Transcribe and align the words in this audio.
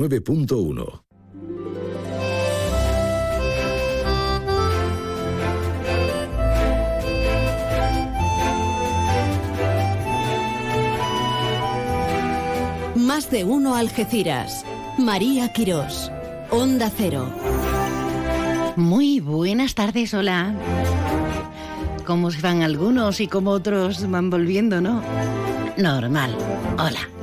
9.1. 0.00 1.02
Más 12.94 13.30
de 13.30 13.44
uno 13.44 13.74
Algeciras. 13.74 14.64
María 14.96 15.52
Quirós. 15.52 16.10
Onda 16.50 16.90
Cero. 16.96 17.30
Muy 18.76 19.20
buenas 19.20 19.74
tardes, 19.74 20.14
hola. 20.14 20.54
¿Cómo 22.06 22.30
se 22.30 22.40
van 22.40 22.62
algunos 22.62 23.20
y 23.20 23.26
cómo 23.26 23.50
otros 23.50 24.10
van 24.10 24.30
volviendo, 24.30 24.80
no? 24.80 25.02
Normal. 25.76 26.34
Hola. 26.78 27.19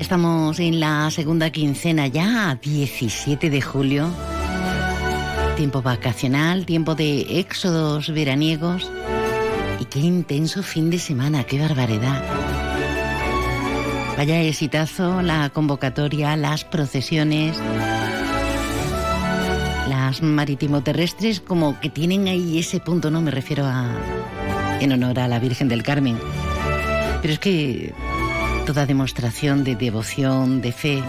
Estamos 0.00 0.58
en 0.60 0.80
la 0.80 1.10
segunda 1.10 1.50
quincena 1.50 2.06
ya, 2.06 2.58
17 2.60 3.50
de 3.50 3.60
julio. 3.60 4.08
Tiempo 5.56 5.82
vacacional, 5.82 6.64
tiempo 6.64 6.94
de 6.94 7.38
éxodos 7.38 8.08
veraniegos. 8.08 8.90
Y 9.78 9.84
qué 9.84 10.00
intenso 10.00 10.62
fin 10.62 10.88
de 10.88 10.98
semana, 10.98 11.44
qué 11.44 11.60
barbaridad. 11.60 12.24
Vaya 14.16 14.40
exitazo, 14.40 15.20
la 15.20 15.50
convocatoria, 15.50 16.34
las 16.34 16.64
procesiones, 16.64 17.58
las 19.86 20.22
marítimo-terrestres, 20.22 21.40
como 21.40 21.78
que 21.78 21.90
tienen 21.90 22.26
ahí 22.26 22.58
ese 22.58 22.80
punto, 22.80 23.10
¿no? 23.10 23.20
Me 23.20 23.30
refiero 23.30 23.66
a. 23.66 23.86
en 24.80 24.92
honor 24.92 25.20
a 25.20 25.28
la 25.28 25.38
Virgen 25.38 25.68
del 25.68 25.82
Carmen. 25.82 26.18
Pero 27.20 27.34
es 27.34 27.38
que 27.38 27.92
toda 28.72 28.86
demostración 28.86 29.64
de 29.64 29.74
devoción, 29.74 30.60
de 30.62 30.70
fe, 30.70 31.02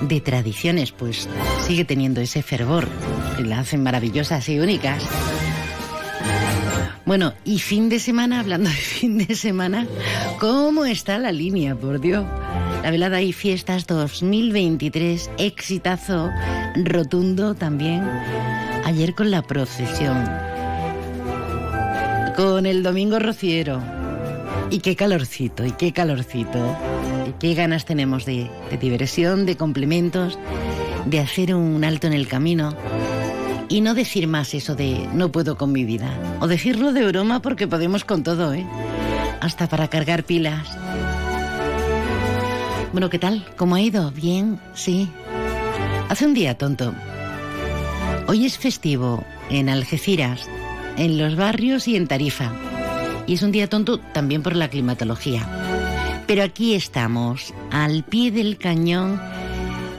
de 0.00 0.20
tradiciones, 0.20 0.92
pues 0.92 1.28
sigue 1.66 1.84
teniendo 1.84 2.20
ese 2.20 2.40
fervor 2.40 2.86
que 3.36 3.42
la 3.42 3.58
hacen 3.58 3.82
maravillosas 3.82 4.48
y 4.48 4.60
únicas. 4.60 5.02
Bueno, 7.04 7.34
y 7.44 7.58
fin 7.58 7.88
de 7.88 7.98
semana, 7.98 8.38
hablando 8.38 8.70
de 8.70 8.76
fin 9.00 9.18
de 9.18 9.34
semana, 9.34 9.88
¿cómo 10.38 10.84
está 10.84 11.18
la 11.18 11.32
línea, 11.32 11.74
por 11.74 12.00
Dios? 12.00 12.24
La 12.84 12.92
velada 12.92 13.20
y 13.20 13.32
fiestas 13.32 13.88
2023, 13.88 15.32
exitazo 15.38 16.30
rotundo 16.76 17.56
también, 17.56 18.08
ayer 18.84 19.16
con 19.16 19.32
la 19.32 19.42
procesión, 19.42 20.30
con 22.36 22.66
el 22.66 22.84
domingo 22.84 23.18
rociero, 23.18 23.82
y 24.72 24.80
qué 24.80 24.96
calorcito, 24.96 25.66
y 25.66 25.72
qué 25.72 25.92
calorcito. 25.92 26.76
Y 27.28 27.32
qué 27.38 27.54
ganas 27.54 27.84
tenemos 27.84 28.24
de, 28.24 28.50
de 28.70 28.78
diversión, 28.78 29.44
de 29.44 29.56
complementos, 29.56 30.38
de 31.04 31.20
hacer 31.20 31.54
un 31.54 31.84
alto 31.84 32.06
en 32.06 32.14
el 32.14 32.26
camino 32.26 32.74
y 33.68 33.82
no 33.82 33.94
decir 33.94 34.26
más 34.26 34.54
eso 34.54 34.74
de 34.74 35.08
no 35.12 35.30
puedo 35.30 35.58
con 35.58 35.72
mi 35.72 35.84
vida. 35.84 36.10
O 36.40 36.48
decirlo 36.48 36.92
de 36.92 37.06
broma 37.06 37.42
porque 37.42 37.68
podemos 37.68 38.04
con 38.04 38.22
todo, 38.22 38.54
¿eh? 38.54 38.66
Hasta 39.40 39.68
para 39.68 39.88
cargar 39.88 40.24
pilas. 40.24 40.66
Bueno, 42.92 43.10
¿qué 43.10 43.18
tal? 43.18 43.44
¿Cómo 43.56 43.74
ha 43.74 43.80
ido? 43.80 44.10
¿Bien? 44.10 44.58
Sí. 44.74 45.08
Hace 46.08 46.26
un 46.26 46.34
día 46.34 46.56
tonto. 46.56 46.94
Hoy 48.26 48.46
es 48.46 48.56
festivo 48.56 49.22
en 49.50 49.68
Algeciras, 49.68 50.48
en 50.96 51.18
los 51.18 51.36
barrios 51.36 51.88
y 51.88 51.96
en 51.96 52.06
Tarifa. 52.06 52.52
Y 53.26 53.34
es 53.34 53.42
un 53.42 53.52
día 53.52 53.68
tonto 53.68 53.98
también 53.98 54.42
por 54.42 54.56
la 54.56 54.68
climatología. 54.68 55.46
Pero 56.26 56.42
aquí 56.42 56.74
estamos, 56.74 57.52
al 57.70 58.04
pie 58.04 58.30
del 58.30 58.58
cañón, 58.58 59.20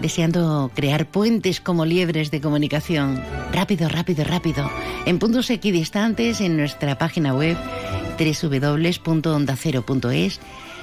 deseando 0.01 0.71
crear 0.73 1.05
puentes 1.05 1.61
como 1.61 1.85
liebres 1.85 2.31
de 2.31 2.41
comunicación. 2.41 3.21
Rápido, 3.53 3.89
rápido, 3.89 4.23
rápido. 4.23 4.69
En 5.05 5.19
puntos 5.19 5.49
equidistantes 5.49 6.41
en 6.41 6.57
nuestra 6.57 6.97
página 6.97 7.33
web 7.33 7.57
www.ondacero.es. 8.17 10.39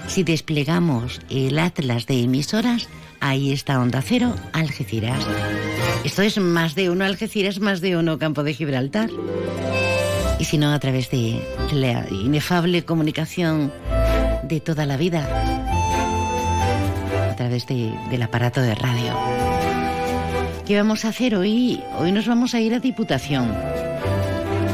Si 0.08 0.22
desplegamos 0.22 1.20
el 1.28 1.58
atlas 1.58 2.06
de 2.06 2.22
emisoras, 2.22 2.88
ahí 3.20 3.52
está 3.52 3.80
Onda 3.80 4.02
Cero, 4.02 4.34
Algeciras. 4.52 5.26
Esto 6.04 6.22
es 6.22 6.38
más 6.38 6.74
de 6.74 6.90
uno 6.90 7.04
Algeciras, 7.04 7.60
más 7.60 7.80
de 7.80 7.96
uno 7.96 8.18
Campo 8.18 8.42
de 8.42 8.54
Gibraltar 8.54 9.10
y 10.40 10.44
si 10.44 10.56
no 10.56 10.72
a 10.72 10.78
través 10.78 11.10
de 11.10 11.38
la 11.70 12.06
inefable 12.10 12.82
comunicación 12.84 13.70
de 14.42 14.60
toda 14.60 14.86
la 14.86 14.96
vida, 14.96 15.28
a 17.30 17.36
través 17.36 17.66
de, 17.66 17.92
del 18.08 18.22
aparato 18.22 18.62
de 18.62 18.74
radio. 18.74 19.14
¿Qué 20.66 20.78
vamos 20.78 21.04
a 21.04 21.08
hacer 21.08 21.36
hoy? 21.36 21.82
Hoy 21.98 22.12
nos 22.12 22.26
vamos 22.26 22.54
a 22.54 22.60
ir 22.60 22.72
a 22.72 22.80
Diputación. 22.80 23.54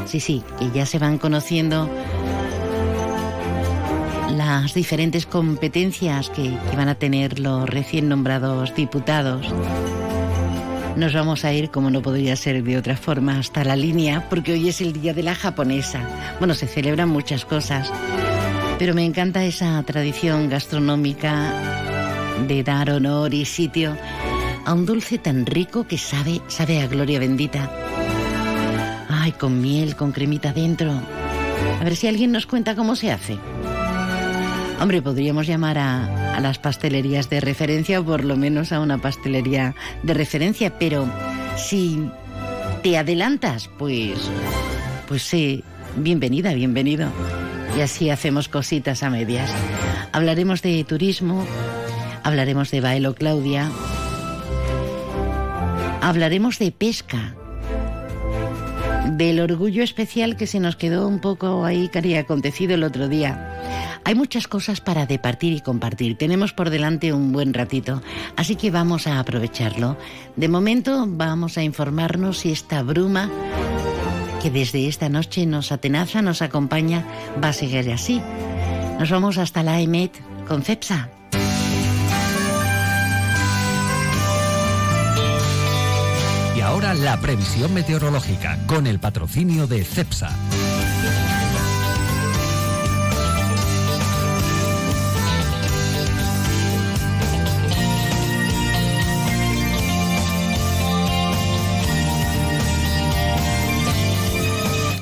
Sí, 0.06 0.20
sí, 0.20 0.44
que 0.56 0.70
ya 0.70 0.86
se 0.86 1.00
van 1.00 1.18
conociendo 1.18 1.90
las 4.36 4.72
diferentes 4.72 5.26
competencias 5.26 6.30
que, 6.30 6.42
que 6.70 6.76
van 6.76 6.88
a 6.88 6.94
tener 6.94 7.40
los 7.40 7.68
recién 7.68 8.08
nombrados 8.08 8.72
diputados 8.76 9.52
nos 10.96 11.12
vamos 11.12 11.44
a 11.44 11.52
ir, 11.52 11.70
como 11.70 11.90
no 11.90 12.02
podría 12.02 12.34
ser 12.36 12.62
de 12.62 12.78
otra 12.78 12.96
forma, 12.96 13.38
hasta 13.38 13.64
la 13.64 13.76
línea, 13.76 14.28
porque 14.28 14.52
hoy 14.52 14.68
es 14.68 14.80
el 14.80 14.92
Día 14.94 15.12
de 15.12 15.22
la 15.22 15.34
Japonesa. 15.34 16.00
Bueno, 16.38 16.54
se 16.54 16.66
celebran 16.66 17.08
muchas 17.08 17.44
cosas, 17.44 17.92
pero 18.78 18.94
me 18.94 19.04
encanta 19.04 19.44
esa 19.44 19.82
tradición 19.82 20.48
gastronómica 20.48 21.52
de 22.48 22.62
dar 22.62 22.90
honor 22.90 23.34
y 23.34 23.44
sitio 23.44 23.96
a 24.64 24.72
un 24.72 24.86
dulce 24.86 25.18
tan 25.18 25.46
rico 25.46 25.86
que 25.86 25.98
sabe, 25.98 26.40
sabe 26.48 26.80
a 26.80 26.86
gloria 26.86 27.18
bendita. 27.18 27.70
Ay, 29.08 29.32
con 29.32 29.60
miel, 29.60 29.96
con 29.96 30.12
cremita 30.12 30.52
dentro. 30.52 30.92
A 31.80 31.84
ver 31.84 31.94
si 31.94 32.08
alguien 32.08 32.32
nos 32.32 32.46
cuenta 32.46 32.74
cómo 32.74 32.96
se 32.96 33.12
hace. 33.12 33.38
Hombre, 34.80 35.00
podríamos 35.00 35.46
llamar 35.46 35.78
a, 35.78 36.36
a, 36.36 36.40
las 36.40 36.58
pastelerías 36.58 37.30
de 37.30 37.40
referencia 37.40 38.00
o 38.00 38.04
por 38.04 38.24
lo 38.24 38.36
menos 38.36 38.72
a 38.72 38.80
una 38.80 38.98
pastelería 38.98 39.74
de 40.02 40.12
referencia, 40.12 40.78
pero 40.78 41.08
si 41.56 42.10
te 42.82 42.98
adelantas, 42.98 43.70
pues, 43.78 44.30
pues 45.08 45.22
sí, 45.22 45.64
bienvenida, 45.96 46.52
bienvenido. 46.52 47.08
Y 47.76 47.80
así 47.80 48.10
hacemos 48.10 48.48
cositas 48.48 49.02
a 49.02 49.10
medias. 49.10 49.50
Hablaremos 50.12 50.62
de 50.62 50.84
turismo, 50.84 51.44
hablaremos 52.22 52.70
de 52.70 52.80
Baelo 52.80 53.14
Claudia, 53.14 53.70
hablaremos 56.02 56.58
de 56.58 56.70
pesca, 56.70 57.34
del 59.12 59.40
orgullo 59.40 59.82
especial 59.82 60.36
que 60.36 60.46
se 60.46 60.60
nos 60.60 60.76
quedó 60.76 61.08
un 61.08 61.20
poco 61.20 61.64
ahí, 61.64 61.88
que 61.88 62.18
acontecido 62.18 62.74
el 62.74 62.84
otro 62.84 63.08
día. 63.08 63.55
Hay 64.04 64.14
muchas 64.14 64.48
cosas 64.48 64.80
para 64.80 65.06
departir 65.06 65.52
y 65.52 65.60
compartir. 65.60 66.16
Tenemos 66.16 66.52
por 66.52 66.70
delante 66.70 67.12
un 67.12 67.32
buen 67.32 67.54
ratito, 67.54 68.02
así 68.36 68.56
que 68.56 68.70
vamos 68.70 69.06
a 69.06 69.18
aprovecharlo. 69.18 69.96
De 70.36 70.48
momento 70.48 71.04
vamos 71.08 71.58
a 71.58 71.62
informarnos 71.62 72.38
si 72.38 72.52
esta 72.52 72.82
bruma 72.82 73.30
que 74.42 74.50
desde 74.50 74.86
esta 74.86 75.08
noche 75.08 75.46
nos 75.46 75.72
atenaza, 75.72 76.22
nos 76.22 76.42
acompaña, 76.42 77.04
va 77.42 77.48
a 77.48 77.52
seguir 77.52 77.90
así. 77.90 78.22
Nos 78.98 79.10
vamos 79.10 79.38
hasta 79.38 79.62
la 79.62 79.80
EMET 79.80 80.12
con 80.46 80.62
CEPSA. 80.62 81.10
Y 86.56 86.60
ahora 86.60 86.94
la 86.94 87.20
previsión 87.20 87.74
meteorológica 87.74 88.58
con 88.66 88.86
el 88.86 88.98
patrocinio 88.98 89.66
de 89.66 89.84
CEPSA. 89.84 90.30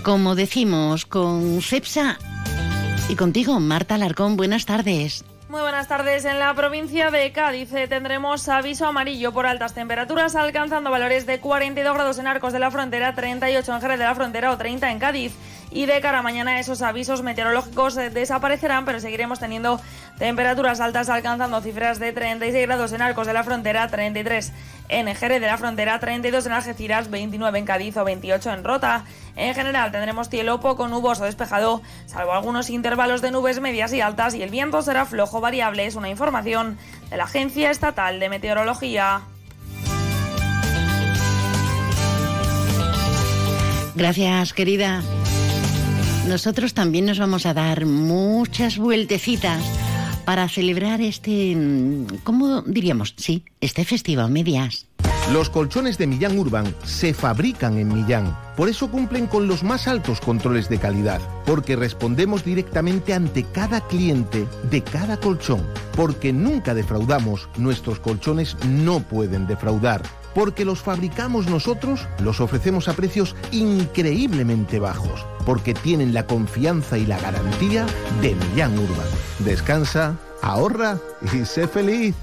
Como 0.04 0.34
decimos, 0.34 1.06
con 1.06 1.62
CEPSA 1.62 2.18
y 3.08 3.16
contigo, 3.16 3.58
Marta 3.58 3.94
Alarcón, 3.94 4.36
buenas 4.36 4.66
tardes. 4.66 5.24
Muy 5.48 5.62
buenas 5.62 5.88
tardes. 5.88 6.26
En 6.26 6.38
la 6.38 6.52
provincia 6.52 7.10
de 7.10 7.32
Cádiz 7.32 7.72
eh, 7.72 7.88
tendremos 7.88 8.46
aviso 8.50 8.86
amarillo 8.86 9.32
por 9.32 9.46
altas 9.46 9.72
temperaturas, 9.72 10.36
alcanzando 10.36 10.90
valores 10.90 11.24
de 11.24 11.40
42 11.40 11.94
grados 11.94 12.18
en 12.18 12.26
Arcos 12.26 12.52
de 12.52 12.58
la 12.58 12.70
Frontera, 12.70 13.14
38 13.14 13.74
en 13.74 13.80
Jerez 13.80 13.98
de 13.98 14.04
la 14.04 14.14
Frontera 14.14 14.52
o 14.52 14.58
30 14.58 14.90
en 14.90 14.98
Cádiz 14.98 15.32
y 15.74 15.86
de 15.86 16.00
cara 16.00 16.20
a 16.20 16.22
mañana 16.22 16.60
esos 16.60 16.80
avisos 16.82 17.22
meteorológicos 17.22 17.96
eh, 17.96 18.08
desaparecerán, 18.08 18.84
pero 18.84 19.00
seguiremos 19.00 19.40
teniendo 19.40 19.80
temperaturas 20.18 20.80
altas 20.80 21.08
alcanzando 21.08 21.60
cifras 21.60 21.98
de 21.98 22.12
36 22.12 22.66
grados 22.66 22.92
en 22.92 23.02
Arcos 23.02 23.26
de 23.26 23.32
la 23.32 23.42
Frontera, 23.42 23.88
33 23.88 24.52
en 24.88 25.12
Jerez 25.14 25.40
de 25.40 25.46
la 25.48 25.58
Frontera, 25.58 25.98
32 25.98 26.46
en 26.46 26.52
Algeciras, 26.52 27.10
29 27.10 27.58
en 27.58 27.64
Cádiz 27.64 27.96
o 27.96 28.04
28 28.04 28.52
en 28.52 28.64
Rota. 28.64 29.04
En 29.34 29.52
general 29.54 29.90
tendremos 29.90 30.28
cielo 30.28 30.60
poco 30.60 30.86
nuboso 30.86 31.24
despejado, 31.24 31.82
salvo 32.06 32.32
algunos 32.32 32.70
intervalos 32.70 33.20
de 33.20 33.32
nubes 33.32 33.60
medias 33.60 33.92
y 33.92 34.00
altas 34.00 34.34
y 34.34 34.42
el 34.44 34.50
viento 34.50 34.80
será 34.80 35.06
flojo 35.06 35.40
variable. 35.40 35.86
Es 35.86 35.96
una 35.96 36.08
información 36.08 36.78
de 37.10 37.16
la 37.16 37.24
Agencia 37.24 37.72
Estatal 37.72 38.20
de 38.20 38.28
Meteorología. 38.28 39.22
Gracias, 43.96 44.52
querida. 44.52 45.02
Nosotros 46.28 46.72
también 46.72 47.04
nos 47.04 47.18
vamos 47.18 47.44
a 47.44 47.52
dar 47.52 47.84
muchas 47.84 48.78
vueltecitas 48.78 49.62
para 50.24 50.48
celebrar 50.48 51.02
este, 51.02 51.54
mm, 51.54 52.06
¿cómo 52.24 52.62
diríamos? 52.62 53.14
Sí, 53.18 53.44
este 53.60 53.84
festival 53.84 54.30
medias. 54.30 54.86
Los 55.32 55.48
colchones 55.48 55.96
de 55.96 56.06
Millán 56.06 56.38
Urban 56.38 56.74
se 56.84 57.14
fabrican 57.14 57.78
en 57.78 57.88
Millán. 57.88 58.36
Por 58.56 58.68
eso 58.68 58.90
cumplen 58.90 59.26
con 59.26 59.48
los 59.48 59.62
más 59.62 59.88
altos 59.88 60.20
controles 60.20 60.68
de 60.68 60.78
calidad. 60.78 61.20
Porque 61.46 61.76
respondemos 61.76 62.44
directamente 62.44 63.14
ante 63.14 63.44
cada 63.44 63.80
cliente 63.86 64.46
de 64.70 64.82
cada 64.82 65.16
colchón. 65.16 65.66
Porque 65.96 66.32
nunca 66.32 66.74
defraudamos. 66.74 67.48
Nuestros 67.56 68.00
colchones 68.00 68.56
no 68.66 69.00
pueden 69.00 69.46
defraudar. 69.46 70.02
Porque 70.34 70.64
los 70.64 70.80
fabricamos 70.80 71.46
nosotros, 71.46 72.06
los 72.18 72.40
ofrecemos 72.40 72.88
a 72.88 72.94
precios 72.94 73.36
increíblemente 73.52 74.78
bajos. 74.78 75.24
Porque 75.46 75.74
tienen 75.74 76.12
la 76.12 76.26
confianza 76.26 76.98
y 76.98 77.06
la 77.06 77.20
garantía 77.20 77.86
de 78.20 78.34
Millán 78.34 78.78
Urban. 78.78 79.06
Descansa, 79.40 80.18
ahorra 80.42 80.98
y 81.32 81.44
sé 81.44 81.68
feliz. 81.68 82.14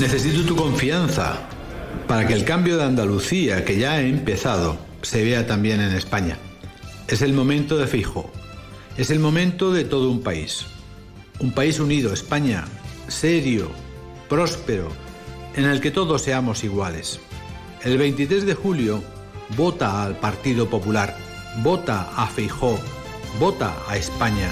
Necesito 0.00 0.46
tu 0.46 0.54
confianza 0.54 1.40
para 2.06 2.26
que 2.26 2.32
el 2.32 2.44
cambio 2.44 2.76
de 2.76 2.84
Andalucía 2.84 3.64
que 3.64 3.78
ya 3.78 3.94
ha 3.94 4.00
empezado 4.00 4.78
se 5.02 5.24
vea 5.24 5.46
también 5.46 5.80
en 5.80 5.92
España. 5.94 6.38
Es 7.08 7.22
el 7.22 7.32
momento 7.32 7.76
de 7.76 7.86
Fijo. 7.86 8.30
Es 8.96 9.10
el 9.10 9.18
momento 9.18 9.72
de 9.72 9.84
todo 9.84 10.10
un 10.10 10.22
país. 10.22 10.66
Un 11.40 11.52
país 11.52 11.80
unido, 11.80 12.12
España, 12.12 12.64
serio, 13.08 13.70
próspero, 14.28 14.88
en 15.54 15.64
el 15.64 15.80
que 15.80 15.90
todos 15.90 16.22
seamos 16.22 16.64
iguales. 16.64 17.20
El 17.82 17.98
23 17.98 18.46
de 18.46 18.54
julio, 18.54 19.02
vota 19.56 20.02
al 20.02 20.16
Partido 20.16 20.68
Popular, 20.68 21.16
vota 21.62 22.10
a 22.16 22.26
Feijó, 22.26 22.78
vota 23.40 23.74
a 23.88 23.96
España. 23.96 24.48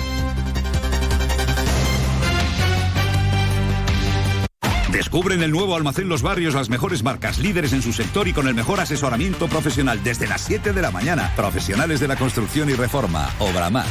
Descubre 4.93 5.35
en 5.35 5.43
el 5.43 5.51
nuevo 5.51 5.77
almacén 5.77 6.09
Los 6.09 6.23
Barrios 6.23 6.55
las 6.55 6.71
mejores 6.71 7.03
marcas, 7.03 7.39
líderes 7.39 7.75
en 7.75 7.83
su 7.83 7.93
sector 7.93 8.29
y 8.29 8.33
con 8.33 8.49
el 8.49 8.55
mejor 8.55 8.81
asesoramiento 8.81 9.47
profesional 9.47 10.03
desde 10.03 10.27
las 10.27 10.41
7 10.41 10.73
de 10.73 10.81
la 10.83 10.91
mañana. 10.91 11.33
Profesionales 11.37 12.01
de 12.01 12.09
la 12.09 12.17
construcción 12.17 12.71
y 12.71 12.75
reforma. 12.75 13.29
Obramat. 13.39 13.87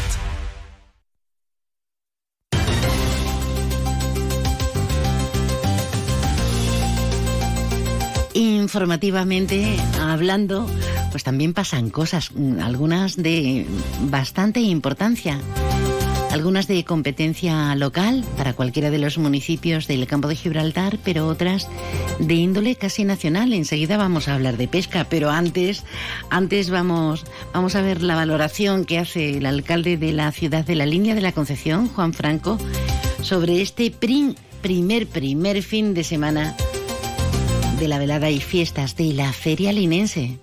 Informativamente 8.65 9.77
hablando, 10.01 10.67
pues 11.11 11.23
también 11.23 11.53
pasan 11.53 11.91
cosas, 11.91 12.31
mm, 12.33 12.59
algunas 12.61 13.15
de 13.15 13.67
bastante 14.09 14.59
importancia 14.59 15.39
algunas 16.31 16.67
de 16.67 16.83
competencia 16.83 17.75
local 17.75 18.25
para 18.35 18.53
cualquiera 18.53 18.89
de 18.89 18.97
los 18.97 19.19
municipios 19.19 19.87
del 19.87 20.05
campo 20.07 20.27
de 20.27 20.35
Gibraltar, 20.35 20.97
pero 21.03 21.27
otras 21.27 21.69
de 22.19 22.33
índole 22.33 22.75
casi 22.75 23.05
nacional. 23.05 23.53
Enseguida 23.53 23.97
vamos 23.97 24.27
a 24.27 24.33
hablar 24.33 24.57
de 24.57 24.67
pesca, 24.67 25.05
pero 25.09 25.29
antes, 25.29 25.83
antes 26.31 26.71
vamos, 26.71 27.23
vamos 27.53 27.75
a 27.75 27.81
ver 27.81 28.01
la 28.01 28.15
valoración 28.15 28.83
que 28.83 28.97
hace 28.97 29.37
el 29.37 29.45
alcalde 29.45 29.95
de 29.95 30.11
la 30.11 30.31
ciudad 30.31 30.65
de 30.65 30.75
la 30.75 30.87
línea 30.87 31.13
de 31.13 31.21
la 31.21 31.31
Concepción, 31.31 31.87
Juan 31.87 32.13
Franco, 32.13 32.57
sobre 33.21 33.61
este 33.61 33.91
primer, 33.91 35.07
primer 35.07 35.61
fin 35.61 35.93
de 35.93 36.03
semana 36.03 36.57
de 37.77 37.87
la 37.87 37.99
velada 37.99 38.29
y 38.29 38.39
fiestas 38.39 38.95
de 38.95 39.13
la 39.13 39.33
Feria 39.33 39.73
Linense. 39.73 40.39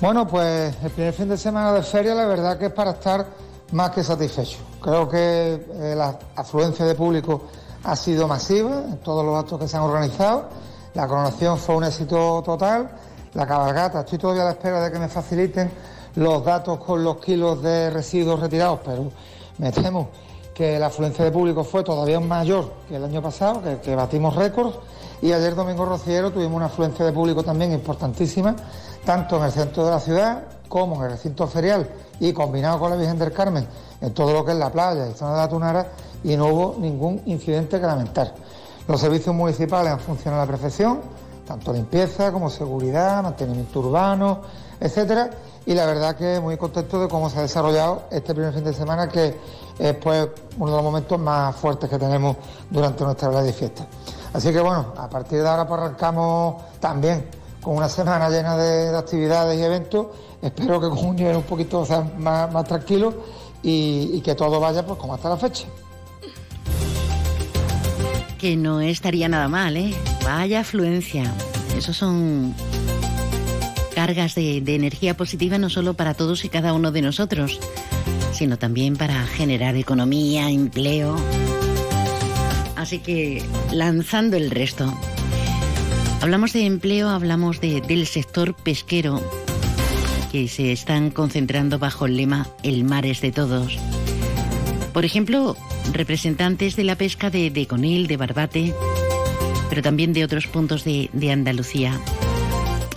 Bueno, 0.00 0.26
pues 0.26 0.74
el 0.82 0.90
primer 0.90 1.12
fin 1.12 1.28
de 1.28 1.36
semana 1.36 1.72
de 1.72 1.82
feria 1.82 2.14
la 2.14 2.26
verdad 2.26 2.58
que 2.58 2.66
es 2.66 2.72
para 2.72 2.92
estar 2.92 3.26
más 3.72 3.90
que 3.90 4.04
satisfecho. 4.04 4.58
Creo 4.80 5.08
que 5.08 5.18
eh, 5.18 5.94
la 5.96 6.18
afluencia 6.36 6.84
de 6.84 6.94
público 6.94 7.42
ha 7.82 7.96
sido 7.96 8.28
masiva 8.28 8.84
en 8.88 8.98
todos 8.98 9.24
los 9.24 9.36
actos 9.36 9.58
que 9.58 9.68
se 9.68 9.76
han 9.76 9.82
organizado. 9.82 10.48
La 10.94 11.08
coronación 11.08 11.58
fue 11.58 11.76
un 11.76 11.84
éxito 11.84 12.42
total. 12.44 12.90
La 13.34 13.46
cabalgata, 13.46 14.00
estoy 14.00 14.18
todavía 14.18 14.42
a 14.42 14.46
la 14.46 14.52
espera 14.52 14.80
de 14.82 14.92
que 14.92 14.98
me 14.98 15.08
faciliten 15.08 15.70
los 16.14 16.44
datos 16.44 16.78
con 16.78 17.02
los 17.02 17.16
kilos 17.18 17.62
de 17.62 17.90
residuos 17.90 18.38
retirados, 18.40 18.80
pero 18.84 19.10
me 19.58 19.72
temo 19.72 20.08
que 20.54 20.78
la 20.78 20.86
afluencia 20.86 21.24
de 21.24 21.32
público 21.32 21.64
fue 21.64 21.82
todavía 21.82 22.20
mayor 22.20 22.72
que 22.88 22.96
el 22.96 23.04
año 23.04 23.22
pasado, 23.22 23.62
que, 23.62 23.78
que 23.78 23.94
batimos 23.94 24.36
récords. 24.36 24.76
Y 25.22 25.32
ayer 25.32 25.54
domingo 25.54 25.84
rociero 25.84 26.30
tuvimos 26.30 26.56
una 26.56 26.66
afluencia 26.66 27.04
de 27.04 27.12
público 27.12 27.42
también 27.42 27.72
importantísima, 27.72 28.56
tanto 29.04 29.36
en 29.36 29.44
el 29.44 29.52
centro 29.52 29.84
de 29.84 29.90
la 29.90 30.00
ciudad 30.00 30.44
como 30.68 30.96
en 30.96 31.02
el 31.02 31.10
recinto 31.10 31.46
ferial 31.46 31.88
y 32.20 32.32
combinado 32.32 32.78
con 32.78 32.90
la 32.90 32.96
Virgen 32.96 33.18
del 33.18 33.32
Carmen 33.32 33.66
en 34.00 34.14
todo 34.14 34.32
lo 34.32 34.44
que 34.44 34.52
es 34.52 34.58
la 34.58 34.70
playa 34.70 35.08
y 35.08 35.14
zona 35.14 35.32
de 35.32 35.36
la 35.38 35.48
Tunara 35.48 35.86
y 36.24 36.36
no 36.36 36.46
hubo 36.46 36.76
ningún 36.78 37.20
incidente 37.26 37.80
que 37.80 37.86
lamentar. 37.86 38.34
Los 38.88 39.00
servicios 39.00 39.34
municipales 39.34 39.92
han 39.92 40.00
funcionado 40.00 40.42
a 40.42 40.46
la 40.46 40.50
perfección, 40.50 41.00
tanto 41.46 41.72
limpieza 41.72 42.32
como 42.32 42.48
seguridad, 42.48 43.22
mantenimiento 43.22 43.80
urbano, 43.80 44.40
etcétera, 44.80 45.30
y 45.66 45.74
la 45.74 45.86
verdad 45.86 46.16
que 46.16 46.40
muy 46.40 46.56
contento 46.56 47.00
de 47.00 47.08
cómo 47.08 47.28
se 47.28 47.38
ha 47.38 47.42
desarrollado 47.42 48.04
este 48.10 48.34
primer 48.34 48.54
fin 48.54 48.64
de 48.64 48.72
semana 48.72 49.08
que 49.08 49.36
es 49.78 49.94
pues 49.94 50.28
uno 50.58 50.70
de 50.70 50.76
los 50.76 50.82
momentos 50.82 51.18
más 51.18 51.54
fuertes 51.54 51.88
que 51.88 51.98
tenemos 51.98 52.36
durante 52.70 53.04
nuestra 53.04 53.28
velada 53.28 53.46
de 53.46 53.52
fiesta. 53.52 53.86
Así 54.32 54.52
que 54.52 54.60
bueno, 54.60 54.94
a 54.96 55.08
partir 55.08 55.42
de 55.42 55.48
ahora 55.48 55.66
pues 55.66 55.80
arrancamos 55.80 56.62
también 56.80 57.26
con 57.60 57.76
una 57.76 57.88
semana 57.88 58.28
llena 58.30 58.56
de, 58.56 58.96
actividades 58.96 59.58
y 59.58 59.62
eventos. 59.62 60.06
Espero 60.40 60.80
que 60.80 60.88
con 60.88 61.04
un 61.04 61.16
nivel 61.16 61.36
un 61.36 61.42
poquito 61.42 61.86
más, 62.18 62.64
tranquilo 62.64 63.12
y, 63.62 64.20
que 64.22 64.34
todo 64.34 64.60
vaya 64.60 64.84
pues 64.84 64.98
como 64.98 65.14
hasta 65.14 65.28
la 65.28 65.36
fecha. 65.36 65.66
Que 68.38 68.56
no 68.56 68.80
estaría 68.80 69.28
nada 69.28 69.48
mal, 69.48 69.76
¿eh? 69.76 69.94
Vaya 70.24 70.60
afluencia. 70.60 71.30
Esos 71.76 71.96
son 71.96 72.54
cargas 73.90 74.34
de, 74.34 74.58
energía 74.66 75.16
positiva 75.16 75.58
no 75.58 75.68
solo 75.68 75.94
para 75.94 76.14
todos 76.14 76.44
y 76.44 76.48
cada 76.48 76.72
uno 76.72 76.92
de 76.92 77.02
nosotros, 77.02 77.60
sino 78.32 78.58
también 78.58 78.96
para 78.96 79.26
generar 79.26 79.76
economía, 79.76 80.50
empleo. 80.50 81.16
Así 82.76 82.98
que 82.98 83.42
lanzando 83.72 84.36
el 84.36 84.50
resto. 84.50 84.92
Hablamos 86.22 86.52
de 86.52 86.66
empleo, 86.66 87.08
hablamos 87.08 87.60
del 87.60 88.06
sector 88.06 88.54
pesquero, 88.54 89.22
que 90.30 90.48
se 90.48 90.72
están 90.72 91.10
concentrando 91.10 91.78
bajo 91.78 92.06
el 92.06 92.16
lema 92.16 92.46
El 92.62 92.84
mar 92.84 93.06
es 93.06 93.20
de 93.20 93.32
todos. 93.32 93.78
Por 94.92 95.04
ejemplo, 95.04 95.56
representantes 95.92 96.76
de 96.76 96.84
la 96.84 96.96
pesca 96.96 97.30
de, 97.30 97.50
de 97.50 97.66
Conil, 97.66 98.06
de 98.06 98.16
Barbate, 98.16 98.74
pero 99.68 99.82
también 99.82 100.12
de 100.12 100.24
otros 100.24 100.46
puntos 100.46 100.84
de 100.84 101.32
Andalucía, 101.32 101.98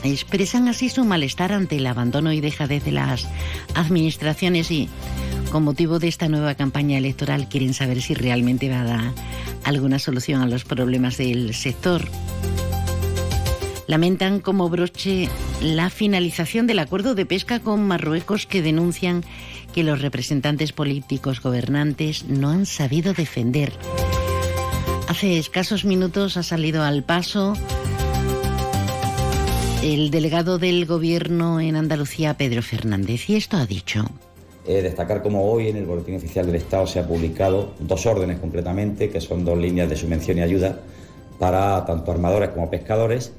expresan 0.04 0.68
así 0.68 0.90
su 0.90 1.06
malestar 1.06 1.52
ante 1.52 1.78
el 1.78 1.88
abandono 1.88 2.34
y 2.34 2.42
dejadez 2.42 2.84
de 2.84 2.92
las 2.92 3.28
administraciones 3.76 4.70
y 4.72 4.90
con 5.52 5.64
motivo 5.64 6.00
de 6.00 6.08
esta 6.08 6.28
nueva 6.28 6.56
campaña 6.56 6.98
electoral 6.98 7.48
quieren 7.48 7.74
saber 7.74 8.02
si 8.02 8.14
realmente 8.14 8.70
va 8.70 8.82
a 8.82 8.86
dar 8.86 9.12
alguna 9.64 10.00
solución 10.00 10.42
a 10.42 10.48
los 10.48 10.66
problemas 10.66 11.18
del 11.18 11.54
sector 11.54 12.08
lamentan 13.88 14.40
como 14.40 14.70
broche 14.70 15.30
la 15.62 15.90
finalización 15.90 16.68
del 16.68 16.80
acuerdo 16.80 17.16
de 17.16 17.26
pesca 17.26 17.60
con 17.60 17.86
Marruecos 17.88 18.46
que 18.46 18.62
denuncian 18.62 19.24
que 19.74 19.84
los 19.84 20.02
representantes 20.02 20.74
políticos 20.74 21.42
gobernantes 21.42 22.26
no 22.26 22.50
han 22.50 22.66
sabido 22.66 23.14
defender. 23.14 23.74
Hace 25.08 25.38
escasos 25.38 25.86
minutos 25.86 26.38
ha 26.38 26.44
salido 26.44 26.84
al 26.84 27.04
paso 27.04 27.54
el 29.84 30.12
delegado 30.12 30.60
del 30.60 30.86
gobierno 30.86 31.60
en 31.60 31.76
Andalucía, 31.76 32.38
Pedro 32.38 32.62
Fernández, 32.62 33.30
y 33.30 33.36
esto 33.36 33.58
ha 33.58 33.66
dicho. 33.66 34.06
Eh, 34.66 34.82
destacar 34.82 35.22
como 35.22 35.52
hoy 35.52 35.68
en 35.68 35.76
el 35.76 35.86
Boletín 35.86 36.16
Oficial 36.16 36.46
del 36.46 36.56
Estado 36.56 36.88
se 36.88 37.00
ha 37.00 37.06
publicado 37.06 37.74
dos 37.80 38.06
órdenes 38.06 38.40
concretamente, 38.40 39.10
que 39.10 39.20
son 39.20 39.44
dos 39.44 39.58
líneas 39.58 39.90
de 39.90 39.98
subvención 39.98 40.38
y 40.38 40.42
ayuda 40.42 40.80
para 41.38 41.84
tanto 41.86 42.14
armadores 42.14 42.52
como 42.52 42.70
pescadores, 42.70 43.34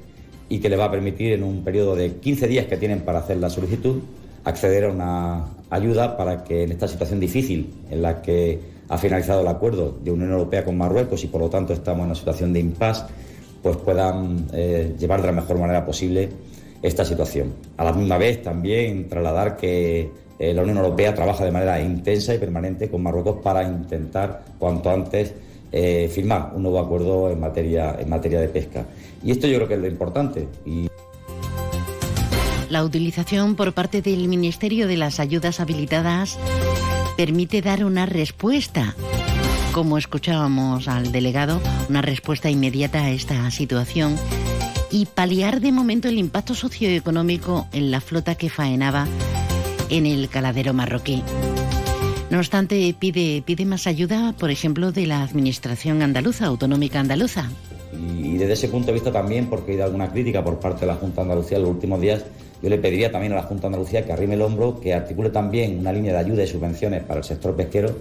y 0.47 0.59
que 0.59 0.69
le 0.69 0.75
va 0.75 0.85
a 0.85 0.91
permitir 0.91 1.33
en 1.33 1.41
un 1.41 1.63
periodo 1.63 1.95
de 1.95 2.17
15 2.17 2.47
días 2.47 2.67
que 2.67 2.77
tienen 2.77 3.01
para 3.01 3.19
hacer 3.19 3.37
la 3.37 3.49
solicitud 3.49 4.03
acceder 4.43 4.85
a 4.85 4.91
una 4.91 5.45
ayuda 5.71 6.15
para 6.15 6.43
que 6.43 6.63
en 6.63 6.71
esta 6.71 6.87
situación 6.87 7.19
difícil 7.19 7.73
en 7.89 8.03
la 8.03 8.21
que 8.21 8.59
ha 8.87 8.99
finalizado 8.99 9.41
el 9.41 9.47
acuerdo 9.47 9.97
de 10.03 10.11
Unión 10.11 10.31
Europea 10.31 10.63
con 10.63 10.77
Marruecos 10.77 11.23
y 11.23 11.27
por 11.27 11.41
lo 11.41 11.49
tanto 11.49 11.73
estamos 11.73 12.01
en 12.01 12.05
una 12.05 12.15
situación 12.15 12.53
de 12.53 12.59
impasse, 12.59 13.05
pues 13.65 13.77
puedan 13.77 14.45
eh, 14.53 14.95
llevar 14.99 15.21
de 15.21 15.25
la 15.25 15.33
mejor 15.33 15.57
manera 15.57 15.83
posible 15.83 16.29
esta 16.83 17.03
situación. 17.03 17.51
A 17.77 17.83
la 17.83 17.93
misma 17.93 18.19
vez 18.19 18.43
también 18.43 19.09
trasladar 19.09 19.57
que 19.57 20.07
eh, 20.37 20.53
la 20.53 20.61
Unión 20.61 20.77
Europea 20.77 21.15
trabaja 21.15 21.43
de 21.43 21.51
manera 21.51 21.81
intensa 21.81 22.35
y 22.35 22.37
permanente 22.37 22.91
con 22.91 23.01
Marruecos 23.01 23.37
para 23.41 23.63
intentar 23.63 24.45
cuanto 24.59 24.91
antes 24.91 25.33
eh, 25.71 26.07
firmar 26.13 26.51
un 26.53 26.61
nuevo 26.61 26.77
acuerdo 26.77 27.31
en 27.31 27.39
materia, 27.39 27.95
en 27.99 28.07
materia 28.07 28.39
de 28.39 28.49
pesca. 28.49 28.85
Y 29.23 29.31
esto 29.31 29.47
yo 29.47 29.55
creo 29.55 29.67
que 29.67 29.73
es 29.73 29.79
lo 29.79 29.87
importante. 29.87 30.47
La 32.69 32.83
utilización 32.83 33.55
por 33.55 33.73
parte 33.73 34.03
del 34.03 34.27
Ministerio 34.27 34.87
de 34.87 34.97
las 34.97 35.19
Ayudas 35.19 35.59
Habilitadas 35.59 36.37
permite 37.17 37.63
dar 37.63 37.83
una 37.83 38.05
respuesta, 38.05 38.95
como 39.75 39.97
escuchábamos 39.97 40.87
al 40.87 41.11
delegado, 41.11 41.59
una 41.89 42.01
respuesta 42.01 42.49
inmediata 42.49 43.03
a 43.03 43.09
esta 43.11 43.51
situación 43.51 44.15
y 44.89 45.05
paliar 45.05 45.59
de 45.59 45.73
momento 45.73 46.07
el 46.07 46.17
impacto 46.17 46.55
socioeconómico 46.55 47.67
en 47.73 47.91
la 47.91 47.99
flota 47.99 48.35
que 48.35 48.49
faenaba 48.49 49.05
en 49.89 50.05
el 50.05 50.29
caladero 50.29 50.73
marroquí. 50.73 51.23
No 52.29 52.37
obstante, 52.37 52.95
pide, 52.97 53.43
pide 53.45 53.65
más 53.65 53.85
ayuda, 53.85 54.33
por 54.39 54.49
ejemplo, 54.49 54.93
de 54.93 55.07
la 55.07 55.23
Administración 55.23 56.01
andaluza, 56.01 56.45
autonómica 56.45 57.01
andaluza. 57.01 57.49
Y 58.17 58.37
desde 58.37 58.53
ese 58.53 58.69
punto 58.69 58.87
de 58.87 58.93
vista 58.93 59.11
también, 59.11 59.47
porque 59.47 59.73
hay 59.73 59.81
alguna 59.81 60.09
crítica 60.09 60.41
por 60.41 60.57
parte 60.57 60.81
de 60.81 60.87
la 60.87 60.95
Junta 60.95 61.23
Andalucía 61.23 61.57
en 61.57 61.63
los 61.63 61.71
últimos 61.71 61.99
días, 61.99 62.23
yo 62.63 62.69
le 62.69 62.77
pediría 62.77 63.11
también 63.11 63.33
a 63.33 63.35
la 63.35 63.43
Junta 63.43 63.67
Andalucía 63.67 64.05
que 64.05 64.13
arrime 64.13 64.35
el 64.35 64.41
hombro, 64.41 64.79
que 64.79 64.93
articule 64.93 65.31
también 65.31 65.79
una 65.79 65.91
línea 65.91 66.13
de 66.13 66.19
ayuda 66.19 66.45
y 66.45 66.47
subvenciones 66.47 67.03
para 67.03 67.19
el 67.19 67.25
sector 67.25 67.57
pesquero, 67.57 67.93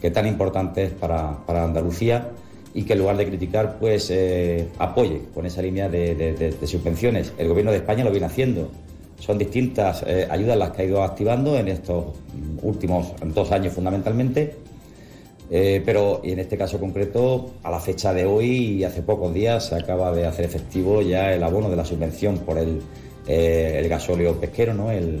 que 0.00 0.10
tan 0.10 0.26
importante 0.26 0.84
es 0.84 0.90
para, 0.92 1.38
Andalucía, 1.46 2.30
y 2.74 2.82
que 2.84 2.92
en 2.92 2.98
lugar 3.00 3.16
de 3.16 3.26
criticar, 3.26 3.78
pues 3.78 4.10
eh, 4.10 4.68
apoye 4.78 5.22
con 5.34 5.46
esa 5.46 5.62
línea 5.62 5.88
de, 5.88 6.54
subvenciones. 6.64 7.32
El 7.38 7.48
Gobierno 7.48 7.70
de 7.70 7.78
España 7.78 8.04
lo 8.04 8.10
viene 8.10 8.26
haciendo. 8.26 8.70
Son 9.18 9.36
distintas 9.36 10.04
eh, 10.06 10.28
ayudas 10.30 10.56
las 10.56 10.70
que 10.70 10.82
ha 10.82 10.84
ido 10.84 11.02
activando 11.02 11.58
en 11.58 11.68
estos 11.68 12.04
últimos 12.62 13.14
dos 13.34 13.50
años 13.50 13.72
fundamentalmente, 13.72 14.54
eh, 15.50 15.82
pero 15.84 16.20
en 16.22 16.38
este 16.38 16.56
caso 16.56 16.78
concreto, 16.78 17.54
a 17.64 17.70
la 17.70 17.80
fecha 17.80 18.12
de 18.12 18.26
hoy 18.26 18.46
y 18.46 18.84
hace 18.84 19.02
pocos 19.02 19.34
días 19.34 19.66
se 19.66 19.74
acaba 19.74 20.12
de 20.12 20.26
hacer 20.26 20.44
efectivo 20.44 21.02
ya 21.02 21.32
el 21.32 21.42
abono 21.42 21.68
de 21.68 21.76
la 21.76 21.84
subvención 21.84 22.38
por 22.38 22.58
el 22.58 22.80
eh, 23.28 23.78
el 23.78 23.88
gasóleo 23.90 24.40
pesquero, 24.40 24.72
¿no? 24.72 24.90
el, 24.90 25.20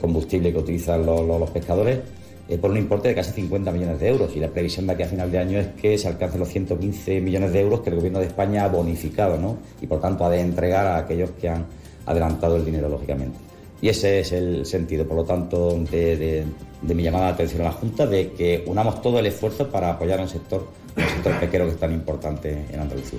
combustible 0.00 0.52
que 0.52 0.58
utilizan 0.58 1.06
los, 1.06 1.50
pescadores, 1.50 2.00
eh, 2.48 2.58
por 2.58 2.70
un 2.70 2.76
importe 2.76 3.08
de 3.08 3.14
casi 3.14 3.32
50 3.32 3.72
millones 3.72 3.98
de 4.00 4.08
euros. 4.08 4.34
Y 4.36 4.40
la 4.40 4.48
previsión 4.48 4.86
de 4.86 4.92
aquí 4.92 5.02
a 5.02 5.08
final 5.08 5.30
de 5.30 5.38
año 5.38 5.58
es 5.58 5.68
que 5.80 5.98
se 5.98 6.08
alcancen 6.08 6.40
los 6.40 6.48
115 6.48 7.20
millones 7.20 7.52
de 7.52 7.60
euros 7.60 7.80
que 7.80 7.90
el 7.90 7.96
Gobierno 7.96 8.20
de 8.20 8.26
España 8.26 8.64
ha 8.64 8.68
bonificado 8.68 9.36
¿no? 9.36 9.58
y 9.80 9.86
por 9.86 10.00
tanto 10.00 10.24
ha 10.24 10.30
de 10.30 10.40
entregar 10.40 10.86
a 10.86 10.98
aquellos 10.98 11.30
que 11.40 11.48
han 11.48 11.66
adelantado 12.06 12.56
el 12.56 12.64
dinero, 12.64 12.88
lógicamente. 12.88 13.36
Y 13.80 13.88
ese 13.88 14.20
es 14.20 14.32
el 14.32 14.64
sentido, 14.64 15.06
por 15.06 15.16
lo 15.18 15.24
tanto, 15.24 15.78
de, 15.90 16.44
mi 16.82 17.02
llamada 17.02 17.26
de 17.26 17.32
atención 17.32 17.60
a 17.62 17.64
la 17.64 17.72
Junta, 17.72 18.06
de 18.06 18.32
que 18.32 18.64
unamos 18.66 19.02
todo 19.02 19.18
el 19.18 19.26
esfuerzo 19.26 19.68
para 19.68 19.90
apoyar 19.90 20.20
a 20.20 20.22
un 20.22 20.28
sector, 20.28 20.66
un 20.96 21.04
sector 21.04 21.50
que 21.50 21.68
es 21.68 21.76
tan 21.76 21.92
importante 21.92 22.64
en 22.70 22.80
Andalucía. 22.80 23.18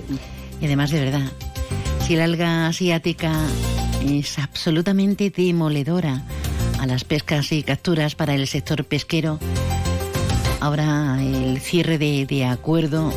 Y 0.60 0.64
además, 0.64 0.90
de 0.90 1.00
verdad, 1.00 1.30
si 2.00 2.14
el 2.14 2.22
alga 2.22 2.66
asiática 2.66 3.32
es 4.04 4.38
absolutamente 4.38 5.30
demoledora 5.30 6.24
a 6.78 6.86
las 6.86 7.04
pescas 7.04 7.52
y 7.52 7.62
capturas 7.62 8.14
para 8.14 8.34
el 8.34 8.46
sector 8.46 8.84
pesquero. 8.84 9.38
Ahora 10.60 11.18
el 11.20 11.60
cierre 11.60 11.98
de, 11.98 12.44
acuerdo 12.44 13.12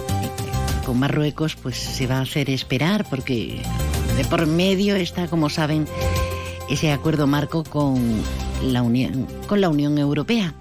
con 0.85 0.99
Marruecos 0.99 1.55
pues 1.55 1.77
se 1.77 2.07
va 2.07 2.17
a 2.17 2.21
hacer 2.21 2.49
esperar 2.49 3.05
porque 3.09 3.61
de 4.17 4.25
por 4.25 4.45
medio 4.47 4.95
está, 4.95 5.27
como 5.27 5.49
saben, 5.49 5.85
ese 6.69 6.91
acuerdo 6.91 7.27
marco 7.27 7.63
con 7.63 8.21
la 8.63 8.81
Unión, 8.81 9.27
con 9.47 9.61
la 9.61 9.69
Unión 9.69 9.97
Europea. 9.97 10.53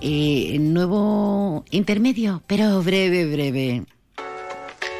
Eh, 0.00 0.58
nuevo 0.58 1.64
intermedio, 1.70 2.42
pero 2.46 2.82
breve, 2.82 3.24
breve. 3.30 3.84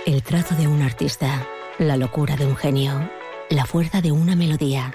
El 0.06 0.22
trazo 0.22 0.54
de 0.54 0.68
un 0.68 0.82
artista, 0.82 1.46
la 1.78 1.96
locura 1.96 2.36
de 2.36 2.46
un 2.46 2.56
genio 2.56 3.10
la 3.52 3.66
fuerza 3.66 4.00
de 4.00 4.12
una 4.12 4.34
melodía. 4.34 4.94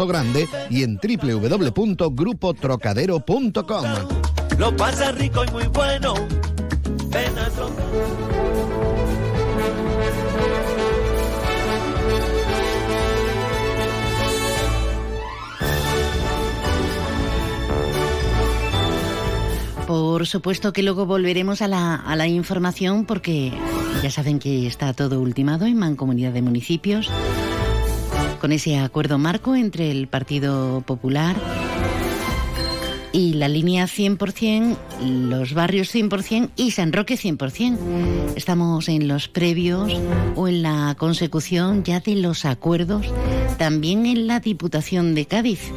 Sotogrande 0.01 0.49
y 0.71 0.81
en 0.81 0.97
www.grupotrocadero.com. 0.97 3.85
Lo 4.57 4.75
pasa 4.75 5.11
rico 5.11 5.45
y 5.45 5.51
muy 5.51 5.67
bueno. 5.67 6.15
Por 19.85 20.25
supuesto 20.25 20.73
que 20.73 20.81
luego 20.81 21.05
volveremos 21.05 21.61
a 21.61 21.67
la, 21.67 21.93
a 21.93 22.15
la, 22.15 22.25
información 22.25 23.05
porque 23.05 23.53
ya 24.01 24.09
saben 24.09 24.39
que 24.39 24.65
está 24.65 24.93
todo 24.93 25.21
ultimado 25.21 25.67
en 25.67 25.77
Mancomunidad 25.77 26.31
de 26.31 26.41
Municipios 26.41 27.07
con 28.41 28.51
ese 28.51 28.79
acuerdo 28.79 29.19
marco 29.19 29.55
entre 29.55 29.91
el 29.91 30.07
Partido 30.07 30.81
Popular 30.81 31.35
y 33.13 33.33
la 33.33 33.47
línea 33.47 33.85
100%, 33.85 34.77
los 35.29 35.53
barrios 35.53 35.93
100% 35.93 36.49
y 36.55 36.71
San 36.71 36.91
Roque 36.91 37.19
100%. 37.19 37.77
Estamos 38.35 38.89
en 38.89 39.07
los 39.07 39.27
previos 39.27 39.93
o 40.35 40.47
en 40.47 40.63
la 40.63 40.95
consecución 40.97 41.83
ya 41.83 41.99
de 41.99 42.15
los 42.15 42.45
acuerdos, 42.45 43.05
también 43.59 44.07
en 44.07 44.25
la 44.25 44.39
Diputación 44.39 45.13
de 45.13 45.27
Cádiz. 45.27 45.71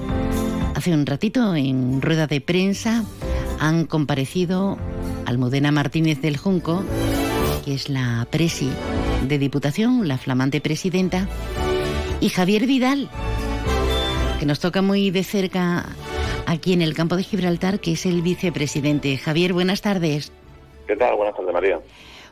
Hace 0.74 0.94
un 0.94 1.04
ratito 1.04 1.54
en 1.54 2.00
rueda 2.00 2.26
de 2.26 2.40
prensa 2.40 3.04
han 3.60 3.84
comparecido 3.84 4.78
Almudena 5.26 5.70
Martínez 5.70 6.22
del 6.22 6.38
Junco, 6.38 6.82
que 7.66 7.74
es 7.74 7.90
la 7.90 8.26
presi 8.30 8.70
de 9.28 9.38
Diputación, 9.38 10.08
la 10.08 10.16
flamante 10.16 10.62
presidenta, 10.62 11.28
y 12.24 12.30
Javier 12.30 12.66
Vidal, 12.66 13.10
que 14.40 14.46
nos 14.46 14.58
toca 14.58 14.80
muy 14.80 15.10
de 15.10 15.24
cerca 15.24 15.84
aquí 16.46 16.72
en 16.72 16.80
el 16.80 16.94
campo 16.94 17.16
de 17.16 17.22
Gibraltar, 17.22 17.80
que 17.80 17.92
es 17.92 18.06
el 18.06 18.22
vicepresidente. 18.22 19.18
Javier, 19.18 19.52
buenas 19.52 19.82
tardes. 19.82 20.32
¿Qué 20.86 20.96
tal? 20.96 21.16
Buenas 21.16 21.36
tardes, 21.36 21.52
María. 21.52 21.80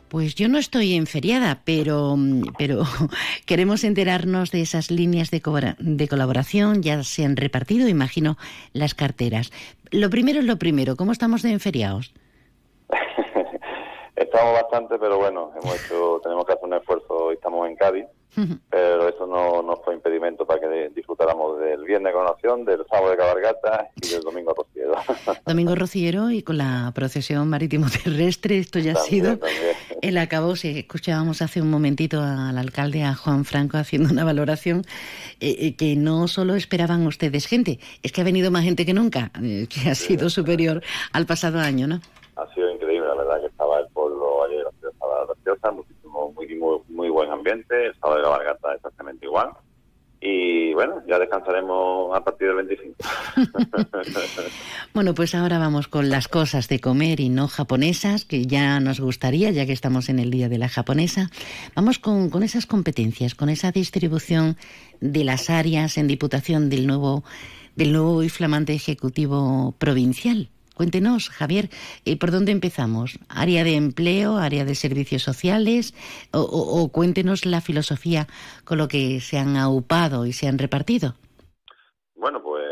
Pues 0.07 0.33
yo 0.33 0.47
no 0.47 0.57
estoy 0.57 0.95
en 0.95 1.05
feriada, 1.05 1.61
pero, 1.63 2.17
pero 2.57 2.87
queremos 3.45 3.83
enterarnos 3.83 4.49
de 4.49 4.61
esas 4.61 4.89
líneas 4.89 5.29
de, 5.29 5.43
de 5.77 6.07
colaboración. 6.07 6.81
Ya 6.81 7.03
se 7.03 7.23
han 7.23 7.37
repartido, 7.37 7.87
imagino, 7.87 8.35
las 8.73 8.95
carteras. 8.95 9.51
Lo 9.91 10.09
primero 10.09 10.39
es 10.39 10.45
lo 10.45 10.57
primero. 10.57 10.95
¿Cómo 10.95 11.11
estamos 11.11 11.43
de 11.43 11.51
enferiados? 11.51 12.13
Estamos 14.15 14.53
bastante, 14.53 14.97
pero 14.99 15.17
bueno, 15.17 15.51
hemos 15.61 15.75
hecho, 15.85 16.19
tenemos 16.23 16.45
que 16.45 16.53
hacer 16.53 16.65
un 16.65 16.73
esfuerzo 16.73 17.31
y 17.31 17.35
estamos 17.35 17.67
en 17.67 17.75
Cádiz, 17.75 18.05
pero 18.69 19.07
eso 19.07 19.27
no 19.27 19.61
nos 19.61 19.79
fue 19.83 19.93
impedimento 19.93 20.45
para 20.45 20.59
que 20.59 20.89
disfrutáramos 20.95 21.59
del 21.59 21.83
viernes 21.83 22.11
de 22.11 22.13
coronación, 22.13 22.65
del 22.65 22.83
sábado 22.89 23.11
de 23.11 23.17
cabalgata 23.17 23.89
y 24.01 24.09
del 24.09 24.21
domingo 24.21 24.53
rociero. 24.53 24.95
Domingo 25.45 25.75
rociero 25.75 26.31
y 26.31 26.41
con 26.41 26.57
la 26.57 26.91
procesión 26.95 27.47
marítimo 27.47 27.87
terrestre, 28.03 28.57
esto 28.57 28.79
ya 28.79 28.93
ha 28.93 28.95
sido 28.95 29.37
el 30.01 30.17
acabo. 30.17 30.55
Si 30.55 30.79
escuchábamos 30.79 31.41
hace 31.41 31.61
un 31.61 31.69
momentito 31.69 32.21
al 32.21 32.57
alcalde, 32.57 33.03
a 33.03 33.13
Juan 33.13 33.45
Franco, 33.45 33.77
haciendo 33.77 34.09
una 34.09 34.23
valoración 34.23 34.83
eh, 35.39 35.55
eh, 35.59 35.75
que 35.75 35.95
no 35.95 36.27
solo 36.27 36.55
esperaban 36.55 37.05
ustedes 37.05 37.45
gente, 37.45 37.79
es 38.01 38.11
que 38.11 38.21
ha 38.21 38.23
venido 38.23 38.49
más 38.49 38.63
gente 38.63 38.85
que 38.85 38.93
nunca, 38.93 39.31
eh, 39.43 39.67
que 39.67 39.89
ha 39.89 39.95
sido 39.95 40.29
superior 40.29 40.81
al 41.11 41.25
pasado 41.25 41.59
año, 41.59 41.87
¿no? 41.87 41.99
Ha 42.35 42.51
sido 42.55 42.69
increíble, 42.71 43.07
la 43.07 43.15
verdad, 43.15 43.41
que 43.41 43.47
estaba 43.47 43.79
el 43.79 43.87
pueblo 43.89 44.43
ayer, 44.45 44.65
graciosa, 45.43 45.71
muchísimo, 45.71 46.33
muy, 46.35 46.55
muy, 46.55 46.79
muy 46.89 47.09
buen 47.09 47.31
ambiente, 47.31 47.87
el 47.87 47.95
sábado 47.95 48.17
de 48.17 48.23
cabalgata 48.23 48.73
exactamente 48.75 49.25
igual. 49.25 49.49
Y 50.25 50.73
bueno, 50.73 51.03
ya 51.05 51.19
descansaremos 51.19 52.15
a 52.15 52.23
partir 52.23 52.47
del 52.47 52.65
25. 52.65 52.95
bueno, 54.93 55.13
pues 55.13 55.35
ahora 55.35 55.59
vamos 55.59 55.89
con 55.89 56.09
las 56.09 56.29
cosas 56.29 56.69
de 56.69 56.79
comer 56.79 57.19
y 57.19 57.27
no 57.27 57.49
japonesas, 57.49 58.23
que 58.23 58.45
ya 58.45 58.79
nos 58.79 59.01
gustaría, 59.01 59.51
ya 59.51 59.65
que 59.65 59.73
estamos 59.73 60.07
en 60.07 60.19
el 60.19 60.31
Día 60.31 60.47
de 60.47 60.59
la 60.59 60.69
Japonesa. 60.69 61.29
Vamos 61.75 61.99
con, 61.99 62.29
con 62.29 62.41
esas 62.43 62.65
competencias, 62.65 63.35
con 63.35 63.49
esa 63.49 63.73
distribución 63.73 64.55
de 65.01 65.25
las 65.25 65.49
áreas 65.49 65.97
en 65.97 66.07
diputación 66.07 66.69
del 66.69 66.87
nuevo, 66.87 67.25
del 67.75 67.91
nuevo 67.91 68.23
y 68.23 68.29
flamante 68.29 68.73
Ejecutivo 68.73 69.75
Provincial. 69.77 70.52
Cuéntenos, 70.75 71.29
Javier, 71.29 71.65
eh, 72.05 72.17
¿por 72.17 72.31
dónde 72.31 72.51
empezamos? 72.51 73.19
¿Área 73.29 73.63
de 73.63 73.75
empleo, 73.75 74.37
área 74.37 74.65
de 74.65 74.73
servicios 74.73 75.21
sociales? 75.21 75.93
O, 76.31 76.89
cuéntenos 76.91 77.45
la 77.45 77.61
filosofía 77.61 78.25
con 78.65 78.79
lo 78.79 78.87
que 78.87 79.19
se 79.19 79.37
han 79.37 79.55
aupado 79.55 80.25
y 80.25 80.33
se 80.33 80.47
han 80.47 80.57
repartido. 80.57 81.13
Bueno, 82.15 82.41
pues 82.41 82.65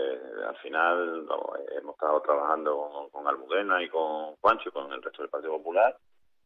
al 0.48 0.58
final 0.58 1.28
hemos 1.78 1.94
estado 1.94 2.22
trabajando 2.22 3.10
con, 3.12 3.28
Almudena 3.28 3.84
y 3.84 3.90
con 3.90 4.36
Juancho 4.38 4.70
y 4.70 4.72
con 4.72 4.92
el 4.92 5.02
resto 5.04 5.22
del 5.22 5.30
Partido 5.30 5.58
Popular 5.58 5.96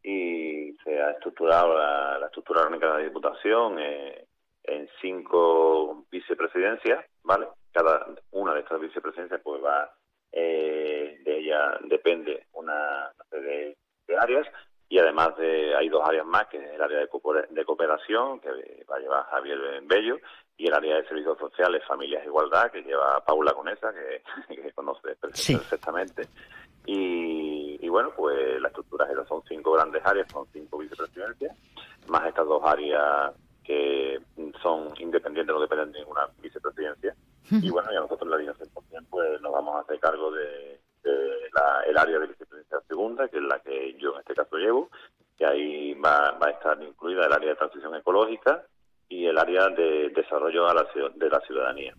y 0.02 0.76
se 0.84 1.00
ha 1.00 1.12
estructurado 1.12 1.74
la, 1.74 2.26
estructura 2.26 2.60
orgánica 2.60 2.86
de 2.86 2.92
la 2.92 3.08
Diputación 3.08 3.78
eh, 3.78 4.26
en 4.64 4.88
cinco 5.00 6.04
vicepresidencias, 6.10 7.04
¿vale? 7.24 7.48
Cada 7.72 8.06
una 8.32 8.54
de 8.54 8.60
estas 8.60 8.80
vicepresidencias 8.80 9.40
pues 9.42 9.64
va 9.64 9.90
eh, 10.38 11.18
de 11.24 11.38
ella 11.38 11.78
depende 11.84 12.44
una 12.52 13.10
serie 13.30 13.74
de, 14.06 14.16
áreas 14.18 14.46
y 14.86 14.98
además 14.98 15.34
de, 15.38 15.74
hay 15.74 15.88
dos 15.88 16.06
áreas 16.06 16.26
más, 16.26 16.46
que 16.48 16.58
es 16.58 16.74
el 16.74 16.82
área 16.82 16.98
de, 16.98 17.64
cooperación, 17.64 18.38
que 18.40 18.50
va 18.88 18.96
a 18.96 19.00
llevar 19.00 19.24
Javier 19.30 19.58
Bello, 19.84 20.18
y 20.58 20.66
el 20.66 20.74
área 20.74 20.96
de 20.96 21.08
servicios 21.08 21.38
sociales, 21.38 21.82
familias 21.88 22.22
e 22.22 22.26
igualdad, 22.26 22.70
que 22.70 22.82
lleva 22.82 23.24
Paula 23.24 23.54
Conesa, 23.54 23.92
que, 23.94 24.54
que 24.62 24.72
conoce 24.72 25.16
perfectamente. 25.16 26.28
Y, 26.84 27.88
bueno, 27.88 28.12
pues 28.14 28.60
la 28.60 28.68
estructura 28.68 29.06
es 29.10 29.28
son 29.28 29.42
cinco 29.48 29.72
grandes 29.72 30.04
áreas, 30.04 30.30
son 30.30 30.46
cinco 30.52 30.78
vicepresidencias, 30.78 31.56
más 32.08 32.26
estas 32.26 32.46
dos 32.46 32.62
áreas 32.62 33.32
que 33.64 34.20
son 34.62 34.92
independientes, 34.98 35.54
no 35.54 35.62
dependen 35.62 35.92
de 35.92 36.00
ninguna 36.00 36.28
vicepresidencia. 36.42 37.16
Y 37.50 37.70
bueno, 37.70 37.90
ya 37.92 38.00
nosotros 38.00 38.28
la 38.28 38.38
dirección 38.38 38.68
pues 39.08 39.40
nos 39.40 39.52
vamos 39.52 39.76
a 39.76 39.80
hacer 39.80 40.00
cargo 40.00 40.30
de, 40.32 40.80
el 41.86 41.96
área 41.96 42.18
de 42.18 42.26
vicepresidencia 42.26 42.80
segunda, 42.88 43.28
que 43.28 43.38
es 43.38 43.42
la 43.42 43.60
que 43.60 43.96
yo 43.98 44.14
en 44.14 44.20
este 44.20 44.34
caso 44.34 44.56
llevo, 44.56 44.90
que 45.38 45.46
ahí 45.46 45.94
va, 45.94 46.32
va 46.32 46.48
a 46.48 46.50
estar 46.50 46.82
incluida 46.82 47.26
el 47.26 47.32
área 47.32 47.50
de 47.50 47.56
transición 47.56 47.94
ecológica 47.94 48.64
y 49.08 49.26
el 49.26 49.38
área 49.38 49.68
de 49.68 50.10
desarrollo 50.10 50.66
de 51.14 51.30
la 51.30 51.40
ciudadanía. 51.40 51.94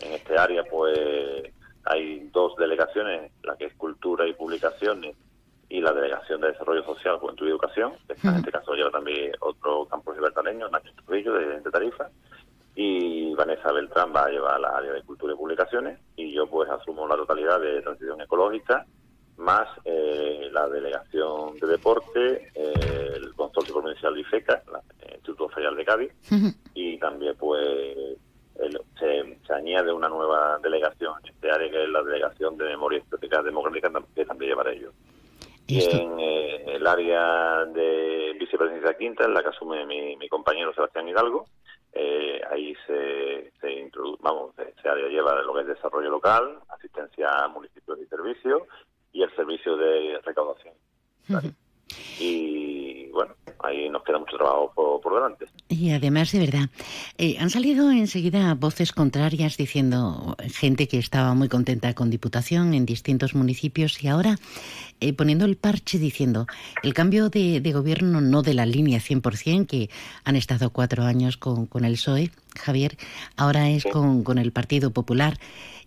En 0.00 0.12
este 0.12 0.38
área, 0.38 0.64
pues, 0.64 1.52
hay 1.84 2.28
dos 2.32 2.56
delegaciones, 2.56 3.32
la 3.42 3.56
que 3.56 3.66
es 3.66 3.74
cultura 3.74 4.26
y 4.26 4.32
publicaciones 4.32 5.16
y 5.68 5.80
la 5.80 5.92
delegación 5.92 6.40
de 6.40 6.48
desarrollo 6.48 6.82
social, 6.84 7.18
juventud 7.18 7.46
y 7.46 7.50
educación, 7.50 7.92
en 8.08 8.36
este 8.36 8.52
caso 8.52 8.72
lleva 8.72 8.90
también 8.90 9.32
otro 9.40 9.86
campus 9.86 10.16
libertaleño, 10.16 10.68
Nacho 10.68 10.92
Trujillo, 11.04 11.34
de, 11.34 11.60
de 11.60 11.70
Tarifa, 11.70 12.08
y 12.80 13.34
Vanessa 13.34 13.72
Beltrán 13.72 14.14
va 14.14 14.26
a 14.26 14.30
llevar 14.30 14.60
la 14.60 14.68
área 14.68 14.92
de 14.92 15.02
cultura 15.02 15.34
y 15.34 15.36
publicaciones 15.36 15.98
y 16.14 16.32
yo 16.32 16.46
pues 16.46 16.70
asumo 16.70 17.08
la 17.08 17.16
totalidad 17.16 17.60
de 17.60 17.82
transición 17.82 18.20
ecológica 18.20 18.86
más 19.36 19.66
eh, 19.84 20.48
la 20.52 20.68
delegación 20.68 21.58
de 21.58 21.66
deporte, 21.66 22.52
eh, 22.54 23.12
el 23.16 23.34
consorcio 23.34 23.74
provincial 23.74 24.14
de 24.14 24.20
IFECA, 24.20 24.62
el 25.00 25.14
Instituto 25.14 25.48
Federal 25.48 25.74
de 25.74 25.84
Cádiz 25.84 26.12
y 26.72 26.96
también 26.98 27.34
pues 27.36 28.16
se, 29.00 29.52
añade 29.52 29.92
una 29.92 30.08
nueva 30.08 30.60
delegación 30.62 31.14
este 31.24 31.50
área 31.50 31.68
que 31.68 31.82
es 31.82 31.88
la 31.88 32.04
delegación 32.04 32.56
de 32.56 32.64
memoria 32.64 33.00
estética 33.00 33.42
democrática 33.42 33.90
que 34.14 34.24
también 34.24 34.50
llevaré 34.50 34.78
yo. 34.78 34.90
Y 35.66 35.82
en 35.82 36.20
eh, 36.20 36.76
el 36.76 36.86
área 36.86 37.64
de 37.64 38.36
vicepresidencia 38.38 38.96
quinta, 38.96 39.24
en 39.24 39.34
la 39.34 39.42
que 39.42 39.48
asume 39.48 39.84
mi, 39.84 40.16
mi 40.16 40.28
compañero 40.28 40.72
Sebastián 40.72 41.08
Hidalgo, 41.08 41.44
eh, 42.00 42.40
ahí 42.48 42.76
se, 42.86 43.52
se 43.60 43.72
introduce, 43.72 44.22
vamos, 44.22 44.54
se, 44.54 44.64
lleva 45.10 45.42
lo 45.42 45.52
que 45.52 45.62
es 45.62 45.66
desarrollo 45.66 46.10
local, 46.10 46.60
asistencia 46.68 47.28
a 47.28 47.48
municipios 47.48 47.98
y 48.00 48.06
servicios 48.06 48.62
y 49.12 49.22
el 49.22 49.34
servicio 49.34 49.76
de 49.76 50.20
recaudación. 50.24 50.74
Y 52.20 52.57
ahí 53.62 53.88
nos 53.88 54.02
queda 54.02 54.18
mucho 54.18 54.36
trabajo 54.36 55.00
por, 55.02 55.14
delante. 55.14 55.46
Y 55.68 55.90
además, 55.90 56.32
de 56.32 56.38
verdad, 56.40 56.68
eh, 57.16 57.36
han 57.38 57.50
salido 57.50 57.90
enseguida 57.90 58.54
voces 58.54 58.92
contrarias 58.92 59.56
diciendo 59.56 60.36
gente 60.52 60.88
que 60.88 60.98
estaba 60.98 61.34
muy 61.34 61.48
contenta 61.48 61.94
con 61.94 62.10
Diputación 62.10 62.74
en 62.74 62.86
distintos 62.86 63.34
municipios 63.34 64.02
y 64.02 64.08
ahora 64.08 64.36
eh, 65.00 65.12
poniendo 65.12 65.44
el 65.44 65.56
parche 65.56 65.98
diciendo 65.98 66.46
el 66.82 66.94
cambio 66.94 67.28
de, 67.28 67.60
gobierno 67.72 68.20
no 68.20 68.42
de 68.42 68.54
la 68.54 68.66
línea 68.66 68.98
100% 68.98 69.66
que 69.66 69.90
han 70.24 70.36
estado 70.36 70.70
cuatro 70.70 71.04
años 71.04 71.36
con, 71.36 71.66
con 71.66 71.84
el 71.84 71.92
PSOE, 71.92 72.30
Javier, 72.58 72.96
ahora 73.36 73.70
es 73.70 73.84
con, 73.84 74.24
con 74.24 74.38
el 74.38 74.52
Partido 74.52 74.90
Popular. 74.90 75.38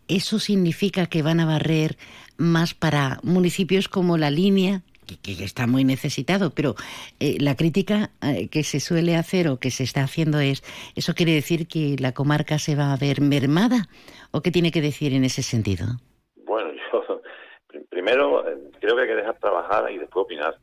¿Eso 0.08 0.40
significa 0.40 1.06
que 1.06 1.22
van 1.22 1.40
a 1.40 1.46
barrer 1.46 1.98
más 2.38 2.74
para 2.74 3.20
municipios 3.24 3.88
como 3.88 4.18
la 4.18 4.30
línea 4.30 4.82
que, 5.18 5.44
está 5.44 5.68
muy 5.68 5.84
necesitado, 5.84 6.52
pero 6.52 6.76
eh, 7.20 7.38
la 7.40 7.56
crítica 7.56 8.12
eh, 8.22 8.50
que 8.50 8.64
se 8.64 8.80
suele 8.80 9.16
hacer 9.16 9.48
o 9.48 9.58
que 9.58 9.72
se 9.72 9.84
está 9.84 10.04
haciendo 10.04 10.40
es, 10.40 10.64
¿eso 10.96 11.14
quiere 11.14 11.34
decir 11.34 11.68
que 11.68 11.96
la 12.00 12.14
comarca 12.14 12.60
se 12.60 12.76
va 12.76 12.94
a 12.94 12.98
ver 12.98 13.22
mermada? 13.22 13.88
¿O 14.32 14.42
qué 14.42 14.52
tiene 14.52 14.72
que 14.72 14.82
decir 14.82 15.14
en 15.14 15.24
ese 15.24 15.44
sentido? 15.44 15.86
Bueno, 16.46 16.72
yo 16.94 17.22
primero 17.90 18.48
eh, 18.48 18.58
creo 18.80 18.96
que 18.96 19.02
hay 19.04 19.08
que 19.08 19.16
dejar 19.16 19.40
trabajar 19.40 19.92
y 19.92 19.98
después 19.98 20.26
opinar. 20.26 20.58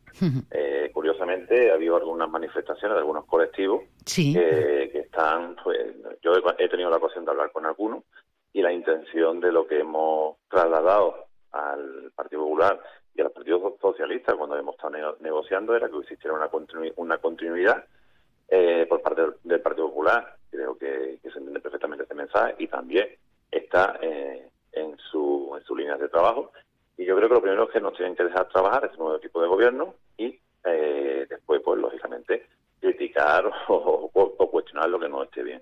curiosamente, 0.92 1.70
ha 1.70 1.74
habido 1.74 1.96
algunas 1.96 2.28
manifestaciones 2.28 2.94
de 2.94 3.00
algunos 3.00 3.24
colectivos 3.26 3.82
que, 4.04 4.90
están, 4.94 5.56
pues, 5.62 5.78
yo 6.22 6.32
he 6.58 6.68
tenido 6.68 6.90
la 6.90 6.96
ocasión 6.96 7.24
de 7.24 7.30
hablar 7.30 7.52
con 7.52 7.66
algunos 7.66 8.04
y 8.52 8.62
la 8.62 8.72
intención 8.72 9.40
de 9.40 9.52
lo 9.52 9.66
que 9.66 9.80
hemos 9.80 10.37
trasladado 10.50 11.28
al 11.52 12.11
Partido 12.14 12.42
Popular 12.42 12.80
y 13.18 13.20
al 13.20 13.33
Partido 13.33 13.76
Socialista 13.81 14.37
cuando 14.37 14.57
hemos 14.57 14.76
estado 14.76 15.16
negociando 15.18 15.74
era 15.74 15.88
que 15.88 15.98
existiera 15.98 16.37
una, 16.37 16.48
una 16.96 17.18
continuidad 17.18 17.85
eh, 18.48 18.87
por 18.88 19.02
parte 19.02 19.22
del, 19.42 19.61
Partido 19.61 19.88
Popular. 19.88 20.37
Creo 20.48 20.78
que, 20.78 21.18
se 21.20 21.38
entiende 21.38 21.59
perfectamente 21.59 22.04
este 22.04 22.14
mensaje 22.14 22.54
y 22.59 22.68
también 22.68 23.09
está 23.50 23.98
eh, 24.00 24.48
en, 24.70 24.96
su, 24.98 25.52
en 25.57 25.64
sus 25.64 25.76
líneas 25.76 25.98
de 25.98 26.09
trabajo. 26.09 26.52
Y 26.96 27.04
yo 27.07 27.16
creo 27.16 27.28
que 27.28 27.35
lo 27.35 27.42
primero 27.42 27.64
es 27.64 27.70
que 27.70 27.81
nos 27.81 27.94
tienen 27.94 28.14
que 28.14 28.22
dejar 28.22 28.48
trabajar 28.50 28.85
este 28.85 28.98
nuevo 28.98 29.16
equipo 29.16 29.42
de 29.42 29.48
gobierno 29.48 29.94
y 30.16 30.38
eh, 30.64 31.26
después, 31.28 31.61
pues 31.64 31.81
lógicamente, 31.81 32.46
criticar 32.81 33.50
o, 33.68 34.09
cuestionar 34.48 34.88
lo 34.90 35.00
que 35.00 35.09
no 35.09 35.24
esté 35.24 35.42
bien. 35.42 35.61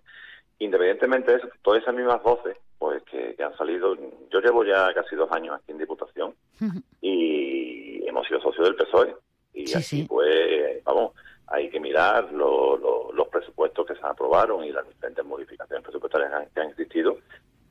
Independientemente 0.59 1.33
de 1.33 1.38
eso, 1.38 1.49
todas 1.62 1.83
esas 1.83 1.95
mismas 1.95 2.23
voces 2.23 2.59
pues 2.79 3.03
que, 3.05 3.35
han 3.43 3.57
salido, 3.57 3.97
yo 4.31 4.41
llevo 4.41 4.65
ya 4.65 4.93
casi 4.95 5.17
dos 5.17 5.31
años 5.33 5.55
aquí 5.57 5.73
en 5.73 5.79
Diputación 5.79 6.35
y 7.01 8.07
hemos 8.07 8.27
sido 8.27 8.41
socios 8.41 8.67
del 8.67 8.77
PSOE. 8.77 9.15
Y 9.55 9.73
así 9.75 10.05
pues, 10.05 10.85
vamos, 10.85 11.12
hay 11.47 11.71
que 11.71 11.81
mirar 11.81 12.31
los 12.33 13.29
presupuestos 13.29 13.87
que 13.87 13.95
se 13.95 14.07
aprobaron 14.07 14.65
y 14.65 14.73
las 14.73 14.87
diferentes 14.87 15.25
modificaciones 15.25 15.83
presupuestarias 15.83 16.49
que 16.53 16.61
han, 16.61 16.69
existido. 16.69 17.19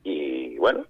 Y 0.02 0.56
bueno, 0.58 0.84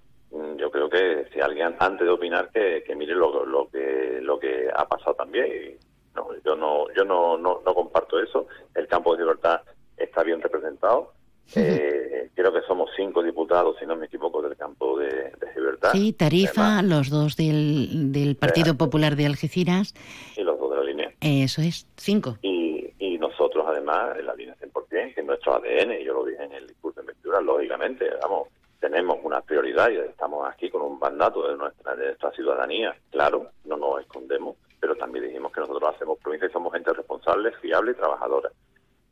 yo 0.57 0.71
creo 0.71 0.89
que 0.89 1.27
si 1.31 1.39
alguien 1.39 1.75
antes 1.79 2.05
de 2.05 2.11
opinar 2.11 2.49
que, 2.51 2.83
mire 2.95 3.13
lo, 3.13 3.45
lo 3.45 3.69
que 3.69 4.19
lo 4.21 4.39
que 4.39 4.69
ha 4.75 4.87
pasado 4.87 5.15
también. 5.15 5.77
no, 6.15 6.29
yo 6.43 6.55
no 6.55 6.91
yo 6.93 7.05
no, 7.05 7.37
no, 7.37 7.61
no 7.63 7.73
comparto 7.75 8.19
eso. 8.19 8.47
El 8.73 8.87
campo 8.87 9.15
de 9.15 9.21
libertad 9.23 9.61
está 9.97 10.23
bien 10.23 10.41
representado 10.41 11.13
eh, 11.55 12.29
creo 12.33 12.51
que 12.53 12.61
somos 12.67 12.89
cinco 12.95 13.23
diputados, 13.23 13.77
si 13.79 13.85
no 13.85 13.95
me 13.95 14.05
equivoco, 14.05 14.41
del 14.41 14.55
campo 14.55 14.97
de, 14.97 15.07
de 15.07 15.53
Libertad. 15.55 15.91
Sí, 15.91 16.13
Tarifa, 16.13 16.81
los 16.81 17.09
dos 17.09 17.35
del, 17.35 18.11
del 18.11 18.35
Partido 18.35 18.75
Popular 18.75 19.15
de 19.15 19.25
Algeciras. 19.25 19.93
Y 20.35 20.43
los 20.43 20.59
dos 20.59 20.71
de 20.71 20.77
la 20.77 20.83
línea. 20.83 21.13
Eso 21.21 21.61
es, 21.61 21.87
cinco. 21.95 22.37
Y, 22.41 22.93
y 22.99 23.17
nosotros, 23.17 23.65
además, 23.67 24.17
en 24.17 24.25
la 24.25 24.35
línea 24.35 24.55
100%, 24.55 25.13
que 25.13 25.21
es 25.21 25.25
nuestro 25.25 25.55
ADN, 25.55 25.97
yo 26.03 26.13
lo 26.13 26.25
dije 26.25 26.43
en 26.43 26.53
el 26.53 26.67
discurso 26.67 27.01
de 27.01 27.05
investidura, 27.05 27.41
lógicamente, 27.41 28.09
vamos, 28.21 28.49
tenemos 28.79 29.17
una 29.23 29.41
prioridad 29.41 29.89
y 29.89 29.97
estamos 29.97 30.47
aquí 30.47 30.69
con 30.69 30.81
un 30.81 30.99
mandato 30.99 31.47
de 31.47 31.57
nuestra, 31.57 31.95
de 31.95 32.07
nuestra 32.07 32.31
ciudadanía. 32.31 32.95
Claro, 33.09 33.51
no 33.65 33.77
nos 33.77 34.01
escondemos, 34.01 34.55
pero 34.79 34.95
también 34.95 35.25
dijimos 35.25 35.51
que 35.51 35.61
nosotros 35.61 35.95
hacemos 35.95 36.19
provincia 36.19 36.47
y 36.47 36.51
somos 36.51 36.73
gente 36.73 36.93
responsable, 36.93 37.51
fiable 37.61 37.91
y 37.91 37.95
trabajadora. 37.95 38.49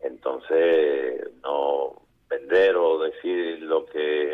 Entonces, 0.02 1.28
no 1.41 2.05
vender 2.29 2.75
o 2.75 2.99
decir 2.99 3.61
lo 3.61 3.85
que 3.85 4.33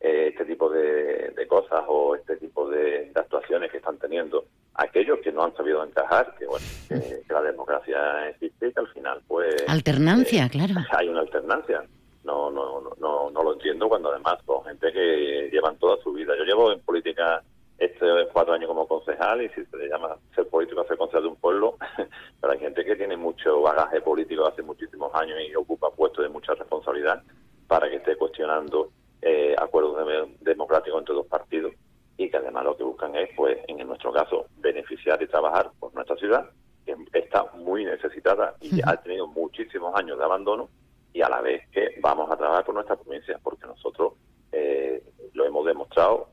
eh, 0.00 0.28
este 0.28 0.44
tipo 0.44 0.68
de, 0.70 1.30
de 1.36 1.46
cosas 1.46 1.84
o 1.86 2.16
este 2.16 2.36
tipo 2.36 2.68
de, 2.68 3.10
de 3.12 3.20
actuaciones 3.20 3.70
que 3.70 3.78
están 3.78 3.98
teniendo 3.98 4.44
aquellos 4.74 5.18
que 5.20 5.32
no 5.32 5.44
han 5.44 5.54
sabido 5.54 5.84
encajar, 5.84 6.34
que 6.38 6.46
bueno, 6.46 6.66
que, 6.88 7.22
que 7.26 7.32
la 7.32 7.42
democracia 7.42 8.28
existe 8.30 8.68
y 8.68 8.72
que 8.72 8.80
al 8.80 8.88
final 8.88 9.20
pues... 9.28 9.54
Alternancia, 9.68 10.46
eh, 10.46 10.50
claro. 10.50 10.74
Hay 10.96 11.08
una 11.08 11.20
alternancia. 11.20 11.84
No, 12.24 12.50
no, 12.50 12.80
no, 12.80 12.90
no, 13.00 13.30
no 13.30 13.42
lo 13.42 13.52
entiendo 13.54 13.88
cuando 13.88 14.10
además 14.10 14.38
son 14.46 14.64
gente 14.64 14.92
que 14.92 15.48
llevan 15.52 15.76
toda 15.78 16.00
su 16.02 16.12
vida. 16.12 16.34
Yo 16.38 16.44
llevo 16.44 16.72
en 16.72 16.80
política 16.80 17.42
este 17.84 18.06
cuatro 18.32 18.54
años 18.54 18.68
como 18.68 18.86
concejal 18.86 19.42
y 19.42 19.48
si 19.50 19.64
se 19.64 19.76
le 19.76 19.88
llama 19.88 20.16
ser 20.34 20.46
político, 20.48 20.84
ser 20.84 20.96
concejal 20.96 21.22
de 21.24 21.28
un 21.28 21.36
pueblo, 21.36 21.76
pero 22.40 22.52
hay 22.52 22.58
gente 22.58 22.84
que 22.84 22.96
tiene 22.96 23.16
mucho 23.16 23.60
bagaje 23.62 24.00
político 24.00 24.46
hace 24.46 24.62
muchísimos 24.62 25.12
años 25.14 25.38
y 25.48 25.54
ocupa 25.54 25.90
puestos 25.90 26.22
de 26.24 26.28
mucha 26.28 26.54
responsabilidad 26.54 27.22
para 27.66 27.88
que 27.88 27.96
esté 27.96 28.16
cuestionando 28.16 28.90
eh, 29.20 29.54
acuerdos 29.58 30.06
de- 30.06 30.36
democráticos 30.40 30.98
entre 31.00 31.14
dos 31.14 31.26
partidos 31.26 31.72
y 32.16 32.28
que 32.30 32.36
además 32.36 32.64
lo 32.64 32.76
que 32.76 32.84
buscan 32.84 33.14
es, 33.16 33.30
pues, 33.36 33.58
en 33.68 33.86
nuestro 33.86 34.12
caso, 34.12 34.46
beneficiar 34.58 35.20
y 35.22 35.26
trabajar 35.26 35.70
por 35.80 35.94
nuestra 35.94 36.16
ciudad, 36.16 36.50
que 36.84 36.94
está 37.14 37.44
muy 37.54 37.84
necesitada 37.84 38.54
y 38.60 38.80
ha 38.84 38.96
tenido 38.96 39.26
muchísimos 39.26 39.94
años 39.96 40.18
de 40.18 40.24
abandono 40.24 40.68
y 41.12 41.22
a 41.22 41.28
la 41.28 41.40
vez 41.40 41.66
que 41.70 41.96
vamos 42.00 42.30
a 42.30 42.36
trabajar 42.36 42.64
por 42.64 42.74
nuestra 42.74 42.96
provincia, 42.96 43.38
porque 43.42 43.66
nosotros 43.66 44.12
eh, 44.52 45.02
lo 45.34 45.44
hemos 45.46 45.64
demostrado 45.66 46.28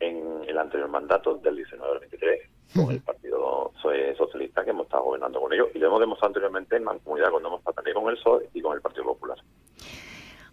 en 0.00 0.44
el 0.46 0.58
anterior 0.58 0.88
mandato 0.88 1.34
del 1.36 1.56
19 1.56 1.92
al 1.92 1.98
23 2.00 2.40
con 2.74 2.90
el 2.90 3.00
Partido 3.00 3.72
So- 3.82 3.90
Socialista 4.16 4.64
que 4.64 4.70
hemos 4.70 4.86
estado 4.86 5.04
gobernando 5.04 5.40
con 5.40 5.52
ellos 5.52 5.68
y 5.74 5.78
lo 5.78 5.86
hemos 5.88 6.00
demostrado 6.00 6.28
anteriormente 6.28 6.76
en 6.76 6.84
Mancomunidad 6.84 7.30
cuando 7.30 7.48
hemos 7.48 7.60
estado 7.60 7.74
también 7.74 7.94
con 7.94 8.08
el 8.10 8.16
PSOE 8.16 8.48
y 8.54 8.60
con 8.60 8.74
el 8.74 8.80
Partido 8.82 9.04
Popular. 9.04 9.38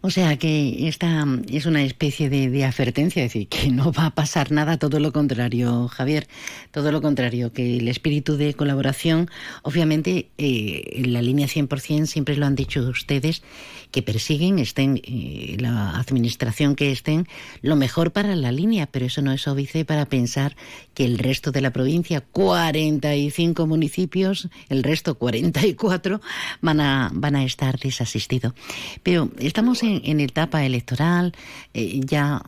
O 0.05 0.11
sea 0.11 0.37
que 0.37 0.87
esta 0.87 1.25
es 1.49 1.65
una 1.65 1.81
especie 1.81 2.29
de, 2.29 2.51
de 2.51 2.63
advertencia, 2.63 3.23
es 3.23 3.33
decir, 3.33 3.47
que 3.47 3.71
no 3.71 3.91
va 3.91 4.05
a 4.05 4.13
pasar 4.13 4.51
nada, 4.51 4.77
todo 4.77 4.99
lo 4.99 5.11
contrario, 5.11 5.87
Javier, 5.87 6.27
todo 6.69 6.91
lo 6.91 7.01
contrario, 7.01 7.51
que 7.51 7.77
el 7.77 7.87
espíritu 7.87 8.37
de 8.37 8.53
colaboración, 8.53 9.31
obviamente, 9.63 10.29
eh, 10.37 10.83
en 10.97 11.11
la 11.11 11.23
línea 11.23 11.47
100% 11.47 12.05
siempre 12.05 12.37
lo 12.37 12.45
han 12.45 12.53
dicho 12.53 12.81
ustedes, 12.81 13.41
que 13.89 14.03
persiguen, 14.03 14.59
estén, 14.59 15.01
eh, 15.05 15.57
la 15.59 15.97
administración 15.97 16.75
que 16.75 16.91
estén, 16.91 17.27
lo 17.63 17.75
mejor 17.75 18.11
para 18.11 18.35
la 18.35 18.51
línea, 18.51 18.85
pero 18.85 19.07
eso 19.07 19.23
no 19.23 19.31
es 19.31 19.47
óbice 19.47 19.85
para 19.85 20.05
pensar 20.05 20.55
que 20.93 21.05
el 21.05 21.17
resto 21.17 21.51
de 21.51 21.61
la 21.61 21.71
provincia, 21.71 22.21
45 22.21 23.65
municipios, 23.65 24.49
el 24.69 24.83
resto 24.83 25.15
44, 25.15 26.21
van 26.61 26.79
a, 26.79 27.09
van 27.11 27.35
a 27.35 27.43
estar 27.43 27.79
desasistidos. 27.79 28.53
Pero 29.01 29.31
estamos 29.39 29.81
en, 29.81 29.94
en 30.03 30.19
etapa 30.19 30.65
electoral, 30.65 31.33
eh, 31.73 32.01
ya 32.03 32.41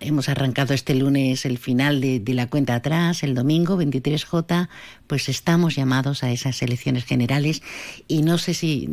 hemos 0.00 0.28
arrancado 0.28 0.74
este 0.74 0.94
lunes 0.94 1.44
el 1.44 1.58
final 1.58 2.00
de, 2.00 2.22
la 2.34 2.48
cuenta 2.48 2.74
atrás, 2.76 3.22
el 3.22 3.34
domingo 3.34 3.76
23J, 3.76 4.68
pues 5.06 5.28
estamos 5.28 5.74
llamados 5.76 6.22
a 6.22 6.30
esas 6.30 6.62
elecciones 6.62 7.04
generales 7.04 7.62
y 8.08 8.22
no 8.22 8.38
sé 8.38 8.54
si 8.54 8.88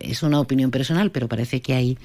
es 0.00 0.22
una 0.22 0.40
opinión 0.40 0.70
personal, 0.70 1.10
pero 1.10 1.28
parece 1.28 1.60
que 1.60 1.74
hay 1.74 1.98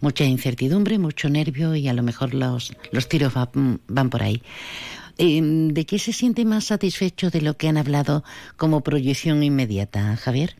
mucha 0.00 0.24
incertidumbre, 0.24 0.98
mucho 0.98 1.28
nervio 1.28 1.74
y 1.74 1.88
a 1.88 1.92
lo 1.94 2.02
mejor 2.02 2.34
los, 2.34 2.72
los 2.90 3.08
tiros 3.08 3.36
va- 3.36 3.50
van 3.54 4.10
por 4.10 4.22
ahí. 4.22 4.42
Eh, 5.18 5.40
¿De 5.42 5.84
qué 5.84 5.98
se 5.98 6.12
siente 6.12 6.44
más 6.44 6.64
satisfecho 6.64 7.30
de 7.30 7.42
lo 7.42 7.56
que 7.56 7.68
han 7.68 7.76
hablado 7.76 8.24
como 8.56 8.80
proyección 8.80 9.42
inmediata, 9.42 10.16
Javier? 10.16 10.56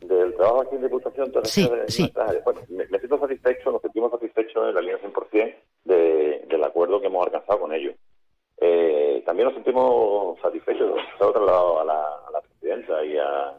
Del 0.00 0.34
trabajo 0.36 0.62
aquí 0.62 0.76
te 1.14 1.44
Sí, 1.44 1.68
de 1.68 1.88
sí. 1.88 2.12
Bueno, 2.44 2.60
me, 2.68 2.86
me 2.86 2.98
siento 2.98 3.18
satisfecho, 3.18 3.70
nos 3.72 3.82
sentimos 3.82 4.10
satisfechos 4.10 4.68
en 4.68 4.74
la 4.74 4.80
línea 4.80 4.98
100% 4.98 5.54
de, 5.84 6.44
del 6.48 6.64
acuerdo 6.64 7.00
que 7.00 7.06
hemos 7.06 7.24
alcanzado 7.26 7.60
con 7.60 7.72
ellos. 7.72 7.94
Eh, 8.58 9.22
también 9.26 9.46
nos 9.46 9.54
sentimos 9.54 10.38
satisfechos, 10.40 10.90
lo 11.20 11.28
he 11.30 11.32
trasladado 11.32 11.80
a 11.80 11.84
la, 11.84 12.00
a 12.28 12.30
la 12.32 12.40
presidenta 12.40 13.04
y 13.04 13.16
a 13.18 13.52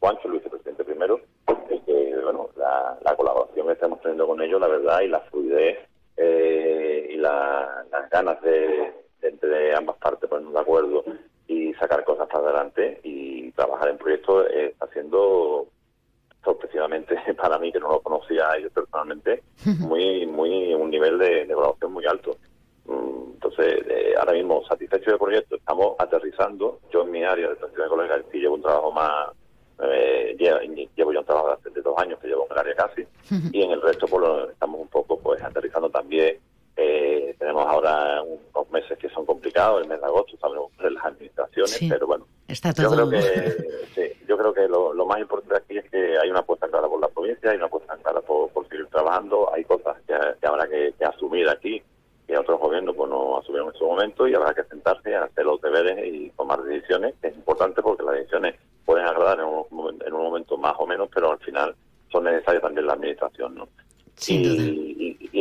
Juancho, 0.00 0.28
el 0.28 0.34
vicepresidente 0.34 0.84
primero, 0.84 1.20
de 1.68 1.80
que 1.82 2.16
bueno, 2.22 2.50
la, 2.56 2.98
la 3.02 3.16
colaboración 3.16 3.66
que 3.66 3.72
estamos 3.72 4.00
teniendo 4.00 4.26
con 4.26 4.40
ellos, 4.40 4.60
la 4.60 4.68
verdad, 4.68 5.00
y 5.00 5.08
la 5.08 5.20
fluidez 5.20 5.78
eh, 6.16 7.08
y 7.10 7.16
la- 7.16 7.84
las 7.90 8.10
ganas 8.10 8.40
de, 8.42 8.92
de 9.20 9.28
entre 9.28 9.74
ambas 9.74 9.96
partes 9.96 10.28
ponernos 10.28 10.54
de 10.54 10.60
acuerdo 10.60 11.04
y 11.46 11.72
sacar 11.74 12.04
cosas 12.04 12.28
para 12.28 12.44
adelante 12.48 13.00
y 13.02 13.50
trabajar 13.52 13.88
en 13.88 13.98
proyectos 13.98 14.46
eh, 14.50 14.66
está 14.72 14.86
siendo 14.92 15.66
sorpresivamente 16.44 17.16
para 17.36 17.58
mí 17.58 17.72
que 17.72 17.80
no 17.80 17.88
lo 17.88 18.00
conocía 18.00 18.56
ellos 18.56 18.72
personalmente 18.72 19.42
muy 19.80 20.26
muy 20.26 20.74
un 20.74 20.90
nivel 20.90 21.18
de, 21.18 21.46
de 21.46 21.54
colaboración 21.54 21.92
muy 21.92 22.06
alto. 22.06 22.36
Mm, 22.86 23.32
entonces 23.34 23.82
eh, 23.88 24.14
ahora 24.18 24.32
mismo 24.32 24.64
satisfecho 24.66 25.10
del 25.10 25.18
proyecto 25.18 25.56
estamos 25.56 25.94
aterrizando. 25.98 26.80
Yo 26.92 27.02
en 27.02 27.10
mi 27.10 27.22
área 27.24 27.48
de 27.50 27.56
transición 27.56 27.86
ecológica 27.86 28.22
sí 28.32 28.38
llevo 28.38 28.54
un 28.54 28.62
trabajo 28.62 28.92
más 28.92 29.28
eh, 29.80 30.36
lle- 30.38 30.88
llevo 30.96 31.12
ya 31.12 31.20
un 31.20 31.26
trabajo 31.26 31.48
de 31.48 31.54
hace 31.54 31.70
de 31.70 31.82
dos 31.82 31.94
años 31.98 32.18
que 32.20 32.28
llevo 32.28 32.46
en 32.46 32.52
el 32.52 32.58
área 32.58 32.74
casi 32.74 33.06
y 33.52 33.62
en 33.62 33.70
el 33.72 33.80
resto 33.82 34.06
pues 34.06 34.20
lo- 34.22 34.50
estamos 34.50 34.80
un 34.80 34.88
poco 34.88 35.18
pues 35.20 35.42
aterrizando 35.42 35.90
también 35.90 36.38
eh, 36.80 37.34
tenemos 37.38 37.66
ahora 37.66 38.22
unos 38.22 38.70
meses 38.70 38.96
que 38.98 39.08
son 39.10 39.26
complicados 39.26 39.82
el 39.82 39.88
mes 39.88 40.00
de 40.00 40.06
agosto 40.06 40.36
sabemos 40.38 40.70
de 40.78 40.90
las 40.92 41.04
administraciones 41.04 41.72
Sí. 41.72 41.88
pero 41.88 42.06
bueno 42.06 42.26
Está 42.46 42.72
yo 42.72 42.88
todo... 42.88 43.08
creo 43.08 43.10
que 43.10 43.22
sí, 43.94 44.24
yo 44.26 44.38
creo 44.38 44.54
que 44.54 44.68
lo, 44.68 44.94
lo 44.94 45.04
más 45.04 45.18
importante 45.20 45.56
aquí 45.56 45.78
es 45.78 45.90
que 45.90 46.18
hay 46.18 46.30
una 46.30 46.38
apuesta 46.40 46.68
clara 46.68 46.88
por 46.88 47.00
la 47.00 47.08
provincia, 47.08 47.50
hay 47.50 47.56
una 47.56 47.66
apuesta 47.66 47.96
clara 47.96 48.20
por, 48.22 48.48
por 48.50 48.66
seguir 48.68 48.86
trabajando, 48.86 49.52
hay 49.52 49.64
cosas 49.64 49.96
que, 50.06 50.14
que 50.40 50.46
habrá 50.46 50.68
que, 50.68 50.94
que 50.98 51.04
asumir 51.04 51.48
aquí 51.48 51.82
que 52.28 52.36
otros 52.36 52.60
gobiernos 52.60 52.94
pues 52.94 53.10
no 53.10 53.38
asumieron 53.38 53.70
en 53.72 53.78
su 53.78 53.86
momento 53.86 54.28
y 54.28 54.34
habrá 54.34 54.52
que 54.54 54.62
sentarse 54.64 55.16
a 55.16 55.24
hacer 55.24 55.46
los 55.46 55.60
deberes 55.62 55.98
y 56.06 56.28
tomar 56.36 56.62
decisiones, 56.62 57.14
que 57.22 57.28
es 57.28 57.34
importante 57.34 57.80
porque 57.82 58.02
las 58.02 58.16
decisiones 58.16 58.54
pueden 58.84 59.06
agradar 59.06 59.38
en 59.40 59.46
un, 59.46 59.98
en 60.06 60.12
un 60.12 60.22
momento 60.22 60.56
más 60.58 60.74
o 60.78 60.86
menos, 60.86 61.08
pero 61.12 61.32
al 61.32 61.38
final 61.38 61.74
son 62.12 62.24
necesarias 62.24 62.62
también 62.62 62.86
la 62.86 62.92
administración, 62.92 63.54
¿no? 63.54 63.68
Sin 64.14 64.42
y, 64.42 64.48
duda. 64.48 64.62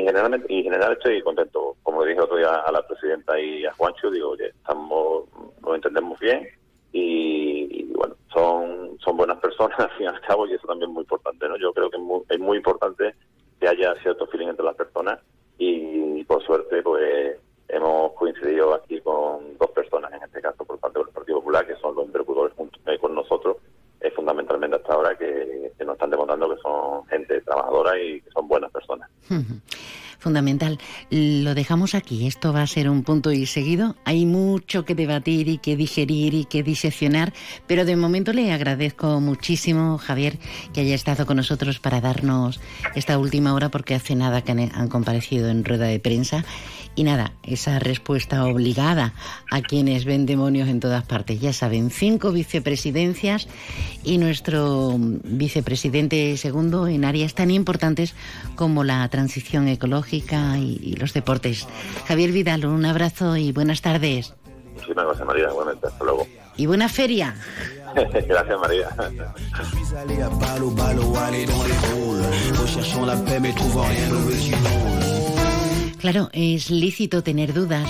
Y, 0.08 0.10
y 0.10 0.14
generalmente 0.14 0.54
y 0.54 0.58
en 0.60 0.64
general 0.64 0.94
estoy 0.94 1.22
contento. 1.22 1.76
Como 1.84 2.04
dije 2.04 2.22
otro 2.22 2.38
día 2.38 2.56
a 2.56 2.72
la 2.72 2.86
presidenta 2.86 3.40
y 3.40 3.66
a 3.66 3.74
Juancho 3.74 4.10
digo 4.10 4.30
oye 4.30 4.48
estamos 4.48 5.26
nos 5.62 5.76
entendemos 5.76 6.20
bien 6.20 6.48
y, 6.92 7.68
y, 7.70 7.84
bueno 7.94 8.16
son 8.32 8.98
son 9.00 9.18
buenas 9.18 9.38
personas 9.40 9.80
al 9.80 9.90
fin 9.92 10.06
y 10.06 10.08
al 10.08 10.22
cabo 10.22 10.48
y 10.48 10.54
eso 10.54 10.68
también 10.68 10.90
es 10.90 10.94
muy 10.94 11.02
importante 11.02 11.48
no 11.48 11.58
yo 11.58 11.74
creo 11.74 11.90
que 11.90 11.98
es 11.98 12.04
muy, 12.04 12.22
es 12.30 12.40
muy 12.40 12.58
importante 12.58 13.16
que 13.60 13.68
haya 13.68 13.96
cierto 14.02 14.28
feeling 14.28 14.48
entre 14.48 14.66
las 14.66 14.76
personas 14.76 15.20
y 15.58 16.24
por 16.26 16.44
suerte 16.44 16.82
pues 16.84 17.38
hemos 17.70 18.14
coincidido 18.14 18.74
aquí 18.76 19.02
con 19.02 19.58
dos 19.58 19.72
personas 19.72 20.12
en 20.14 20.24
este 20.24 20.42
caso 20.42 20.64
por 20.64 20.80
parte 20.80 21.00
del 21.00 21.10
Partido 21.10 21.40
Popular 21.40 21.66
que 21.66 21.76
son 21.78 21.96
los 21.96 22.06
interlocutores 22.06 22.56
junto 22.56 22.80
eh, 22.86 22.98
con 23.00 23.16
nosotros 23.16 23.58
eh, 24.00 24.12
fundamentalmente 24.12 24.78
hasta 24.78 24.94
ahora 24.94 25.18
que, 25.18 25.72
que 25.78 25.86
nos 25.86 25.94
están 25.94 26.12
demostrando 26.12 26.56
que 26.56 26.62
son 26.62 27.06
gente 27.08 27.42
trabajadora 27.42 28.00
y 28.00 28.22
que 28.22 28.30
son 28.32 28.48
buenas 28.48 28.72
personas 28.72 29.10
Ujú. 29.10 29.17
Fundamental. 30.20 30.80
Lo 31.12 31.54
dejamos 31.54 31.94
aquí. 31.94 32.28
Esto 32.28 32.52
va 32.52 32.64
a 32.64 32.68
ser 32.68 32.90
un 32.90 33.04
punto 33.04 33.32
y 33.32 33.46
seguido. 33.46 33.96
Hay 34.04 34.26
mucho 34.26 34.84
que 34.84 34.96
debatir 34.96 35.48
y 35.48 35.58
que 35.60 35.76
digerir 35.76 36.34
y 36.34 36.46
que 36.46 36.64
diseccionar, 36.64 37.34
pero 37.68 37.86
de 37.86 37.96
momento 37.96 38.34
le 38.34 38.52
agradezco 38.52 39.22
muchísimo, 39.22 39.98
Javier, 39.98 40.40
que 40.74 40.82
haya 40.82 40.96
estado 40.96 41.26
con 41.26 41.38
nosotros 41.38 41.80
para 41.80 42.02
darnos 42.02 42.60
esta 42.96 43.20
última 43.20 43.54
hora, 43.54 43.70
porque 43.70 43.96
hace 43.96 44.16
nada 44.16 44.42
que 44.42 44.52
han 44.52 44.58
han 44.74 44.90
comparecido 44.90 45.50
en 45.50 45.64
rueda 45.64 45.86
de 45.86 46.00
prensa. 46.00 46.44
Y 46.98 47.04
nada, 47.04 47.32
esa 47.44 47.78
respuesta 47.78 48.44
obligada 48.46 49.14
a 49.52 49.62
quienes 49.62 50.04
ven 50.04 50.26
demonios 50.26 50.68
en 50.68 50.80
todas 50.80 51.06
partes. 51.06 51.40
Ya 51.40 51.54
saben, 51.54 51.92
cinco 51.92 52.32
vicepresidencias 52.32 53.48
y 54.04 54.18
nuestro 54.18 54.96
vicepresidente 54.98 56.36
segundo 56.38 56.88
en 56.88 57.06
áreas 57.06 57.36
tan 57.36 57.52
importantes 57.52 58.16
como 58.56 58.84
la 58.84 59.08
transición 59.10 59.68
ecológica 59.68 60.58
y, 60.58 60.80
y 60.82 60.94
los 60.96 61.14
deportes. 61.14 61.68
Javier 62.08 62.32
Vidal, 62.32 62.66
un 62.66 62.84
abrazo 62.84 63.38
y 63.38 63.52
buenas 63.52 63.82
tardes. 63.84 64.34
muchísimas 64.74 65.06
gracias 65.06 65.28
María 65.28 65.50
igualmente 65.52 65.86
hasta 65.86 66.04
luego 66.04 66.28
Y 66.58 66.66
buena 66.66 66.90
feria. 66.90 67.36
gracias 68.28 68.60
María 68.60 68.90
Claro, 76.10 76.30
es 76.32 76.70
lícito 76.70 77.22
tener 77.22 77.54
dudas, 77.54 77.86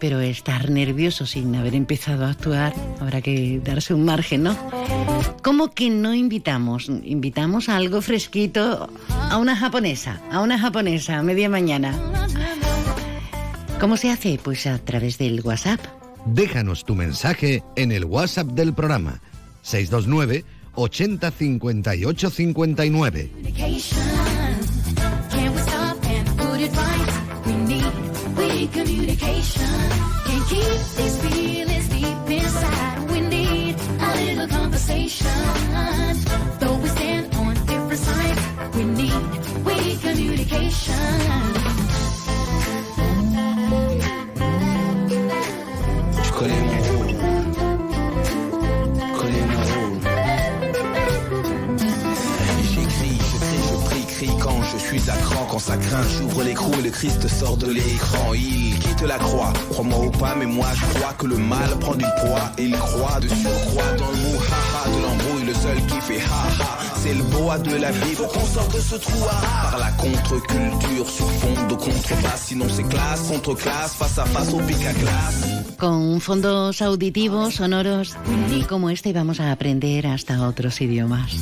pero 0.00 0.18
estar 0.20 0.70
nervioso 0.70 1.26
sin 1.26 1.54
haber 1.54 1.74
empezado 1.74 2.24
a 2.24 2.30
actuar, 2.30 2.72
habrá 3.00 3.20
que 3.20 3.60
darse 3.62 3.92
un 3.92 4.06
margen, 4.06 4.44
¿no? 4.44 4.56
¿Cómo 5.42 5.70
que 5.70 5.90
no 5.90 6.14
invitamos? 6.14 6.88
Invitamos 6.88 7.68
a 7.68 7.76
algo 7.76 8.00
fresquito, 8.00 8.88
a 9.10 9.36
una 9.36 9.56
japonesa, 9.56 10.22
a 10.32 10.40
una 10.40 10.58
japonesa, 10.58 11.18
a 11.18 11.22
media 11.22 11.50
mañana. 11.50 11.94
¿Cómo 13.78 13.98
se 13.98 14.10
hace? 14.10 14.40
Pues 14.42 14.66
a 14.66 14.78
través 14.78 15.18
del 15.18 15.42
WhatsApp. 15.42 15.80
Déjanos 16.24 16.86
tu 16.86 16.94
mensaje 16.94 17.62
en 17.76 17.92
el 17.92 18.06
WhatsApp 18.06 18.46
del 18.52 18.72
programa 18.72 19.20
629 19.60 20.46
80 20.76 21.30
58 21.30 22.30
59. 22.30 23.30
Communication. 28.66 29.90
Can't 30.26 30.48
keep 30.48 30.80
these 30.96 31.16
feelings 31.22 31.88
deep 31.88 32.30
inside. 32.30 33.10
We 33.10 33.20
need 33.20 33.76
a 34.00 34.14
little 34.26 34.48
conversation. 34.48 35.26
Though 36.60 36.76
we 36.76 36.88
stand 36.88 37.34
on 37.34 37.54
different 37.66 38.00
sides, 38.00 38.76
we 38.76 38.84
need 38.84 39.64
we 39.64 39.96
communication. 39.96 41.83
Suis 54.98 55.10
à 55.10 55.16
cran, 55.16 55.46
quand 55.50 55.58
ça 55.58 55.76
craint, 55.76 56.02
j'ouvre 56.18 56.42
l'écrou 56.42 56.72
et 56.78 56.82
le 56.82 56.90
Christ 56.90 57.26
sort 57.28 57.56
de 57.56 57.66
l'écran. 57.66 58.32
Il 58.34 58.78
quitte 58.78 59.02
la 59.02 59.18
croix, 59.18 59.52
crois-moi 59.70 59.98
ou 60.06 60.10
pas, 60.10 60.34
mais 60.38 60.46
moi 60.46 60.66
je 60.74 60.98
crois 60.98 61.12
que 61.14 61.26
le 61.26 61.36
mal 61.36 61.68
prend 61.80 61.94
du 61.94 62.04
poids 62.20 62.52
et 62.58 62.64
il 62.64 62.76
croit 62.76 63.20
de 63.20 63.28
surcroît 63.28 63.92
dans 63.98 64.10
le 64.10 64.16
mou 64.16 64.36
haha 64.38 64.90
de 64.90 65.02
l'embrouille, 65.02 65.46
le 65.46 65.54
seul 65.54 65.76
qui 65.86 66.00
fait 66.00 66.20
haha. 66.20 66.78
C'est 67.02 67.14
le 67.14 67.22
boa 67.24 67.58
de 67.58 67.76
la 67.76 67.90
vie, 67.90 68.14
faut 68.14 68.26
qu'on 68.26 68.46
sorte 68.46 68.74
de 68.74 68.80
ce 68.80 68.96
trou 68.96 69.24
à 69.28 69.70
par 69.70 69.78
la 69.78 69.90
contre-culture 69.92 71.10
sur 71.10 71.30
fond 71.32 71.66
de 71.68 71.74
contrebasse, 71.74 72.44
sinon 72.46 72.66
c'est 72.70 72.88
classe 72.88 73.28
contre 73.28 73.54
classe, 73.54 73.94
face 73.94 74.18
à 74.18 74.24
face 74.24 74.52
au 74.52 74.58
pic 74.58 74.84
à 74.86 74.92
glace. 74.92 75.44
Con 75.78 76.20
fondos 76.20 76.80
auditivos, 76.82 77.54
sonoros 77.54 78.16
y 78.50 78.62
como 78.64 78.90
este 78.90 79.12
vamos 79.12 79.40
a 79.40 79.50
aprender 79.50 80.06
hasta 80.06 80.46
otros 80.46 80.80
idiomas. 80.80 81.40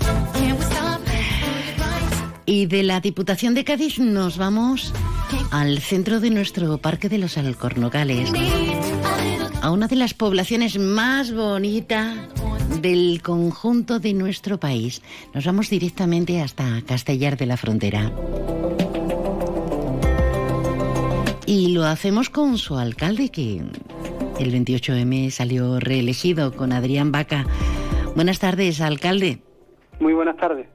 Y 2.45 2.67
de 2.67 2.83
la 2.83 3.01
Diputación 3.01 3.55
de 3.55 3.65
Cádiz 3.65 3.99
nos 3.99 4.37
vamos 4.37 4.93
al 5.51 5.79
centro 5.79 6.19
de 6.21 6.31
nuestro 6.31 6.79
Parque 6.79 7.09
de 7.09 7.19
los 7.19 7.39
Alcornocales, 7.39 8.33
a 9.63 9.71
una 9.71 9.87
de 9.87 9.97
las 9.97 10.13
poblaciones 10.13 10.79
más 10.79 11.33
bonitas 11.33 12.17
del 12.81 13.23
conjunto 13.23 14.01
de 14.01 14.13
nuestro 14.13 14.59
país. 14.59 15.03
Nos 15.35 15.47
vamos 15.47 15.71
directamente 15.71 16.41
hasta 16.41 16.83
Castellar 16.85 17.37
de 17.37 17.47
la 17.47 17.57
Frontera. 17.57 18.11
Y 21.47 21.69
lo 21.69 21.85
hacemos 21.85 22.29
con 22.29 22.59
su 22.59 22.77
alcalde, 22.77 23.29
que 23.29 23.63
el 24.41 24.53
28M 24.53 25.31
salió 25.31 25.79
reelegido 25.79 26.53
con 26.53 26.73
Adrián 26.73 27.13
Vaca. 27.13 27.47
Buenas 28.17 28.41
tardes, 28.41 28.81
alcalde. 28.81 29.39
Muy 30.01 30.13
buenas 30.13 30.37
tardes. 30.37 30.67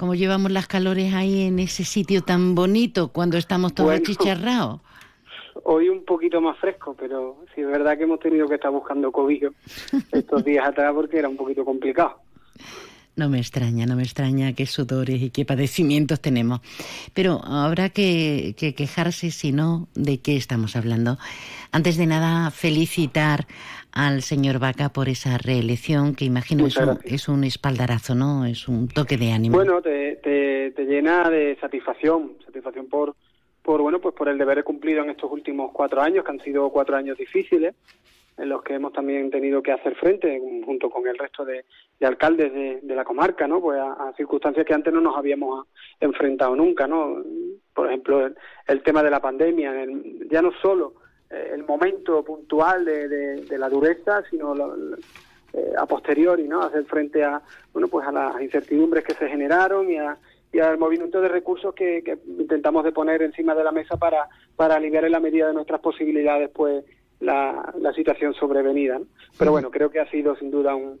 ¿Cómo 0.00 0.14
llevamos 0.14 0.50
las 0.50 0.66
calores 0.66 1.12
ahí 1.12 1.42
en 1.42 1.58
ese 1.58 1.84
sitio 1.84 2.22
tan 2.22 2.54
bonito 2.54 3.08
cuando 3.08 3.36
estamos 3.36 3.74
todos 3.74 3.90
Bueno. 3.90 4.02
achicharrados? 4.02 4.80
Hoy 5.64 5.90
un 5.90 6.06
poquito 6.06 6.40
más 6.40 6.56
fresco, 6.58 6.96
pero 6.98 7.36
sí 7.54 7.60
es 7.60 7.66
verdad 7.66 7.98
que 7.98 8.04
hemos 8.04 8.18
tenido 8.18 8.48
que 8.48 8.54
estar 8.54 8.70
buscando 8.70 9.12
cobijo 9.12 9.48
estos 10.12 10.42
días 10.42 10.66
atrás 10.66 10.94
porque 10.94 11.18
era 11.18 11.28
un 11.28 11.36
poquito 11.36 11.66
complicado. 11.66 12.18
No 13.14 13.28
me 13.28 13.40
extraña, 13.40 13.84
no 13.84 13.96
me 13.96 14.02
extraña 14.02 14.54
qué 14.54 14.64
sudores 14.64 15.20
y 15.20 15.28
qué 15.28 15.44
padecimientos 15.44 16.20
tenemos. 16.20 16.60
Pero 17.12 17.44
habrá 17.44 17.90
que, 17.90 18.54
que 18.56 18.74
quejarse, 18.74 19.30
si 19.30 19.52
no, 19.52 19.88
de 19.94 20.22
qué 20.22 20.36
estamos 20.36 20.76
hablando. 20.76 21.18
Antes 21.72 21.98
de 21.98 22.06
nada, 22.06 22.50
felicitar 22.50 23.46
al 23.92 24.22
señor 24.22 24.58
Vaca 24.58 24.88
por 24.90 25.08
esa 25.08 25.38
reelección, 25.38 26.14
que 26.14 26.24
imagino 26.24 26.66
es 26.66 26.76
un, 26.76 26.86
gracias. 26.86 27.12
es 27.12 27.28
un 27.28 27.44
espaldarazo, 27.44 28.14
¿no? 28.14 28.44
Es 28.46 28.68
un 28.68 28.88
toque 28.88 29.16
de 29.16 29.32
ánimo. 29.32 29.56
Bueno, 29.56 29.82
te, 29.82 30.16
te, 30.16 30.70
te 30.72 30.84
llena 30.84 31.28
de 31.30 31.56
satisfacción, 31.60 32.32
satisfacción 32.44 32.86
por, 32.88 33.14
por 33.62 33.82
bueno, 33.82 34.00
pues 34.00 34.14
por 34.14 34.28
el 34.28 34.38
deber 34.38 34.62
cumplido 34.64 35.02
en 35.02 35.10
estos 35.10 35.30
últimos 35.30 35.72
cuatro 35.72 36.00
años, 36.00 36.24
que 36.24 36.30
han 36.30 36.40
sido 36.40 36.70
cuatro 36.70 36.96
años 36.96 37.18
difíciles, 37.18 37.74
en 38.38 38.48
los 38.48 38.62
que 38.62 38.74
hemos 38.74 38.92
también 38.94 39.30
tenido 39.30 39.62
que 39.62 39.72
hacer 39.72 39.94
frente, 39.96 40.40
junto 40.64 40.88
con 40.88 41.06
el 41.06 41.18
resto 41.18 41.44
de, 41.44 41.64
de 41.98 42.06
alcaldes 42.06 42.52
de, 42.54 42.80
de 42.82 42.94
la 42.94 43.04
comarca, 43.04 43.46
¿no? 43.46 43.60
Pues 43.60 43.78
a, 43.78 43.92
a 44.08 44.12
circunstancias 44.16 44.64
que 44.64 44.72
antes 44.72 44.92
no 44.94 45.00
nos 45.02 45.16
habíamos 45.16 45.66
enfrentado 46.00 46.56
nunca, 46.56 46.86
¿no? 46.86 47.22
Por 47.74 47.88
ejemplo, 47.88 48.24
el, 48.24 48.34
el 48.66 48.82
tema 48.82 49.02
de 49.02 49.10
la 49.10 49.20
pandemia, 49.20 49.82
el- 49.82 50.26
ya 50.30 50.40
no 50.40 50.52
solo 50.62 50.94
el 51.30 51.64
momento 51.64 52.22
puntual 52.24 52.84
de, 52.84 53.08
de- 53.08 53.58
la 53.58 53.68
dureza, 53.68 54.22
sino 54.30 54.54
lo- 54.54 54.74
eh, 55.52 55.72
a 55.76 55.86
posteriori, 55.86 56.46
¿no? 56.46 56.62
Hacer 56.62 56.84
frente 56.84 57.24
a, 57.24 57.40
bueno, 57.72 57.88
pues 57.88 58.06
a 58.06 58.12
las 58.12 58.40
incertidumbres 58.40 59.04
que 59.04 59.14
se 59.14 59.28
generaron 59.28 59.90
y 59.90 59.96
a 59.98 60.16
y 60.52 60.58
al 60.58 60.78
movimiento 60.78 61.20
de 61.20 61.28
recursos 61.28 61.72
que, 61.74 62.02
que 62.02 62.18
intentamos 62.26 62.82
de 62.82 62.90
poner 62.90 63.22
encima 63.22 63.54
de 63.54 63.62
la 63.62 63.70
mesa 63.70 63.96
para, 63.96 64.28
para 64.56 64.74
aliviar 64.74 65.04
en 65.04 65.12
la 65.12 65.20
medida 65.20 65.46
de 65.46 65.54
nuestras 65.54 65.80
posibilidades 65.80 66.50
pues 66.50 66.84
la, 67.20 67.72
la 67.78 67.92
situación 67.92 68.34
sobrevenida. 68.34 68.98
¿no? 68.98 69.06
Pero 69.38 69.52
bueno, 69.52 69.70
creo 69.70 69.90
que 69.90 70.00
ha 70.00 70.10
sido 70.10 70.34
sin 70.34 70.50
duda 70.50 70.74
un, 70.74 70.98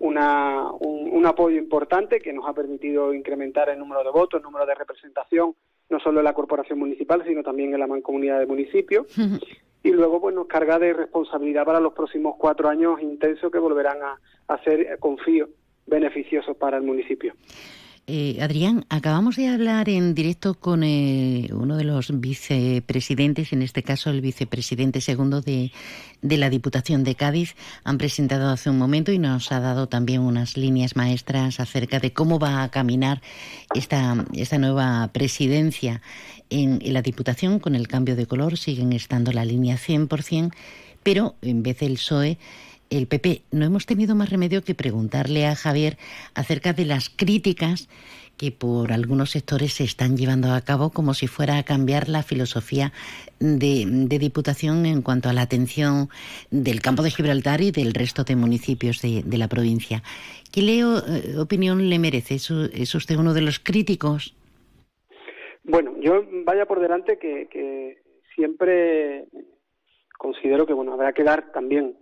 una, 0.00 0.70
un, 0.72 1.10
un 1.12 1.26
apoyo 1.26 1.56
importante 1.56 2.18
que 2.20 2.32
nos 2.34 2.46
ha 2.46 2.52
permitido 2.52 3.14
incrementar 3.14 3.70
el 3.70 3.78
número 3.78 4.04
de 4.04 4.10
votos, 4.10 4.38
el 4.40 4.44
número 4.44 4.66
de 4.66 4.74
representación, 4.74 5.54
no 5.88 5.98
solo 6.00 6.20
en 6.20 6.24
la 6.24 6.34
corporación 6.34 6.78
municipal, 6.78 7.24
sino 7.26 7.42
también 7.42 7.72
en 7.72 7.80
la 7.80 7.86
mancomunidad 7.86 8.38
de 8.38 8.46
municipios. 8.46 9.06
Y 9.82 9.90
luego 9.92 10.30
nos 10.30 10.46
carga 10.46 10.78
de 10.78 10.92
responsabilidad 10.92 11.64
para 11.64 11.80
los 11.80 11.92
próximos 11.92 12.36
cuatro 12.36 12.68
años 12.68 13.00
intensos 13.00 13.50
que 13.50 13.58
volverán 13.58 13.98
a, 14.02 14.20
a 14.48 14.62
ser, 14.62 14.80
eh, 14.80 14.96
confío, 14.98 15.48
beneficiosos 15.86 16.56
para 16.56 16.76
el 16.76 16.82
municipio. 16.82 17.34
Eh, 18.12 18.42
Adrián, 18.42 18.86
acabamos 18.88 19.36
de 19.36 19.46
hablar 19.46 19.88
en 19.88 20.16
directo 20.16 20.54
con 20.54 20.82
eh, 20.82 21.48
uno 21.52 21.76
de 21.76 21.84
los 21.84 22.20
vicepresidentes, 22.20 23.52
en 23.52 23.62
este 23.62 23.84
caso 23.84 24.10
el 24.10 24.20
vicepresidente 24.20 25.00
segundo 25.00 25.42
de, 25.42 25.70
de 26.20 26.36
la 26.36 26.50
Diputación 26.50 27.04
de 27.04 27.14
Cádiz. 27.14 27.54
Han 27.84 27.98
presentado 27.98 28.50
hace 28.50 28.68
un 28.68 28.78
momento 28.78 29.12
y 29.12 29.20
nos 29.20 29.52
ha 29.52 29.60
dado 29.60 29.86
también 29.86 30.22
unas 30.22 30.56
líneas 30.56 30.96
maestras 30.96 31.60
acerca 31.60 32.00
de 32.00 32.12
cómo 32.12 32.40
va 32.40 32.64
a 32.64 32.70
caminar 32.72 33.22
esta, 33.76 34.26
esta 34.34 34.58
nueva 34.58 35.08
presidencia 35.12 36.02
en, 36.48 36.80
en 36.82 36.92
la 36.92 37.02
Diputación 37.02 37.60
con 37.60 37.76
el 37.76 37.86
cambio 37.86 38.16
de 38.16 38.26
color. 38.26 38.58
Siguen 38.58 38.92
estando 38.92 39.30
la 39.30 39.44
línea 39.44 39.76
100%, 39.76 40.52
pero 41.04 41.36
en 41.42 41.62
vez 41.62 41.78
del 41.78 41.92
PSOE 41.92 42.38
el 42.90 43.06
PP, 43.06 43.42
no 43.52 43.64
hemos 43.64 43.86
tenido 43.86 44.14
más 44.14 44.30
remedio 44.30 44.62
que 44.62 44.74
preguntarle 44.74 45.46
a 45.46 45.54
Javier 45.54 45.96
acerca 46.34 46.72
de 46.72 46.84
las 46.84 47.08
críticas 47.08 47.88
que 48.36 48.50
por 48.50 48.92
algunos 48.92 49.30
sectores 49.30 49.74
se 49.74 49.84
están 49.84 50.16
llevando 50.16 50.52
a 50.52 50.60
cabo 50.62 50.90
como 50.90 51.14
si 51.14 51.26
fuera 51.26 51.58
a 51.58 51.62
cambiar 51.62 52.08
la 52.08 52.22
filosofía 52.22 52.92
de, 53.38 53.84
Diputación 54.18 54.86
en 54.86 55.02
cuanto 55.02 55.28
a 55.28 55.32
la 55.32 55.42
atención 55.42 56.08
del 56.50 56.80
campo 56.80 57.02
de 57.02 57.10
Gibraltar 57.10 57.60
y 57.60 57.70
del 57.70 57.94
resto 57.94 58.24
de 58.24 58.36
municipios 58.36 59.02
de, 59.02 59.22
de 59.24 59.38
la 59.38 59.48
provincia. 59.48 60.02
¿Qué 60.52 60.62
leo, 60.62 60.98
eh, 60.98 61.38
opinión 61.38 61.88
le 61.88 61.98
merece? 61.98 62.34
¿Es, 62.36 62.50
es 62.50 62.94
usted 62.94 63.16
uno 63.16 63.34
de 63.34 63.42
los 63.42 63.60
críticos? 63.60 64.34
Bueno, 65.62 65.94
yo 66.00 66.24
vaya 66.44 66.66
por 66.66 66.80
delante 66.80 67.18
que, 67.18 67.46
que 67.48 67.98
siempre 68.34 69.26
considero 70.18 70.66
que 70.66 70.74
bueno 70.74 70.92
habrá 70.92 71.12
que 71.12 71.24
dar 71.24 71.50
también 71.52 71.96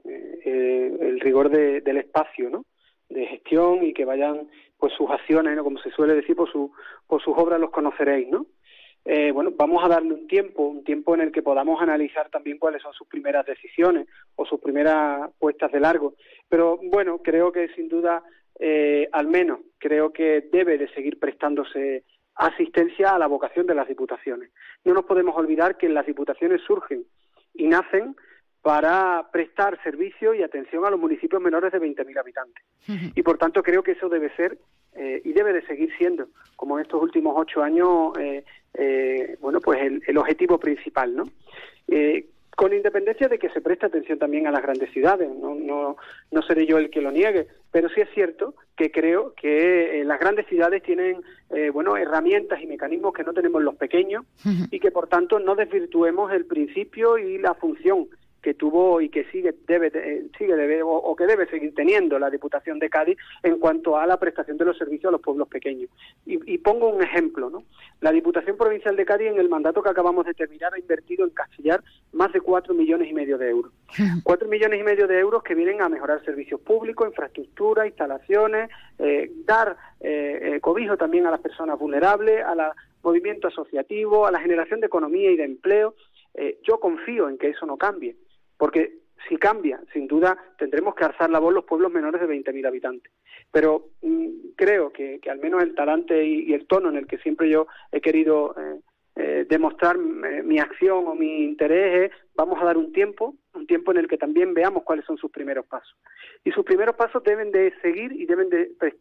eh, 0.44 0.96
el 1.00 1.20
rigor 1.20 1.48
de- 1.50 1.80
del 1.80 1.98
espacio, 1.98 2.50
¿no? 2.50 2.64
De 3.08 3.26
gestión 3.26 3.82
y 3.84 3.92
que 3.92 4.04
vayan 4.04 4.48
pues 4.78 4.92
sus 4.92 5.10
acciones, 5.10 5.56
¿no? 5.56 5.64
como 5.64 5.78
se 5.78 5.90
suele 5.90 6.14
decir, 6.14 6.36
por 6.36 6.50
su 6.50 6.70
por 7.06 7.20
sus 7.22 7.34
obras 7.36 7.58
los 7.58 7.70
conoceréis, 7.70 8.28
¿no? 8.28 8.46
Eh, 9.04 9.30
bueno, 9.32 9.52
vamos 9.56 9.82
a 9.82 9.88
darle 9.88 10.12
un 10.12 10.26
tiempo, 10.26 10.64
un 10.64 10.84
tiempo 10.84 11.14
en 11.14 11.22
el 11.22 11.32
que 11.32 11.42
podamos 11.42 11.80
analizar 11.80 12.28
también 12.28 12.58
cuáles 12.58 12.82
son 12.82 12.92
sus 12.92 13.08
primeras 13.08 13.46
decisiones 13.46 14.06
o 14.36 14.44
sus 14.44 14.60
primeras 14.60 15.30
puestas 15.38 15.72
de 15.72 15.80
largo. 15.80 16.14
Pero 16.48 16.78
bueno, 16.82 17.18
creo 17.22 17.50
que 17.50 17.68
sin 17.74 17.88
duda, 17.88 18.22
eh, 18.60 19.08
al 19.12 19.26
menos, 19.28 19.60
creo 19.78 20.12
que 20.12 20.42
debe 20.52 20.76
de 20.76 20.88
seguir 20.92 21.18
prestándose 21.18 22.04
asistencia 22.34 23.14
a 23.14 23.18
la 23.18 23.26
vocación 23.26 23.66
de 23.66 23.74
las 23.74 23.88
diputaciones. 23.88 24.50
No 24.84 24.92
nos 24.94 25.04
podemos 25.06 25.34
olvidar 25.36 25.76
que 25.78 25.88
las 25.88 26.06
diputaciones 26.06 26.60
surgen 26.66 27.04
y 27.54 27.66
nacen 27.66 28.14
para 28.62 29.28
prestar 29.32 29.80
servicio 29.82 30.34
y 30.34 30.42
atención 30.42 30.84
a 30.84 30.90
los 30.90 30.98
municipios 30.98 31.40
menores 31.40 31.72
de 31.72 31.80
20.000 31.80 32.18
habitantes. 32.18 32.64
Y 33.14 33.22
por 33.22 33.38
tanto 33.38 33.62
creo 33.62 33.82
que 33.82 33.92
eso 33.92 34.08
debe 34.08 34.34
ser 34.34 34.58
eh, 34.94 35.20
y 35.24 35.32
debe 35.32 35.52
de 35.52 35.64
seguir 35.66 35.90
siendo, 35.96 36.28
como 36.56 36.78
en 36.78 36.82
estos 36.84 37.02
últimos 37.02 37.34
ocho 37.36 37.62
años, 37.62 38.12
eh, 38.18 38.44
eh, 38.74 39.36
bueno, 39.40 39.60
pues 39.60 39.80
el, 39.82 40.02
el 40.06 40.18
objetivo 40.18 40.58
principal, 40.58 41.14
¿no? 41.14 41.24
Eh, 41.86 42.26
con 42.58 42.74
independencia 42.74 43.28
de 43.28 43.38
que 43.38 43.50
se 43.50 43.60
preste 43.60 43.86
atención 43.86 44.18
también 44.18 44.48
a 44.48 44.50
las 44.50 44.62
grandes 44.62 44.90
ciudades, 44.90 45.30
no, 45.30 45.54
no, 45.54 45.96
no 46.32 46.42
seré 46.42 46.66
yo 46.66 46.78
el 46.78 46.90
que 46.90 47.00
lo 47.00 47.12
niegue, 47.12 47.46
pero 47.70 47.88
sí 47.88 48.00
es 48.00 48.08
cierto 48.12 48.56
que 48.76 48.90
creo 48.90 49.32
que 49.34 50.00
eh, 50.00 50.04
las 50.04 50.18
grandes 50.18 50.44
ciudades 50.48 50.82
tienen 50.82 51.20
eh, 51.50 51.70
bueno 51.70 51.96
herramientas 51.96 52.60
y 52.60 52.66
mecanismos 52.66 53.12
que 53.12 53.22
no 53.22 53.32
tenemos 53.32 53.62
los 53.62 53.76
pequeños 53.76 54.24
y 54.72 54.80
que 54.80 54.90
por 54.90 55.06
tanto 55.06 55.38
no 55.38 55.54
desvirtuemos 55.54 56.32
el 56.32 56.46
principio 56.46 57.16
y 57.16 57.38
la 57.38 57.54
función 57.54 58.08
que 58.42 58.54
tuvo 58.54 59.00
y 59.00 59.08
que 59.08 59.24
sigue 59.24 59.54
debe 59.66 59.90
eh, 59.94 60.26
sigue 60.38 60.54
debe 60.54 60.82
o, 60.82 60.90
o 60.90 61.16
que 61.16 61.26
debe 61.26 61.46
seguir 61.48 61.74
teniendo 61.74 62.18
la 62.18 62.30
Diputación 62.30 62.78
de 62.78 62.88
Cádiz 62.88 63.18
en 63.42 63.58
cuanto 63.58 63.96
a 63.96 64.06
la 64.06 64.18
prestación 64.18 64.56
de 64.56 64.64
los 64.64 64.78
servicios 64.78 65.08
a 65.08 65.12
los 65.12 65.20
pueblos 65.20 65.48
pequeños. 65.48 65.90
Y, 66.26 66.54
y 66.54 66.58
pongo 66.58 66.88
un 66.88 67.02
ejemplo, 67.02 67.50
¿no? 67.50 67.64
La 68.00 68.12
Diputación 68.12 68.56
Provincial 68.56 68.96
de 68.96 69.04
Cádiz 69.04 69.28
en 69.28 69.38
el 69.38 69.48
mandato 69.48 69.82
que 69.82 69.90
acabamos 69.90 70.24
de 70.26 70.34
terminar 70.34 70.72
ha 70.74 70.78
invertido 70.78 71.24
en 71.24 71.30
Castellar 71.30 71.82
más 72.12 72.32
de 72.32 72.40
cuatro 72.40 72.74
millones 72.74 73.10
y 73.10 73.14
medio 73.14 73.38
de 73.38 73.50
euros. 73.50 73.72
Cuatro 74.24 74.48
millones 74.48 74.80
y 74.80 74.82
medio 74.82 75.06
de 75.06 75.18
euros 75.18 75.42
que 75.42 75.54
vienen 75.54 75.82
a 75.82 75.88
mejorar 75.88 76.24
servicios 76.24 76.60
públicos, 76.60 77.08
infraestructura, 77.08 77.86
instalaciones, 77.86 78.70
eh, 78.98 79.30
dar 79.44 79.76
eh, 80.00 80.54
eh, 80.56 80.60
cobijo 80.60 80.96
también 80.96 81.26
a 81.26 81.30
las 81.30 81.40
personas 81.40 81.78
vulnerables, 81.78 82.44
a 82.44 82.54
la 82.54 82.74
movimiento 83.02 83.48
asociativo, 83.48 84.26
a 84.26 84.32
la 84.32 84.40
generación 84.40 84.80
de 84.80 84.86
economía 84.86 85.30
y 85.30 85.36
de 85.36 85.44
empleo. 85.44 85.94
Yo 86.62 86.78
confío 86.78 87.28
en 87.28 87.36
que 87.36 87.48
eso 87.48 87.66
no 87.66 87.76
cambie, 87.76 88.14
porque 88.58 88.98
si 89.28 89.36
cambia, 89.36 89.80
sin 89.92 90.06
duda 90.06 90.36
tendremos 90.58 90.94
que 90.94 91.04
alzar 91.04 91.30
la 91.30 91.38
voz 91.38 91.54
los 91.54 91.64
pueblos 91.64 91.92
menores 91.92 92.20
de 92.20 92.26
20.000 92.28 92.66
habitantes. 92.66 93.12
Pero 93.50 93.90
mm, 94.02 94.28
creo 94.56 94.92
que, 94.92 95.20
al 95.30 95.38
menos 95.38 95.62
el 95.62 95.74
talante 95.74 96.24
y, 96.24 96.52
el 96.52 96.66
tono 96.66 96.88
en 96.90 96.96
el 96.96 97.06
que 97.06 97.18
siempre 97.18 97.48
yo 97.48 97.66
he 97.92 98.00
querido 98.00 98.54
eh, 98.58 98.80
eh, 99.16 99.46
demostrar 99.48 99.96
eh, 99.96 100.42
mi 100.42 100.58
acción 100.58 101.06
o 101.08 101.14
mi 101.14 101.44
interés 101.44 102.10
es 102.10 102.18
vamos 102.34 102.60
a 102.60 102.64
dar 102.64 102.76
un 102.76 102.92
tiempo, 102.92 103.34
un 103.54 103.66
tiempo 103.66 103.90
en 103.90 103.98
el 103.98 104.08
que 104.08 104.18
también 104.18 104.54
veamos 104.54 104.84
cuáles 104.84 105.04
son 105.04 105.18
sus 105.18 105.30
primeros 105.30 105.66
pasos. 105.66 105.96
Y 106.44 106.52
sus 106.52 106.64
primeros 106.64 106.94
pasos 106.94 107.22
deben 107.24 107.50
de 107.50 107.74
seguir 107.82 108.12
y 108.12 108.26
deben 108.26 108.48
de 108.48 108.70
pre- 108.78 108.96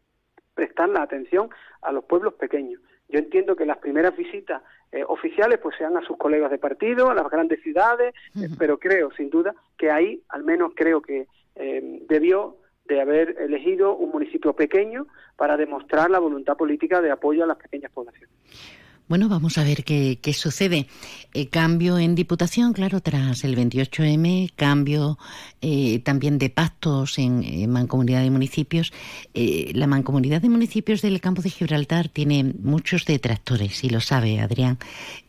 prestar 0.56 0.90
la 0.90 1.04
atención 1.04 1.50
a 1.82 1.92
los 1.92 2.04
pueblos 2.06 2.34
pequeños. 2.34 2.82
Yo 3.10 3.20
entiendo 3.20 3.56
que 3.56 3.66
las 3.66 3.78
primeras 3.78 4.16
visitas 4.16 4.62
eh, 4.92 5.04
oficiales 5.08 5.60
pues 5.60 5.76
sean 5.78 5.98
a 5.98 6.06
sus 6.06 6.18
colegas 6.18 6.52
de 6.52 6.58
partido, 6.58 7.10
a 7.10 7.16
las 7.16 7.30
grandes 7.30 7.62
ciudades, 7.62 8.14
eh, 8.36 8.48
pero 8.58 8.78
creo 8.78 9.12
sin 9.12 9.30
duda 9.30 9.54
que 9.78 9.92
ahí 9.92 10.22
al 10.30 10.44
menos 10.44 10.74
creo 10.76 11.02
que 11.02 11.28
eh, 11.56 12.00
debió 12.08 12.58
de 12.86 13.02
haber 13.02 13.36
elegido 13.40 13.96
un 13.96 14.12
municipio 14.12 14.54
pequeño 14.54 15.08
para 15.36 15.58
demostrar 15.58 16.10
la 16.10 16.20
voluntad 16.20 16.56
política 16.56 17.02
de 17.02 17.12
apoyo 17.12 17.44
a 17.44 17.48
las 17.48 17.58
pequeñas 17.58 17.92
poblaciones. 17.92 18.34
Bueno, 19.08 19.30
vamos 19.30 19.58
a 19.58 19.64
ver 19.64 19.86
qué, 19.86 20.20
qué 20.22 20.34
sucede. 20.34 20.88
Eh, 21.34 21.48
cambio 21.48 21.98
en 21.98 22.14
Diputación, 22.16 22.74
claro, 22.74 23.00
tras 23.00 23.44
el 23.46 23.56
28M, 23.56 24.52
cambio 24.56 25.18
eh, 25.62 26.00
también 26.00 26.38
de 26.38 26.50
pactos 26.50 27.18
en, 27.18 27.70
Mancomunidad 27.70 28.22
de 28.22 28.30
Municipios. 28.30 28.94
Eh, 29.34 29.72
la 29.74 29.88
Mancomunidad 29.88 30.42
de 30.42 30.50
Municipios 30.50 31.02
del 31.02 31.20
Campo 31.20 31.42
de 31.42 31.50
Gibraltar 31.50 32.10
tiene 32.10 32.54
muchos 32.62 33.06
detractores, 33.06 33.84
y 33.84 33.90
lo 33.90 34.00
sabe 34.00 34.40
Adrián. 34.40 34.78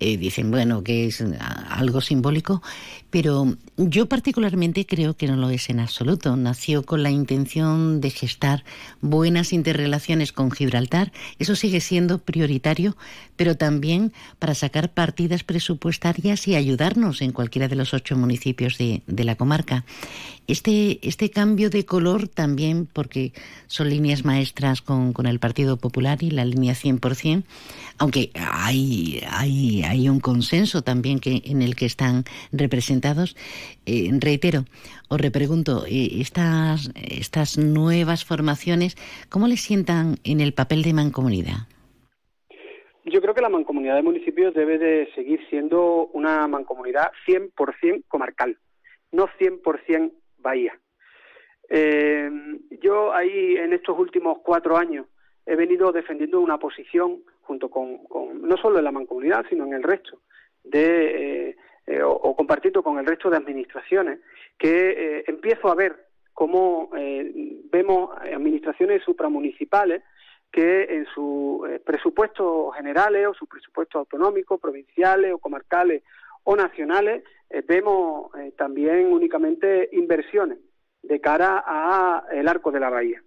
Eh, 0.00 0.16
dicen, 0.16 0.50
bueno, 0.50 0.82
que 0.82 1.06
es 1.06 1.22
ah, 1.40 1.66
algo 1.70 2.00
simbólico, 2.00 2.62
pero 3.10 3.56
yo 3.78 4.06
particularmente 4.06 4.84
creo 4.84 5.14
que 5.14 5.28
no 5.28 5.36
lo 5.36 5.48
es 5.48 5.70
en 5.70 5.80
absoluto. 5.80 6.36
Nació 6.36 6.82
con 6.82 7.02
la 7.02 7.10
intención 7.10 8.02
de 8.02 8.10
gestar 8.10 8.64
buenas 9.00 9.52
interrelaciones 9.52 10.32
con 10.32 10.50
Gibraltar. 10.50 11.12
Eso 11.38 11.56
sigue 11.56 11.80
siendo 11.80 12.18
prioritario, 12.18 12.96
pero 13.38 13.56
también 13.56 14.12
para 14.40 14.54
sacar 14.54 14.90
partidas 14.92 15.44
presupuestarias 15.44 16.46
y 16.48 16.56
ayudarnos 16.56 17.22
en 17.22 17.30
cualquiera 17.30 17.68
de 17.68 17.76
los 17.76 17.94
ocho 17.94 18.16
municipios 18.16 18.76
de, 18.76 19.00
la 19.06 19.36
comarca. 19.36 19.84
Este, 20.48 20.98
este 21.06 21.30
cambio 21.30 21.70
de 21.70 21.84
color 21.84 22.26
también, 22.26 22.88
porque 22.92 23.32
son 23.68 23.90
líneas 23.90 24.24
maestras 24.24 24.82
con, 24.82 25.12
con 25.12 25.26
el 25.26 25.38
Partido 25.38 25.76
Popular 25.76 26.20
y 26.22 26.32
la 26.32 26.44
línea 26.44 26.74
100%, 26.74 27.44
aunque 27.98 28.32
hay, 28.34 29.22
hay, 29.30 29.84
hay 29.84 30.08
un 30.08 30.18
consenso 30.18 30.82
también 30.82 31.20
que, 31.20 31.42
en 31.44 31.62
el 31.62 31.76
que 31.76 31.86
están 31.86 32.24
representados. 32.50 33.36
Eh, 33.86 34.10
reitero, 34.18 34.64
os 35.06 35.20
repregunto, 35.20 35.86
eh, 35.86 36.20
estas, 36.20 36.90
estas 36.96 37.56
nuevas 37.56 38.24
formaciones, 38.24 38.96
¿cómo 39.28 39.46
les 39.46 39.60
sientan 39.60 40.18
en 40.24 40.40
el 40.40 40.54
papel 40.54 40.82
de 40.82 40.92
mancomunidad? 40.92 41.68
Yo 43.10 43.20
creo 43.20 43.34
que 43.34 43.40
la 43.40 43.48
mancomunidad 43.48 43.96
de 43.96 44.02
municipios 44.02 44.54
debe 44.54 44.78
de 44.78 45.08
seguir 45.14 45.40
siendo 45.48 46.06
una 46.12 46.46
mancomunidad 46.46 47.10
100% 47.26 48.04
comarcal, 48.08 48.58
no 49.12 49.28
100% 49.38 50.12
bahía. 50.38 50.78
Eh, 51.70 52.30
yo 52.82 53.12
ahí 53.12 53.56
en 53.56 53.72
estos 53.72 53.98
últimos 53.98 54.38
cuatro 54.42 54.76
años 54.76 55.06
he 55.46 55.56
venido 55.56 55.92
defendiendo 55.92 56.40
una 56.40 56.58
posición 56.58 57.22
junto 57.42 57.70
con, 57.70 58.00
no 58.42 58.56
solo 58.58 58.78
en 58.78 58.84
la 58.84 58.92
mancomunidad, 58.92 59.46
sino 59.48 59.64
en 59.64 59.72
el 59.72 59.82
resto 59.82 60.20
de 60.64 61.48
eh, 61.48 61.56
eh, 61.86 62.02
o, 62.02 62.10
o 62.10 62.36
compartiendo 62.36 62.82
con 62.82 62.98
el 62.98 63.06
resto 63.06 63.30
de 63.30 63.38
administraciones 63.38 64.20
que 64.58 64.90
eh, 64.90 65.24
empiezo 65.26 65.68
a 65.68 65.74
ver 65.74 66.08
cómo 66.34 66.90
vemos 66.92 68.16
administraciones 68.16 69.02
supramunicipales 69.02 70.04
que 70.50 70.84
en 70.84 71.06
sus 71.14 71.68
eh, 71.68 71.80
presupuestos 71.84 72.74
generales 72.74 73.26
o 73.26 73.34
sus 73.34 73.48
presupuestos 73.48 74.00
autonómicos, 74.00 74.60
provinciales 74.60 75.32
o 75.32 75.38
comarcales 75.38 76.02
o 76.44 76.56
nacionales, 76.56 77.24
eh, 77.50 77.62
vemos 77.66 78.34
eh, 78.36 78.52
también 78.56 79.12
únicamente 79.12 79.88
inversiones 79.92 80.58
de 81.02 81.20
cara 81.20 81.62
a 81.66 82.24
el 82.32 82.48
arco 82.48 82.70
de 82.70 82.80
la 82.80 82.90
bahía. 82.90 83.22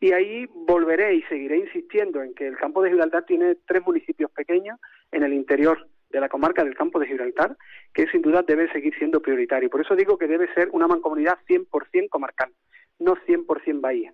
Y 0.00 0.12
ahí 0.12 0.46
volveré 0.54 1.14
y 1.14 1.22
seguiré 1.24 1.58
insistiendo 1.58 2.22
en 2.22 2.34
que 2.34 2.46
el 2.46 2.56
campo 2.56 2.82
de 2.82 2.90
Gibraltar 2.90 3.24
tiene 3.26 3.56
tres 3.66 3.84
municipios 3.84 4.30
pequeños 4.30 4.78
en 5.12 5.24
el 5.24 5.34
interior 5.34 5.86
de 6.08 6.20
la 6.20 6.28
comarca 6.28 6.64
del 6.64 6.74
campo 6.74 6.98
de 6.98 7.06
Gibraltar, 7.06 7.56
que 7.92 8.06
sin 8.08 8.22
duda 8.22 8.42
debe 8.42 8.70
seguir 8.72 8.94
siendo 8.96 9.20
prioritario. 9.20 9.68
Por 9.68 9.82
eso 9.82 9.94
digo 9.94 10.16
que 10.16 10.26
debe 10.26 10.52
ser 10.54 10.68
una 10.72 10.88
mancomunidad 10.88 11.38
100% 11.46 12.08
comarcal, 12.08 12.50
no 12.98 13.14
100% 13.14 13.80
bahía. 13.80 14.12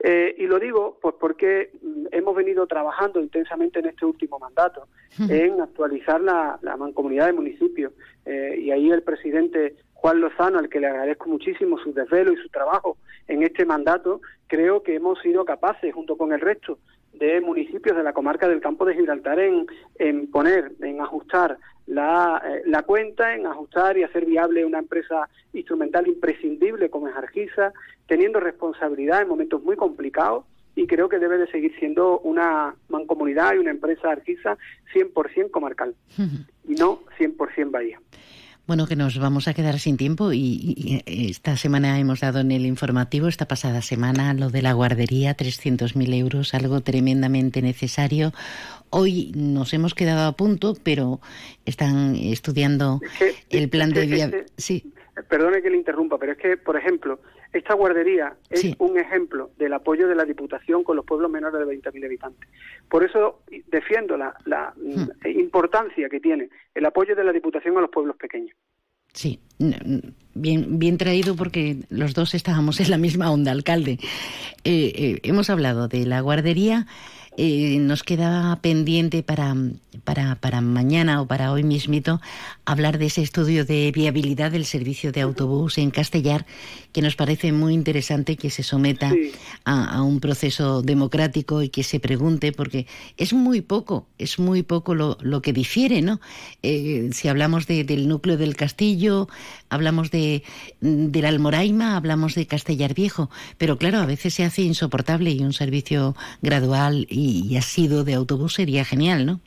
Eh, 0.00 0.36
y 0.38 0.46
lo 0.46 0.60
digo 0.60 0.96
pues 1.02 1.16
porque 1.18 1.72
mm, 1.82 2.06
hemos 2.12 2.36
venido 2.36 2.66
trabajando 2.68 3.20
intensamente 3.20 3.80
en 3.80 3.86
este 3.86 4.06
último 4.06 4.38
mandato 4.38 4.86
en 5.28 5.60
actualizar 5.60 6.20
la, 6.20 6.56
la 6.62 6.76
mancomunidad 6.76 7.26
de 7.26 7.32
municipios. 7.32 7.92
Eh, 8.24 8.60
y 8.60 8.70
ahí 8.70 8.90
el 8.90 9.02
presidente 9.02 9.74
Juan 9.94 10.20
Lozano, 10.20 10.60
al 10.60 10.68
que 10.68 10.78
le 10.78 10.86
agradezco 10.86 11.28
muchísimo 11.28 11.78
su 11.78 11.92
desvelo 11.92 12.32
y 12.32 12.36
su 12.36 12.48
trabajo 12.50 12.98
en 13.26 13.42
este 13.42 13.64
mandato, 13.64 14.20
creo 14.46 14.82
que 14.84 14.94
hemos 14.94 15.20
sido 15.20 15.44
capaces, 15.44 15.92
junto 15.92 16.16
con 16.16 16.32
el 16.32 16.40
resto 16.40 16.78
de 17.18 17.40
municipios 17.40 17.96
de 17.96 18.02
la 18.02 18.12
comarca 18.12 18.48
del 18.48 18.60
campo 18.60 18.84
de 18.84 18.94
Gibraltar, 18.94 19.38
en, 19.38 19.66
en 19.98 20.30
poner, 20.30 20.72
en 20.80 21.00
ajustar 21.00 21.58
la, 21.86 22.42
eh, 22.44 22.62
la 22.66 22.82
cuenta, 22.82 23.34
en 23.34 23.46
ajustar 23.46 23.96
y 23.96 24.02
hacer 24.02 24.26
viable 24.26 24.64
una 24.64 24.78
empresa 24.78 25.28
instrumental 25.52 26.06
imprescindible 26.06 26.90
como 26.90 27.08
es 27.08 27.16
Argisa, 27.16 27.72
teniendo 28.06 28.40
responsabilidad 28.40 29.22
en 29.22 29.28
momentos 29.28 29.62
muy 29.62 29.76
complicados 29.76 30.44
y 30.74 30.86
creo 30.86 31.08
que 31.08 31.18
debe 31.18 31.38
de 31.38 31.48
seguir 31.48 31.74
siendo 31.78 32.20
una 32.20 32.74
mancomunidad 32.88 33.54
y 33.54 33.58
una 33.58 33.70
empresa 33.70 34.10
Argisa 34.10 34.56
100% 34.94 35.50
comarcal 35.50 35.94
y 36.68 36.74
no 36.74 37.00
100% 37.18 37.70
Bahía. 37.70 38.00
Bueno, 38.68 38.86
que 38.86 38.96
nos 38.96 39.18
vamos 39.18 39.48
a 39.48 39.54
quedar 39.54 39.78
sin 39.78 39.96
tiempo 39.96 40.30
y, 40.30 41.00
y 41.06 41.30
esta 41.30 41.56
semana 41.56 41.98
hemos 41.98 42.20
dado 42.20 42.40
en 42.40 42.52
el 42.52 42.66
informativo, 42.66 43.26
esta 43.26 43.48
pasada 43.48 43.80
semana, 43.80 44.34
lo 44.34 44.50
de 44.50 44.60
la 44.60 44.74
guardería, 44.74 45.34
300.000 45.34 46.12
euros, 46.14 46.52
algo 46.52 46.82
tremendamente 46.82 47.62
necesario. 47.62 48.34
Hoy 48.90 49.32
nos 49.34 49.72
hemos 49.72 49.94
quedado 49.94 50.28
a 50.28 50.32
punto, 50.32 50.74
pero 50.82 51.18
están 51.64 52.14
estudiando 52.14 53.00
el 53.48 53.70
plan 53.70 53.90
de 53.90 54.02
es 54.02 54.06
que- 54.10 54.14
via- 54.14 54.24
es 54.26 54.30
que- 54.32 54.46
Sí, 54.58 54.92
Perdone 55.30 55.62
que 55.62 55.70
le 55.70 55.76
interrumpa, 55.78 56.16
pero 56.18 56.32
es 56.32 56.38
que, 56.38 56.56
por 56.58 56.76
ejemplo, 56.76 57.20
esta 57.52 57.74
guardería 57.74 58.34
es 58.50 58.60
Sí. 58.60 58.74
un 58.78 58.98
ejemplo 58.98 59.50
del 59.56 59.72
apoyo 59.72 60.06
de 60.08 60.14
la 60.14 60.24
Diputación 60.24 60.84
con 60.84 60.96
los 60.96 61.04
pueblos 61.04 61.30
menores 61.30 61.58
de 61.58 61.66
20.000 61.66 62.04
habitantes. 62.04 62.48
Por 62.90 63.04
eso 63.04 63.40
defiendo 63.68 64.16
la, 64.16 64.34
la 64.44 64.72
Hmm. 64.76 65.02
mm, 65.24 65.38
importancia 65.38 66.08
que 66.08 66.20
tiene 66.20 66.48
el 66.74 66.84
apoyo 66.86 67.14
de 67.16 67.24
la 67.24 67.32
Diputación 67.32 67.76
a 67.78 67.80
los 67.80 67.90
pueblos 67.90 68.16
pequeños. 68.16 68.54
sí. 69.12 69.40
Bien, 70.34 70.78
bien 70.78 70.98
traído 70.98 71.34
porque 71.34 71.78
los 71.90 72.14
dos 72.14 72.32
estábamos 72.34 72.78
en 72.80 72.90
la 72.90 72.98
misma 72.98 73.32
onda, 73.32 73.50
alcalde. 73.50 73.98
Eh, 74.62 74.92
eh, 74.94 75.18
hemos 75.24 75.50
hablado 75.50 75.88
de 75.88 76.06
la 76.06 76.20
guardería 76.20 76.86
eh, 77.38 77.78
nos 77.80 78.02
queda 78.02 78.58
pendiente 78.60 79.22
para, 79.22 79.54
para, 80.04 80.34
para 80.34 80.60
mañana 80.60 81.22
o 81.22 81.26
para 81.26 81.52
hoy 81.52 81.62
mismito 81.62 82.20
hablar 82.64 82.98
de 82.98 83.06
ese 83.06 83.22
estudio 83.22 83.64
de 83.64 83.90
viabilidad 83.94 84.50
del 84.50 84.64
servicio 84.66 85.12
de 85.12 85.20
autobús 85.22 85.78
en 85.78 85.90
Castellar, 85.90 86.44
que 86.92 87.00
nos 87.00 87.14
parece 87.16 87.52
muy 87.52 87.72
interesante 87.74 88.36
que 88.36 88.50
se 88.50 88.62
someta 88.64 89.12
a, 89.64 89.84
a 89.96 90.02
un 90.02 90.18
proceso 90.20 90.82
democrático 90.82 91.62
y 91.62 91.68
que 91.68 91.84
se 91.84 92.00
pregunte, 92.00 92.50
porque 92.52 92.86
es 93.16 93.32
muy 93.32 93.60
poco, 93.60 94.06
es 94.18 94.38
muy 94.38 94.62
poco 94.62 94.94
lo, 94.94 95.16
lo 95.20 95.40
que 95.40 95.52
difiere, 95.52 96.02
¿no? 96.02 96.20
Eh, 96.62 97.10
si 97.12 97.28
hablamos 97.28 97.66
de- 97.66 97.84
del 97.84 98.08
núcleo 98.08 98.36
del 98.36 98.56
castillo, 98.56 99.28
hablamos 99.70 100.10
de 100.10 100.42
del 100.80 101.24
Almoraima, 101.24 101.96
hablamos 101.96 102.34
de 102.34 102.46
Castellar 102.46 102.94
Viejo, 102.94 103.30
pero 103.58 103.78
claro, 103.78 103.98
a 104.00 104.06
veces 104.06 104.34
se 104.34 104.44
hace 104.44 104.62
insoportable 104.62 105.30
y 105.30 105.40
un 105.44 105.52
servicio 105.52 106.16
gradual 106.42 107.06
y, 107.08 107.27
y 107.28 107.56
asiduo 107.56 108.04
de 108.04 108.14
autobús 108.14 108.54
sería 108.54 108.84
genial, 108.84 109.26
¿no? 109.26 109.40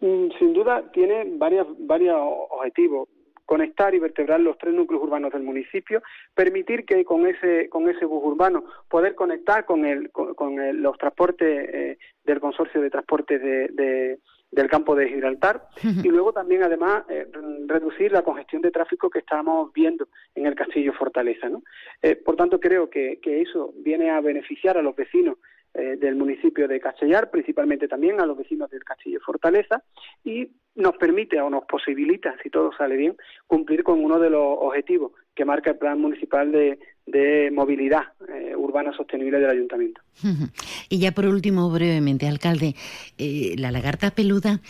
Mm, 0.00 0.28
Sin 0.38 0.52
duda 0.52 0.90
tiene 0.92 1.24
varias, 1.36 1.66
varios 1.78 2.16
objetivos. 2.50 3.08
Conectar 3.44 3.94
y 3.94 3.98
vertebrar 3.98 4.40
los 4.40 4.58
tres 4.58 4.74
núcleos 4.74 5.02
urbanos 5.02 5.32
del 5.32 5.42
municipio, 5.42 6.02
permitir 6.34 6.84
que 6.84 7.02
con 7.04 7.26
ese, 7.26 7.70
con 7.70 7.88
ese 7.88 8.04
bus 8.04 8.22
urbano 8.22 8.62
poder 8.90 9.14
conectar 9.14 9.64
con, 9.64 9.86
el, 9.86 10.10
con, 10.10 10.34
con 10.34 10.60
el- 10.60 10.82
los 10.82 10.98
transportes 10.98 11.68
eh, 11.72 11.98
del 12.24 12.40
consorcio 12.40 12.82
de 12.82 12.90
transportes 12.90 13.40
de, 13.40 13.68
de- 13.68 14.18
del 14.50 14.68
campo 14.68 14.94
de 14.94 15.08
Gibraltar 15.08 15.66
y 15.82 16.08
luego 16.08 16.32
también 16.32 16.62
además 16.62 17.04
eh, 17.10 17.26
re- 17.30 17.66
reducir 17.66 18.12
la 18.12 18.22
congestión 18.22 18.62
de 18.62 18.70
tráfico 18.70 19.10
que 19.10 19.18
estamos 19.18 19.70
viendo 19.74 20.08
en 20.34 20.46
el 20.46 20.54
Castillo 20.54 20.92
Fortaleza. 20.94 21.48
¿no? 21.50 21.62
Eh, 22.02 22.16
por 22.16 22.36
tanto, 22.36 22.58
creo 22.60 22.88
que, 22.90 23.18
que 23.22 23.42
eso 23.42 23.72
viene 23.78 24.10
a 24.10 24.20
beneficiar 24.22 24.76
a 24.78 24.82
los 24.82 24.94
vecinos 24.96 25.36
eh, 25.74 25.96
del 25.96 26.16
municipio 26.16 26.66
de 26.66 26.80
Castellar, 26.80 27.30
principalmente 27.30 27.88
también 27.88 28.20
a 28.20 28.26
los 28.26 28.36
vecinos 28.36 28.70
del 28.70 28.84
Castillo 28.84 29.20
Fortaleza, 29.20 29.82
y 30.24 30.48
nos 30.74 30.96
permite 30.96 31.40
o 31.40 31.50
nos 31.50 31.64
posibilita, 31.64 32.34
si 32.42 32.50
todo 32.50 32.70
sale 32.76 32.96
bien, 32.96 33.16
cumplir 33.46 33.82
con 33.82 34.02
uno 34.02 34.18
de 34.18 34.30
los 34.30 34.56
objetivos 34.60 35.12
que 35.34 35.44
marca 35.44 35.70
el 35.70 35.78
Plan 35.78 36.00
Municipal 36.00 36.50
de, 36.50 37.50
Movilidad 37.52 38.02
eh, 38.28 38.54
Urbana 38.56 38.92
Sostenible 38.92 39.38
del 39.40 39.50
Ayuntamiento. 39.50 40.00
Y 40.90 40.98
ya 41.00 41.12
por 41.12 41.26
último, 41.26 41.70
brevemente, 41.70 42.26
alcalde, 42.26 42.74
eh, 43.18 43.54
la 43.58 43.70
lagarta 43.70 44.10
peluda 44.10 44.60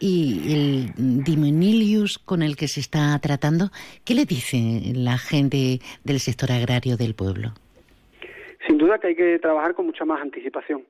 y 0.00 0.54
el 0.54 1.24
Dimonilius 1.24 2.18
con 2.18 2.42
el 2.42 2.56
que 2.56 2.68
se 2.68 2.80
está 2.80 3.18
tratando, 3.20 3.70
¿qué 4.04 4.14
le 4.14 4.24
dice 4.24 4.92
la 4.94 5.18
gente 5.18 5.80
del 6.04 6.20
sector 6.20 6.52
agrario 6.52 6.96
del 6.96 7.14
pueblo? 7.14 7.52
Sin 8.66 8.78
duda 8.78 8.98
que 8.98 9.08
hay 9.08 9.14
que 9.16 9.38
trabajar 9.38 9.74
con 9.74 9.86
mucha 9.86 10.04
más 10.04 10.20
anticipación. 10.20 10.84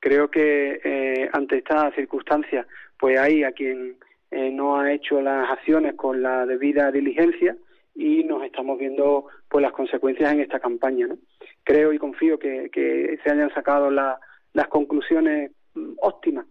Creo 0.00 0.30
que 0.30 0.80
eh, 0.84 1.28
ante 1.32 1.58
esta 1.58 1.90
circunstancia, 1.92 2.66
pues 2.98 3.18
hay 3.18 3.42
a 3.44 3.52
quien 3.52 3.96
eh, 4.30 4.50
no 4.50 4.78
ha 4.78 4.92
hecho 4.92 5.20
las 5.20 5.50
acciones 5.50 5.94
con 5.94 6.22
la 6.22 6.46
debida 6.46 6.92
diligencia 6.92 7.56
y 7.94 8.22
nos 8.24 8.44
estamos 8.44 8.78
viendo 8.78 9.26
pues 9.48 9.62
las 9.62 9.72
consecuencias 9.72 10.32
en 10.32 10.40
esta 10.40 10.60
campaña. 10.60 11.06
¿no? 11.08 11.18
Creo 11.64 11.92
y 11.92 11.98
confío 11.98 12.38
que, 12.38 12.68
que 12.70 13.18
se 13.24 13.30
hayan 13.30 13.52
sacado 13.52 13.90
la- 13.90 14.20
las 14.52 14.68
conclusiones 14.68 15.50
mm, 15.74 15.94
óptimas 16.00 16.46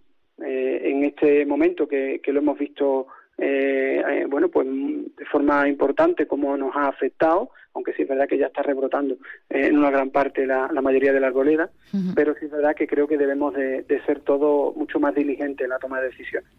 eh, 0.46 0.82
en 0.84 1.04
este 1.06 1.46
momento 1.46 1.88
que, 1.88 2.20
que 2.22 2.34
lo 2.34 2.40
hemos 2.40 2.58
visto 2.60 3.08
eh, 3.38 4.02
eh, 4.10 4.26
bueno 4.30 4.50
pues 4.50 4.68
de 4.68 5.26
forma 5.32 5.68
importante 5.68 6.28
cómo 6.28 6.58
nos 6.58 6.76
ha 6.76 6.88
afectado 6.88 7.52
aunque 7.74 7.94
sí 7.94 8.02
es 8.02 8.08
verdad 8.08 8.28
que 8.28 8.38
ya 8.38 8.48
está 8.48 8.64
rebrotando 8.64 9.16
eh, 9.50 9.68
en 9.68 9.78
una 9.78 9.92
gran 9.92 10.10
parte 10.10 10.48
la, 10.48 10.70
la 10.74 10.82
mayoría 10.82 11.14
de 11.14 11.20
la 11.20 11.28
arboleda 11.28 11.70
pero 12.16 12.34
sí 12.40 12.46
es 12.46 12.52
verdad 12.52 12.76
que 12.76 12.88
creo 12.88 13.08
que 13.08 13.18
debemos 13.18 13.54
de, 13.54 13.84
de 13.84 14.06
ser 14.06 14.22
todo 14.22 14.74
mucho 14.76 15.00
más 15.00 15.14
diligentes 15.16 15.64
en 15.64 15.70
la 15.70 15.80
toma 15.80 16.02
de 16.02 16.08
decisiones. 16.10 16.50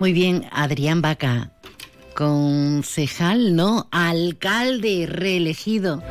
Muy 0.00 0.12
bien, 0.12 0.42
Adrián 0.50 1.02
Vaca, 1.02 1.50
concejal, 2.14 3.54
no, 3.54 3.84
alcalde 3.90 5.06
reelegido 5.08 6.02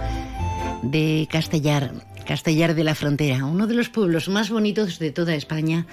de 0.83 1.27
Castellar, 1.31 1.91
Castellar 2.25 2.75
de 2.75 2.83
la 2.83 2.95
Frontera, 2.95 3.45
uno 3.45 3.67
de 3.67 3.75
los 3.75 3.89
pueblos 3.89 4.29
más 4.29 4.49
bonitos 4.49 4.99
de 4.99 5.11
toda 5.11 5.35
España 5.35 5.85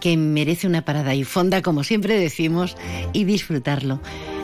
que 0.00 0.16
merece 0.16 0.66
una 0.66 0.84
parada 0.84 1.14
y 1.14 1.24
fonda, 1.24 1.62
como 1.62 1.84
siempre 1.84 2.18
decimos, 2.18 2.76
y 3.12 3.24
disfrutarlo. 3.24 4.00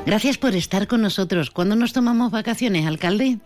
Gracias 0.06 0.38
por 0.38 0.54
estar 0.54 0.86
con 0.86 1.02
nosotros. 1.02 1.50
¿Cuándo 1.50 1.76
nos 1.76 1.92
tomamos 1.92 2.30
vacaciones, 2.30 2.86
alcalde? 2.86 3.38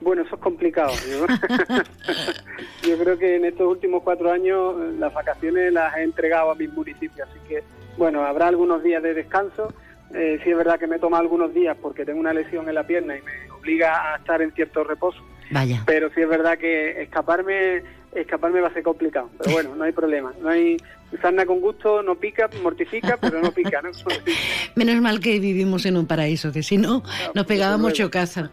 Bueno, 0.00 0.22
eso 0.22 0.34
es 0.34 0.40
complicado. 0.40 0.92
Yo, 1.08 1.26
yo 2.88 2.98
creo 2.98 3.18
que 3.18 3.36
en 3.36 3.44
estos 3.44 3.68
últimos 3.68 4.02
cuatro 4.02 4.32
años 4.32 4.74
eh, 4.80 4.94
las 4.98 5.14
vacaciones 5.14 5.72
las 5.72 5.96
he 5.96 6.02
entregado 6.02 6.50
a 6.50 6.54
mis 6.54 6.72
municipios, 6.72 7.28
así 7.28 7.38
que, 7.48 7.62
bueno, 7.96 8.24
habrá 8.24 8.48
algunos 8.48 8.82
días 8.82 9.02
de 9.02 9.14
descanso. 9.14 9.72
Eh, 10.14 10.40
sí 10.42 10.50
es 10.50 10.56
verdad 10.56 10.78
que 10.78 10.86
me 10.86 10.98
toma 10.98 11.18
algunos 11.18 11.54
días 11.54 11.76
porque 11.80 12.04
tengo 12.04 12.20
una 12.20 12.34
lesión 12.34 12.68
en 12.68 12.74
la 12.74 12.86
pierna 12.86 13.16
y 13.16 13.22
me 13.22 13.50
obliga 13.52 14.12
a 14.12 14.16
estar 14.16 14.42
en 14.42 14.52
cierto 14.52 14.84
reposo, 14.84 15.22
Vaya. 15.50 15.82
pero 15.86 16.10
sí 16.14 16.20
es 16.20 16.28
verdad 16.28 16.58
que 16.58 17.02
escaparme 17.02 17.82
escaparme 18.14 18.60
va 18.60 18.68
a 18.68 18.72
ser 18.72 18.82
complicado. 18.82 19.30
Pero 19.38 19.52
bueno, 19.52 19.74
no 19.74 19.84
hay 19.84 19.92
problema. 19.92 20.32
No 20.40 20.48
hay 20.48 20.76
sarna 21.20 21.44
con 21.46 21.60
gusto, 21.60 22.02
no 22.02 22.14
pica, 22.16 22.48
mortifica, 22.62 23.16
pero 23.20 23.40
no 23.40 23.52
pica, 23.52 23.80
¿no? 23.82 23.90
Menos 24.74 25.00
mal 25.00 25.20
que 25.20 25.38
vivimos 25.38 25.86
en 25.86 25.96
un 25.96 26.06
paraíso, 26.06 26.52
que 26.52 26.62
si 26.62 26.78
no, 26.78 27.02
nos 27.34 27.46
pegábamos 27.46 27.92
chocaza. 27.92 28.50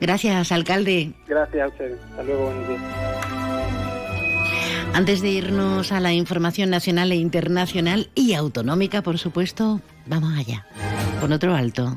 Gracias, 0.00 0.52
alcalde. 0.52 1.12
Gracias 1.26 1.62
a 1.62 1.68
ustedes. 1.68 1.98
Hasta 2.10 2.22
luego, 2.22 2.44
buenos 2.44 2.68
días. 2.68 2.80
Antes 4.94 5.20
de 5.20 5.28
irnos 5.28 5.92
a 5.92 6.00
la 6.00 6.12
información 6.12 6.70
nacional 6.70 7.12
e 7.12 7.16
internacional 7.16 8.10
y 8.14 8.34
autonómica, 8.34 9.02
por 9.02 9.18
supuesto, 9.18 9.80
vamos 10.06 10.36
allá. 10.36 10.66
Con 11.20 11.32
otro 11.32 11.54
alto. 11.54 11.96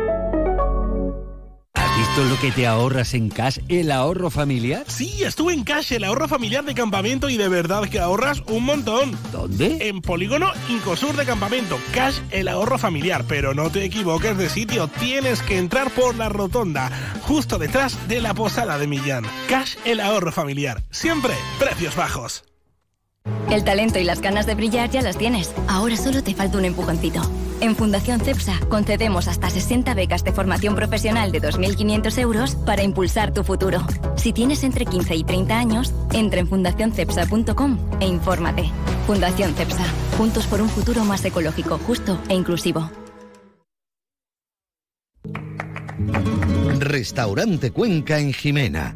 ¿Has 2.11 2.17
visto 2.17 2.35
lo 2.35 2.41
que 2.41 2.51
te 2.51 2.67
ahorras 2.67 3.13
en 3.13 3.29
Cash, 3.29 3.59
el 3.69 3.89
ahorro 3.89 4.29
familiar? 4.29 4.83
Sí, 4.87 5.23
estuve 5.23 5.53
en 5.53 5.63
Cash, 5.63 5.93
el 5.93 6.03
ahorro 6.03 6.27
familiar 6.27 6.65
de 6.65 6.73
campamento 6.73 7.29
y 7.29 7.37
de 7.37 7.47
verdad 7.47 7.87
que 7.87 7.99
ahorras 7.99 8.43
un 8.47 8.65
montón. 8.65 9.17
¿Dónde? 9.31 9.87
En 9.87 10.01
Polígono 10.01 10.51
Incosur 10.67 11.15
de 11.15 11.25
Campamento. 11.25 11.79
Cash, 11.93 12.19
el 12.31 12.49
ahorro 12.49 12.77
familiar. 12.77 13.23
Pero 13.29 13.53
no 13.53 13.69
te 13.69 13.85
equivoques 13.85 14.37
de 14.37 14.49
sitio, 14.49 14.89
tienes 14.89 15.41
que 15.41 15.57
entrar 15.57 15.89
por 15.91 16.15
la 16.15 16.27
rotonda, 16.27 16.91
justo 17.21 17.57
detrás 17.57 17.97
de 18.09 18.19
la 18.19 18.33
posada 18.33 18.77
de 18.77 18.87
Millán. 18.87 19.23
Cash, 19.47 19.75
el 19.85 20.01
ahorro 20.01 20.33
familiar. 20.33 20.83
Siempre 20.89 21.33
precios 21.59 21.95
bajos. 21.95 22.43
El 23.49 23.63
talento 23.63 23.99
y 23.99 24.03
las 24.03 24.19
ganas 24.19 24.45
de 24.45 24.55
brillar 24.55 24.89
ya 24.89 25.01
las 25.01 25.17
tienes. 25.17 25.53
Ahora 25.69 25.95
solo 25.95 26.21
te 26.21 26.35
falta 26.35 26.57
un 26.57 26.65
empujoncito. 26.65 27.21
En 27.61 27.75
Fundación 27.75 28.19
CEPSA 28.19 28.59
concedemos 28.69 29.27
hasta 29.27 29.51
60 29.51 29.93
becas 29.93 30.23
de 30.23 30.31
formación 30.31 30.75
profesional 30.75 31.31
de 31.31 31.41
2.500 31.41 32.17
euros 32.17 32.55
para 32.55 32.81
impulsar 32.81 33.33
tu 33.33 33.43
futuro. 33.43 33.85
Si 34.17 34.33
tienes 34.33 34.63
entre 34.63 34.85
15 34.85 35.15
y 35.15 35.23
30 35.23 35.59
años, 35.59 35.93
entra 36.11 36.39
en 36.39 36.47
fundacioncepsa.com 36.47 37.77
e 37.99 38.07
infórmate. 38.07 38.63
Fundación 39.05 39.53
CEPSA. 39.53 39.85
Juntos 40.17 40.47
por 40.47 40.59
un 40.59 40.69
futuro 40.69 41.05
más 41.05 41.23
ecológico, 41.23 41.77
justo 41.77 42.19
e 42.29 42.33
inclusivo. 42.33 42.89
Restaurante 46.79 47.69
Cuenca 47.69 48.17
en 48.17 48.33
Jimena. 48.33 48.95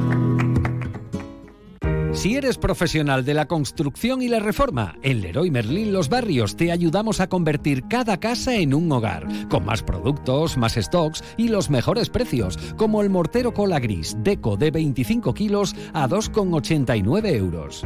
Si 2.13 2.35
eres 2.35 2.57
profesional 2.57 3.23
de 3.23 3.33
la 3.33 3.47
construcción 3.47 4.21
y 4.21 4.27
la 4.27 4.39
reforma, 4.39 4.95
en 5.01 5.21
Leroy 5.21 5.49
Merlin 5.49 5.93
Los 5.93 6.09
Barrios 6.09 6.57
te 6.57 6.71
ayudamos 6.71 7.21
a 7.21 7.27
convertir 7.27 7.87
cada 7.87 8.19
casa 8.19 8.55
en 8.55 8.73
un 8.73 8.91
hogar, 8.91 9.25
con 9.47 9.63
más 9.63 9.81
productos, 9.81 10.57
más 10.57 10.73
stocks 10.73 11.23
y 11.37 11.47
los 11.47 11.69
mejores 11.69 12.09
precios, 12.09 12.57
como 12.75 13.01
el 13.01 13.09
mortero 13.09 13.53
cola 13.53 13.79
gris 13.79 14.17
Deco 14.19 14.57
de 14.57 14.71
25 14.71 15.33
kilos 15.33 15.73
a 15.93 16.09
2,89 16.09 17.33
euros. 17.33 17.83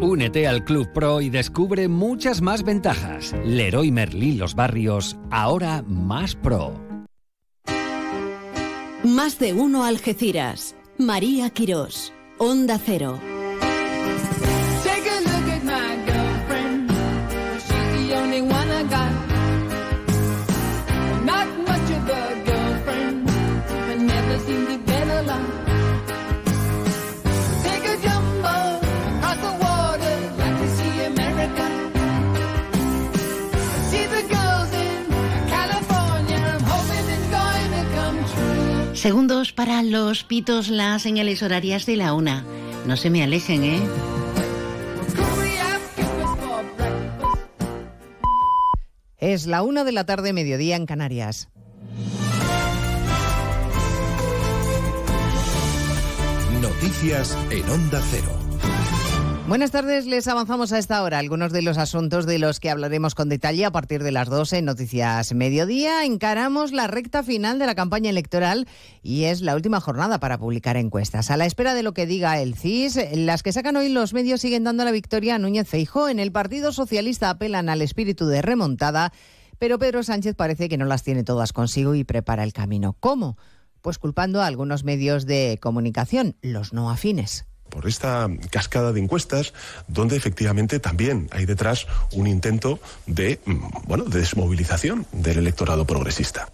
Únete 0.00 0.48
al 0.48 0.64
Club 0.64 0.90
Pro 0.94 1.20
y 1.20 1.28
descubre 1.28 1.86
muchas 1.86 2.40
más 2.40 2.62
ventajas. 2.62 3.34
Leroy 3.44 3.90
Merlin 3.90 4.38
Los 4.38 4.54
Barrios, 4.54 5.18
ahora 5.30 5.82
más 5.86 6.34
pro. 6.34 6.72
Más 9.04 9.38
de 9.38 9.52
uno 9.52 9.84
Algeciras. 9.84 10.74
María 10.98 11.50
Quirós. 11.50 12.14
Onda 12.38 12.80
Cero. 12.82 13.20
Segundos 39.06 39.52
para 39.52 39.84
los 39.84 40.24
pitos, 40.24 40.68
las 40.68 41.02
señales 41.02 41.40
horarias 41.40 41.86
de 41.86 41.94
la 41.94 42.12
una. 42.12 42.44
No 42.86 42.96
se 42.96 43.08
me 43.08 43.22
alejen, 43.22 43.62
¿eh? 43.62 43.80
Es 49.16 49.46
la 49.46 49.62
una 49.62 49.84
de 49.84 49.92
la 49.92 50.06
tarde, 50.06 50.32
mediodía 50.32 50.74
en 50.74 50.86
Canarias. 50.86 51.48
Noticias 56.60 57.38
en 57.50 57.70
Onda 57.70 58.02
Cero. 58.10 58.45
Buenas 59.48 59.70
tardes, 59.70 60.06
les 60.06 60.26
avanzamos 60.26 60.72
a 60.72 60.78
esta 60.78 61.04
hora 61.04 61.20
algunos 61.20 61.52
de 61.52 61.62
los 61.62 61.78
asuntos 61.78 62.26
de 62.26 62.40
los 62.40 62.58
que 62.58 62.68
hablaremos 62.68 63.14
con 63.14 63.28
detalle 63.28 63.64
a 63.64 63.70
partir 63.70 64.02
de 64.02 64.10
las 64.10 64.28
12 64.28 64.58
en 64.58 64.64
Noticias 64.64 65.32
Mediodía. 65.34 66.04
Encaramos 66.04 66.72
la 66.72 66.88
recta 66.88 67.22
final 67.22 67.60
de 67.60 67.66
la 67.66 67.76
campaña 67.76 68.10
electoral 68.10 68.66
y 69.04 69.24
es 69.24 69.42
la 69.42 69.54
última 69.54 69.80
jornada 69.80 70.18
para 70.18 70.36
publicar 70.36 70.76
encuestas. 70.76 71.30
A 71.30 71.36
la 71.36 71.46
espera 71.46 71.74
de 71.74 71.84
lo 71.84 71.94
que 71.94 72.06
diga 72.06 72.40
el 72.40 72.56
CIS, 72.56 72.98
las 73.14 73.44
que 73.44 73.52
sacan 73.52 73.76
hoy 73.76 73.88
los 73.88 74.14
medios 74.14 74.40
siguen 74.40 74.64
dando 74.64 74.84
la 74.84 74.90
victoria 74.90 75.36
a 75.36 75.38
Núñez 75.38 75.68
Feijóo. 75.68 76.08
En 76.08 76.18
el 76.18 76.32
Partido 76.32 76.72
Socialista 76.72 77.30
apelan 77.30 77.68
al 77.68 77.82
espíritu 77.82 78.26
de 78.26 78.42
remontada, 78.42 79.12
pero 79.60 79.78
Pedro 79.78 80.02
Sánchez 80.02 80.34
parece 80.34 80.68
que 80.68 80.76
no 80.76 80.86
las 80.86 81.04
tiene 81.04 81.22
todas 81.22 81.52
consigo 81.52 81.94
y 81.94 82.02
prepara 82.02 82.42
el 82.42 82.52
camino. 82.52 82.96
¿Cómo? 82.98 83.38
Pues 83.80 84.00
culpando 84.00 84.42
a 84.42 84.46
algunos 84.46 84.82
medios 84.82 85.24
de 85.24 85.60
comunicación, 85.62 86.34
los 86.42 86.72
no 86.72 86.90
afines 86.90 87.46
por 87.76 87.86
esta 87.86 88.26
cascada 88.48 88.90
de 88.90 89.00
encuestas 89.00 89.52
donde 89.86 90.16
efectivamente 90.16 90.80
también 90.80 91.28
hay 91.30 91.44
detrás 91.44 91.86
un 92.12 92.26
intento 92.26 92.80
de 93.04 93.38
mm, 93.44 93.86
bueno 93.86 94.04
de 94.04 94.20
desmovilización 94.20 95.06
del 95.12 95.36
electorado 95.36 95.84
progresista. 95.84 96.48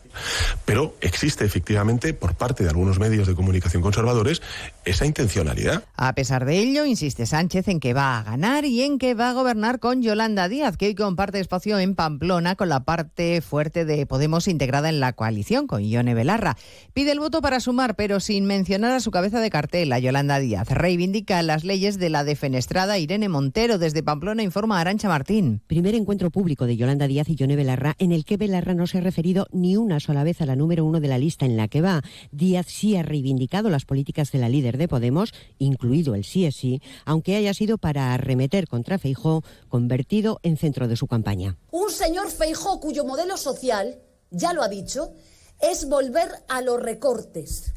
Pero 0.65 0.95
existe 1.01 1.45
efectivamente 1.45 2.15
por 2.15 2.35
parte 2.35 2.65
de 2.65 2.71
algunos 2.71 2.99
medios 2.99 3.27
de 3.27 3.35
comunicación 3.35 3.83
conservadores 3.83 4.43
esa 4.85 5.07
intencionalidad. 5.07 5.85
A 5.97 6.15
pesar 6.15 6.45
de 6.45 6.59
ello, 6.59 6.85
insiste 6.85 7.27
Sánchez 7.27 7.69
en 7.69 7.81
que 7.81 7.95
va 7.95 8.19
a 8.19 8.23
ganar 8.23 8.65
y 8.65 8.83
en 8.83 8.99
que 8.99 9.15
va 9.15 9.31
a 9.31 9.33
gobernar 9.33 9.79
con 9.79 10.03
Yolanda 10.03 10.49
Díaz, 10.49 10.77
que 10.77 10.87
hoy 10.87 10.95
comparte 10.95 11.41
espacio 11.41 11.79
en 11.79 11.95
Pamplona 11.95 12.57
con 12.57 12.69
la 12.69 12.85
parte 12.85 13.41
fuerte 13.41 13.85
de 13.85 14.07
Podemos 14.07 14.49
integrada 14.49 14.89
en 14.89 15.01
la 15.01 15.13
coalición 15.13 15.67
con 15.67 15.83
Ione 15.83 16.15
Belarra. 16.15 16.57
Pide 16.93 17.13
el 17.13 17.21
voto 17.21 17.41
para 17.41 17.61
sumar, 17.61 17.97
pero 17.97 18.21
sin 18.21 18.47
mencionar 18.47 18.93
a 18.93 19.01
su 19.01 19.11
cabeza 19.11 19.41
de 19.41 19.51
cartel, 19.51 19.93
a 19.93 19.99
Yolanda 19.99 20.39
Díaz. 20.39 20.69
Reivindica 20.71 21.43
las 21.43 21.65
leyes 21.65 21.99
de 21.99 22.11
la 22.11 22.25
defenestrada 22.25 22.99
Irene 22.99 23.29
Montero. 23.29 23.79
Desde 23.79 24.03
Pamplona 24.03 24.43
informa 24.43 24.81
Arancha 24.81 25.09
Martín. 25.09 25.61
Primer 25.67 25.95
encuentro 25.95 26.31
público 26.31 26.67
de 26.67 26.77
Yolanda 26.77 27.07
Díaz 27.07 27.29
y 27.29 27.37
Ione 27.37 27.57
Belarra 27.57 27.95
en 27.99 28.13
el 28.13 28.25
que 28.25 28.37
Belarra 28.37 28.75
no 28.75 28.87
se 28.87 28.99
ha 28.99 29.01
referido 29.01 29.47
ni 29.53 29.77
una 29.77 30.01
sola 30.03 30.25
vez 30.25 30.41
a 30.41 30.47
la 30.47 30.57
número 30.57 30.85
uno 30.85 31.01
de 31.01 31.09
la 31.09 31.19
lista 31.19 31.47
en 31.47 31.57
la 31.57 31.69
que 31.69 31.81
va. 31.81 32.03
Díaz 32.31 32.67
sí 32.69 32.97
ha 32.97 33.03
reivindicado 33.03 33.71
las 33.71 33.85
políticas 33.85 34.33
de 34.33 34.39
la 34.39 34.49
líder 34.49 34.77
de 34.77 34.89
Podemos, 34.89 35.33
incluido 35.59 36.15
el 36.15 36.25
sí 36.25 36.45
es 36.45 36.57
sí, 36.57 36.83
aunque 37.05 37.37
haya 37.37 37.55
sido 37.55 37.79
para 37.79 38.13
arremeter 38.13 38.69
contra 38.69 38.99
Feijó, 38.99 39.43
convertido 39.69 40.41
en 40.43 40.57
centro 40.57 40.89
de 40.89 40.97
su 40.97 41.07
campaña. 41.07 41.57
Un 41.71 41.91
señor 41.91 42.31
Feijó 42.31 42.81
cuyo 42.81 43.05
modelo 43.05 43.37
social, 43.37 43.99
ya 44.31 44.53
lo 44.53 44.63
ha 44.63 44.69
dicho, 44.69 45.13
es 45.61 45.89
volver 45.89 46.29
a 46.49 46.61
los 46.61 46.81
recortes, 46.83 47.73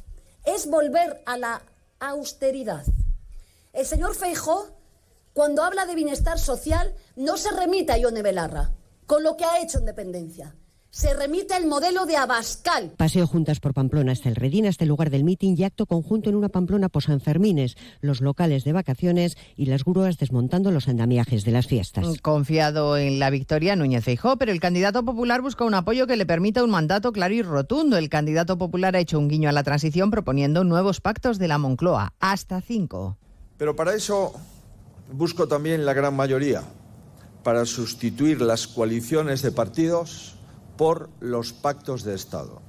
es 0.45 0.69
volver 0.69 1.21
a 1.25 1.37
la 1.37 1.61
austeridad. 1.99 2.85
El 3.73 3.85
señor 3.85 4.15
Feijó, 4.15 4.67
cuando 5.33 5.63
habla 5.63 5.85
de 5.85 5.95
bienestar 5.95 6.39
social, 6.39 6.93
no 7.15 7.37
se 7.37 7.51
remite 7.51 7.91
a 7.91 7.97
Ione 7.97 8.21
Belarra, 8.21 8.73
con 9.05 9.23
lo 9.23 9.37
que 9.37 9.45
ha 9.45 9.61
hecho 9.61 9.79
en 9.79 9.85
dependencia 9.85 10.55
se 10.95 11.13
remite 11.13 11.53
al 11.53 11.65
modelo 11.65 12.05
de 12.05 12.15
Abascal. 12.15 12.93
Paseo 12.95 13.27
juntas 13.27 13.59
por 13.59 13.73
Pamplona 13.73 14.13
hasta 14.13 14.29
el 14.29 14.37
Redín, 14.37 14.65
hasta 14.65 14.85
el 14.85 14.87
lugar 14.87 15.09
del 15.09 15.25
mitin 15.25 15.53
y 15.57 15.65
acto 15.65 15.87
conjunto 15.87 16.29
en 16.29 16.37
una 16.37 16.47
Pamplona 16.47 16.87
por 16.87 17.03
Sanfermines, 17.03 17.75
los 17.99 18.21
locales 18.21 18.63
de 18.63 18.71
vacaciones 18.71 19.35
y 19.57 19.65
las 19.65 19.83
grúas 19.83 20.17
desmontando 20.17 20.71
los 20.71 20.87
andamiajes 20.87 21.43
de 21.43 21.51
las 21.51 21.67
fiestas. 21.67 22.21
Confiado 22.21 22.95
en 22.95 23.19
la 23.19 23.29
victoria 23.29 23.75
Núñez 23.75 24.05
Feijó, 24.05 24.37
pero 24.37 24.53
el 24.53 24.61
candidato 24.61 25.03
popular 25.03 25.41
busca 25.41 25.65
un 25.65 25.73
apoyo 25.73 26.07
que 26.07 26.15
le 26.15 26.25
permita 26.25 26.63
un 26.63 26.69
mandato 26.69 27.11
claro 27.11 27.33
y 27.33 27.41
rotundo. 27.41 27.97
El 27.97 28.07
candidato 28.07 28.57
popular 28.57 28.95
ha 28.95 28.99
hecho 28.99 29.19
un 29.19 29.27
guiño 29.27 29.49
a 29.49 29.51
la 29.51 29.63
transición 29.63 30.11
proponiendo 30.11 30.63
nuevos 30.63 31.01
pactos 31.01 31.39
de 31.39 31.49
la 31.49 31.57
Moncloa, 31.57 32.13
hasta 32.21 32.61
cinco. 32.61 33.17
Pero 33.57 33.75
para 33.75 33.95
eso 33.95 34.31
busco 35.11 35.45
también 35.45 35.85
la 35.85 35.91
gran 35.91 36.15
mayoría, 36.15 36.63
para 37.43 37.65
sustituir 37.65 38.39
las 38.39 38.65
coaliciones 38.65 39.41
de 39.41 39.51
partidos 39.51 40.34
por 40.77 41.09
los 41.19 41.53
pactos 41.53 42.03
de 42.03 42.15
Estado. 42.15 42.61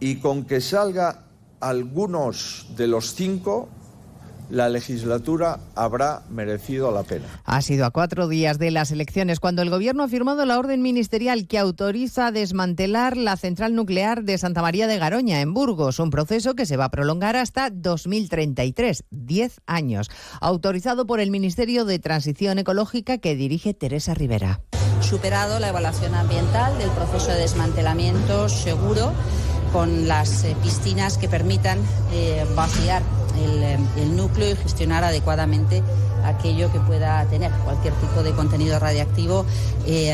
Y 0.00 0.16
con 0.16 0.44
que 0.44 0.60
salga 0.60 1.24
algunos 1.60 2.66
de 2.76 2.86
los 2.86 3.14
cinco, 3.14 3.68
la 4.50 4.68
legislatura 4.68 5.58
habrá 5.74 6.22
merecido 6.30 6.92
la 6.92 7.02
pena. 7.02 7.26
Ha 7.44 7.62
sido 7.62 7.84
a 7.84 7.90
cuatro 7.90 8.28
días 8.28 8.58
de 8.58 8.70
las 8.70 8.90
elecciones 8.90 9.40
cuando 9.40 9.62
el 9.62 9.70
Gobierno 9.70 10.04
ha 10.04 10.08
firmado 10.08 10.44
la 10.46 10.58
orden 10.58 10.82
ministerial 10.82 11.46
que 11.46 11.58
autoriza 11.58 12.30
desmantelar 12.30 13.16
la 13.16 13.36
central 13.36 13.74
nuclear 13.74 14.22
de 14.22 14.38
Santa 14.38 14.62
María 14.62 14.86
de 14.86 14.98
Garoña, 14.98 15.40
en 15.40 15.54
Burgos, 15.54 15.98
un 15.98 16.10
proceso 16.10 16.54
que 16.54 16.66
se 16.66 16.76
va 16.76 16.86
a 16.86 16.90
prolongar 16.90 17.36
hasta 17.36 17.70
2033, 17.70 19.04
10 19.10 19.60
años, 19.66 20.10
autorizado 20.40 21.06
por 21.06 21.20
el 21.20 21.30
Ministerio 21.30 21.84
de 21.84 21.98
Transición 21.98 22.58
Ecológica 22.58 23.18
que 23.18 23.34
dirige 23.34 23.74
Teresa 23.74 24.14
Rivera 24.14 24.60
superado 25.00 25.58
la 25.58 25.68
evaluación 25.68 26.14
ambiental 26.14 26.76
del 26.78 26.90
proceso 26.90 27.32
de 27.32 27.38
desmantelamiento 27.38 28.48
seguro 28.48 29.12
con 29.72 30.08
las 30.08 30.44
eh, 30.44 30.56
piscinas 30.62 31.18
que 31.18 31.28
permitan 31.28 31.78
eh, 32.12 32.46
vaciar 32.54 33.02
el, 33.38 33.62
eh, 33.62 33.78
el 33.98 34.16
núcleo 34.16 34.50
y 34.50 34.56
gestionar 34.56 35.04
adecuadamente 35.04 35.82
aquello 36.24 36.72
que 36.72 36.80
pueda 36.80 37.24
tener 37.26 37.52
cualquier 37.64 37.94
tipo 37.94 38.22
de 38.22 38.32
contenido 38.32 38.78
radiactivo 38.78 39.46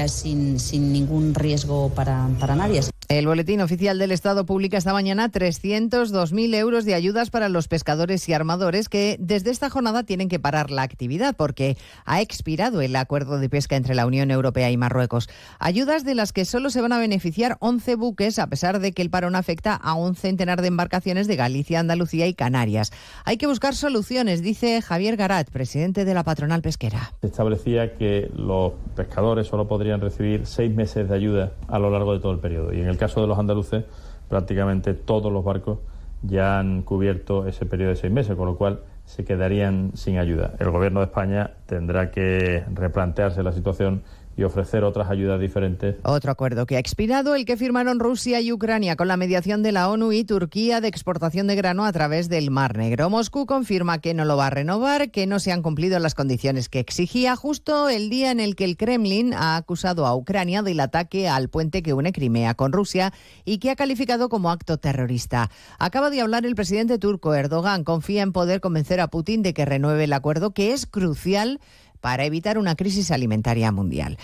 sin, 0.08 0.60
sin 0.60 0.92
ningún 0.92 1.34
riesgo 1.34 1.88
para, 1.90 2.28
para 2.38 2.54
nadie. 2.54 2.91
El 3.12 3.26
Boletín 3.26 3.60
Oficial 3.60 3.98
del 3.98 4.10
Estado 4.10 4.46
publica 4.46 4.78
esta 4.78 4.94
mañana 4.94 5.30
302.000 5.30 6.54
euros 6.54 6.86
de 6.86 6.94
ayudas 6.94 7.28
para 7.28 7.50
los 7.50 7.68
pescadores 7.68 8.26
y 8.26 8.32
armadores 8.32 8.88
que 8.88 9.18
desde 9.20 9.50
esta 9.50 9.68
jornada 9.68 10.02
tienen 10.02 10.30
que 10.30 10.40
parar 10.40 10.70
la 10.70 10.80
actividad 10.80 11.36
porque 11.36 11.76
ha 12.06 12.22
expirado 12.22 12.80
el 12.80 12.96
acuerdo 12.96 13.38
de 13.38 13.50
pesca 13.50 13.76
entre 13.76 13.94
la 13.94 14.06
Unión 14.06 14.30
Europea 14.30 14.70
y 14.70 14.78
Marruecos. 14.78 15.28
Ayudas 15.58 16.06
de 16.06 16.14
las 16.14 16.32
que 16.32 16.46
solo 16.46 16.70
se 16.70 16.80
van 16.80 16.94
a 16.94 16.98
beneficiar 16.98 17.58
11 17.60 17.96
buques 17.96 18.38
a 18.38 18.46
pesar 18.46 18.78
de 18.78 18.92
que 18.92 19.02
el 19.02 19.10
parón 19.10 19.36
afecta 19.36 19.74
a 19.74 19.92
un 19.92 20.14
centenar 20.14 20.62
de 20.62 20.68
embarcaciones 20.68 21.26
de 21.26 21.36
Galicia, 21.36 21.80
Andalucía 21.80 22.26
y 22.28 22.32
Canarias. 22.32 22.92
Hay 23.26 23.36
que 23.36 23.46
buscar 23.46 23.74
soluciones, 23.74 24.40
dice 24.40 24.80
Javier 24.80 25.18
Garat, 25.18 25.50
presidente 25.50 26.06
de 26.06 26.14
la 26.14 26.24
patronal 26.24 26.62
pesquera. 26.62 27.12
Se 27.20 27.26
establecía 27.26 27.94
que 27.98 28.30
los 28.34 28.72
pescadores 28.96 29.48
solo 29.48 29.68
podrían 29.68 30.00
recibir 30.00 30.46
seis 30.46 30.74
meses 30.74 31.10
de 31.10 31.14
ayuda 31.14 31.52
a 31.68 31.78
lo 31.78 31.90
largo 31.90 32.14
de 32.14 32.20
todo 32.20 32.32
el 32.32 32.38
periodo 32.38 32.72
y 32.72 32.80
en 32.80 32.88
el 32.88 33.01
caso 33.02 33.20
de 33.20 33.26
los 33.26 33.38
andaluces, 33.38 33.84
prácticamente 34.28 34.94
todos 34.94 35.32
los 35.32 35.44
barcos 35.44 35.78
ya 36.22 36.60
han 36.60 36.82
cubierto 36.82 37.48
ese 37.48 37.66
periodo 37.66 37.90
de 37.90 37.96
seis 37.96 38.12
meses, 38.12 38.36
con 38.36 38.46
lo 38.46 38.56
cual 38.56 38.80
se 39.04 39.24
quedarían 39.24 39.90
sin 39.94 40.18
ayuda. 40.18 40.54
El 40.60 40.70
Gobierno 40.70 41.00
de 41.00 41.06
España 41.06 41.50
tendrá 41.66 42.12
que 42.12 42.64
replantearse 42.72 43.42
la 43.42 43.52
situación 43.52 44.02
y 44.36 44.44
ofrecer 44.44 44.84
otras 44.84 45.10
ayudas 45.10 45.40
diferentes. 45.40 45.96
Otro 46.04 46.32
acuerdo 46.32 46.66
que 46.66 46.76
ha 46.76 46.78
expirado, 46.78 47.34
el 47.34 47.44
que 47.44 47.56
firmaron 47.56 48.00
Rusia 48.00 48.40
y 48.40 48.52
Ucrania 48.52 48.96
con 48.96 49.08
la 49.08 49.16
mediación 49.16 49.62
de 49.62 49.72
la 49.72 49.88
ONU 49.88 50.12
y 50.12 50.24
Turquía 50.24 50.80
de 50.80 50.88
exportación 50.88 51.46
de 51.46 51.56
grano 51.56 51.84
a 51.84 51.92
través 51.92 52.28
del 52.28 52.50
Mar 52.50 52.76
Negro. 52.76 53.10
Moscú 53.10 53.46
confirma 53.46 53.98
que 53.98 54.14
no 54.14 54.24
lo 54.24 54.36
va 54.36 54.46
a 54.46 54.50
renovar, 54.50 55.10
que 55.10 55.26
no 55.26 55.38
se 55.38 55.52
han 55.52 55.62
cumplido 55.62 55.98
las 55.98 56.14
condiciones 56.14 56.68
que 56.68 56.80
exigía 56.80 57.36
justo 57.36 57.88
el 57.88 58.10
día 58.10 58.30
en 58.30 58.40
el 58.40 58.56
que 58.56 58.64
el 58.64 58.76
Kremlin 58.76 59.34
ha 59.34 59.56
acusado 59.56 60.06
a 60.06 60.16
Ucrania 60.16 60.62
del 60.62 60.80
ataque 60.80 61.28
al 61.28 61.48
puente 61.48 61.82
que 61.82 61.92
une 61.92 62.12
Crimea 62.12 62.54
con 62.54 62.72
Rusia 62.72 63.12
y 63.44 63.58
que 63.58 63.70
ha 63.70 63.76
calificado 63.76 64.28
como 64.28 64.50
acto 64.50 64.78
terrorista. 64.78 65.50
Acaba 65.78 66.10
de 66.10 66.20
hablar 66.20 66.46
el 66.46 66.54
presidente 66.54 66.98
turco 66.98 67.34
Erdogan. 67.34 67.84
Confía 67.84 68.22
en 68.22 68.32
poder 68.32 68.60
convencer 68.60 69.00
a 69.00 69.08
Putin 69.08 69.42
de 69.42 69.54
que 69.54 69.64
renueve 69.64 70.04
el 70.04 70.12
acuerdo, 70.12 70.52
que 70.52 70.72
es 70.72 70.86
crucial 70.86 71.60
para 72.02 72.26
evitar 72.26 72.58
una 72.58 72.74
crisis 72.74 73.10
alimentaria 73.10 73.72
mundial. 73.72 74.18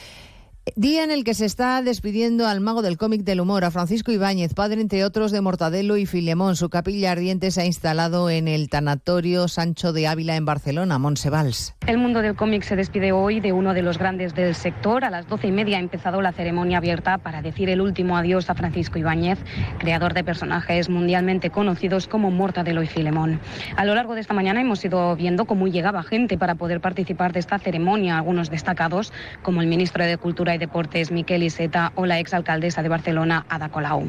Día 0.77 1.05
en 1.05 1.11
el 1.11 1.25
que 1.25 1.35
se 1.35 1.45
está 1.45 1.83
despidiendo 1.83 2.47
al 2.47 2.61
mago 2.61 2.83
del 2.83 2.99
cómic 2.99 3.23
del 3.23 3.41
humor, 3.41 3.65
a 3.65 3.71
Francisco 3.71 4.13
Ibáñez, 4.13 4.55
padre 4.55 4.81
entre 4.81 5.05
otros 5.05 5.31
de 5.31 5.41
Mortadelo 5.41 5.97
y 5.97 6.07
Filemón. 6.07 6.57
Su 6.57 6.69
capilla 6.69 7.13
ardiente 7.13 7.51
se 7.51 7.63
ha 7.63 7.67
instalado 7.67 8.31
en 8.31 8.49
el 8.49 8.69
tanatorio 8.69 9.49
Sancho 9.49 9.93
de 9.93 10.07
Ávila 10.07 10.37
en 10.37 10.45
Barcelona, 10.45 10.99
Monsevals. 10.99 11.75
El 11.87 11.99
mundo 11.99 12.23
del 12.23 12.37
cómic 12.37 12.63
se 12.63 12.77
despide 12.77 13.13
hoy 13.13 13.41
de 13.41 13.53
uno 13.53 13.75
de 13.75 13.83
los 13.83 13.99
grandes 13.99 14.35
del 14.35 14.55
sector. 14.55 15.05
A 15.05 15.11
las 15.11 15.27
doce 15.29 15.49
y 15.49 15.53
media 15.53 15.79
ha 15.79 15.81
empezado 15.81 16.21
la 16.21 16.33
ceremonia 16.33 16.79
abierta 16.79 17.19
para 17.19 17.41
decir 17.41 17.71
el 17.71 17.81
último 17.81 18.17
adiós 18.17 18.51
a 18.51 18.55
Francisco 18.55 18.99
Ibáñez, 18.99 19.39
creador 19.79 20.15
de 20.15 20.25
personajes 20.25 20.89
mundialmente 20.89 21.51
conocidos 21.51 22.09
como 22.09 22.31
Mortadelo 22.31 22.83
y 22.83 22.87
Filemón. 22.87 23.41
A 23.77 23.85
lo 23.85 23.95
largo 23.95 24.15
de 24.15 24.21
esta 24.21 24.35
mañana 24.35 24.61
hemos 24.61 24.85
ido 24.85 25.17
viendo 25.17 25.47
cómo 25.47 25.69
llegaba 25.69 26.03
gente 26.03 26.37
para 26.37 26.57
poder 26.57 26.81
participar 26.81 27.33
de 27.33 27.41
esta 27.41 27.59
ceremonia, 27.59 28.19
algunos 28.19 28.51
destacados, 28.51 29.13
como 29.43 29.63
el 29.63 29.67
ministro 29.67 30.05
de 30.05 30.19
Cultura 30.19 30.55
y 30.55 30.58
Deportes, 30.59 31.11
Miquel 31.11 31.43
Iseta, 31.43 31.93
o 31.95 32.07
la 32.07 32.19
exalcaldesa 32.19 32.83
de 32.83 32.89
Barcelona, 32.89 33.47
Ada 33.49 33.69
Colau. 33.69 34.07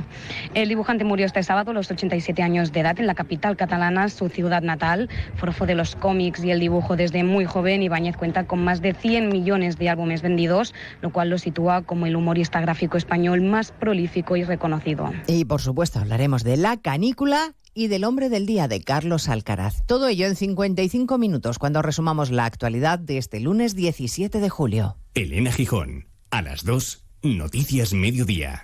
El 0.53 0.69
dibujante 0.69 1.03
murió 1.03 1.25
este 1.25 1.43
sábado 1.43 1.71
a 1.71 1.73
los 1.73 1.89
87 1.91 2.41
años 2.43 2.71
de 2.71 2.81
edad 2.81 2.99
en 2.99 3.07
la 3.07 3.15
capital 3.15 3.57
catalana, 3.57 4.09
su 4.09 4.29
ciudad 4.29 4.61
natal. 4.61 5.09
Forofo 5.35 5.65
de 5.65 5.75
los 5.75 5.95
cómics 5.95 6.43
y 6.43 6.51
el 6.51 6.59
dibujo 6.59 6.95
desde 6.95 7.23
muy 7.23 7.45
joven, 7.45 7.83
Ibáñez 7.83 8.17
cuenta 8.17 8.45
con 8.45 8.63
más 8.63 8.81
de 8.81 8.93
100 8.93 9.29
millones 9.29 9.77
de 9.77 9.89
álbumes 9.89 10.21
vendidos, 10.21 10.73
lo 11.01 11.11
cual 11.11 11.29
lo 11.29 11.37
sitúa 11.37 11.83
como 11.83 12.05
el 12.05 12.15
humorista 12.15 12.61
gráfico 12.61 12.97
español 12.97 13.41
más 13.41 13.71
prolífico 13.71 14.35
y 14.35 14.43
reconocido. 14.43 15.11
Y 15.27 15.45
por 15.45 15.61
supuesto 15.61 15.99
hablaremos 15.99 16.43
de 16.43 16.57
la 16.57 16.77
canícula 16.77 17.55
y 17.73 17.87
del 17.87 18.03
hombre 18.03 18.29
del 18.29 18.45
día 18.45 18.67
de 18.67 18.81
Carlos 18.81 19.29
Alcaraz. 19.29 19.83
Todo 19.85 20.07
ello 20.07 20.27
en 20.27 20.35
55 20.35 21.17
minutos 21.17 21.59
cuando 21.59 21.81
resumamos 21.81 22.31
la 22.31 22.45
actualidad 22.45 22.99
de 22.99 23.17
este 23.17 23.39
lunes 23.39 23.75
17 23.75 24.39
de 24.39 24.49
julio. 24.49 24.97
Elena 25.13 25.51
Gijón, 25.51 26.07
a 26.31 26.41
las 26.41 26.63
2, 26.63 27.05
Noticias 27.23 27.93
Mediodía. 27.93 28.63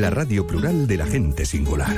la 0.01 0.09
radio 0.09 0.47
plural 0.47 0.87
de 0.87 0.97
la 0.97 1.05
gente 1.05 1.45
singular. 1.45 1.95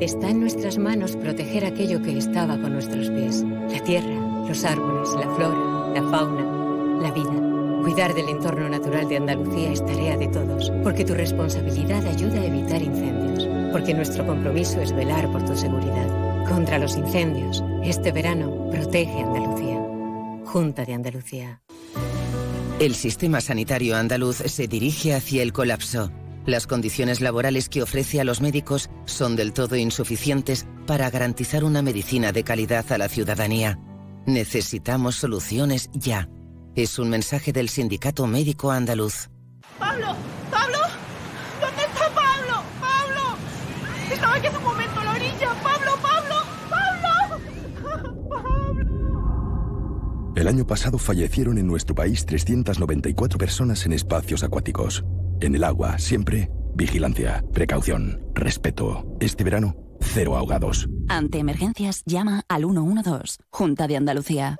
Está 0.00 0.30
en 0.30 0.40
nuestras 0.40 0.78
manos 0.78 1.16
proteger 1.16 1.66
aquello 1.66 2.00
que 2.00 2.16
estaba 2.16 2.58
con 2.58 2.72
nuestros 2.72 3.10
pies. 3.10 3.42
La 3.42 3.84
tierra, 3.84 4.46
los 4.48 4.64
árboles, 4.64 5.10
la 5.12 5.34
flora, 5.34 5.92
la 5.92 6.10
fauna, 6.10 7.02
la 7.02 7.10
vida. 7.12 7.49
Cuidar 7.82 8.14
del 8.14 8.28
entorno 8.28 8.68
natural 8.68 9.08
de 9.08 9.16
Andalucía 9.16 9.72
es 9.72 9.84
tarea 9.84 10.16
de 10.16 10.28
todos, 10.28 10.70
porque 10.82 11.04
tu 11.04 11.14
responsabilidad 11.14 12.06
ayuda 12.06 12.40
a 12.40 12.44
evitar 12.44 12.82
incendios, 12.82 13.48
porque 13.72 13.94
nuestro 13.94 14.26
compromiso 14.26 14.80
es 14.80 14.94
velar 14.94 15.30
por 15.32 15.44
tu 15.44 15.56
seguridad. 15.56 16.46
Contra 16.46 16.78
los 16.78 16.96
incendios, 16.96 17.64
este 17.82 18.12
verano 18.12 18.68
protege 18.70 19.20
Andalucía. 19.20 19.80
Junta 20.44 20.84
de 20.84 20.94
Andalucía. 20.94 21.62
El 22.78 22.94
sistema 22.94 23.40
sanitario 23.40 23.96
andaluz 23.96 24.36
se 24.36 24.66
dirige 24.68 25.14
hacia 25.14 25.42
el 25.42 25.52
colapso. 25.52 26.10
Las 26.46 26.66
condiciones 26.66 27.20
laborales 27.20 27.68
que 27.68 27.82
ofrece 27.82 28.20
a 28.20 28.24
los 28.24 28.40
médicos 28.40 28.90
son 29.04 29.36
del 29.36 29.52
todo 29.52 29.76
insuficientes 29.76 30.66
para 30.86 31.10
garantizar 31.10 31.64
una 31.64 31.82
medicina 31.82 32.32
de 32.32 32.44
calidad 32.44 32.90
a 32.92 32.98
la 32.98 33.08
ciudadanía. 33.08 33.78
Necesitamos 34.26 35.16
soluciones 35.16 35.90
ya. 35.92 36.28
Es 36.76 36.98
un 36.98 37.10
mensaje 37.10 37.52
del 37.52 37.68
Sindicato 37.68 38.26
Médico 38.26 38.70
Andaluz. 38.70 39.28
¡Pablo! 39.78 40.14
¡Pablo! 40.50 40.78
¿Dónde 41.60 41.82
está 41.82 42.08
Pablo? 42.14 42.62
¡Pablo! 42.80 43.36
Estaba 44.12 44.36
aquí 44.36 44.46
hace 44.46 44.56
un 44.56 44.64
momento 44.64 45.00
a 45.00 45.04
la 45.04 45.10
orilla. 45.12 45.52
¡Pablo! 45.62 45.90
¡Pablo! 46.00 46.36
¡Pablo! 48.28 50.32
El 50.36 50.46
año 50.46 50.64
pasado 50.64 50.96
fallecieron 50.98 51.58
en 51.58 51.66
nuestro 51.66 51.96
país 51.96 52.24
394 52.24 53.36
personas 53.36 53.84
en 53.84 53.92
espacios 53.92 54.44
acuáticos. 54.44 55.04
En 55.40 55.56
el 55.56 55.64
agua, 55.64 55.98
siempre, 55.98 56.52
vigilancia, 56.74 57.44
precaución, 57.52 58.22
respeto. 58.32 59.04
Este 59.18 59.42
verano, 59.42 59.74
cero 60.00 60.36
ahogados. 60.36 60.88
Ante 61.08 61.38
emergencias, 61.38 62.04
llama 62.06 62.44
al 62.48 62.62
112, 62.62 63.38
Junta 63.50 63.88
de 63.88 63.96
Andalucía. 63.96 64.56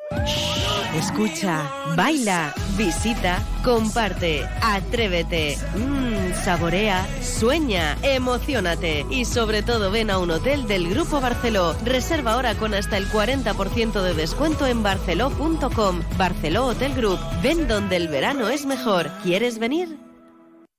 Escucha, 0.95 1.70
baila, 1.97 2.53
visita, 2.76 3.41
comparte, 3.62 4.45
atrévete, 4.61 5.57
mmm, 5.76 6.34
saborea, 6.45 7.07
sueña, 7.22 7.97
emocionate 8.03 9.07
y 9.09 9.24
sobre 9.24 9.62
todo 9.62 9.93
ven 9.93 10.11
a 10.11 10.18
un 10.18 10.32
hotel 10.32 10.66
del 10.66 10.91
Grupo 10.91 11.20
Barceló. 11.20 11.76
Reserva 11.84 12.32
ahora 12.32 12.57
con 12.57 12.74
hasta 12.74 12.97
el 12.97 13.09
40% 13.09 14.03
de 14.03 14.14
descuento 14.14 14.66
en 14.66 14.82
barceló.com. 14.82 16.01
Barceló 16.18 16.66
Hotel 16.66 16.95
Group. 16.95 17.20
Ven 17.41 17.68
donde 17.68 17.95
el 17.95 18.09
verano 18.09 18.49
es 18.49 18.66
mejor. 18.66 19.11
¿Quieres 19.22 19.61
venir? 19.61 19.97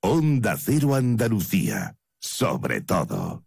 Onda 0.01 0.57
Cero 0.57 0.95
Andalucía. 0.95 1.95
Sobre 2.20 2.82
todo. 2.82 3.43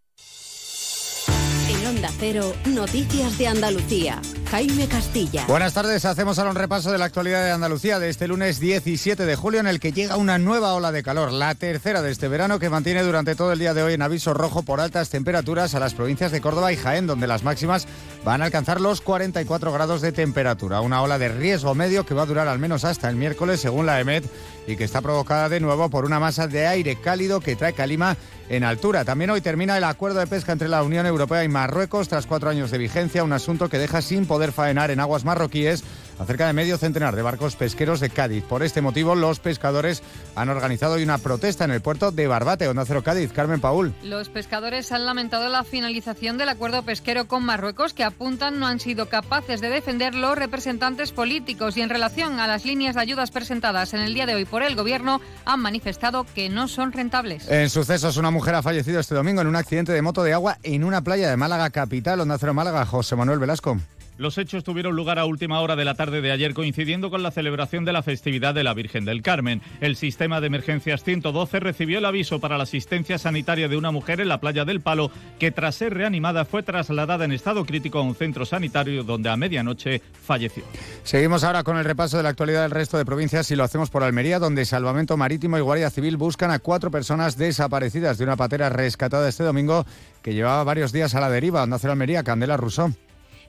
Onda 1.95 2.11
Cero, 2.19 2.53
Noticias 2.65 3.37
de 3.37 3.47
Andalucía. 3.47 4.21
Jaime 4.51 4.85
Castilla. 4.87 5.45
Buenas 5.47 5.73
tardes, 5.73 6.03
hacemos 6.03 6.37
ahora 6.37 6.51
un 6.51 6.57
repaso 6.57 6.91
de 6.91 6.97
la 6.97 7.05
actualidad 7.05 7.45
de 7.45 7.51
Andalucía 7.51 7.99
de 7.99 8.09
este 8.09 8.27
lunes 8.27 8.59
17 8.59 9.25
de 9.25 9.35
julio 9.37 9.61
en 9.61 9.67
el 9.67 9.79
que 9.79 9.93
llega 9.93 10.17
una 10.17 10.37
nueva 10.37 10.73
ola 10.73 10.91
de 10.91 11.03
calor, 11.03 11.31
la 11.31 11.55
tercera 11.55 12.01
de 12.01 12.11
este 12.11 12.27
verano 12.27 12.59
que 12.59 12.69
mantiene 12.69 13.01
durante 13.01 13.35
todo 13.35 13.53
el 13.53 13.59
día 13.59 13.73
de 13.73 13.81
hoy 13.81 13.93
en 13.93 14.01
aviso 14.01 14.33
rojo 14.33 14.63
por 14.63 14.81
altas 14.81 15.09
temperaturas 15.09 15.73
a 15.73 15.79
las 15.79 15.93
provincias 15.93 16.33
de 16.33 16.41
Córdoba 16.41 16.73
y 16.73 16.75
Jaén, 16.75 17.07
donde 17.07 17.27
las 17.27 17.43
máximas 17.43 17.87
van 18.25 18.41
a 18.41 18.45
alcanzar 18.45 18.81
los 18.81 18.99
44 18.99 19.71
grados 19.71 20.01
de 20.01 20.11
temperatura. 20.11 20.81
Una 20.81 21.01
ola 21.01 21.17
de 21.17 21.29
riesgo 21.29 21.75
medio 21.75 22.05
que 22.05 22.13
va 22.13 22.23
a 22.23 22.27
durar 22.27 22.49
al 22.49 22.59
menos 22.59 22.83
hasta 22.83 23.09
el 23.09 23.15
miércoles, 23.15 23.61
según 23.61 23.85
la 23.85 24.01
EMET, 24.01 24.25
y 24.67 24.75
que 24.75 24.83
está 24.83 25.01
provocada 25.01 25.49
de 25.49 25.59
nuevo 25.59 25.89
por 25.89 26.05
una 26.05 26.19
masa 26.19 26.47
de 26.47 26.67
aire 26.67 26.95
cálido 26.95 27.39
que 27.39 27.55
trae 27.55 27.73
calima 27.73 28.17
en 28.49 28.63
altura. 28.63 29.05
También 29.05 29.29
hoy 29.29 29.41
termina 29.41 29.77
el 29.77 29.83
acuerdo 29.83 30.19
de 30.19 30.27
pesca 30.27 30.51
entre 30.51 30.69
la 30.69 30.83
Unión 30.83 31.05
Europea 31.05 31.43
y 31.43 31.49
Marruecos 31.49 32.07
tras 32.07 32.27
cuatro 32.27 32.49
años 32.49 32.71
de 32.71 32.77
vigencia, 32.77 33.23
un 33.23 33.33
asunto 33.33 33.69
que 33.69 33.77
deja 33.77 34.01
sin 34.01 34.25
poder 34.25 34.51
faenar 34.51 34.91
en 34.91 34.99
aguas 34.99 35.25
marroquíes 35.25 35.83
a 36.19 36.25
cerca 36.25 36.47
de 36.47 36.53
medio 36.53 36.77
centenar 36.77 37.15
de 37.15 37.21
barcos 37.21 37.55
pesqueros 37.55 37.99
de 37.99 38.09
Cádiz. 38.09 38.43
Por 38.43 38.63
este 38.63 38.81
motivo, 38.81 39.15
los 39.15 39.39
pescadores 39.39 40.01
han 40.35 40.49
organizado 40.49 40.95
hoy 40.95 41.03
una 41.03 41.17
protesta 41.17 41.65
en 41.65 41.71
el 41.71 41.81
puerto 41.81 42.11
de 42.11 42.27
Barbate, 42.27 42.67
Onda 42.67 42.85
Cero 42.85 43.03
Cádiz. 43.03 43.31
Carmen 43.31 43.61
Paul. 43.61 43.93
Los 44.03 44.29
pescadores 44.29 44.91
han 44.91 45.05
lamentado 45.05 45.49
la 45.49 45.63
finalización 45.63 46.37
del 46.37 46.49
acuerdo 46.49 46.83
pesquero 46.83 47.27
con 47.27 47.43
Marruecos 47.43 47.93
que 47.93 48.03
apuntan 48.03 48.59
no 48.59 48.67
han 48.67 48.79
sido 48.79 49.09
capaces 49.09 49.61
de 49.61 49.69
defender 49.69 50.15
los 50.15 50.37
representantes 50.37 51.11
políticos 51.11 51.77
y 51.77 51.81
en 51.81 51.89
relación 51.89 52.39
a 52.39 52.47
las 52.47 52.65
líneas 52.65 52.95
de 52.95 53.01
ayudas 53.01 53.31
presentadas 53.31 53.93
en 53.93 54.01
el 54.01 54.13
día 54.13 54.25
de 54.25 54.35
hoy 54.35 54.45
por 54.45 54.63
el 54.63 54.75
gobierno 54.75 55.21
han 55.45 55.59
manifestado 55.59 56.25
que 56.35 56.49
no 56.49 56.67
son 56.67 56.91
rentables. 56.91 57.49
En 57.49 57.69
sucesos, 57.69 58.17
una 58.17 58.31
mujer 58.31 58.55
ha 58.55 58.63
fallecido 58.63 58.99
este 58.99 59.15
domingo 59.15 59.41
en 59.41 59.47
un 59.47 59.55
accidente 59.55 59.91
de 59.91 60.01
moto 60.01 60.23
de 60.23 60.33
agua 60.33 60.57
en 60.63 60.83
una 60.83 61.01
playa 61.01 61.29
de 61.29 61.37
Málaga 61.37 61.69
capital, 61.69 62.21
Onda 62.21 62.37
Cero 62.37 62.53
Málaga, 62.53 62.85
José 62.85 63.15
Manuel 63.15 63.39
Velasco. 63.39 63.77
Los 64.17 64.37
hechos 64.37 64.63
tuvieron 64.63 64.95
lugar 64.95 65.19
a 65.19 65.25
última 65.25 65.59
hora 65.59 65.75
de 65.75 65.83
la 65.83 65.95
tarde 65.95 66.21
de 66.21 66.31
ayer 66.31 66.53
coincidiendo 66.53 67.09
con 67.09 67.21
la 67.21 67.31
celebración 67.31 67.83
de 67.83 67.91
la 67.91 68.01
festividad 68.01 68.53
de 68.53 68.63
la 68.63 68.73
Virgen 68.73 69.03
del 69.03 69.21
Carmen. 69.21 69.61
El 69.81 69.97
sistema 69.97 70.39
de 70.39 70.47
emergencias 70.47 71.03
112 71.03 71.59
recibió 71.59 71.97
el 71.97 72.05
aviso 72.05 72.39
para 72.39 72.57
la 72.57 72.63
asistencia 72.63 73.17
sanitaria 73.17 73.67
de 73.67 73.75
una 73.75 73.91
mujer 73.91 74.21
en 74.21 74.29
la 74.29 74.39
playa 74.39 74.63
del 74.63 74.79
Palo 74.79 75.11
que 75.37 75.51
tras 75.51 75.75
ser 75.75 75.93
reanimada 75.93 76.45
fue 76.45 76.63
trasladada 76.63 77.25
en 77.25 77.33
estado 77.33 77.65
crítico 77.65 77.99
a 77.99 78.03
un 78.03 78.15
centro 78.15 78.45
sanitario 78.45 79.03
donde 79.03 79.29
a 79.29 79.35
medianoche 79.35 80.01
falleció. 80.13 80.63
Seguimos 81.03 81.43
ahora 81.43 81.63
con 81.63 81.77
el 81.77 81.83
repaso 81.83 82.15
de 82.15 82.23
la 82.23 82.29
actualidad 82.29 82.61
del 82.61 82.71
resto 82.71 82.97
de 82.97 83.05
provincias 83.05 83.51
y 83.51 83.55
lo 83.55 83.63
hacemos 83.63 83.89
por 83.89 84.03
Almería 84.03 84.39
donde 84.39 84.65
Salvamento 84.65 85.17
Marítimo 85.17 85.57
y 85.57 85.61
Guardia 85.61 85.89
Civil 85.89 86.15
buscan 86.15 86.51
a 86.51 86.59
cuatro 86.59 86.89
personas 86.89 87.37
desaparecidas 87.37 88.17
de 88.17 88.23
una 88.23 88.37
patera 88.37 88.69
rescatada 88.69 89.27
este 89.27 89.43
domingo 89.43 89.85
que 90.21 90.33
llevaba 90.33 90.63
varios 90.63 90.91
días 90.91 91.15
a 91.15 91.19
la 91.19 91.29
deriva. 91.29 91.63
Onda 91.63 91.77
Almería, 91.83 92.23
Candela 92.23 92.57
Rousseau. 92.57 92.93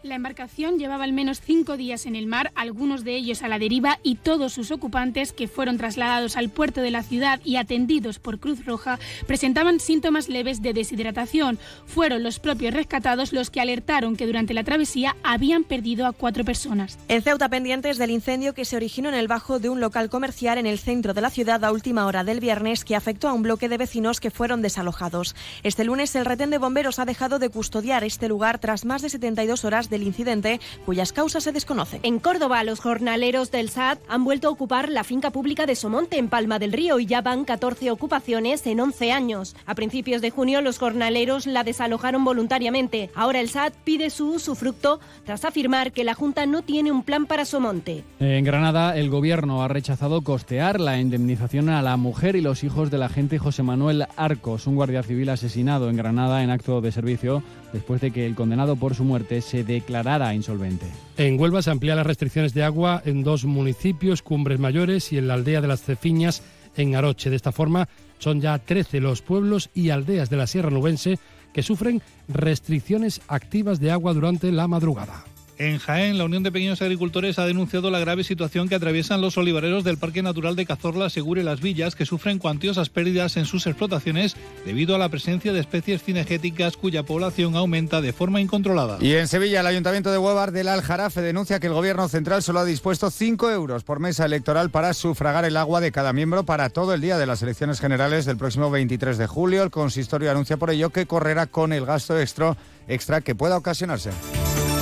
La 0.07 0.14
embarcación 0.14 0.78
llevaba 0.78 1.02
al 1.02 1.12
menos 1.12 1.40
cinco 1.40 1.76
días 1.76 2.07
en 2.07 2.14
el 2.14 2.28
mar, 2.28 2.52
algunos 2.54 3.02
de 3.02 3.16
ellos 3.16 3.42
a 3.42 3.48
la 3.48 3.59
deriva, 3.59 3.98
y 4.04 4.14
todos 4.14 4.52
sus 4.52 4.70
ocupantes, 4.70 5.32
que 5.32 5.48
fueron 5.48 5.78
trasladados 5.78 6.36
al 6.36 6.48
puerto 6.48 6.80
de 6.80 6.92
la 6.92 7.02
ciudad 7.02 7.40
y 7.42 7.57
atendidos 7.57 8.20
por 8.20 8.38
Cruz 8.38 8.64
Roja, 8.64 9.00
presentaban 9.26 9.80
síntomas 9.80 10.28
leves 10.28 10.62
de 10.62 10.74
deshidratación. 10.74 11.59
Fueron 11.86 12.22
los 12.22 12.38
propios 12.38 12.72
rescatados 12.72 13.32
los 13.32 13.50
que 13.50 13.61
alertaron 13.61 14.14
que 14.14 14.28
durante 14.28 14.54
la 14.54 14.62
travesía 14.62 15.16
habían 15.24 15.64
perdido 15.64 16.07
a 16.07 16.12
cuatro 16.12 16.44
personas. 16.44 17.00
En 17.09 17.22
Ceuta, 17.22 17.48
pendientes 17.48 17.98
del 17.98 18.12
incendio 18.12 18.54
que 18.54 18.64
se 18.64 18.76
originó 18.76 19.09
en 19.09 19.16
el 19.16 19.26
bajo 19.26 19.59
de 19.59 19.70
un 19.70 19.80
local 19.80 20.09
comercial 20.09 20.59
en 20.59 20.66
el 20.66 20.78
centro 20.78 21.14
de 21.14 21.20
la 21.20 21.30
ciudad 21.30 21.64
a 21.64 21.72
última 21.72 22.07
hora 22.07 22.22
del 22.22 22.38
viernes, 22.38 22.84
que 22.84 22.94
afectó 22.94 23.28
a 23.28 23.32
un 23.32 23.42
bloque 23.42 23.68
de 23.68 23.76
vecinos 23.76 24.20
que 24.20 24.30
fueron 24.30 24.62
desalojados. 24.62 25.34
Este 25.64 25.82
lunes, 25.82 26.14
el 26.14 26.26
retén 26.26 26.50
de 26.50 26.59
bomberos 26.59 27.00
ha 27.00 27.04
dejado 27.04 27.40
de 27.40 27.48
custodiar 27.48 28.04
este 28.04 28.28
lugar 28.28 28.61
tras 28.61 28.84
más 28.84 29.02
de 29.02 29.09
72 29.09 29.64
horas 29.64 29.90
de 29.90 29.95
del 29.97 30.07
incidente, 30.07 30.61
cuyas 30.84 31.12
causas 31.12 31.44
se 31.44 31.53
desconocen. 31.53 32.01
En 32.03 32.18
Córdoba, 32.18 32.62
los 32.64 32.80
jornaleros 32.80 33.51
del 33.51 33.70
SAT 33.70 33.99
han 34.09 34.24
vuelto 34.24 34.49
a 34.49 34.51
ocupar 34.51 34.90
la 34.90 35.05
finca 35.05 35.30
pública 35.30 35.64
de 35.64 35.74
Somonte, 35.74 36.18
en 36.18 36.28
Palma 36.28 36.59
del 36.59 36.72
Río, 36.72 36.99
y 36.99 37.07
ya 37.07 37.22
van 37.22 37.47
14 37.47 37.90
ocupaciones 37.90 38.66
en 38.66 38.80
11 38.80 39.12
años. 39.12 39.57
A 39.64 39.74
principios 39.74 40.20
de 40.20 40.30
junio, 40.30 40.61
los 40.61 40.78
jornaleros 40.78 41.47
la 41.47 41.64
desalojaron 41.64 42.24
voluntariamente. 42.24 43.11
Ahora 43.14 43.40
el 43.40 43.49
SAT 43.49 43.74
pide 43.84 44.11
su 44.11 44.32
usufructo 44.32 45.01
tras 45.24 45.47
afirmar 45.47 45.92
que 45.92 46.05
la 46.05 46.14
Junta 46.14 46.44
no 46.44 46.61
tiene 46.61 46.92
un 46.92 47.03
plan 47.03 47.24
para 47.24 47.47
Somonte. 47.47 48.05
En 48.20 48.44
Granada, 48.44 48.97
el 48.97 49.09
gobierno 49.09 49.62
ha 49.62 49.68
rechazado 49.68 50.20
costear 50.20 50.78
la 50.78 51.01
indemnización 51.01 51.70
a 51.70 51.80
la 51.80 51.97
mujer 51.97 52.36
y 52.36 52.42
los 52.42 52.64
hijos 52.64 52.90
del 52.90 53.03
agente 53.03 53.38
José 53.38 53.62
Manuel 53.62 54.07
Arcos, 54.16 54.66
un 54.66 54.74
guardia 54.74 55.03
civil 55.03 55.30
asesinado 55.30 55.88
en 55.88 55.97
Granada 55.97 56.42
en 56.42 56.51
acto 56.51 56.80
de 56.80 56.92
servicio 56.92 57.42
después 57.76 58.00
de 58.00 58.10
que 58.10 58.26
el 58.26 58.34
condenado 58.34 58.76
por 58.76 58.94
su 58.94 59.04
muerte 59.04 59.40
se 59.42 59.62
declarara 59.62 60.34
insolvente. 60.34 60.86
En 61.16 61.38
Huelva 61.38 61.62
se 61.62 61.70
amplían 61.70 61.98
las 61.98 62.06
restricciones 62.06 62.54
de 62.54 62.64
agua 62.64 63.02
en 63.04 63.22
dos 63.22 63.44
municipios, 63.44 64.22
Cumbres 64.22 64.58
Mayores 64.58 65.12
y 65.12 65.18
en 65.18 65.28
la 65.28 65.34
aldea 65.34 65.60
de 65.60 65.68
las 65.68 65.82
Cefiñas, 65.82 66.42
en 66.76 66.96
Aroche. 66.96 67.30
De 67.30 67.36
esta 67.36 67.52
forma, 67.52 67.88
son 68.18 68.40
ya 68.40 68.58
13 68.58 69.00
los 69.00 69.22
pueblos 69.22 69.70
y 69.74 69.90
aldeas 69.90 70.30
de 70.30 70.36
la 70.36 70.46
Sierra 70.46 70.70
Nubense 70.70 71.18
que 71.52 71.62
sufren 71.62 72.02
restricciones 72.28 73.20
activas 73.28 73.78
de 73.78 73.90
agua 73.90 74.14
durante 74.14 74.50
la 74.52 74.68
madrugada. 74.68 75.24
En 75.59 75.78
Jaén, 75.78 76.18
la 76.18 76.24
Unión 76.24 76.42
de 76.42 76.52
Pequeños 76.52 76.82
Agricultores 76.82 77.38
ha 77.38 77.46
denunciado 77.46 77.90
la 77.90 77.98
grave 77.98 78.24
situación 78.24 78.68
que 78.68 78.74
atraviesan 78.74 79.22
los 79.22 79.38
olivareros 79.38 79.84
del 79.84 79.96
Parque 79.96 80.22
Natural 80.22 80.54
de 80.54 80.66
Cazorla, 80.66 81.09
Segure 81.09 81.44
Las 81.44 81.62
Villas, 81.62 81.94
que 81.94 82.04
sufren 82.04 82.38
cuantiosas 82.38 82.90
pérdidas 82.90 83.38
en 83.38 83.46
sus 83.46 83.66
explotaciones 83.66 84.36
debido 84.66 84.94
a 84.94 84.98
la 84.98 85.09
presencia 85.09 85.54
de 85.54 85.61
especies 85.61 86.02
cinegéticas 86.02 86.76
cuya 86.76 87.04
población 87.04 87.57
aumenta 87.57 88.02
de 88.02 88.12
forma 88.12 88.42
incontrolada. 88.42 88.98
Y 89.00 89.14
en 89.14 89.28
Sevilla, 89.28 89.61
el 89.61 89.66
Ayuntamiento 89.66 90.11
de 90.12 90.18
Huevar 90.18 90.52
del 90.52 90.68
Aljarafe 90.68 91.22
denuncia 91.22 91.59
que 91.59 91.68
el 91.68 91.72
Gobierno 91.72 92.07
Central 92.09 92.42
solo 92.42 92.61
ha 92.61 92.64
dispuesto 92.66 93.11
5 93.11 93.50
euros 93.50 93.82
por 93.82 93.98
mesa 93.98 94.26
electoral 94.26 94.68
para 94.68 94.92
sufragar 94.92 95.46
el 95.46 95.57
agua 95.57 95.80
de 95.80 95.90
cada 95.90 96.12
miembro 96.12 96.44
para 96.44 96.68
todo 96.68 96.92
el 96.92 97.00
día 97.00 97.16
de 97.16 97.24
las 97.24 97.40
elecciones 97.40 97.80
generales 97.80 98.26
del 98.26 98.36
próximo 98.36 98.70
23 98.70 99.16
de 99.16 99.26
julio. 99.26 99.62
El 99.62 99.70
consistorio 99.70 100.30
anuncia 100.30 100.59
por 100.59 100.68
ello 100.68 100.90
que 100.90 101.07
correrá 101.07 101.46
con 101.46 101.72
el 101.72 101.86
gasto 101.86 102.20
extra, 102.20 102.59
extra 102.88 103.22
que 103.22 103.34
pueda 103.34 103.57
ocasionarse. 103.57 104.11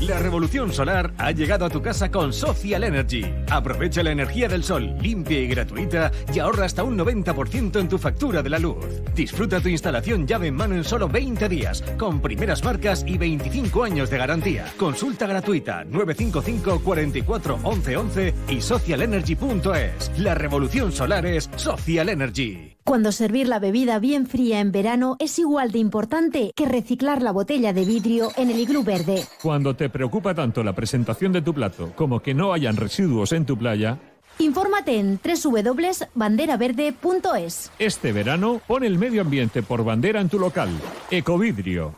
La 0.00 0.18
revolución 0.18 0.72
solar 0.72 1.14
ha 1.16 1.32
llegado 1.32 1.64
a 1.64 1.70
tu 1.70 1.80
casa 1.80 2.10
con 2.10 2.32
Social 2.32 2.84
Energy. 2.84 3.24
Aprovecha 3.50 4.02
la 4.02 4.10
energía 4.10 4.46
del 4.46 4.62
sol, 4.62 4.94
limpia 5.00 5.40
y 5.40 5.48
gratuita, 5.48 6.12
y 6.32 6.38
ahorra 6.38 6.66
hasta 6.66 6.84
un 6.84 6.98
90% 6.98 7.80
en 7.80 7.88
tu 7.88 7.96
factura 7.96 8.42
de 8.42 8.50
la 8.50 8.58
luz. 8.58 8.84
Disfruta 9.14 9.60
tu 9.60 9.68
instalación 9.68 10.26
llave 10.26 10.48
en 10.48 10.54
mano 10.54 10.74
en 10.76 10.84
solo 10.84 11.08
20 11.08 11.48
días, 11.48 11.82
con 11.98 12.20
primeras 12.20 12.62
marcas 12.62 13.04
y 13.06 13.16
25 13.16 13.84
años 13.84 14.10
de 14.10 14.18
garantía. 14.18 14.66
Consulta 14.76 15.26
gratuita 15.26 15.84
955 15.84 16.84
44 16.84 17.58
11 17.62 17.96
11 17.96 18.34
y 18.50 18.60
socialenergy.es. 18.60 20.18
La 20.18 20.34
revolución 20.34 20.92
solar 20.92 21.26
es 21.26 21.50
Social 21.56 22.10
Energy. 22.10 22.75
Cuando 22.86 23.10
servir 23.10 23.48
la 23.48 23.58
bebida 23.58 23.98
bien 23.98 24.28
fría 24.28 24.60
en 24.60 24.70
verano 24.70 25.16
es 25.18 25.40
igual 25.40 25.72
de 25.72 25.80
importante 25.80 26.52
que 26.54 26.66
reciclar 26.66 27.20
la 27.20 27.32
botella 27.32 27.72
de 27.72 27.84
vidrio 27.84 28.30
en 28.36 28.48
el 28.48 28.60
iglú 28.60 28.84
verde. 28.84 29.24
Cuando 29.42 29.74
te 29.74 29.88
preocupa 29.88 30.36
tanto 30.36 30.62
la 30.62 30.72
presentación 30.72 31.32
de 31.32 31.42
tu 31.42 31.52
plato 31.52 31.90
como 31.96 32.20
que 32.20 32.32
no 32.32 32.52
hayan 32.52 32.76
residuos 32.76 33.32
en 33.32 33.44
tu 33.44 33.58
playa, 33.58 33.98
Infórmate 34.38 35.00
en 35.00 35.18
www.banderaverde.es. 35.18 37.72
Este 37.78 38.12
verano 38.12 38.60
pon 38.68 38.84
el 38.84 38.98
medio 38.98 39.22
ambiente 39.22 39.64
por 39.64 39.82
bandera 39.82 40.20
en 40.20 40.28
tu 40.28 40.38
local. 40.38 40.68
Ecovidrio. 41.10 41.96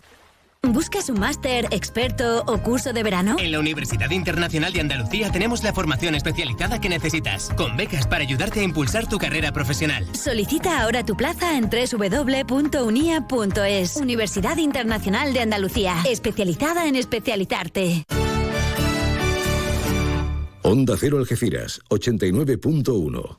¿Buscas 0.62 1.08
un 1.08 1.20
máster, 1.20 1.66
experto 1.70 2.42
o 2.46 2.58
curso 2.58 2.92
de 2.92 3.04
verano? 3.04 3.36
En 3.38 3.52
la 3.52 3.60
Universidad 3.60 4.10
Internacional 4.10 4.72
de 4.72 4.80
Andalucía 4.80 5.30
tenemos 5.30 5.62
la 5.62 5.72
formación 5.72 6.16
especializada 6.16 6.80
que 6.80 6.88
necesitas, 6.88 7.50
con 7.56 7.76
becas 7.76 8.08
para 8.08 8.24
ayudarte 8.24 8.60
a 8.60 8.64
impulsar 8.64 9.08
tu 9.08 9.18
carrera 9.18 9.52
profesional. 9.52 10.04
Solicita 10.14 10.82
ahora 10.82 11.04
tu 11.04 11.16
plaza 11.16 11.56
en 11.56 11.70
www.unia.es. 11.70 13.16
Universidad 13.96 14.56
Internacional 14.56 15.32
de 15.32 15.40
Andalucía, 15.40 15.94
especializada 16.04 16.88
en 16.88 16.96
especializarte. 16.96 18.04
Onda 20.62 20.96
Cero 20.98 21.18
Algeciras, 21.18 21.80
89.1. 21.88 23.38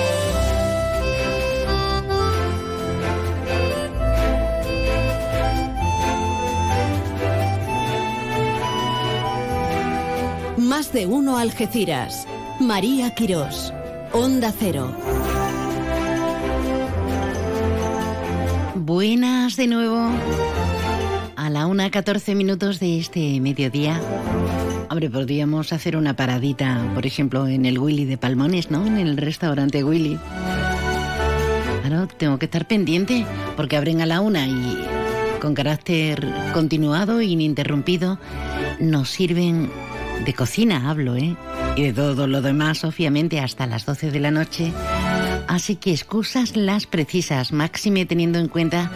Más 10.71 10.93
de 10.93 11.05
uno 11.05 11.37
Algeciras. 11.37 12.25
María 12.61 13.13
Quirós. 13.13 13.73
Onda 14.13 14.53
Cero. 14.57 14.95
Buenas 18.75 19.57
de 19.57 19.67
nuevo. 19.67 19.99
A 21.35 21.49
la 21.49 21.67
una 21.67 21.91
14 21.91 22.35
minutos 22.35 22.79
de 22.79 22.99
este 22.99 23.41
mediodía. 23.41 23.99
Hombre, 24.89 25.09
podríamos 25.09 25.73
hacer 25.73 25.97
una 25.97 26.15
paradita, 26.15 26.89
por 26.93 27.05
ejemplo, 27.05 27.47
en 27.47 27.65
el 27.65 27.77
Willy 27.77 28.05
de 28.05 28.17
Palmones, 28.17 28.71
¿no? 28.71 28.87
En 28.87 28.97
el 28.97 29.17
restaurante 29.17 29.83
Willy. 29.83 30.17
Claro, 31.81 32.07
tengo 32.15 32.39
que 32.39 32.45
estar 32.45 32.65
pendiente 32.65 33.25
porque 33.57 33.75
abren 33.75 33.99
a 33.99 34.05
la 34.05 34.21
una 34.21 34.47
y 34.47 34.87
con 35.41 35.53
carácter 35.53 36.25
continuado 36.53 37.19
e 37.19 37.25
ininterrumpido 37.25 38.19
nos 38.79 39.09
sirven 39.09 39.69
de 40.25 40.33
cocina, 40.33 40.89
hablo, 40.89 41.15
¿eh? 41.15 41.35
Y 41.75 41.83
de 41.83 41.93
todo 41.93 42.27
lo 42.27 42.41
demás, 42.41 42.83
obviamente, 42.83 43.39
hasta 43.39 43.65
las 43.65 43.85
12 43.85 44.11
de 44.11 44.19
la 44.19 44.31
noche. 44.31 44.71
Así 45.47 45.75
que 45.75 45.91
excusas 45.91 46.55
las 46.55 46.85
precisas, 46.85 47.51
máxime 47.51 48.05
teniendo 48.05 48.39
en 48.39 48.47
cuenta 48.47 48.91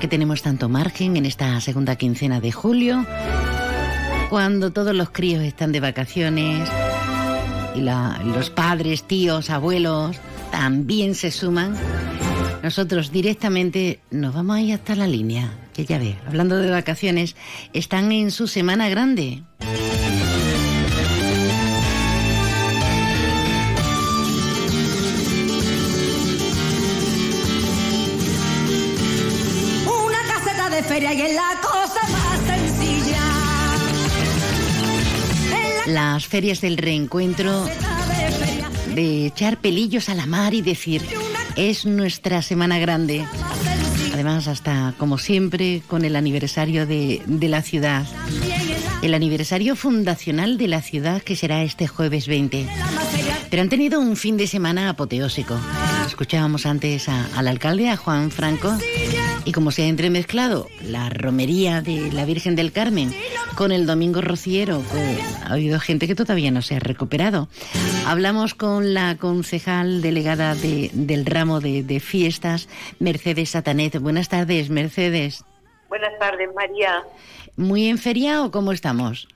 que 0.00 0.08
tenemos 0.08 0.42
tanto 0.42 0.68
margen 0.68 1.16
en 1.16 1.26
esta 1.26 1.60
segunda 1.60 1.96
quincena 1.96 2.40
de 2.40 2.52
julio, 2.52 3.04
cuando 4.30 4.72
todos 4.72 4.94
los 4.94 5.10
críos 5.10 5.42
están 5.42 5.72
de 5.72 5.80
vacaciones 5.80 6.68
y 7.74 7.80
los 7.80 8.50
padres, 8.50 9.04
tíos, 9.04 9.50
abuelos 9.50 10.16
también 10.50 11.14
se 11.14 11.30
suman, 11.30 11.74
nosotros 12.62 13.12
directamente 13.12 14.00
nos 14.10 14.34
vamos 14.34 14.56
a 14.56 14.60
ir 14.60 14.74
hasta 14.74 14.94
la 14.94 15.06
línea, 15.06 15.52
que 15.72 15.84
ya 15.84 15.98
ve, 15.98 16.16
hablando 16.26 16.56
de 16.56 16.70
vacaciones, 16.70 17.36
están 17.72 18.12
en 18.12 18.30
su 18.30 18.46
semana 18.46 18.88
grande. 18.88 19.42
Las 36.00 36.28
ferias 36.28 36.60
del 36.60 36.76
reencuentro, 36.76 37.68
de 38.94 39.26
echar 39.26 39.60
pelillos 39.60 40.08
a 40.08 40.14
la 40.14 40.26
mar 40.26 40.54
y 40.54 40.62
decir, 40.62 41.02
es 41.56 41.86
nuestra 41.86 42.40
semana 42.40 42.78
grande. 42.78 43.26
Además, 44.14 44.46
hasta 44.46 44.94
como 44.96 45.18
siempre, 45.18 45.82
con 45.88 46.04
el 46.04 46.14
aniversario 46.14 46.86
de, 46.86 47.20
la 47.26 47.62
ciudad. 47.62 48.06
El 49.02 49.12
aniversario 49.12 49.74
fundacional 49.74 50.56
de 50.56 50.68
la 50.68 50.82
ciudad 50.82 51.20
que 51.20 51.34
será 51.34 51.64
este 51.64 51.88
jueves 51.88 52.28
20. 52.28 52.68
Pero 53.50 53.62
han 53.62 53.68
tenido 53.68 53.98
un 53.98 54.14
fin 54.14 54.36
de 54.36 54.46
semana 54.46 54.90
apoteósico. 54.90 55.58
Escuchábamos 56.06 56.64
antes 56.64 57.08
al 57.08 57.48
alcalde, 57.48 57.90
a 57.90 57.96
Juan 57.96 58.30
Franco, 58.30 58.78
y 59.48 59.52
como 59.52 59.70
se 59.70 59.84
ha 59.84 59.86
entremezclado 59.86 60.66
la 60.82 61.08
romería 61.08 61.80
de 61.80 62.12
la 62.12 62.26
Virgen 62.26 62.54
del 62.54 62.70
Carmen 62.70 63.14
con 63.56 63.72
el 63.72 63.86
Domingo 63.86 64.20
Rociero, 64.20 64.82
ha 65.42 65.54
habido 65.54 65.80
gente 65.80 66.06
que 66.06 66.14
todavía 66.14 66.50
no 66.50 66.60
se 66.60 66.76
ha 66.76 66.80
recuperado. 66.80 67.48
Hablamos 68.06 68.52
con 68.52 68.92
la 68.92 69.16
concejal 69.16 70.02
delegada 70.02 70.54
del 70.54 71.24
ramo 71.24 71.60
de, 71.60 71.82
de 71.82 71.98
fiestas, 71.98 72.68
Mercedes 72.98 73.48
Satanet. 73.48 73.98
Buenas 73.98 74.28
tardes, 74.28 74.68
Mercedes. 74.68 75.42
Buenas 75.88 76.18
tardes, 76.18 76.50
María. 76.54 77.02
¿Muy 77.56 77.88
en 77.88 77.96
feria 77.96 78.44
o 78.44 78.50
cómo 78.50 78.72
estamos? 78.72 79.28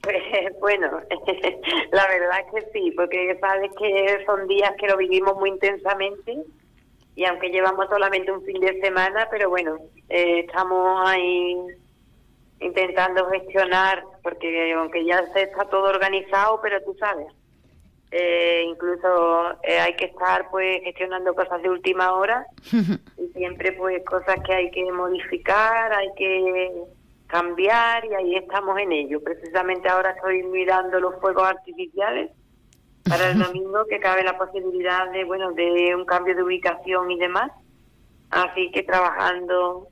Pues, 0.00 0.16
bueno, 0.60 0.88
la 1.92 2.08
verdad 2.08 2.38
es 2.46 2.64
que 2.64 2.70
sí, 2.72 2.92
porque 2.96 3.36
sabes 3.38 3.70
que 3.78 4.24
son 4.24 4.48
días 4.48 4.72
que 4.80 4.86
lo 4.86 4.96
vivimos 4.96 5.36
muy 5.36 5.50
intensamente 5.50 6.38
y 7.16 7.24
aunque 7.24 7.50
llevamos 7.50 7.86
solamente 7.88 8.32
un 8.32 8.42
fin 8.44 8.60
de 8.60 8.80
semana, 8.80 9.28
pero 9.30 9.50
bueno, 9.50 9.78
eh, 10.08 10.40
estamos 10.46 11.08
ahí 11.08 11.56
intentando 12.60 13.28
gestionar, 13.30 14.04
porque 14.22 14.72
aunque 14.72 15.04
ya 15.04 15.24
se 15.32 15.42
está 15.42 15.64
todo 15.64 15.84
organizado, 15.84 16.60
pero 16.62 16.82
tú 16.82 16.94
sabes, 16.98 17.26
eh, 18.12 18.64
incluso 18.66 19.52
eh, 19.62 19.78
hay 19.78 19.94
que 19.94 20.06
estar 20.06 20.50
pues 20.50 20.82
gestionando 20.82 21.34
cosas 21.34 21.62
de 21.62 21.70
última 21.70 22.12
hora 22.12 22.44
y 22.72 23.28
siempre 23.34 23.72
pues 23.72 24.04
cosas 24.04 24.36
que 24.44 24.52
hay 24.52 24.70
que 24.70 24.90
modificar, 24.90 25.92
hay 25.92 26.08
que 26.16 26.72
cambiar 27.28 28.04
y 28.04 28.14
ahí 28.14 28.36
estamos 28.36 28.78
en 28.78 28.92
ello. 28.92 29.22
Precisamente 29.22 29.88
ahora 29.88 30.10
estoy 30.10 30.42
mirando 30.42 30.98
los 31.00 31.20
fuegos 31.20 31.44
artificiales 31.44 32.30
para 33.08 33.30
el 33.30 33.38
domingo 33.42 33.84
que 33.88 34.00
cabe 34.00 34.22
la 34.24 34.38
posibilidad 34.38 35.10
de 35.10 35.24
bueno 35.24 35.52
de 35.52 35.94
un 35.94 36.04
cambio 36.04 36.34
de 36.34 36.42
ubicación 36.42 37.10
y 37.10 37.18
demás. 37.18 37.50
Así 38.30 38.70
que 38.72 38.82
trabajando 38.82 39.88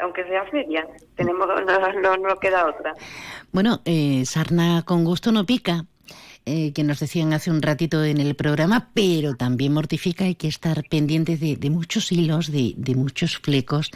aunque 0.00 0.24
sea 0.24 0.44
feria, 0.46 0.86
tenemos 1.14 1.46
no, 2.02 2.16
no, 2.16 2.36
queda 2.36 2.66
otra. 2.66 2.94
Bueno, 3.52 3.80
eh, 3.84 4.24
sarna 4.24 4.82
con 4.84 5.04
gusto 5.04 5.32
no 5.32 5.44
pica. 5.44 5.86
Eh, 6.52 6.72
que 6.74 6.82
nos 6.82 6.98
decían 6.98 7.32
hace 7.32 7.48
un 7.48 7.62
ratito 7.62 8.02
en 8.02 8.18
el 8.18 8.34
programa, 8.34 8.90
pero 8.92 9.36
también 9.36 9.72
mortifica, 9.72 10.24
hay 10.24 10.34
que 10.34 10.48
estar 10.48 10.82
pendientes 10.90 11.38
de, 11.38 11.70
muchos 11.70 12.10
hilos, 12.10 12.50
de, 12.50 12.94
muchos 12.96 13.38
flecos. 13.38 13.92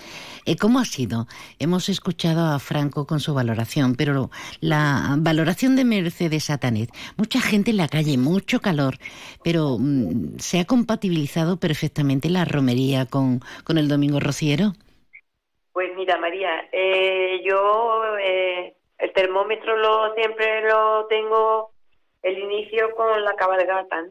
Eh, 0.47 0.55
¿Cómo 0.57 0.79
ha 0.79 0.85
sido? 0.85 1.27
Hemos 1.59 1.89
escuchado 1.89 2.47
a 2.47 2.61
Franco 2.61 3.09
con 3.09 3.19
su 3.19 3.35
valoración, 3.35 3.97
pero 3.97 4.31
la 4.61 5.17
valoración 5.19 5.75
de 5.75 5.85
Mercedes 5.85 6.45
Satanet, 6.45 6.91
mucha 7.17 7.41
gente 7.41 7.73
en 7.73 7.79
la 7.79 7.89
calle, 7.89 8.17
mucho 8.19 8.61
calor, 8.61 8.99
pero 9.43 9.77
mm, 9.81 10.39
¿se 10.39 10.61
ha 10.61 10.65
compatibilizado 10.65 11.59
perfectamente 11.59 12.31
la 12.31 12.45
romería 12.45 13.07
con, 13.07 13.41
con 13.65 13.79
el 13.79 13.89
Domingo 13.89 14.21
Rociero? 14.21 14.75
Pues 15.73 15.91
mira, 15.97 16.19
María, 16.19 16.69
eh, 16.71 17.43
yo 17.45 18.01
el 18.99 19.13
termómetro 19.13 19.77
lo 19.77 20.15
siempre 20.15 20.63
lo 20.69 21.07
tengo 21.07 21.74
el 22.25 22.39
inicio 22.39 22.95
con 22.97 23.23
la 23.23 23.35
cabalgata. 23.35 24.07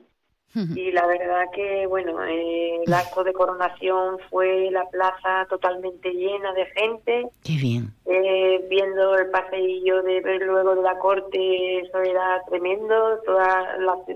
Y 0.76 0.91
la 0.91 1.07
verdad 1.07 1.45
que, 1.51 1.88
bueno, 1.88 2.24
eh, 2.24 2.84
el 2.86 2.93
acto 2.93 3.24
de 3.24 3.34
coronación 3.34 4.20
fue 4.30 4.70
la 4.70 4.88
plaza 4.88 5.47
totalmente 5.49 6.11
llena 6.11 6.53
de 6.53 6.68
gente. 6.68 7.28
Qué 7.43 7.53
bien. 7.53 7.88
Eh, 8.05 8.64
viendo 8.70 9.18
el 9.18 9.32
paseillo 9.32 10.03
de 10.03 10.22
ver 10.22 10.43
luego 10.43 10.76
de 10.76 10.84
la 10.84 10.99
corte, 10.99 11.80
eso 11.80 11.99
era 12.03 12.39
tremendo, 12.47 13.20
todos 13.26 13.47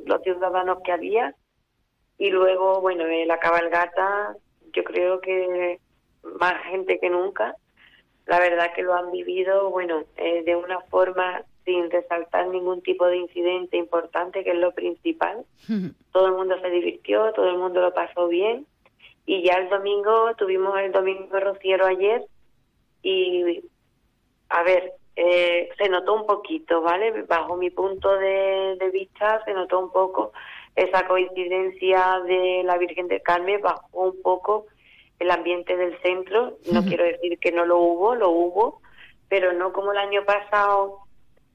los 0.05 0.21
ciudadanos 0.21 0.77
que 0.83 0.91
había. 0.91 1.33
Y 2.19 2.29
luego, 2.29 2.81
bueno, 2.81 3.03
eh, 3.05 3.25
la 3.25 3.39
cabalgata, 3.39 4.35
yo 4.73 4.83
creo 4.83 5.19
que 5.19 5.79
más 6.39 6.53
gente 6.65 6.99
que 6.99 7.09
nunca. 7.09 7.55
La 8.27 8.39
verdad 8.39 8.73
que 8.75 8.83
lo 8.83 8.93
han 8.93 9.09
vivido, 9.09 9.71
bueno, 9.71 10.03
de 10.15 10.55
una 10.55 10.81
forma 10.81 11.43
sin 11.67 11.91
resaltar 11.91 12.47
ningún 12.47 12.81
tipo 12.81 13.05
de 13.07 13.17
incidente 13.17 13.75
importante, 13.75 14.41
que 14.45 14.51
es 14.51 14.57
lo 14.57 14.71
principal. 14.71 15.45
Todo 16.13 16.27
el 16.27 16.31
mundo 16.31 16.57
se 16.61 16.69
divirtió, 16.69 17.33
todo 17.33 17.49
el 17.49 17.57
mundo 17.57 17.81
lo 17.81 17.93
pasó 17.93 18.29
bien. 18.29 18.65
Y 19.25 19.43
ya 19.43 19.55
el 19.55 19.67
domingo, 19.67 20.33
tuvimos 20.37 20.79
el 20.79 20.93
domingo 20.93 21.37
rociero 21.37 21.85
ayer 21.85 22.23
y, 23.03 23.61
a 24.47 24.63
ver, 24.63 24.93
eh, 25.17 25.67
se 25.77 25.89
notó 25.89 26.13
un 26.13 26.25
poquito, 26.25 26.81
¿vale? 26.81 27.23
Bajo 27.23 27.57
mi 27.57 27.69
punto 27.69 28.17
de, 28.17 28.77
de, 28.79 28.89
vista, 28.89 29.43
se 29.43 29.53
notó 29.53 29.79
un 29.79 29.91
poco 29.91 30.31
esa 30.73 31.05
coincidencia 31.05 32.21
de 32.25 32.61
la 32.63 32.77
Virgen 32.77 33.09
del 33.09 33.21
Carmen, 33.21 33.59
bajó 33.61 33.89
un 33.91 34.21
poco 34.21 34.67
el 35.19 35.29
ambiente 35.31 35.75
del 35.75 35.99
centro. 36.01 36.59
No 36.71 36.81
quiero 36.85 37.03
decir 37.03 37.37
que 37.39 37.51
no 37.51 37.65
lo 37.65 37.77
hubo, 37.79 38.15
lo 38.15 38.29
hubo, 38.29 38.81
pero 39.27 39.51
no 39.51 39.73
como 39.73 39.91
el 39.91 39.97
año 39.97 40.23
pasado 40.23 41.06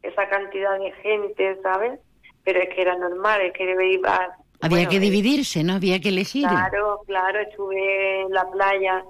esa 0.02 0.28
cantidad 0.28 0.78
de 0.78 0.92
gente, 0.92 1.58
¿sabes? 1.62 2.00
Pero 2.44 2.60
es 2.60 2.74
que 2.74 2.82
era 2.82 2.96
normal, 2.96 3.40
es 3.40 3.52
que 3.52 3.92
iba... 3.92 4.36
Había 4.60 4.88
que 4.88 5.00
dividirse, 5.00 5.64
¿no? 5.64 5.74
Había 5.74 6.00
que 6.00 6.10
elegir. 6.10 6.46
Claro, 6.46 7.00
claro, 7.06 7.40
estuve 7.40 8.22
en 8.22 8.30
la 8.30 8.48
playa 8.50 9.04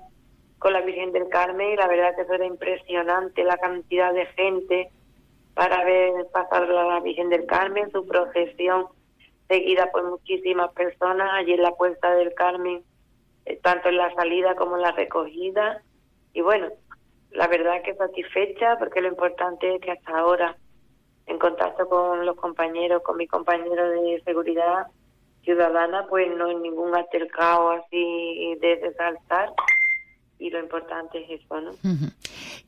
con 0.59 0.73
la 0.73 0.81
Virgen 0.81 1.13
del 1.13 1.29
Carmen 1.29 1.73
y 1.73 1.77
la 1.77 1.89
verdad 1.89 2.15
que 2.15 2.23
eso 2.23 2.35
era 2.35 2.47
impresionante, 2.47 3.45
la 3.45 3.59
cantidad 3.59 4.15
de 4.15 4.27
gente 4.27 4.91
para 5.55 5.85
ver 5.85 6.13
pasar 6.33 6.63
a 6.65 6.85
la 6.85 7.01
Virgen 7.01 7.29
del 7.29 7.47
Carmen, 7.47 7.91
su 7.91 8.07
procesión 8.07 8.87
seguida 9.49 9.91
por 9.91 10.09
muchísimas 10.09 10.73
personas 10.73 11.29
allí 11.33 11.53
en 11.53 11.63
la 11.63 11.73
Puerta 11.73 12.15
del 12.15 12.33
Carmen, 12.35 12.83
eh, 13.45 13.59
tanto 13.63 13.89
en 13.89 13.97
la 13.97 14.15
salida 14.15 14.55
como 14.55 14.77
en 14.77 14.83
la 14.83 14.93
recogida. 14.93 15.83
Y 16.33 16.41
bueno, 16.41 16.69
la 17.33 17.49
verdad 17.49 17.83
que 17.83 17.95
satisfecha 17.95 18.79
porque 18.79 19.01
lo 19.01 19.09
importante 19.09 19.75
es 19.75 19.81
que 19.81 19.91
hasta 19.91 20.17
ahora 20.17 20.57
en 21.27 21.39
contacto 21.39 21.89
con 21.89 22.25
los 22.27 22.37
compañeros, 22.37 23.03
con 23.03 23.17
mi 23.17 23.27
compañero 23.27 23.89
de 23.91 24.23
seguridad 24.25 24.87
ciudadana, 25.43 26.07
pues 26.09 26.29
no 26.37 26.47
hay 26.47 26.57
ningún 26.57 26.95
altercado 26.95 27.71
así 27.71 28.57
de 28.61 28.77
resaltar. 28.83 29.53
Y 30.43 30.51
lo 30.51 30.59
importante 30.59 31.19
es 31.23 31.41
eso, 31.41 31.61
¿no? 31.61 31.71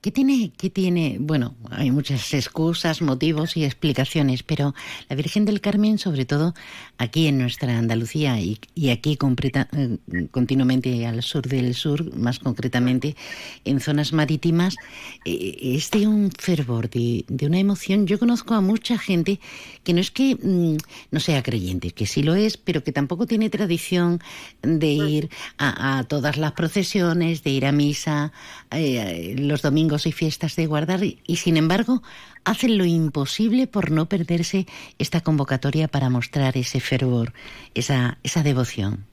¿Qué 0.00 0.12
tiene, 0.12 0.52
qué 0.56 0.70
tiene? 0.70 1.16
Bueno, 1.18 1.56
hay 1.70 1.90
muchas 1.90 2.32
excusas, 2.32 3.02
motivos 3.02 3.56
y 3.56 3.64
explicaciones, 3.64 4.44
pero 4.44 4.74
la 5.08 5.16
Virgen 5.16 5.44
del 5.44 5.60
Carmen, 5.60 5.98
sobre 5.98 6.24
todo 6.24 6.54
aquí 6.98 7.26
en 7.26 7.38
nuestra 7.38 7.76
Andalucía 7.76 8.38
y, 8.38 8.60
y 8.76 8.90
aquí 8.90 9.16
completa, 9.16 9.68
eh, 9.76 9.98
continuamente 10.30 11.04
al 11.04 11.24
sur 11.24 11.48
del 11.48 11.74
sur, 11.74 12.16
más 12.16 12.38
concretamente 12.38 13.16
en 13.64 13.80
zonas 13.80 14.12
marítimas, 14.12 14.76
eh, 15.24 15.56
es 15.60 15.90
de 15.90 16.06
un 16.06 16.30
fervor, 16.30 16.88
de, 16.88 17.24
de, 17.26 17.46
una 17.46 17.58
emoción. 17.58 18.06
Yo 18.06 18.20
conozco 18.20 18.54
a 18.54 18.60
mucha 18.60 18.98
gente 18.98 19.40
que 19.82 19.94
no 19.94 20.00
es 20.00 20.12
que 20.12 20.36
mm, 20.36 20.76
no 21.10 21.18
sea 21.18 21.42
creyente, 21.42 21.90
que 21.90 22.06
sí 22.06 22.22
lo 22.22 22.36
es, 22.36 22.56
pero 22.56 22.84
que 22.84 22.92
tampoco 22.92 23.26
tiene 23.26 23.50
tradición 23.50 24.20
de 24.62 24.92
ir 24.92 25.30
a, 25.58 25.98
a 25.98 26.04
todas 26.04 26.36
las 26.36 26.52
procesiones, 26.52 27.42
de 27.42 27.50
ir 27.50 27.63
a 27.66 27.72
misa 27.72 28.32
eh, 28.70 29.34
los 29.38 29.62
domingos 29.62 30.06
y 30.06 30.12
fiestas 30.12 30.56
de 30.56 30.66
guardar 30.66 31.02
y, 31.02 31.20
y, 31.26 31.36
sin 31.36 31.56
embargo 31.56 32.02
hacen 32.44 32.78
lo 32.78 32.84
imposible 32.84 33.66
por 33.66 33.90
no 33.90 34.06
perderse 34.06 34.66
esta 34.98 35.20
convocatoria 35.22 35.88
para 35.88 36.10
mostrar 36.10 36.56
ese 36.56 36.80
fervor, 36.80 37.32
esa, 37.74 38.18
esa 38.22 38.42
devoción. 38.42 39.06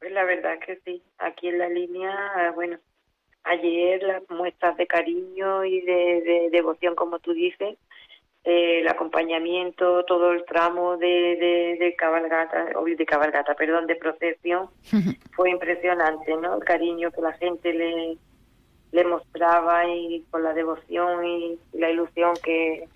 Pues 0.00 0.12
la 0.12 0.24
verdad 0.24 0.58
que 0.64 0.80
sí, 0.84 1.02
aquí 1.18 1.48
en 1.48 1.58
la 1.58 1.68
línea, 1.68 2.10
eh, 2.10 2.50
bueno, 2.54 2.78
ayer 3.44 4.02
las 4.02 4.22
muestras 4.30 4.76
de 4.76 4.86
cariño 4.86 5.64
y 5.64 5.80
de, 5.80 6.22
de 6.22 6.48
devoción, 6.50 6.94
como 6.94 7.18
tú 7.18 7.32
dices, 7.32 7.78
eh, 8.46 8.78
el 8.80 8.88
acompañamiento, 8.88 10.04
todo 10.04 10.30
el 10.30 10.44
tramo 10.44 10.96
de, 10.96 11.06
de, 11.06 11.76
de 11.80 11.96
cabalgata, 11.96 12.66
o 12.76 12.84
de 12.84 13.04
cabalgata, 13.04 13.54
perdón, 13.54 13.88
de 13.88 13.96
procesión, 13.96 14.68
fue 15.34 15.50
impresionante, 15.50 16.32
¿no? 16.36 16.54
El 16.54 16.64
cariño 16.64 17.10
que 17.10 17.20
la 17.22 17.32
gente 17.32 17.72
le, 17.72 18.16
le 18.92 19.04
mostraba 19.04 19.84
y 19.88 20.24
con 20.30 20.44
la 20.44 20.54
devoción 20.54 21.26
y 21.26 21.58
la 21.72 21.90
ilusión 21.90 22.34
que 22.40 22.88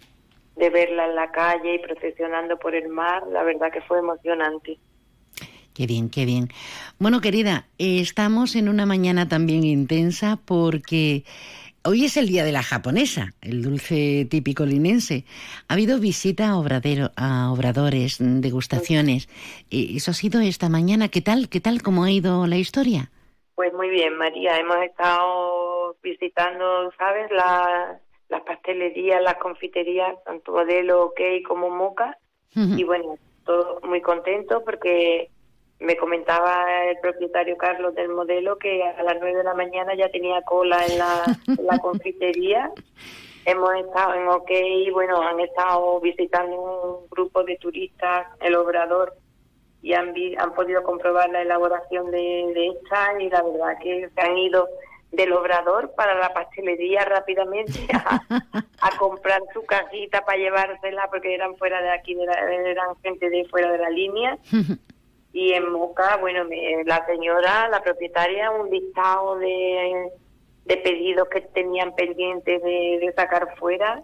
de 0.55 0.70
verla 0.70 1.07
en 1.07 1.16
la 1.16 1.32
calle 1.32 1.74
y 1.74 1.78
procesionando 1.80 2.57
por 2.57 2.76
el 2.76 2.88
mar, 2.88 3.24
la 3.32 3.42
verdad 3.42 3.72
que 3.72 3.80
fue 3.80 3.98
emocionante. 3.98 4.78
Qué 5.74 5.86
bien, 5.86 6.11
qué 6.11 6.26
bien. 6.26 6.48
Bueno, 7.01 7.20
querida, 7.20 7.66
estamos 7.78 8.55
en 8.55 8.68
una 8.68 8.86
mañana 8.86 9.28
también 9.28 9.64
intensa 9.64 10.38
porque 10.44 11.24
Hoy 11.83 12.05
es 12.05 12.18
el 12.18 12.26
día 12.26 12.45
de 12.45 12.53
la 12.53 12.62
japonesa, 12.62 13.33
el 13.41 13.62
dulce 13.62 14.26
típico 14.31 14.66
linense. 14.66 15.24
Ha 15.66 15.72
habido 15.72 15.99
visita 15.99 16.51
a, 16.51 16.59
obradero, 16.59 17.11
a 17.16 17.51
obradores, 17.51 18.18
degustaciones. 18.20 19.31
Eso 19.70 20.11
ha 20.11 20.14
sido 20.14 20.41
esta 20.43 20.68
mañana. 20.68 21.09
¿Qué 21.09 21.22
tal? 21.22 21.49
¿Qué 21.49 21.59
tal? 21.61 21.81
¿Cómo 21.81 22.05
ha 22.05 22.11
ido 22.11 22.47
la 22.47 22.59
historia? 22.59 23.11
Pues 23.55 23.72
muy 23.72 23.89
bien, 23.89 24.14
María. 24.18 24.59
Hemos 24.59 24.76
estado 24.85 25.97
visitando, 26.03 26.93
¿sabes? 26.99 27.31
La, 27.31 27.99
las 28.28 28.43
pastelerías, 28.43 29.22
las 29.22 29.37
confiterías, 29.37 30.22
tanto 30.26 30.53
modelo 30.53 31.07
OK 31.07 31.20
como 31.49 31.70
Moca. 31.70 32.18
Uh 32.57 32.61
-huh. 32.61 32.78
Y 32.78 32.85
bueno, 32.85 33.16
todos 33.47 33.83
muy 33.85 34.03
contentos 34.03 34.62
porque 34.66 35.31
me 35.81 35.97
comentaba 35.97 36.85
el 36.85 36.99
propietario 36.99 37.57
Carlos 37.57 37.95
del 37.95 38.11
modelo 38.11 38.59
que 38.59 38.83
a 38.83 39.03
las 39.03 39.16
nueve 39.18 39.39
de 39.39 39.45
la 39.45 39.55
mañana 39.55 39.95
ya 39.95 40.11
tenía 40.11 40.43
cola 40.43 40.85
en 40.87 40.99
la, 40.99 41.24
en 41.47 41.66
la 41.66 41.78
confitería. 41.83 42.70
Hemos 43.47 43.74
estado 43.74 44.14
en 44.14 44.28
OK, 44.28 44.51
bueno, 44.93 45.22
han 45.22 45.41
estado 45.41 45.99
visitando 46.01 46.57
un 46.57 47.09
grupo 47.11 47.43
de 47.43 47.57
turistas, 47.57 48.26
el 48.41 48.55
Obrador, 48.55 49.14
y 49.83 49.95
han, 49.95 50.12
vi, 50.12 50.37
han 50.37 50.53
podido 50.53 50.83
comprobar 50.83 51.31
la 51.31 51.41
elaboración 51.41 52.11
de, 52.11 52.53
de 52.55 52.68
esta 52.68 53.18
y 53.18 53.31
la 53.31 53.43
verdad 53.43 53.78
que 53.83 54.11
se 54.14 54.20
han 54.20 54.37
ido 54.37 54.68
del 55.11 55.33
obrador 55.33 55.93
para 55.97 56.14
la 56.14 56.33
pastelería 56.33 57.05
rápidamente 57.05 57.81
a, 57.95 58.20
a, 58.81 58.97
comprar 58.99 59.41
su 59.53 59.64
cajita 59.64 60.24
para 60.24 60.39
llevársela 60.39 61.09
porque 61.11 61.35
eran 61.35 61.57
fuera 61.57 61.83
de 61.83 61.91
aquí, 61.91 62.14
de 62.14 62.26
la, 62.26 62.35
eran 62.53 62.95
gente 63.03 63.28
de 63.28 63.45
fuera 63.47 63.72
de 63.72 63.78
la 63.78 63.91
línea 63.91 64.39
y 65.33 65.53
en 65.53 65.70
Moca, 65.70 66.16
bueno, 66.16 66.45
me, 66.45 66.85
la 66.85 67.05
señora, 67.07 67.68
la 67.68 67.83
propietaria, 67.83 68.51
un 68.51 68.70
listado 68.70 69.39
de, 69.39 70.11
de 70.64 70.76
pedidos 70.78 71.28
que 71.28 71.41
tenían 71.41 71.95
pendientes 71.95 72.62
de, 72.62 72.99
de, 73.01 73.12
sacar 73.14 73.55
fuera. 73.57 74.03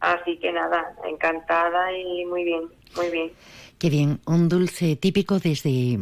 Así 0.00 0.36
que 0.38 0.52
nada, 0.52 0.96
encantada 1.04 1.96
y 1.96 2.24
muy 2.24 2.42
bien, 2.42 2.62
muy 2.96 3.08
bien. 3.10 3.30
Qué 3.78 3.88
bien, 3.88 4.20
un 4.26 4.48
dulce 4.48 4.96
típico 4.96 5.38
desde 5.38 5.98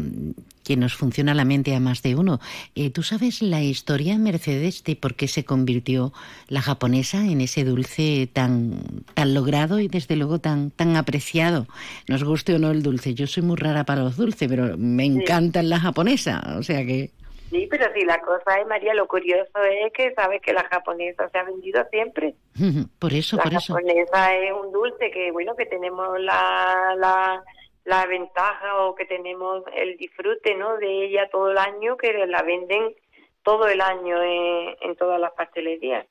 que 0.70 0.76
nos 0.76 0.94
funciona 0.94 1.34
la 1.34 1.44
mente 1.44 1.74
a 1.74 1.80
más 1.80 2.00
de 2.00 2.14
uno. 2.14 2.38
Eh, 2.76 2.90
¿Tú 2.92 3.02
sabes 3.02 3.42
la 3.42 3.60
historia, 3.60 4.16
Mercedes, 4.18 4.84
de 4.84 4.94
por 4.94 5.16
qué 5.16 5.26
se 5.26 5.44
convirtió 5.44 6.12
la 6.46 6.62
japonesa 6.62 7.26
en 7.26 7.40
ese 7.40 7.64
dulce 7.64 8.28
tan, 8.32 9.02
tan 9.14 9.34
logrado 9.34 9.80
y 9.80 9.88
desde 9.88 10.14
luego 10.14 10.38
tan, 10.38 10.70
tan 10.70 10.94
apreciado? 10.94 11.66
Nos 12.06 12.22
guste 12.22 12.54
o 12.54 12.60
no 12.60 12.70
el 12.70 12.84
dulce. 12.84 13.14
Yo 13.14 13.26
soy 13.26 13.42
muy 13.42 13.56
rara 13.56 13.82
para 13.82 14.02
los 14.02 14.16
dulces, 14.16 14.48
pero 14.48 14.78
me 14.78 15.06
encanta 15.06 15.60
sí. 15.60 15.66
la 15.66 15.80
japonesa, 15.80 16.40
o 16.56 16.62
sea 16.62 16.86
que... 16.86 17.10
Sí, 17.50 17.66
pero 17.68 17.86
sí, 17.92 18.04
la 18.04 18.20
cosa 18.20 18.60
es, 18.60 18.66
María, 18.68 18.94
lo 18.94 19.08
curioso 19.08 19.58
es 19.64 19.92
que 19.92 20.14
sabes 20.14 20.40
que 20.40 20.52
la 20.52 20.62
japonesa 20.68 21.28
se 21.30 21.38
ha 21.38 21.42
vendido 21.42 21.84
siempre. 21.90 22.36
por 23.00 23.12
eso, 23.12 23.38
la 23.38 23.42
por 23.42 23.54
eso. 23.54 23.74
La 23.74 23.80
japonesa 23.80 24.36
es 24.36 24.52
un 24.52 24.70
dulce 24.70 25.10
que, 25.10 25.32
bueno, 25.32 25.56
que 25.56 25.66
tenemos 25.66 26.20
la... 26.20 26.94
la 26.96 27.42
la 27.84 28.06
ventaja 28.06 28.82
o 28.82 28.94
que 28.94 29.06
tenemos 29.06 29.64
el 29.74 29.96
disfrute 29.96 30.54
no 30.54 30.76
de 30.76 31.06
ella 31.06 31.28
todo 31.30 31.50
el 31.50 31.58
año 31.58 31.96
que 31.96 32.12
la 32.26 32.42
venden 32.42 32.94
todo 33.42 33.66
el 33.68 33.80
año 33.80 34.22
en, 34.22 34.76
en 34.80 34.96
todas 34.96 35.20
las 35.20 35.32
pastelerías. 35.32 36.06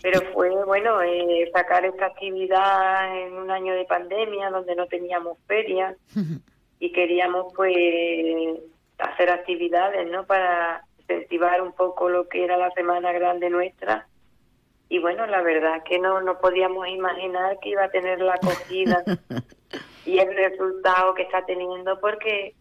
Pero 0.00 0.20
fue 0.32 0.50
bueno 0.64 1.02
eh, 1.02 1.50
sacar 1.52 1.84
esta 1.84 2.06
actividad 2.06 3.16
en 3.18 3.34
un 3.34 3.50
año 3.50 3.74
de 3.74 3.84
pandemia 3.84 4.50
donde 4.50 4.74
no 4.74 4.86
teníamos 4.86 5.38
feria 5.46 5.96
y 6.78 6.92
queríamos 6.92 7.52
pues 7.54 7.76
hacer 8.98 9.30
actividades 9.30 10.08
no 10.10 10.24
para 10.26 10.84
incentivar 10.98 11.60
un 11.60 11.72
poco 11.72 12.08
lo 12.08 12.28
que 12.28 12.44
era 12.44 12.56
la 12.56 12.70
semana 12.70 13.12
grande 13.12 13.50
nuestra 13.50 14.06
y 14.92 14.98
bueno 14.98 15.26
la 15.26 15.40
verdad 15.40 15.82
que 15.84 15.98
no 15.98 16.20
no 16.20 16.38
podíamos 16.38 16.86
imaginar 16.86 17.58
que 17.60 17.70
iba 17.70 17.84
a 17.84 17.90
tener 17.90 18.20
la 18.20 18.34
acogida 18.34 19.02
y 20.04 20.18
el 20.18 20.36
resultado 20.36 21.14
que 21.14 21.22
está 21.22 21.46
teniendo 21.46 21.98
porque 21.98 22.54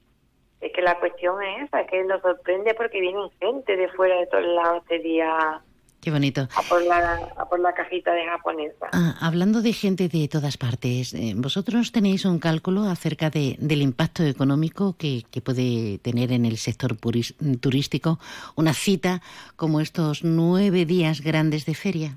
es 0.62 0.72
que 0.72 0.82
la 0.82 0.98
cuestión 0.98 1.44
es 1.44 1.66
esa, 1.66 1.86
que 1.88 2.02
nos 2.06 2.22
sorprende 2.22 2.74
porque 2.74 3.02
vienen 3.02 3.30
gente 3.42 3.76
de 3.76 3.90
fuera 3.90 4.16
de 4.16 4.28
todos 4.28 4.46
lados 4.46 4.84
este 4.84 5.00
día 5.00 5.62
Qué 6.02 6.10
bonito. 6.10 6.48
A 6.56 6.62
por 6.64 6.82
la, 6.84 7.32
a 7.38 7.46
por 7.48 7.60
la 7.60 7.74
cajita 7.74 8.12
de 8.14 8.26
japonesa. 8.26 8.90
Ah, 8.92 9.16
hablando 9.22 9.62
de 9.62 9.72
gente 9.72 10.10
de 10.10 10.28
todas 10.28 10.58
partes, 10.58 11.14
eh, 11.14 11.34
¿vosotros 11.36 11.92
tenéis 11.92 12.26
un 12.26 12.40
cálculo 12.40 12.90
acerca 12.90 13.30
de, 13.30 13.56
del 13.60 13.84
impacto 13.84 14.24
económico 14.24 14.96
que, 14.98 15.24
que 15.30 15.42
puede 15.42 16.00
tener 16.00 16.32
en 16.32 16.46
el 16.46 16.58
sector 16.58 16.98
puris, 16.98 17.36
turístico 17.60 18.18
una 18.56 18.74
cita 18.74 19.22
como 19.56 19.80
estos 19.80 20.24
nueve 20.24 20.86
días 20.86 21.22
grandes 21.22 21.68
de 21.68 21.76
feria? 21.76 22.16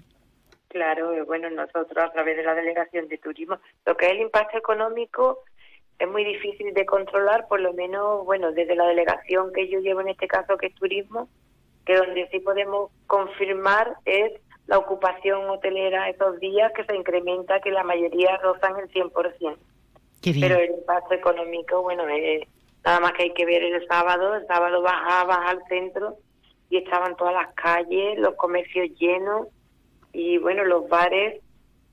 Claro, 0.68 1.24
bueno, 1.26 1.51
nosotros 1.51 2.03
a 2.03 2.11
través 2.11 2.37
de 2.37 2.43
la 2.43 2.55
Delegación 2.55 3.07
de 3.09 3.18
Turismo, 3.18 3.59
lo 3.85 3.97
que 3.97 4.07
es 4.07 4.12
el 4.12 4.22
impacto 4.22 4.59
económico 4.59 5.45
es 5.99 6.09
muy 6.09 6.24
difícil 6.24 6.72
de 6.74 6.87
controlar, 6.87 7.47
por 7.49 7.61
lo 7.61 7.72
menos, 7.74 8.24
bueno, 8.24 8.51
desde 8.51 8.74
la 8.74 8.87
delegación 8.87 9.53
que 9.53 9.68
yo 9.68 9.78
llevo 9.80 10.01
en 10.01 10.09
este 10.09 10.26
caso, 10.26 10.57
que 10.57 10.66
es 10.68 10.74
turismo, 10.74 11.28
que 11.85 11.97
donde 11.97 12.28
sí 12.30 12.41
podemos 12.41 12.91
confirmar 13.07 13.97
es 14.05 14.32
la 14.66 14.78
ocupación 14.78 15.49
hotelera 15.51 16.09
esos 16.09 16.41
días 16.41 16.72
que 16.72 16.85
se 16.85 16.97
incrementa, 16.97 17.61
que 17.61 17.70
la 17.70 17.85
mayoría 17.85 18.37
rozan 18.39 18.78
el 18.78 18.89
100%. 18.91 19.57
Qué 20.22 20.32
bien. 20.32 20.49
Pero 20.49 20.61
el 20.61 20.70
impacto 20.70 21.14
económico, 21.14 21.82
bueno, 21.82 22.09
eh, 22.09 22.49
nada 22.85 23.01
más 23.01 23.12
que 23.12 23.24
hay 23.24 23.35
que 23.35 23.45
ver 23.45 23.62
el 23.62 23.87
sábado, 23.87 24.35
el 24.35 24.47
sábado 24.47 24.80
bajabas 24.80 25.39
al 25.47 25.62
centro 25.68 26.16
y 26.70 26.78
estaban 26.78 27.14
todas 27.16 27.35
las 27.35 27.55
calles, 27.55 28.18
los 28.18 28.35
comercios 28.37 28.89
llenos 28.99 29.49
y 30.12 30.39
bueno, 30.39 30.64
los 30.64 30.89
bares, 30.89 31.43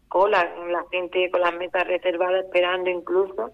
cola, 0.07 0.49
la 0.69 0.85
gente 0.91 1.29
con 1.29 1.41
las 1.41 1.53
mesas 1.55 1.85
reservadas 1.87 2.45
esperando 2.45 2.89
incluso. 2.89 3.51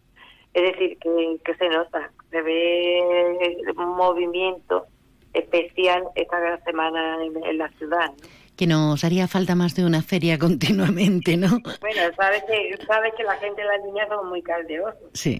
Es 0.53 0.71
decir, 0.71 0.97
que, 0.99 1.37
que 1.43 1.55
se 1.55 1.69
nota, 1.69 2.11
se 2.31 2.41
ve 2.41 3.57
un 3.77 3.95
movimiento 3.95 4.87
especial 5.33 6.03
esta 6.15 6.57
semana 6.63 7.23
en, 7.23 7.43
en 7.43 7.57
la 7.57 7.69
ciudad. 7.77 8.07
¿no? 8.09 8.27
Que 8.55 8.65
nos 8.65 9.03
haría 9.03 9.27
falta 9.27 9.55
más 9.55 9.75
de 9.75 9.85
una 9.85 10.01
feria 10.01 10.39
continuamente, 10.39 11.37
¿no? 11.37 11.59
Bueno, 11.81 12.01
sabes 12.15 12.43
que, 12.45 12.77
sabes 12.85 13.13
que 13.15 13.23
la 13.23 13.35
gente 13.35 13.61
de 13.61 13.67
la 13.67 13.77
línea 13.77 14.07
somos 14.07 14.25
muy 14.25 14.41
caldeosos. 14.41 15.11
Sí. 15.13 15.39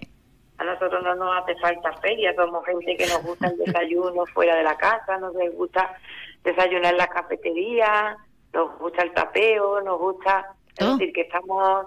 A 0.58 0.64
nosotros 0.64 1.02
no 1.04 1.14
nos 1.14 1.42
hace 1.42 1.54
falta 1.56 1.92
feria, 2.00 2.34
somos 2.34 2.64
gente 2.64 2.96
que 2.96 3.06
nos 3.06 3.22
gusta 3.22 3.48
el 3.48 3.58
desayuno 3.64 4.24
fuera 4.26 4.56
de 4.56 4.64
la 4.64 4.76
casa, 4.76 5.18
nos 5.18 5.32
gusta 5.54 5.96
desayunar 6.42 6.92
en 6.92 6.98
la 6.98 7.08
cafetería, 7.08 8.16
nos 8.52 8.78
gusta 8.78 9.02
el 9.02 9.12
tapeo, 9.12 9.80
nos 9.82 9.98
gusta, 9.98 10.54
es 10.76 10.86
decir, 10.86 11.12
que 11.12 11.22
estamos 11.22 11.84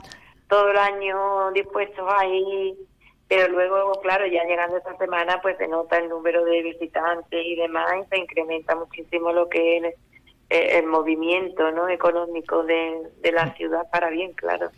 todo 0.47 0.69
el 0.69 0.77
año 0.77 1.51
dispuestos 1.51 2.05
a 2.13 2.25
ir 2.25 2.75
pero 3.31 3.47
luego, 3.47 3.93
claro, 4.01 4.25
ya 4.27 4.43
llegando 4.43 4.75
esta 4.75 4.97
semana, 4.97 5.39
pues 5.41 5.57
se 5.57 5.65
nota 5.65 5.97
el 5.97 6.09
número 6.09 6.43
de 6.43 6.63
visitantes 6.63 7.45
y 7.45 7.55
demás, 7.55 7.85
y 8.03 8.09
se 8.09 8.17
incrementa 8.19 8.75
muchísimo 8.75 9.31
lo 9.31 9.47
que 9.47 9.77
es 9.77 9.83
eh, 10.49 10.79
el 10.79 10.87
movimiento 10.87 11.71
no 11.71 11.87
económico 11.87 12.63
de, 12.63 13.03
de 13.21 13.31
la 13.31 13.53
ciudad 13.53 13.89
para 13.89 14.09
bien, 14.09 14.33
claro. 14.33 14.69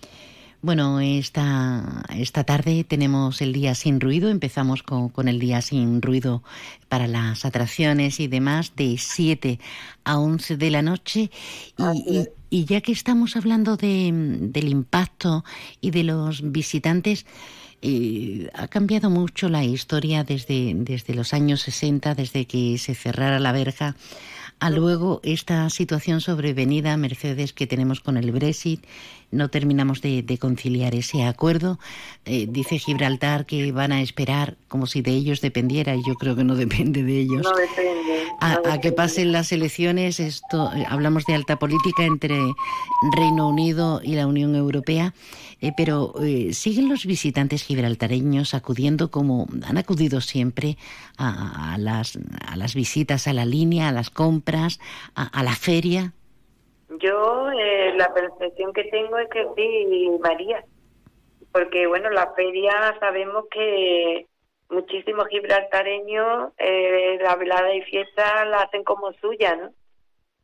Bueno, 0.62 1.00
esta, 1.00 2.04
esta 2.16 2.44
tarde 2.44 2.84
tenemos 2.84 3.42
el 3.42 3.54
día 3.54 3.74
sin 3.74 4.00
ruido. 4.00 4.30
Empezamos 4.30 4.84
con, 4.84 5.10
con, 5.10 5.28
el 5.28 5.40
día 5.40 5.64
sin 5.64 6.00
ruido 6.04 6.44
para 6.90 7.08
las 7.08 7.46
atracciones 7.46 8.20
y 8.20 8.28
demás 8.28 8.76
de 8.76 8.98
7 9.00 9.60
a 10.04 10.20
11 10.20 10.58
de 10.58 10.70
la 10.70 10.84
noche. 10.84 11.32
Y, 11.78 12.20
y, 12.20 12.28
y 12.52 12.66
ya 12.66 12.82
que 12.82 12.92
estamos 12.92 13.36
hablando 13.36 13.78
de, 13.78 14.12
del 14.14 14.70
impacto 14.70 15.44
y 15.82 15.90
de 15.90 16.04
los 16.04 16.52
visitantes, 16.52 17.26
eh, 17.84 18.50
ha 18.54 18.68
cambiado 18.70 19.10
mucho 19.10 19.50
la 19.50 19.64
historia 19.64 20.24
desde, 20.24 20.72
desde 20.74 21.14
los 21.14 21.34
años 21.34 21.62
60, 21.62 22.16
desde 22.16 22.46
que 22.46 22.78
se 22.78 22.96
cerrara 22.96 23.40
la 23.40 23.52
verja 23.52 23.96
a 24.60 24.70
luego 24.70 25.20
esta 25.24 25.70
situación 25.70 26.22
sobrevenida, 26.22 26.96
Mercedes, 26.98 27.54
que 27.54 27.68
tenemos 27.68 28.00
con 28.00 28.18
el 28.18 28.32
Brexit, 28.32 28.84
no 29.34 29.50
terminamos 29.50 30.02
de, 30.02 30.24
de 30.24 30.38
conciliar 30.38 30.96
ese 30.96 31.24
acuerdo. 31.24 31.80
Eh, 32.26 32.48
dice 32.50 32.78
Gibraltar 32.78 33.46
que 33.46 33.72
van 33.72 33.92
a 33.92 34.02
esperar 34.02 34.56
como 34.68 34.86
si 34.86 35.02
de 35.02 35.12
ellos 35.12 35.42
dependiera, 35.42 35.96
y 35.96 36.04
yo 36.06 36.16
creo 36.16 36.36
que 36.36 36.44
no 36.44 36.56
depende 36.66 37.04
de 37.04 37.22
ellos. 37.22 37.44
No 37.44 37.52
depende. 37.56 38.04
A, 38.40 38.80
que 38.80 38.92
pasen 38.92 39.32
las 39.32 39.52
elecciones, 39.52 40.20
esto 40.20 40.70
hablamos 40.88 41.26
de 41.26 41.34
alta 41.36 41.58
política 41.58 42.04
entre 42.04 42.38
Reino 43.16 43.48
Unido 43.48 44.02
y 44.04 44.16
la 44.16 44.28
Unión 44.28 44.56
Europea, 44.56 45.14
eh, 45.62 45.72
pero 45.78 46.14
eh, 46.22 46.54
siguen 46.54 46.90
los 46.90 47.06
visitantes 47.06 47.64
gibraltareños 47.64 48.54
acudiendo 48.54 49.12
como 49.12 49.48
han 49.66 49.78
acudido 49.78 50.20
siempre 50.20 50.78
a, 51.18 51.74
a, 51.74 51.78
las, 51.78 52.20
a 52.46 52.58
las 52.58 52.74
visitas 52.74 53.28
a 53.28 53.34
la 53.34 53.46
línea, 53.46 53.90
a 53.90 53.92
las 53.94 54.10
compras, 54.10 54.53
a, 54.58 55.40
a 55.40 55.44
la 55.44 55.56
feria. 55.56 56.14
Yo 57.00 57.52
eh, 57.52 57.94
la 57.96 58.14
percepción 58.14 58.74
que 58.74 58.84
tengo 58.86 59.18
es 59.18 59.30
que 59.30 59.48
sí, 59.56 60.10
María, 60.22 60.64
porque 61.52 61.88
bueno, 61.88 62.10
la 62.10 62.34
feria 62.34 62.96
sabemos 63.00 63.46
que 63.52 64.28
muchísimos 64.70 65.28
gibraltareños 65.28 66.52
eh, 66.58 67.20
la 67.22 67.36
velada 67.36 67.74
y 67.74 67.82
fiesta 67.84 68.46
la 68.46 68.62
hacen 68.62 68.84
como 68.84 69.14
suya, 69.14 69.56
¿no? 69.56 69.72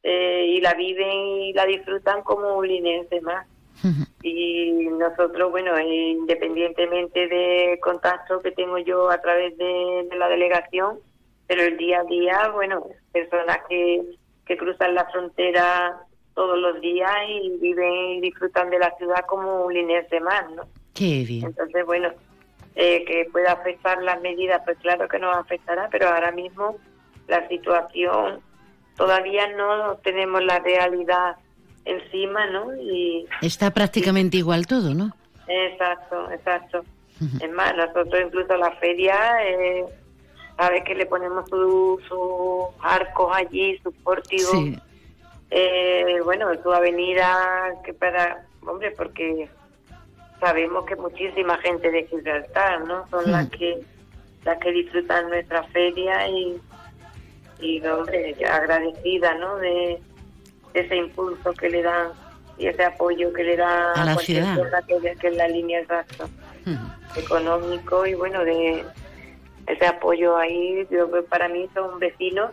Eh, 0.04 0.46
y 0.48 0.62
la 0.62 0.74
viven 0.76 1.18
y 1.42 1.54
la 1.54 1.66
disfrutan 1.66 2.24
como 2.24 2.56
un 2.58 2.68
linense 2.68 3.22
más. 3.22 3.48
Y 4.22 4.90
nosotros, 4.90 5.50
bueno, 5.50 5.80
independientemente 5.80 7.30
del 7.30 7.80
contacto 7.80 8.42
que 8.42 8.52
tengo 8.52 8.78
yo 8.78 9.10
a 9.10 9.22
través 9.22 9.58
de, 9.58 10.08
de, 10.10 10.16
la 10.18 10.28
delegación, 10.28 11.00
pero 11.50 11.64
el 11.64 11.78
día 11.78 12.02
a 12.02 12.04
día, 12.04 12.50
bueno, 12.54 12.86
personas 13.12 13.58
que, 13.68 14.04
que 14.46 14.56
cruzan 14.56 14.94
la 14.94 15.06
frontera 15.06 15.98
todos 16.36 16.60
los 16.60 16.80
días 16.80 17.12
y 17.28 17.58
viven 17.58 17.92
y 17.92 18.22
disfrutan 18.22 18.70
de 18.70 18.78
la 18.78 18.96
ciudad 18.98 19.26
como 19.28 19.66
un 19.66 19.74
linense 19.74 20.20
más, 20.20 20.48
¿no? 20.52 20.62
Qué 20.94 21.26
bien. 21.28 21.48
Entonces, 21.48 21.84
bueno, 21.88 22.10
eh, 22.76 23.04
que 23.04 23.28
pueda 23.32 23.54
afectar 23.54 24.00
las 24.04 24.22
medidas, 24.22 24.62
pues 24.64 24.78
claro 24.78 25.08
que 25.08 25.18
nos 25.18 25.36
afectará, 25.36 25.90
pero 25.90 26.10
ahora 26.10 26.32
mismo 26.32 26.78
la 27.28 27.48
situación 27.48 28.42
todavía 28.96 29.48
no 29.48 29.96
tenemos 30.04 30.44
la 30.44 30.60
realidad 30.60 31.36
encima, 31.84 32.46
¿no? 32.46 32.76
Y 32.76 33.26
está 33.42 33.72
prácticamente 33.72 34.38
y, 34.38 34.42
igual 34.42 34.68
todo, 34.68 34.94
¿no? 34.94 35.16
Exacto, 35.48 36.30
exacto. 36.32 36.86
Uh 37.20 37.24
-huh. 37.26 37.44
Es 37.44 37.52
más, 37.52 37.76
nosotros 37.76 38.22
incluso 38.24 38.56
la 38.56 38.70
feria, 38.74 39.18
eh, 39.44 39.84
sabes 40.60 40.84
que 40.84 40.94
le 40.94 41.06
ponemos 41.06 41.50
sus 41.50 42.04
su 42.04 42.68
arcos 42.82 43.32
allí, 43.34 43.80
sus 43.82 43.94
pórtigos. 43.96 44.52
Sí. 44.52 44.78
Eh, 45.52 46.20
bueno, 46.26 46.48
su 46.62 46.72
avenida, 46.74 47.74
que 47.86 47.94
para, 47.94 48.46
hombre, 48.68 48.92
porque 48.92 49.50
sabemos 50.42 50.86
que 50.86 50.98
muchísima 50.98 51.58
gente 51.60 51.90
de 51.90 52.06
Gibraltar, 52.08 52.82
¿no? 52.82 53.08
Son 53.10 53.32
las 53.32 53.50
que 53.50 53.80
las 54.44 54.58
que 54.60 54.72
disfrutan 54.72 55.30
nuestra 55.30 55.64
feria 55.64 56.28
y, 56.28 56.62
y 57.62 57.86
hombre, 57.86 58.36
agradecida, 58.46 59.36
¿no? 59.36 59.56
De, 59.58 60.02
de, 60.74 60.80
ese 60.82 60.98
impulso 60.98 61.54
que 61.54 61.70
le 61.70 61.82
dan 61.84 62.10
y 62.58 62.68
ese 62.68 62.84
apoyo 62.84 63.32
que 63.32 63.44
le 63.44 63.56
da 63.56 63.94
a 63.94 64.06
la 64.06 64.16
ciudad. 64.18 64.58
Que, 64.88 65.16
que, 65.16 65.28
es 65.30 65.36
la 65.38 65.48
línea 65.48 65.80
exacta 65.80 66.26
uh 66.26 66.70
-huh. 66.70 67.24
económico 67.24 68.06
y 68.06 68.14
bueno, 68.14 68.44
de 68.44 68.84
ese 69.70 69.86
apoyo 69.86 70.38
ahí, 70.38 70.88
yo 70.90 71.10
para 71.26 71.48
mí 71.48 71.70
son 71.74 72.00
vecinos 72.00 72.52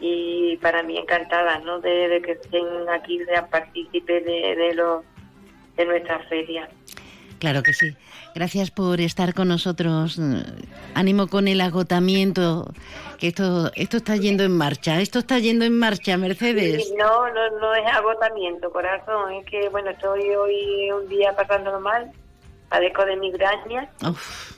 y 0.00 0.56
para 0.58 0.82
mí 0.82 0.98
encantada, 0.98 1.58
¿no? 1.60 1.80
De, 1.80 2.08
de 2.08 2.22
que 2.22 2.32
estén 2.32 2.66
aquí, 2.92 3.24
sean 3.24 3.48
partícipes 3.48 4.24
de, 4.24 4.56
de 4.56 4.74
los 4.74 5.04
de 5.76 5.86
nuestra 5.86 6.18
feria. 6.28 6.68
Claro 7.38 7.62
que 7.62 7.72
sí. 7.72 7.96
Gracias 8.34 8.70
por 8.72 9.00
estar 9.00 9.32
con 9.32 9.48
nosotros. 9.48 10.20
Ánimo 10.94 11.28
con 11.28 11.46
el 11.46 11.60
agotamiento, 11.60 12.72
que 13.18 13.28
esto 13.28 13.70
esto 13.76 13.98
está 13.98 14.16
yendo 14.16 14.42
en 14.42 14.56
marcha. 14.56 15.00
Esto 15.00 15.20
está 15.20 15.38
yendo 15.38 15.64
en 15.64 15.78
marcha, 15.78 16.16
Mercedes. 16.16 16.88
Sí, 16.88 16.94
no, 16.98 17.32
no, 17.32 17.58
no 17.60 17.74
es 17.74 17.86
agotamiento, 17.86 18.70
corazón. 18.72 19.32
Es 19.34 19.46
que, 19.46 19.68
bueno, 19.68 19.90
estoy 19.90 20.30
hoy 20.34 20.90
un 20.90 21.08
día 21.08 21.34
pasándolo 21.36 21.80
mal, 21.80 22.10
padezco 22.68 23.04
de 23.04 23.16
migraña. 23.16 23.88
Uf. 24.02 24.57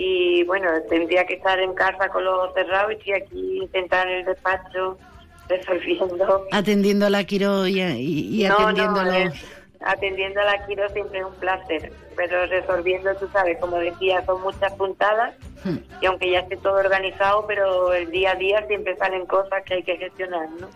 Y, 0.00 0.44
bueno, 0.44 0.68
tendría 0.88 1.26
que 1.26 1.34
estar 1.34 1.58
en 1.58 1.74
casa 1.74 2.08
con 2.08 2.24
los 2.24 2.54
cerrados 2.54 2.92
y 3.04 3.12
aquí 3.12 3.58
intentando 3.62 4.12
en 4.12 4.18
el 4.20 4.24
despacho 4.26 4.96
resolviendo. 5.48 6.46
Atendiendo 6.52 7.06
a 7.06 7.10
la 7.10 7.24
Quiro 7.24 7.66
y, 7.66 7.80
y, 7.80 8.44
y 8.44 8.48
no, 8.48 8.58
atendiendo 8.58 9.02
no, 9.02 9.10
a 9.10 9.18
los... 9.18 9.34
atendiendo 9.80 10.40
a 10.40 10.44
la 10.44 10.66
Quiro 10.66 10.88
siempre 10.90 11.18
es 11.18 11.24
un 11.24 11.34
placer, 11.34 11.92
pero 12.16 12.46
resolviendo, 12.46 13.14
tú 13.16 13.28
sabes, 13.32 13.58
como 13.58 13.78
decía, 13.78 14.24
son 14.24 14.40
muchas 14.42 14.72
puntadas 14.74 15.34
Hmm. 15.64 15.78
y 16.00 16.06
aunque 16.06 16.30
ya 16.30 16.40
esté 16.40 16.56
todo 16.56 16.74
organizado, 16.74 17.44
pero 17.46 17.92
el 17.92 18.10
día 18.10 18.32
a 18.32 18.34
día 18.36 18.64
siempre 18.66 18.96
salen 18.96 19.26
cosas 19.26 19.62
que 19.64 19.74
hay 19.74 19.82
que 19.82 19.96
gestionar, 19.96 20.48
¿no? 20.60 20.68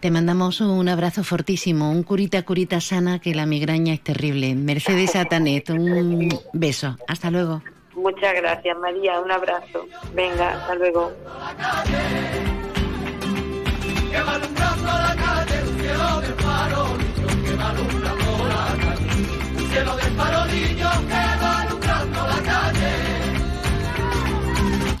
Te 0.00 0.10
mandamos 0.10 0.60
un 0.62 0.88
abrazo 0.88 1.22
fortísimo, 1.22 1.90
un 1.90 2.02
curita 2.02 2.42
curita 2.42 2.80
sana, 2.80 3.18
que 3.18 3.34
la 3.34 3.44
migraña 3.44 3.92
es 3.92 4.02
terrible. 4.02 4.54
Mercedes 4.54 5.14
Atanet, 5.14 5.68
un 5.68 6.30
beso. 6.54 6.96
Hasta 7.06 7.30
luego. 7.30 7.62
Muchas 8.00 8.34
gracias, 8.34 8.76
María. 8.78 9.20
Un 9.20 9.30
abrazo. 9.30 9.86
Venga, 10.14 10.50
hasta 10.54 10.74
luego. 10.74 11.12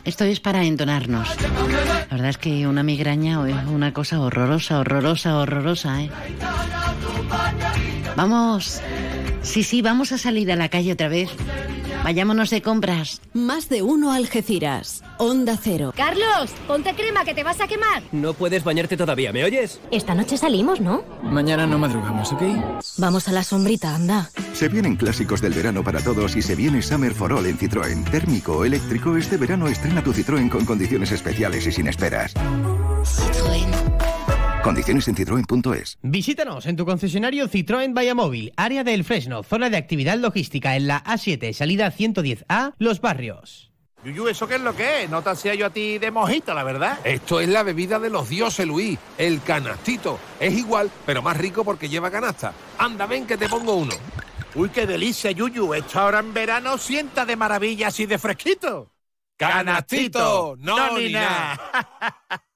Esto 0.04 0.24
es 0.24 0.40
para 0.40 0.64
entonarnos. 0.64 1.28
La 1.40 2.06
verdad 2.10 2.30
es 2.30 2.38
que 2.38 2.66
una 2.66 2.82
migraña 2.82 3.48
es 3.48 3.66
una 3.68 3.92
cosa 3.92 4.20
horrorosa, 4.20 4.80
horrorosa, 4.80 5.38
horrorosa, 5.38 6.02
¿eh? 6.02 6.10
Vamos. 8.16 8.82
Sí, 9.42 9.62
sí, 9.62 9.82
vamos 9.82 10.12
a 10.12 10.18
salir 10.18 10.50
a 10.52 10.56
la 10.56 10.68
calle 10.68 10.92
otra 10.92 11.08
vez. 11.08 11.30
Vayámonos 12.04 12.50
de 12.50 12.62
compras. 12.62 13.20
Más 13.34 13.68
de 13.68 13.82
uno 13.82 14.12
Algeciras. 14.12 15.02
Onda 15.18 15.58
Cero. 15.60 15.92
Carlos, 15.94 16.50
ponte 16.66 16.94
crema 16.94 17.24
que 17.24 17.34
te 17.34 17.44
vas 17.44 17.60
a 17.60 17.66
quemar. 17.68 18.02
No 18.12 18.32
puedes 18.32 18.64
bañarte 18.64 18.96
todavía, 18.96 19.32
¿me 19.32 19.44
oyes? 19.44 19.80
Esta 19.90 20.14
noche 20.14 20.38
salimos, 20.38 20.80
¿no? 20.80 21.02
Mañana 21.22 21.66
no 21.66 21.78
madrugamos, 21.78 22.32
¿ok? 22.32 22.42
Vamos 22.98 23.28
a 23.28 23.32
la 23.32 23.42
sombrita, 23.42 23.94
anda. 23.94 24.30
Se 24.54 24.68
vienen 24.68 24.96
clásicos 24.96 25.40
del 25.42 25.52
verano 25.52 25.84
para 25.84 26.00
todos 26.00 26.36
y 26.36 26.42
se 26.42 26.54
viene 26.54 26.80
Summer 26.80 27.12
for 27.12 27.32
All 27.32 27.46
en 27.46 27.58
Citroën. 27.58 28.10
Térmico 28.10 28.58
o 28.58 28.64
eléctrico, 28.64 29.16
este 29.16 29.36
verano 29.36 29.68
estrena 29.68 30.02
tu 30.02 30.12
Citroën 30.12 30.48
con 30.48 30.64
condiciones 30.64 31.12
especiales 31.12 31.66
y 31.66 31.72
sin 31.72 31.86
esperas. 31.88 32.34
Citroën. 32.34 33.79
Condiciones 34.62 35.08
en 35.08 35.16
citroen.es. 35.16 35.98
Visítanos 36.02 36.66
en 36.66 36.76
tu 36.76 36.84
concesionario 36.84 37.48
Citroën 37.48 38.14
Móvil, 38.14 38.52
área 38.56 38.84
del 38.84 39.04
Fresno, 39.04 39.42
zona 39.42 39.70
de 39.70 39.78
actividad 39.78 40.18
logística 40.18 40.76
en 40.76 40.86
la 40.86 41.02
A7, 41.02 41.54
salida 41.54 41.90
110A, 41.90 42.74
Los 42.78 43.00
Barrios. 43.00 43.70
Yuyu, 44.04 44.28
¿eso 44.28 44.46
qué 44.46 44.56
es 44.56 44.60
lo 44.60 44.76
que 44.76 45.04
es? 45.04 45.10
No 45.10 45.22
te 45.22 45.30
hacía 45.30 45.54
yo 45.54 45.66
a 45.66 45.70
ti 45.70 45.98
de 45.98 46.10
mojito, 46.10 46.52
la 46.52 46.62
verdad. 46.62 46.98
Esto 47.04 47.40
es 47.40 47.48
la 47.48 47.62
bebida 47.62 47.98
de 47.98 48.10
los 48.10 48.28
dioses, 48.28 48.66
Luis, 48.66 48.98
el 49.16 49.42
canastito. 49.42 50.18
Es 50.38 50.52
igual, 50.52 50.90
pero 51.06 51.22
más 51.22 51.38
rico 51.38 51.64
porque 51.64 51.88
lleva 51.88 52.10
canasta. 52.10 52.52
Anda, 52.78 53.06
ven 53.06 53.26
que 53.26 53.38
te 53.38 53.48
pongo 53.48 53.74
uno. 53.74 53.94
Uy, 54.54 54.68
qué 54.68 54.86
delicia, 54.86 55.30
Yuyu. 55.30 55.72
Esto 55.72 56.00
ahora 56.00 56.18
en 56.18 56.34
verano 56.34 56.76
sienta 56.76 57.24
de 57.24 57.36
maravilla 57.36 57.88
así 57.88 58.04
de 58.04 58.18
fresquito. 58.18 58.90
¡Canastito! 59.36 60.54
¡No, 60.58 60.76
no 60.76 60.98
ni 60.98 61.12
nada! 61.12 61.58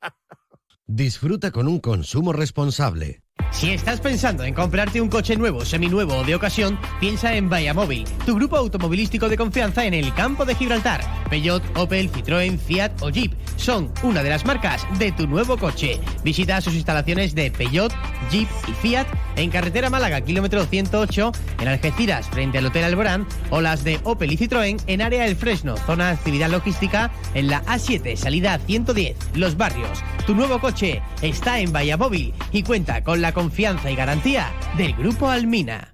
Disfruta 0.97 1.51
con 1.51 1.66
un 1.66 1.81
consumo 1.81 2.33
responsable. 2.33 3.25
Si 3.51 3.71
estás 3.71 4.01
pensando 4.01 4.45
en 4.45 4.55
comprarte 4.55 5.01
un 5.01 5.09
coche 5.09 5.35
nuevo, 5.35 5.65
seminuevo 5.65 6.19
o 6.19 6.23
de 6.23 6.37
ocasión, 6.37 6.79
piensa 7.01 7.35
en 7.35 7.49
Móvil, 7.49 8.05
tu 8.25 8.37
grupo 8.37 8.57
automovilístico 8.57 9.29
de 9.29 9.37
confianza 9.37 9.85
en 9.85 9.95
el 9.95 10.15
campo 10.15 10.45
de 10.45 10.55
Gibraltar. 10.55 11.01
Peugeot, 11.29 11.65
Opel, 11.77 12.12
Citroën, 12.12 12.57
Fiat 12.57 13.03
o 13.03 13.11
Jeep 13.11 13.33
son 13.57 13.91
una 14.05 14.23
de 14.23 14.31
las 14.31 14.45
marcas 14.45 14.87
de 15.01 15.11
tu 15.11 15.27
nuevo 15.27 15.57
coche. 15.57 15.99
Visita 16.23 16.61
sus 16.61 16.75
instalaciones 16.75 17.35
de 17.35 17.51
Peugeot, 17.51 17.93
Jeep 18.31 18.49
y 18.69 18.73
Fiat 18.75 19.09
en 19.36 19.51
carretera 19.51 19.90
Málaga, 19.90 20.20
kilómetro 20.20 20.65
108, 20.65 21.32
en 21.61 21.69
Algeciras, 21.69 22.28
frente 22.28 22.59
al 22.59 22.66
Hotel 22.66 22.85
Alborán, 22.85 23.27
o 23.51 23.61
las 23.61 23.85
de 23.85 24.01
Opel 24.05 24.32
y 24.32 24.36
Citroën 24.36 24.81
en 24.86 25.02
área 25.02 25.24
del 25.24 25.36
Fresno, 25.36 25.77
zona 25.77 26.06
de 26.06 26.12
actividad 26.12 26.51
logística, 26.51 27.11
en 27.35 27.48
la 27.48 27.65
A7, 27.65 28.16
salida 28.16 28.59
110, 28.59 29.16
Los 29.35 29.56
Barrios. 29.56 30.02
Tu 30.27 30.35
nuevo 30.35 30.59
coche 30.61 31.02
está 31.23 31.61
en 31.61 31.73
Móvil 31.98 32.32
y 32.52 32.62
cuenta 32.62 33.02
con 33.05 33.20
la 33.20 33.32
confianza 33.32 33.90
y 33.90 33.97
garantía 33.97 34.51
del 34.77 34.94
Grupo 34.94 35.28
Almina. 35.28 35.94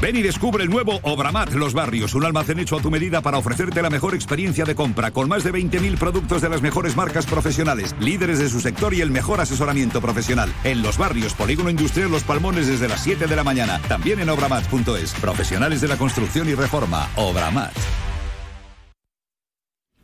Ven 0.00 0.16
y 0.16 0.22
descubre 0.22 0.64
el 0.64 0.70
nuevo 0.70 0.98
Obramat 1.02 1.52
Los 1.52 1.74
Barrios, 1.74 2.14
un 2.14 2.24
almacén 2.24 2.58
hecho 2.58 2.78
a 2.78 2.80
tu 2.80 2.90
medida 2.90 3.20
para 3.20 3.36
ofrecerte 3.36 3.82
la 3.82 3.90
mejor 3.90 4.14
experiencia 4.14 4.64
de 4.64 4.74
compra, 4.74 5.10
con 5.10 5.28
más 5.28 5.44
de 5.44 5.52
20.000 5.52 5.98
productos 5.98 6.40
de 6.40 6.48
las 6.48 6.62
mejores 6.62 6.96
marcas 6.96 7.26
profesionales, 7.26 7.94
líderes 8.00 8.38
de 8.38 8.48
su 8.48 8.60
sector 8.60 8.94
y 8.94 9.02
el 9.02 9.10
mejor 9.10 9.42
asesoramiento 9.42 10.00
profesional. 10.00 10.50
En 10.64 10.80
Los 10.80 10.96
Barrios, 10.96 11.34
Polígono 11.34 11.68
Industrial 11.68 12.10
Los 12.10 12.24
Palmones 12.24 12.66
desde 12.66 12.88
las 12.88 13.02
7 13.02 13.26
de 13.26 13.36
la 13.36 13.44
mañana. 13.44 13.78
También 13.88 14.20
en 14.20 14.30
obramat.es. 14.30 15.12
Profesionales 15.20 15.82
de 15.82 15.88
la 15.88 15.98
construcción 15.98 16.48
y 16.48 16.54
reforma. 16.54 17.10
Obramat. 17.16 17.74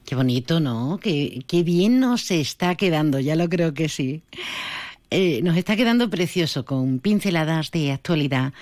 Qué 0.05 0.15
bonito, 0.15 0.61
¿no? 0.61 1.01
Qué, 1.03 1.43
bien 1.65 2.01
nos 2.01 2.31
está 2.31 2.75
quedando, 2.75 3.19
ya 3.19 3.35
lo 3.35 3.49
creo 3.49 3.73
que 3.73 3.89
sí. 3.89 4.23
Eh, 5.11 5.41
nos 5.43 5.57
está 5.57 5.75
quedando 5.75 6.11
precioso 6.11 6.67
con 6.67 6.99
pinceladas 6.99 7.71
de 7.71 7.93
actualidad 7.93 8.53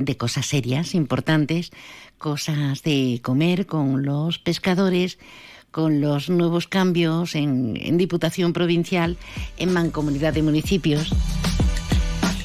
de 0.00 0.16
cosas 0.16 0.46
serias, 0.46 0.94
importantes, 0.94 1.70
cosas 2.18 2.82
de 2.82 3.20
comer 3.22 3.66
con 3.66 4.02
los 4.02 4.38
pescadores, 4.38 5.18
con 5.70 6.00
los 6.00 6.28
nuevos 6.30 6.66
cambios 6.66 7.34
en, 7.34 7.96
Diputación 7.96 8.52
Provincial, 8.52 9.16
en 9.58 9.72
Mancomunidad 9.72 10.32
de 10.32 10.42
Municipios. 10.42 11.12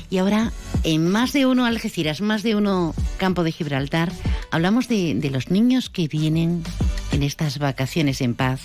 Y 0.09 0.17
ahora, 0.19 0.51
en 0.83 1.09
más 1.09 1.33
de 1.33 1.45
uno 1.45 1.65
Algeciras, 1.65 2.21
más 2.21 2.43
de 2.43 2.55
uno 2.55 2.93
Campo 3.17 3.43
de 3.43 3.51
Gibraltar, 3.51 4.11
hablamos 4.51 4.87
de, 4.87 5.15
de 5.15 5.29
los 5.31 5.49
niños 5.49 5.89
que 5.89 6.07
vienen 6.07 6.63
en 7.11 7.23
estas 7.23 7.57
vacaciones 7.57 8.21
en 8.21 8.35
paz 8.35 8.61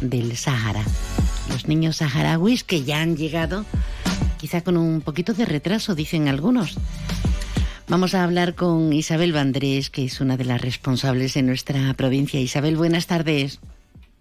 del 0.00 0.36
Sahara. 0.36 0.84
Los 1.50 1.66
niños 1.66 1.96
saharauis 1.96 2.62
que 2.62 2.84
ya 2.84 3.00
han 3.00 3.16
llegado, 3.16 3.64
quizá 4.38 4.60
con 4.60 4.76
un 4.76 5.00
poquito 5.00 5.32
de 5.32 5.46
retraso, 5.46 5.94
dicen 5.94 6.28
algunos, 6.28 6.76
Vamos 7.90 8.14
a 8.14 8.22
hablar 8.22 8.54
con 8.54 8.92
Isabel 8.92 9.32
Vandrés, 9.32 9.88
que 9.88 10.04
es 10.04 10.20
una 10.20 10.36
de 10.36 10.44
las 10.44 10.60
responsables 10.60 11.32
de 11.32 11.42
nuestra 11.42 11.94
provincia. 11.94 12.38
Isabel, 12.38 12.76
buenas 12.76 13.06
tardes. 13.06 13.60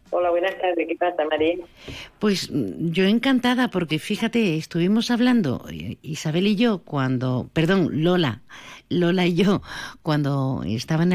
Hola, 0.09 0.29
buenas 0.29 0.57
tardes. 0.57 0.87
¿Qué 0.87 0.95
pasa, 0.95 1.25
María? 1.25 1.57
Pues 2.17 2.49
mm, 2.49 2.91
yo 2.91 3.03
encantada 3.03 3.69
porque 3.69 3.99
fíjate, 3.99 4.55
estuvimos 4.55 5.11
hablando, 5.11 5.65
eh, 5.69 5.97
Isabel 6.01 6.47
y 6.47 6.55
yo, 6.55 6.79
cuando, 6.79 7.49
perdón, 7.51 8.03
Lola, 8.03 8.41
Lola 8.89 9.25
y 9.25 9.35
yo, 9.35 9.61
cuando 10.01 10.63
estaba 10.65 11.03
en 11.03 11.11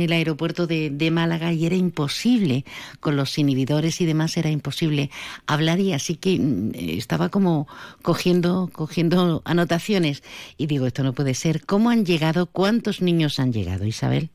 el, 0.00 0.12
aeropuerto 0.12 0.66
de, 0.66 1.10
Málaga 1.10 1.52
y 1.52 1.66
era 1.66 1.76
imposible, 1.76 2.64
con 3.00 3.16
los 3.16 3.38
inhibidores 3.38 4.00
y 4.00 4.06
demás, 4.06 4.36
era 4.36 4.50
imposible 4.50 5.10
hablar 5.46 5.78
y 5.78 5.92
así 5.92 6.16
que 6.16 6.38
mm, 6.40 6.72
estaba 6.98 7.28
como 7.28 7.68
cogiendo, 8.02 8.68
cogiendo 8.72 9.42
anotaciones 9.44 10.22
y 10.56 10.66
digo, 10.66 10.86
esto 10.86 11.02
no 11.02 11.12
puede 11.12 11.34
ser. 11.34 11.64
¿Cómo 11.64 11.90
han 11.90 12.04
llegado? 12.04 12.46
¿Cuántos 12.46 13.00
niños 13.00 13.38
han 13.38 13.52
llegado, 13.52 13.84
Isabel? 13.84 14.30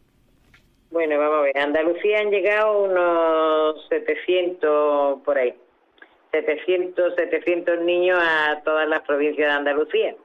Bueno, 0.91 1.17
vamos 1.17 1.39
a 1.39 1.41
ver. 1.41 1.57
Andalucía 1.57 2.19
han 2.19 2.31
llegado 2.31 2.83
unos 2.83 3.87
700 3.89 5.21
por 5.23 5.37
ahí. 5.37 5.53
700, 6.31 7.15
700 7.15 7.81
niños 7.81 8.17
a 8.21 8.61
todas 8.63 8.87
las 8.87 9.01
provincias 9.01 9.47
de 9.47 9.53
Andalucía. 9.53 10.15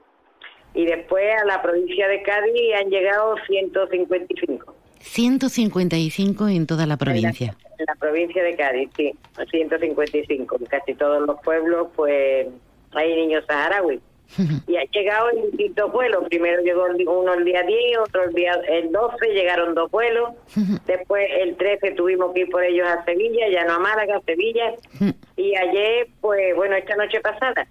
Y 0.77 0.85
después 0.85 1.24
a 1.40 1.44
la 1.47 1.62
provincia 1.62 2.07
de 2.07 2.23
Cádiz 2.23 2.74
han 2.78 2.90
llegado 2.90 3.35
155. 3.47 4.74
155 5.01 6.48
en 6.48 6.66
toda 6.66 6.86
la 6.86 6.97
provincia. 6.97 7.57
En 7.78 7.86
la, 7.86 7.94
provincia 7.94 8.43
de 8.43 8.55
Cádiz, 8.57 8.90
sí, 8.97 9.12
155. 9.51 10.57
En 10.61 10.66
casi 10.66 10.94
todos 10.94 11.27
los 11.27 11.40
pueblos, 11.43 11.89
pues 11.97 12.47
hay 12.93 13.15
niños 13.16 13.44
saharauis. 13.48 14.01
y 14.66 14.77
ha 14.77 14.85
llegado 14.85 15.31
en 15.31 15.51
distintos 15.51 15.93
vuelos. 15.93 16.24
Primero 16.28 16.62
llegó 16.62 17.20
uno 17.20 17.35
el 17.35 17.44
día 17.44 17.62
10, 17.62 17.98
otro 17.98 18.24
el 18.24 18.35
día 18.35 18.53
el 18.69 18.93
12, 18.93 19.28
llegaron 19.32 19.74
dos 19.74 19.90
vuelos. 19.90 20.31
Después 20.86 21.27
el 21.40 21.57
13 21.57 21.93
tuvimos 21.93 22.35
que 22.35 22.40
ir 22.40 22.51
por 22.51 22.65
ellos 22.65 22.86
a 22.86 23.05
Sevilla, 23.05 23.48
ya 23.51 23.65
no 23.65 23.74
a 23.74 23.78
Málaga, 23.78 24.16
a 24.19 24.20
Sevilla. 24.23 24.74
Y 25.39 25.55
ayer, 25.55 26.09
pues 26.23 26.57
bueno, 26.57 26.77
esta 26.77 26.97
noche 26.97 27.20
pasada, 27.20 27.66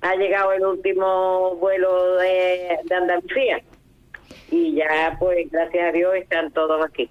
ha 0.00 0.14
llegado 0.16 0.52
el 0.52 0.64
último 0.64 1.56
vuelo 1.56 2.16
de, 2.16 2.78
de 2.84 2.94
Andalucía. 2.94 3.62
Y 4.50 4.74
ya, 4.74 5.16
pues 5.18 5.50
gracias 5.50 5.88
a 5.88 5.92
Dios, 5.92 6.14
están 6.16 6.50
todos 6.52 6.84
aquí. 6.84 7.08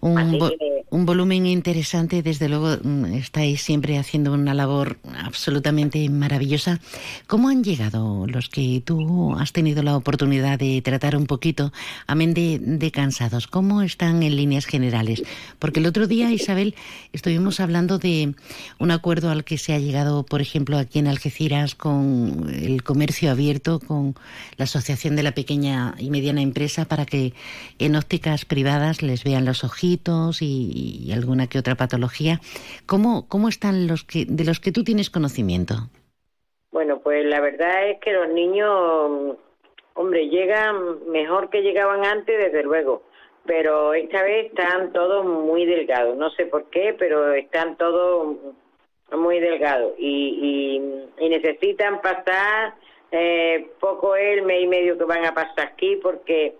Un, 0.00 1.04
volumen 1.04 1.46
interesante, 1.46 2.22
desde 2.22 2.48
luego 2.48 2.76
mm, 2.82 3.06
estáis 3.14 3.62
siempre 3.62 3.98
haciendo 3.98 4.32
una 4.32 4.54
labor 4.54 4.98
absolutamente 5.24 6.08
maravillosa. 6.08 6.80
¿Cómo 7.26 7.48
han 7.48 7.64
llegado 7.64 8.26
los 8.26 8.48
que 8.48 8.82
tú 8.84 9.34
has 9.34 9.52
tenido 9.52 9.82
la 9.82 9.96
oportunidad 9.96 10.58
de 10.58 10.80
tratar 10.82 11.16
un 11.16 11.26
poquito, 11.26 11.72
amén 12.06 12.32
de, 12.32 12.58
de 12.58 12.90
cansados? 12.90 13.46
¿Cómo 13.48 13.82
están 13.82 14.22
en 14.22 14.36
líneas 14.36 14.66
generales? 14.66 15.22
Porque 15.58 15.80
el 15.80 15.86
otro 15.86 16.06
día, 16.06 16.30
Isabel, 16.30 16.74
estuvimos 17.12 17.58
hablando 17.60 17.98
de 17.98 18.34
un 18.78 18.90
acuerdo 18.90 19.30
al 19.30 19.44
que 19.44 19.58
se 19.58 19.74
ha 19.74 19.78
llegado, 19.78 20.24
por 20.24 20.40
ejemplo, 20.40 20.78
aquí 20.78 21.00
en 21.00 21.08
Algeciras 21.08 21.74
con 21.74 22.50
el 22.52 22.82
comercio 22.82 23.30
abierto, 23.30 23.80
con 23.80 24.14
la 24.56 24.64
Asociación 24.64 25.16
de 25.16 25.22
la 25.22 25.32
Pequeña 25.32 25.94
y 25.98 26.10
Mediana 26.10 26.42
Empresa, 26.42 26.84
para 26.84 27.04
que 27.04 27.34
en 27.78 27.96
ópticas 27.96 28.44
privadas 28.44 29.02
les 29.02 29.24
vean 29.24 29.44
los 29.44 29.64
y, 30.40 31.10
alguna 31.14 31.46
que 31.46 31.58
otra 31.58 31.74
patología. 31.74 32.40
¿Cómo, 32.86 33.28
¿Cómo 33.28 33.48
están 33.48 33.86
los 33.86 34.04
que, 34.04 34.24
de 34.28 34.44
los 34.44 34.60
que 34.60 34.72
tú 34.72 34.84
tienes 34.84 35.10
conocimiento? 35.10 35.74
Bueno, 36.70 37.00
pues 37.00 37.24
la 37.24 37.40
verdad 37.40 37.90
es 37.90 38.00
que 38.00 38.12
los 38.12 38.28
niños, 38.28 39.36
hombre, 39.94 40.28
llegan 40.28 41.10
mejor 41.10 41.50
que 41.50 41.62
llegaban 41.62 42.04
antes, 42.04 42.38
desde 42.38 42.62
luego, 42.62 43.02
pero 43.46 43.94
esta 43.94 44.22
vez 44.22 44.46
están 44.46 44.92
todos 44.92 45.24
muy 45.24 45.64
delgados. 45.64 46.16
No 46.16 46.30
sé 46.30 46.46
por 46.46 46.64
qué, 46.70 46.94
pero 46.98 47.32
están 47.32 47.76
todos 47.76 48.36
muy 49.16 49.40
delgados 49.40 49.94
y, 49.98 50.78
y, 51.18 51.28
necesitan 51.28 52.00
pasar 52.00 52.74
eh, 53.10 53.70
poco 53.80 54.16
el 54.16 54.42
mes 54.42 54.62
y 54.62 54.66
medio 54.66 54.98
que 54.98 55.04
van 55.04 55.24
a 55.24 55.34
pasar 55.34 55.68
aquí 55.72 55.96
porque 56.02 56.56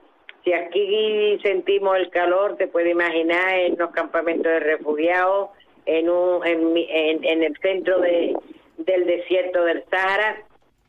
si 0.49 0.55
aquí 0.55 1.39
sentimos 1.43 1.97
el 1.99 2.09
calor, 2.09 2.57
te 2.57 2.69
puedes 2.69 2.91
imaginar 2.91 3.55
en 3.55 3.77
los 3.77 3.91
campamentos 3.91 4.51
de 4.51 4.61
refugiados, 4.61 5.51
en, 5.85 6.09
un, 6.09 6.47
en, 6.47 7.25
en, 7.25 7.43
el 7.43 7.55
centro 7.61 8.01
de, 8.01 8.35
del 8.79 9.07
desierto 9.07 9.65
del 9.65 9.85
Sahara, 9.91 10.43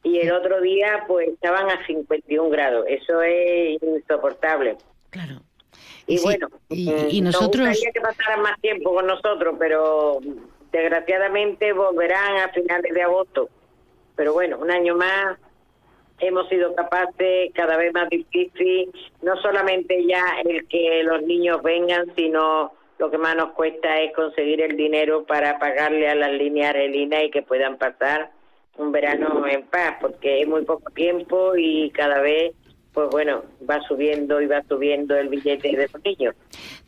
y 0.03 0.19
el 0.19 0.31
otro 0.31 0.61
día 0.61 1.03
pues 1.07 1.27
estaban 1.27 1.69
a 1.69 1.85
51 1.85 2.49
grados. 2.49 2.85
Eso 2.87 3.21
es 3.21 3.83
insoportable. 3.83 4.77
Claro. 5.09 5.41
Y, 6.07 6.21
bueno, 6.21 6.47
y, 6.69 7.21
mm, 7.21 7.25
nosotros... 7.25 7.67
Nos 7.67 7.81
que 7.81 8.01
pasaran 8.01 8.41
más 8.41 8.59
tiempo 8.61 8.93
con 8.93 9.07
nosotros, 9.07 9.55
pero 9.59 10.19
desgraciadamente 10.71 11.73
volverán 11.73 12.37
a 12.37 12.49
finales 12.49 12.93
de 12.93 13.01
agosto 13.01 13.49
Pero 14.15 14.33
bueno, 14.33 14.57
un 14.59 14.71
año 14.71 14.95
más 14.95 15.37
hemos 16.19 16.47
sido 16.49 16.75
capaces, 16.75 17.51
cada 17.53 17.77
vez 17.77 17.93
más 17.93 18.09
difícil, 18.09 18.91
no 19.21 19.35
solamente 19.37 20.05
ya 20.05 20.23
el 20.45 20.67
que 20.67 21.03
los 21.03 21.21
niños 21.23 21.61
vengan, 21.63 22.05
sino 22.15 22.73
lo 22.97 23.09
que 23.09 23.17
más 23.17 23.35
nos 23.35 23.51
cuesta 23.51 23.99
es 24.01 24.13
conseguir 24.13 24.61
el 24.61 24.75
dinero 24.75 25.25
para 25.25 25.57
pagarle 25.57 26.09
a 26.09 26.15
las 26.15 26.31
líneas 26.31 26.71
argelinas 26.71 27.23
y 27.23 27.31
que 27.31 27.41
puedan 27.41 27.77
pasar 27.77 28.31
un 28.77 28.91
verano 28.91 29.45
en 29.47 29.63
paz, 29.63 29.95
porque 30.01 30.41
es 30.41 30.47
muy 30.47 30.63
poco 30.63 30.89
tiempo 30.91 31.55
y 31.55 31.91
cada 31.91 32.21
vez, 32.21 32.53
pues 32.93 33.09
bueno, 33.09 33.43
va 33.69 33.81
subiendo 33.87 34.41
y 34.41 34.47
va 34.47 34.63
subiendo 34.67 35.15
el 35.15 35.29
billete 35.29 35.75
de 35.75 35.89
los 35.91 36.03
niños. 36.03 36.35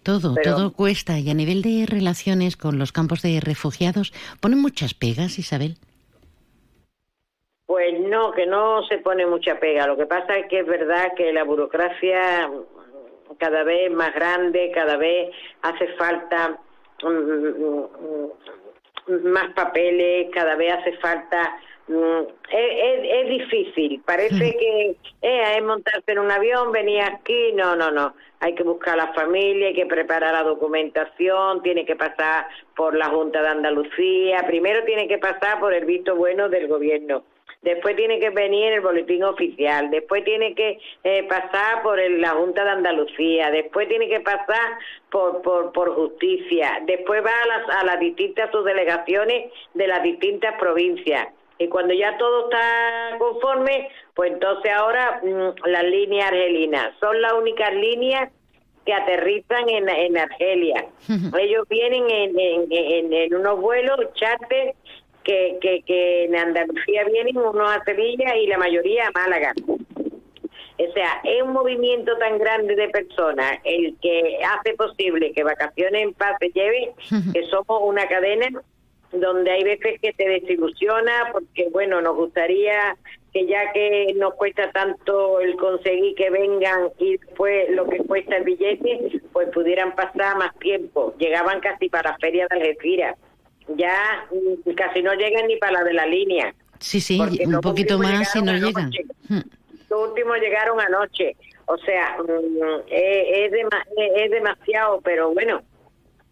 Todo, 0.03 0.35
todo 0.35 0.73
cuesta. 0.73 1.19
Y 1.19 1.29
a 1.29 1.33
nivel 1.33 1.61
de 1.61 1.85
relaciones 1.85 2.57
con 2.57 2.79
los 2.79 2.91
campos 2.91 3.21
de 3.21 3.39
refugiados, 3.39 4.13
¿ponen 4.39 4.59
muchas 4.59 4.93
pegas, 4.93 5.37
Isabel? 5.37 5.77
Pues 7.71 7.97
no, 8.01 8.33
que 8.33 8.45
no 8.45 8.83
se 8.83 8.97
pone 8.97 9.25
mucha 9.25 9.57
pega. 9.57 9.87
Lo 9.87 9.95
que 9.95 10.05
pasa 10.05 10.37
es 10.37 10.47
que 10.47 10.59
es 10.59 10.65
verdad 10.65 11.13
que 11.15 11.31
la 11.31 11.45
burocracia 11.45 12.51
cada 13.37 13.63
vez 13.63 13.89
más 13.89 14.13
grande, 14.13 14.73
cada 14.75 14.97
vez 14.97 15.33
hace 15.61 15.87
falta 15.93 16.59
mm, 17.01 17.07
mm, 17.07 17.87
mm, 19.07 19.31
más 19.31 19.53
papeles, 19.53 20.29
cada 20.33 20.57
vez 20.57 20.73
hace 20.73 20.97
falta 20.97 21.61
es, 21.87 22.99
es, 23.03 23.29
difícil, 23.29 24.01
parece 24.05 24.57
que 24.57 24.95
eh, 25.21 25.57
es 25.57 25.63
montarse 25.63 26.11
en 26.11 26.19
un 26.19 26.29
avión, 26.29 26.73
venir 26.73 27.01
aquí, 27.01 27.53
no, 27.53 27.75
no, 27.77 27.89
no, 27.89 28.13
hay 28.41 28.53
que 28.53 28.63
buscar 28.63 28.93
a 28.95 29.05
la 29.05 29.13
familia, 29.13 29.67
hay 29.67 29.73
que 29.73 29.85
preparar 29.85 30.33
la 30.33 30.43
documentación, 30.43 31.61
tiene 31.63 31.85
que 31.85 31.95
pasar 31.95 32.47
por 32.75 32.95
la 32.95 33.07
Junta 33.07 33.41
de 33.41 33.47
Andalucía, 33.47 34.43
primero 34.45 34.83
tiene 34.83 35.07
que 35.07 35.17
pasar 35.17 35.59
por 35.59 35.73
el 35.73 35.85
visto 35.85 36.15
bueno 36.15 36.49
del 36.49 36.67
gobierno, 36.67 37.23
después 37.61 37.95
tiene 37.95 38.19
que 38.19 38.29
venir 38.29 38.73
el 38.73 38.81
boletín 38.81 39.23
oficial, 39.23 39.89
después 39.91 40.23
tiene 40.23 40.55
que 40.55 40.79
eh, 41.03 41.23
pasar 41.23 41.83
por 41.83 41.99
la 41.99 42.31
Junta 42.31 42.63
de 42.63 42.71
Andalucía, 42.71 43.51
después 43.51 43.87
tiene 43.87 44.07
que 44.09 44.19
pasar 44.19 44.77
por, 45.09 45.41
por, 45.41 45.71
por 45.71 45.93
justicia, 45.95 46.81
después 46.85 47.23
va 47.23 47.31
a 47.31 47.47
las, 47.47 47.77
a 47.77 47.85
las 47.85 47.99
distintas 47.99 48.51
subdelegaciones 48.51 49.51
de 49.73 49.87
las 49.87 50.01
distintas 50.03 50.55
provincias. 50.59 51.27
Y 51.59 51.67
cuando 51.67 51.93
ya 51.93 52.17
todo 52.17 52.49
está 52.49 53.17
conforme, 53.19 53.89
pues 54.15 54.31
entonces 54.31 54.71
ahora 54.73 55.21
mm, 55.23 55.67
las 55.67 55.83
líneas 55.83 56.31
argelinas 56.31 56.95
son 56.99 57.21
las 57.21 57.33
únicas 57.33 57.71
líneas 57.75 58.31
que 58.85 58.93
aterrizan 58.93 59.69
en, 59.69 59.87
en 59.87 60.17
Argelia. 60.17 60.87
Ellos 61.39 61.67
vienen 61.69 62.09
en, 62.09 62.39
en, 62.39 63.13
en, 63.13 63.35
unos 63.35 63.61
vuelos 63.61 64.11
charter 64.15 64.73
que, 65.23 65.57
que, 65.61 65.81
que 65.83 66.25
en 66.25 66.35
Andalucía 66.35 67.03
vienen 67.05 67.37
unos 67.37 67.69
a 67.69 67.83
Sevilla 67.83 68.35
y 68.35 68.47
la 68.47 68.57
mayoría 68.57 69.07
a 69.07 69.11
Málaga. 69.11 69.53
O 70.77 70.93
sea, 70.93 71.21
es 71.23 71.43
un 71.43 71.53
movimiento 71.53 72.17
tan 72.17 72.39
grande 72.39 72.75
de 72.75 72.89
personas 72.89 73.59
el 73.63 73.95
que 74.01 74.39
hace 74.43 74.73
posible 74.73 75.31
que 75.31 75.43
Vacaciones 75.43 76.03
en 76.03 76.13
Paz 76.13 76.37
se 76.39 76.49
lleve, 76.49 76.93
que 77.33 77.45
somos 77.45 77.81
una 77.83 78.07
cadena 78.07 78.47
donde 79.11 79.51
hay 79.51 79.63
veces 79.63 79.99
que 80.01 80.13
te 80.13 80.27
desilusiona 80.27 81.29
porque, 81.33 81.67
bueno, 81.69 82.01
nos 82.01 82.15
gustaría 82.15 82.95
que 83.33 83.45
ya 83.45 83.71
que 83.73 84.13
nos 84.15 84.33
cuesta 84.35 84.71
tanto 84.71 85.39
el 85.39 85.55
conseguir 85.55 86.15
que 86.15 86.29
vengan 86.29 86.89
y 86.97 87.17
después 87.17 87.69
lo 87.71 87.87
que 87.87 87.99
cuesta 87.99 88.37
el 88.37 88.43
billete, 88.43 89.21
pues 89.31 89.49
pudieran 89.49 89.95
pasar 89.95 90.37
más 90.37 90.57
tiempo. 90.59 91.13
Llegaban 91.17 91.59
casi 91.59 91.89
para 91.89 92.11
la 92.11 92.17
Feria 92.17 92.47
de 92.49 92.57
Algeciras 92.57 93.17
ya 93.77 94.25
mm, 94.31 94.71
casi 94.73 95.01
no 95.01 95.13
llegan 95.13 95.47
ni 95.47 95.57
para 95.57 95.73
la 95.73 95.83
de 95.83 95.93
la 95.93 96.05
línea. 96.05 96.53
Sí, 96.79 96.99
sí, 96.99 97.19
un 97.19 97.61
poquito 97.61 97.97
más 97.99 98.35
y 98.35 98.41
no 98.41 98.53
llegan. 98.53 98.91
Hmm. 99.29 99.41
Los 99.89 100.09
últimos 100.09 100.39
llegaron 100.39 100.79
anoche. 100.79 101.35
O 101.65 101.77
sea, 101.77 102.17
mm, 102.19 102.81
es, 102.89 103.51
es, 103.53 104.31
demasiado, 104.31 104.99
pero 105.01 105.31
bueno, 105.31 105.61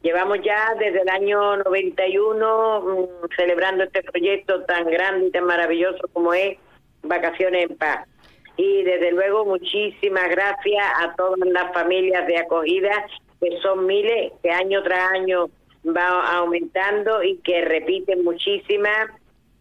llevamos 0.02 0.40
ya 0.44 0.74
desde 0.80 1.02
el 1.02 1.10
año 1.10 1.58
91 1.58 2.82
mm, 2.82 3.36
celebrando 3.38 3.84
este 3.84 4.04
proyecto 4.04 4.64
tan 4.64 4.90
grande 4.90 5.28
y 5.28 5.32
tan 5.32 5.46
maravilloso 5.46 6.08
como 6.14 6.34
es 6.34 6.58
Vacaciones 7.04 7.70
en 7.70 7.78
Paz. 7.78 8.08
Y 8.58 8.84
desde 8.84 9.12
luego 9.12 9.46
muchísimas 9.46 10.30
gracias 10.30 10.86
a 10.98 11.16
todas 11.16 11.40
las 11.48 11.72
familias 11.74 12.28
de 12.28 12.40
acogida, 12.40 13.06
que 13.40 13.58
son 13.62 13.86
miles, 13.86 14.34
que 14.44 14.52
año 14.52 14.84
tras 14.84 15.12
año 15.14 15.50
va 15.86 16.38
aumentando 16.38 17.24
y 17.24 17.38
que 17.38 17.62
repiten 17.62 18.24
muchísimas, 18.24 19.10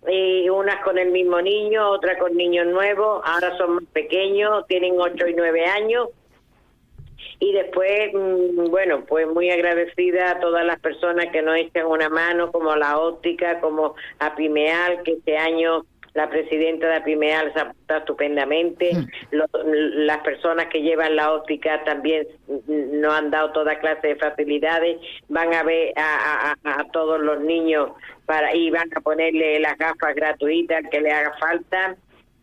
y 0.07 0.49
unas 0.49 0.82
con 0.85 0.97
el 0.99 1.11
mismo 1.11 1.40
niño, 1.40 1.90
otras 1.90 2.19
con 2.19 2.36
niños 2.36 2.66
nuevos, 2.66 3.23
ahora 3.24 3.57
son 3.57 3.77
más 3.77 3.85
pequeños, 3.93 4.66
tienen 4.69 4.95
8 4.99 5.27
y 5.27 5.35
9 5.35 5.65
años. 5.66 6.09
Y 7.40 7.53
después, 7.53 8.12
mm, 8.15 8.70
bueno, 8.70 9.05
pues 9.07 9.27
muy 9.28 9.51
agradecida 9.51 10.32
a 10.32 10.40
todas 10.40 10.65
las 10.65 10.81
personas 10.81 11.27
que 11.32 11.43
nos 11.43 11.57
echan 11.57 11.86
una 11.86 12.09
mano, 12.09 12.51
como 12.51 12.74
la 12.77 12.99
óptica, 12.99 13.61
como 13.61 13.95
a 14.19 14.35
Pimeal, 14.35 15.03
que 15.03 15.12
este 15.12 15.36
año 15.36 15.85
la 16.19 16.28
presidenta 16.28 16.89
de 16.89 16.97
Apimeal 16.97 17.53
se 17.55 17.61
está 17.61 17.99
estupendamente, 17.99 18.90
mm. 18.93 19.31
las 19.31 20.19
personas 20.19 20.66
que 20.66 20.82
llevan 20.82 21.15
la 21.15 21.32
óptica 21.32 21.85
también 21.85 22.27
nos 22.66 23.15
han 23.15 23.31
dado 23.31 23.53
toda 23.53 23.78
clase 23.78 24.09
de 24.09 24.16
facilidades, 24.16 24.99
van 25.28 25.55
a 25.55 25.62
ver 25.62 25.93
a, 25.97 26.57
todos 26.93 27.20
los 27.20 27.39
niños 27.40 27.90
para 28.27 28.53
y 28.53 28.69
van 28.70 28.90
a 28.97 29.01
ponerle 29.01 29.61
las 29.61 29.78
gafas 29.78 30.12
gratuitas 30.16 30.82
que 30.90 31.01
le 31.01 31.12
haga 31.12 31.35
falta. 31.39 31.95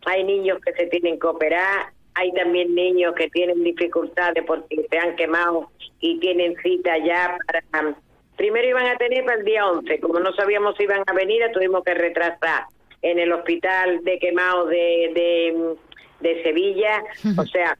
Hay 0.06 0.24
niños 0.24 0.58
que 0.64 0.72
se 0.72 0.86
tienen 0.86 1.18
que 1.18 1.26
operar, 1.26 1.92
hay 2.14 2.32
también 2.32 2.74
niños 2.74 3.14
que 3.14 3.28
tienen 3.28 3.62
dificultades 3.62 4.42
porque 4.46 4.86
se 4.90 4.98
han 4.98 5.16
quemado 5.16 5.70
y 6.00 6.18
tienen 6.18 6.56
cita 6.62 6.96
ya 6.96 7.36
para... 7.46 7.94
Primero 8.38 8.68
iban 8.68 8.86
a 8.86 8.96
tener 8.96 9.24
para 9.24 9.38
el 9.38 9.44
día 9.44 9.66
11, 9.66 10.00
como 10.00 10.18
no 10.20 10.32
sabíamos 10.32 10.76
si 10.76 10.84
iban 10.84 11.02
a 11.06 11.12
venir, 11.12 11.42
tuvimos 11.52 11.84
que 11.84 11.92
retrasar 11.92 12.64
en 13.10 13.20
el 13.20 13.32
hospital 13.32 14.02
de 14.02 14.18
quemados 14.18 14.68
de, 14.68 15.76
de, 16.20 16.42
Sevilla. 16.42 17.02
O 17.38 17.46
sea, 17.46 17.78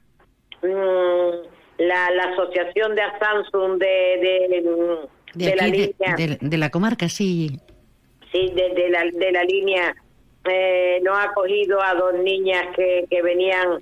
mm, 0.61 1.47
la, 1.79 2.11
la 2.11 2.23
asociación 2.33 2.95
de 2.95 3.01
Asansum 3.01 3.77
de, 3.77 3.87
de, 5.35 5.55
la 5.55 5.67
línea. 5.67 6.37
De, 6.39 6.57
la 6.57 6.69
comarca, 6.69 7.09
sí. 7.09 7.59
Sí, 8.31 8.53
de, 8.55 8.89
la, 8.89 9.03
de 9.03 9.31
la 9.31 9.43
línea. 9.43 9.95
Eh, 10.49 11.01
no 11.03 11.13
ha 11.13 11.23
acogido 11.23 11.81
a 11.81 11.93
dos 11.93 12.13
niñas 12.23 12.67
que, 12.73 13.05
que 13.09 13.21
venían 13.21 13.81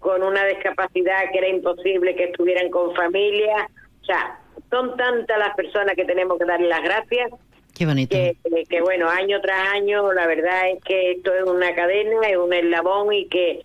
con 0.00 0.22
una 0.22 0.44
discapacidad 0.44 1.30
que 1.32 1.38
era 1.38 1.48
imposible 1.48 2.14
que 2.14 2.24
estuvieran 2.24 2.70
con 2.70 2.94
familia. 2.94 3.70
O 4.02 4.04
sea, 4.04 4.38
son 4.68 4.98
tantas 4.98 5.38
las 5.38 5.56
personas 5.56 5.94
que 5.96 6.04
tenemos 6.04 6.38
que 6.38 6.44
darle 6.44 6.68
las 6.68 6.82
gracias 6.82 7.30
Qué 7.74 7.86
bonito. 7.86 8.16
Que, 8.16 8.80
bueno, 8.80 9.08
año 9.08 9.40
tras 9.40 9.74
año, 9.74 10.12
la 10.12 10.26
verdad 10.26 10.70
es 10.70 10.82
que 10.84 11.12
esto 11.12 11.34
es 11.34 11.42
una 11.42 11.74
cadena, 11.74 12.20
es 12.28 12.36
un 12.36 12.52
eslabón 12.52 13.12
y 13.12 13.26
que, 13.26 13.64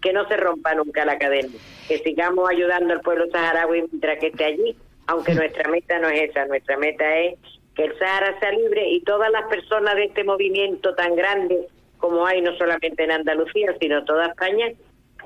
que 0.00 0.12
no 0.12 0.26
se 0.28 0.36
rompa 0.36 0.74
nunca 0.74 1.04
la 1.04 1.18
cadena. 1.18 1.50
Que 1.86 1.98
sigamos 1.98 2.48
ayudando 2.50 2.94
al 2.94 3.00
pueblo 3.00 3.26
saharaui 3.30 3.82
mientras 3.82 4.18
que 4.18 4.28
esté 4.28 4.44
allí, 4.44 4.76
aunque 5.06 5.34
nuestra 5.34 5.68
meta 5.70 5.98
no 5.98 6.08
es 6.08 6.30
esa, 6.30 6.46
nuestra 6.46 6.78
meta 6.78 7.18
es 7.18 7.34
que 7.74 7.84
el 7.84 7.98
Sahara 7.98 8.36
sea 8.40 8.50
libre 8.50 8.88
y 8.88 9.02
todas 9.02 9.30
las 9.30 9.44
personas 9.44 9.94
de 9.94 10.06
este 10.06 10.24
movimiento 10.24 10.94
tan 10.96 11.14
grande 11.14 11.68
como 11.98 12.26
hay 12.26 12.40
no 12.40 12.56
solamente 12.56 13.04
en 13.04 13.12
Andalucía, 13.12 13.74
sino 13.80 14.04
toda 14.04 14.26
España, 14.26 14.66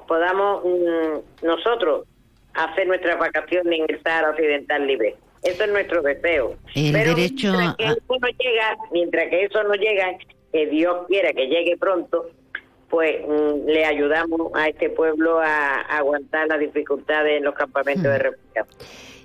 podamos 0.07 0.65
mm, 0.65 1.47
nosotros 1.47 2.07
hacer 2.55 2.87
nuestras 2.87 3.19
vacaciones 3.19 3.81
en 3.81 3.95
el 3.95 4.03
Sahara 4.03 4.31
Occidental 4.31 4.87
libre. 4.87 5.17
Eso 5.43 5.65
es 5.65 5.71
nuestro 5.71 6.03
deseo. 6.03 6.57
El 6.75 6.93
Pero 6.93 7.15
derecho 7.15 7.53
mientras 7.53 7.77
que 7.77 7.85
eso 7.85 8.19
no 8.21 8.29
llega, 8.39 8.79
mientras 8.93 9.29
que 9.29 9.45
eso 9.45 9.63
no 9.65 9.75
llega, 9.75 10.19
que 10.53 10.67
Dios 10.67 11.07
quiera 11.09 11.33
que 11.33 11.47
llegue 11.47 11.77
pronto, 11.77 12.31
pues 12.89 13.21
mm, 13.27 13.67
le 13.67 13.85
ayudamos 13.85 14.53
a 14.55 14.69
este 14.69 14.91
pueblo 14.91 15.41
a, 15.41 15.81
aguantar 15.81 16.47
las 16.49 16.61
dificultades 16.61 17.39
en 17.39 17.45
los 17.45 17.55
campamentos 17.55 18.05
de 18.05 18.19
hmm. 18.19 18.23
refugiados 18.23 18.77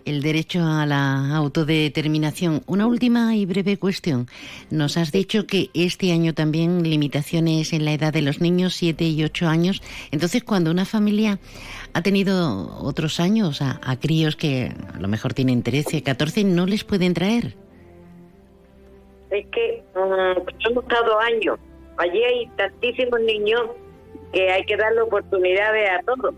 el 0.08 0.22
derecho 0.22 0.64
a 0.64 0.86
la 0.86 1.36
autodeterminación. 1.36 2.64
Una 2.66 2.88
última 2.88 3.36
y 3.36 3.46
breve 3.46 3.78
cuestión. 3.78 4.28
Nos 4.72 4.98
has 4.98 5.12
dicho 5.12 5.46
que 5.46 5.70
este 5.74 6.12
año 6.14 6.34
también 6.34 6.84
limitaciones 6.84 7.74
en 7.74 7.84
la 7.84 7.94
edad 7.94 8.14
de 8.14 8.22
los 8.22 8.40
niños, 8.40 8.76
7 8.76 9.04
y 9.04 9.24
8 9.24 9.48
años. 9.48 9.82
Entonces, 10.12 10.44
cuando 10.44 10.72
una 10.72 10.86
familia 10.86 11.40
ha 11.94 12.02
tenido 12.02 12.78
otros 12.82 13.20
años 13.20 13.62
a, 13.62 13.80
críos 14.00 14.36
que 14.36 14.72
a 14.94 15.00
lo 15.00 15.08
mejor 15.08 15.34
tienen 15.34 15.64
13, 15.64 16.04
14, 16.04 16.44
¿no 16.44 16.66
les 16.66 16.84
pueden 16.84 17.14
traer? 17.14 17.56
Es 19.30 19.46
que 19.48 19.84
um, 19.96 20.46
hemos 20.70 20.84
estado 20.84 21.20
años. 21.20 21.60
Allí 21.98 22.24
hay 22.24 22.48
tantísimos 22.56 23.20
niños 23.22 23.62
que 24.32 24.50
hay 24.50 24.64
que 24.66 24.78
darle 24.78 25.02
oportunidades 25.02 25.90
a 25.90 26.04
todos. 26.04 26.34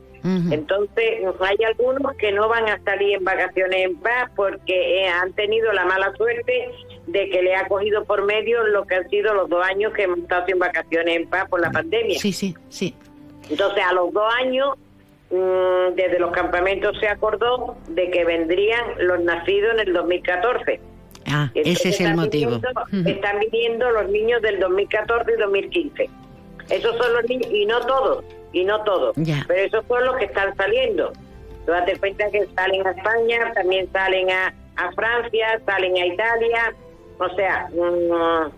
Entonces, 0.51 1.05
hay 1.39 1.57
algunos 1.65 2.15
que 2.17 2.31
no 2.31 2.47
van 2.49 2.67
a 2.67 2.79
salir 2.83 3.15
en 3.15 3.23
vacaciones 3.23 3.85
en 3.85 3.95
paz 3.97 4.29
porque 4.35 5.03
eh, 5.03 5.07
han 5.07 5.33
tenido 5.33 5.71
la 5.73 5.85
mala 5.85 6.13
suerte 6.15 6.69
de 7.07 7.29
que 7.29 7.41
le 7.41 7.55
ha 7.55 7.67
cogido 7.67 8.03
por 8.05 8.23
medio 8.25 8.63
lo 8.67 8.85
que 8.85 8.95
han 8.95 9.09
sido 9.09 9.33
los 9.33 9.49
dos 9.49 9.65
años 9.65 9.93
que 9.93 10.03
hemos 10.03 10.19
estado 10.19 10.45
sin 10.45 10.59
vacaciones 10.59 11.15
en 11.17 11.27
paz 11.29 11.47
por 11.49 11.61
la 11.61 11.71
pandemia. 11.71 12.19
Sí, 12.19 12.31
sí, 12.33 12.53
sí. 12.69 12.93
Entonces, 13.49 13.83
a 13.83 13.93
los 13.93 14.11
dos 14.13 14.31
años, 14.39 14.75
mm, 15.31 15.95
desde 15.95 16.19
los 16.19 16.31
campamentos 16.31 16.97
se 16.99 17.07
acordó 17.07 17.77
de 17.89 18.09
que 18.11 18.25
vendrían 18.25 18.83
los 18.99 19.19
nacidos 19.23 19.73
en 19.73 19.79
el 19.87 19.93
2014. 19.93 20.79
Ah, 21.27 21.49
ese 21.53 21.69
Entonces, 21.69 21.85
es 21.95 22.01
el 22.01 22.15
motivo. 22.15 22.51
viniendo- 22.91 23.09
Están 23.09 23.39
viniendo 23.39 23.89
los 23.91 24.09
niños 24.09 24.41
del 24.41 24.59
2014 24.59 25.31
y 25.33 25.37
2015. 25.39 26.09
Esos 26.69 26.95
son 26.97 27.13
los 27.13 27.23
niños, 27.29 27.47
y 27.51 27.65
no 27.65 27.79
todos, 27.81 28.23
y 28.51 28.63
no 28.63 28.83
todos, 28.83 29.15
pero 29.47 29.61
esos 29.61 29.85
son 29.87 30.05
los 30.05 30.17
que 30.17 30.25
están 30.25 30.55
saliendo. 30.55 31.11
Tú 31.65 31.71
date 31.71 31.97
cuenta 31.99 32.29
que 32.31 32.47
salen 32.55 32.85
a 32.85 32.91
España, 32.91 33.51
también 33.53 33.91
salen 33.91 34.29
a, 34.31 34.53
a 34.77 34.91
Francia, 34.93 35.61
salen 35.65 35.95
a 35.97 36.05
Italia, 36.05 36.73
o 37.19 37.29
sea, 37.35 37.67
mm, 37.71 38.51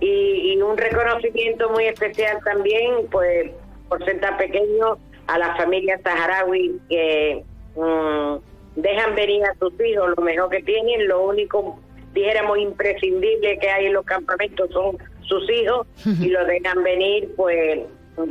y, 0.00 0.52
y 0.52 0.62
un 0.62 0.76
reconocimiento 0.76 1.70
muy 1.70 1.84
especial 1.86 2.38
también, 2.44 3.06
pues, 3.10 3.50
por 3.88 4.04
ser 4.04 4.20
tan 4.20 4.36
pequeño, 4.36 4.98
a 5.26 5.38
las 5.38 5.56
familias 5.56 6.00
saharauis 6.02 6.72
que 6.88 7.44
mm, 7.76 8.36
dejan 8.76 9.14
venir 9.14 9.44
a 9.44 9.54
sus 9.58 9.72
hijos 9.80 10.12
lo 10.16 10.22
mejor 10.22 10.50
que 10.50 10.62
tienen, 10.62 11.06
lo 11.06 11.24
único, 11.24 11.78
dijéramos, 12.12 12.58
imprescindible 12.58 13.58
que 13.58 13.70
hay 13.70 13.86
en 13.86 13.92
los 13.94 14.04
campamentos 14.04 14.70
son 14.70 14.98
sus 15.22 15.48
hijos 15.50 15.86
y 16.04 16.28
lo 16.28 16.44
dejan 16.44 16.82
venir, 16.82 17.32
pues, 17.36 17.80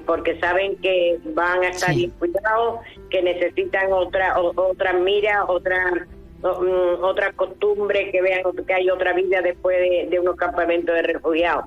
porque 0.05 0.39
saben 0.39 0.75
que 0.77 1.17
van 1.33 1.63
a 1.63 1.69
estar 1.69 1.93
bien 1.95 2.11
cuidados, 2.11 2.79
que 3.09 3.21
necesitan 3.21 3.91
otra 3.91 4.39
o- 4.39 4.53
otra 4.69 4.93
mira, 4.93 5.45
otra 5.45 6.05
mm, 6.41 7.03
otra 7.03 7.33
costumbre, 7.33 8.11
que 8.11 8.21
vean 8.21 8.41
que 8.65 8.73
hay 8.73 8.89
otra 8.89 9.13
vida 9.13 9.41
después 9.41 9.77
de, 9.79 10.07
de 10.09 10.19
unos 10.19 10.35
campamentos 10.35 10.95
de 10.95 11.01
refugiados. 11.01 11.65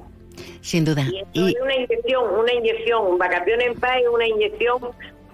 Sin 0.62 0.85
duda. 0.85 1.03
Y 1.11 1.19
esto 1.19 1.47
es 1.49 1.55
una 1.62 1.74
inyección, 1.74 2.35
una 2.39 2.53
inyección, 2.55 3.19
vacaciones 3.19 3.66
en 3.66 3.74
paz 3.81 3.99
es 4.01 4.09
una 4.09 4.27
inyección 4.27 4.78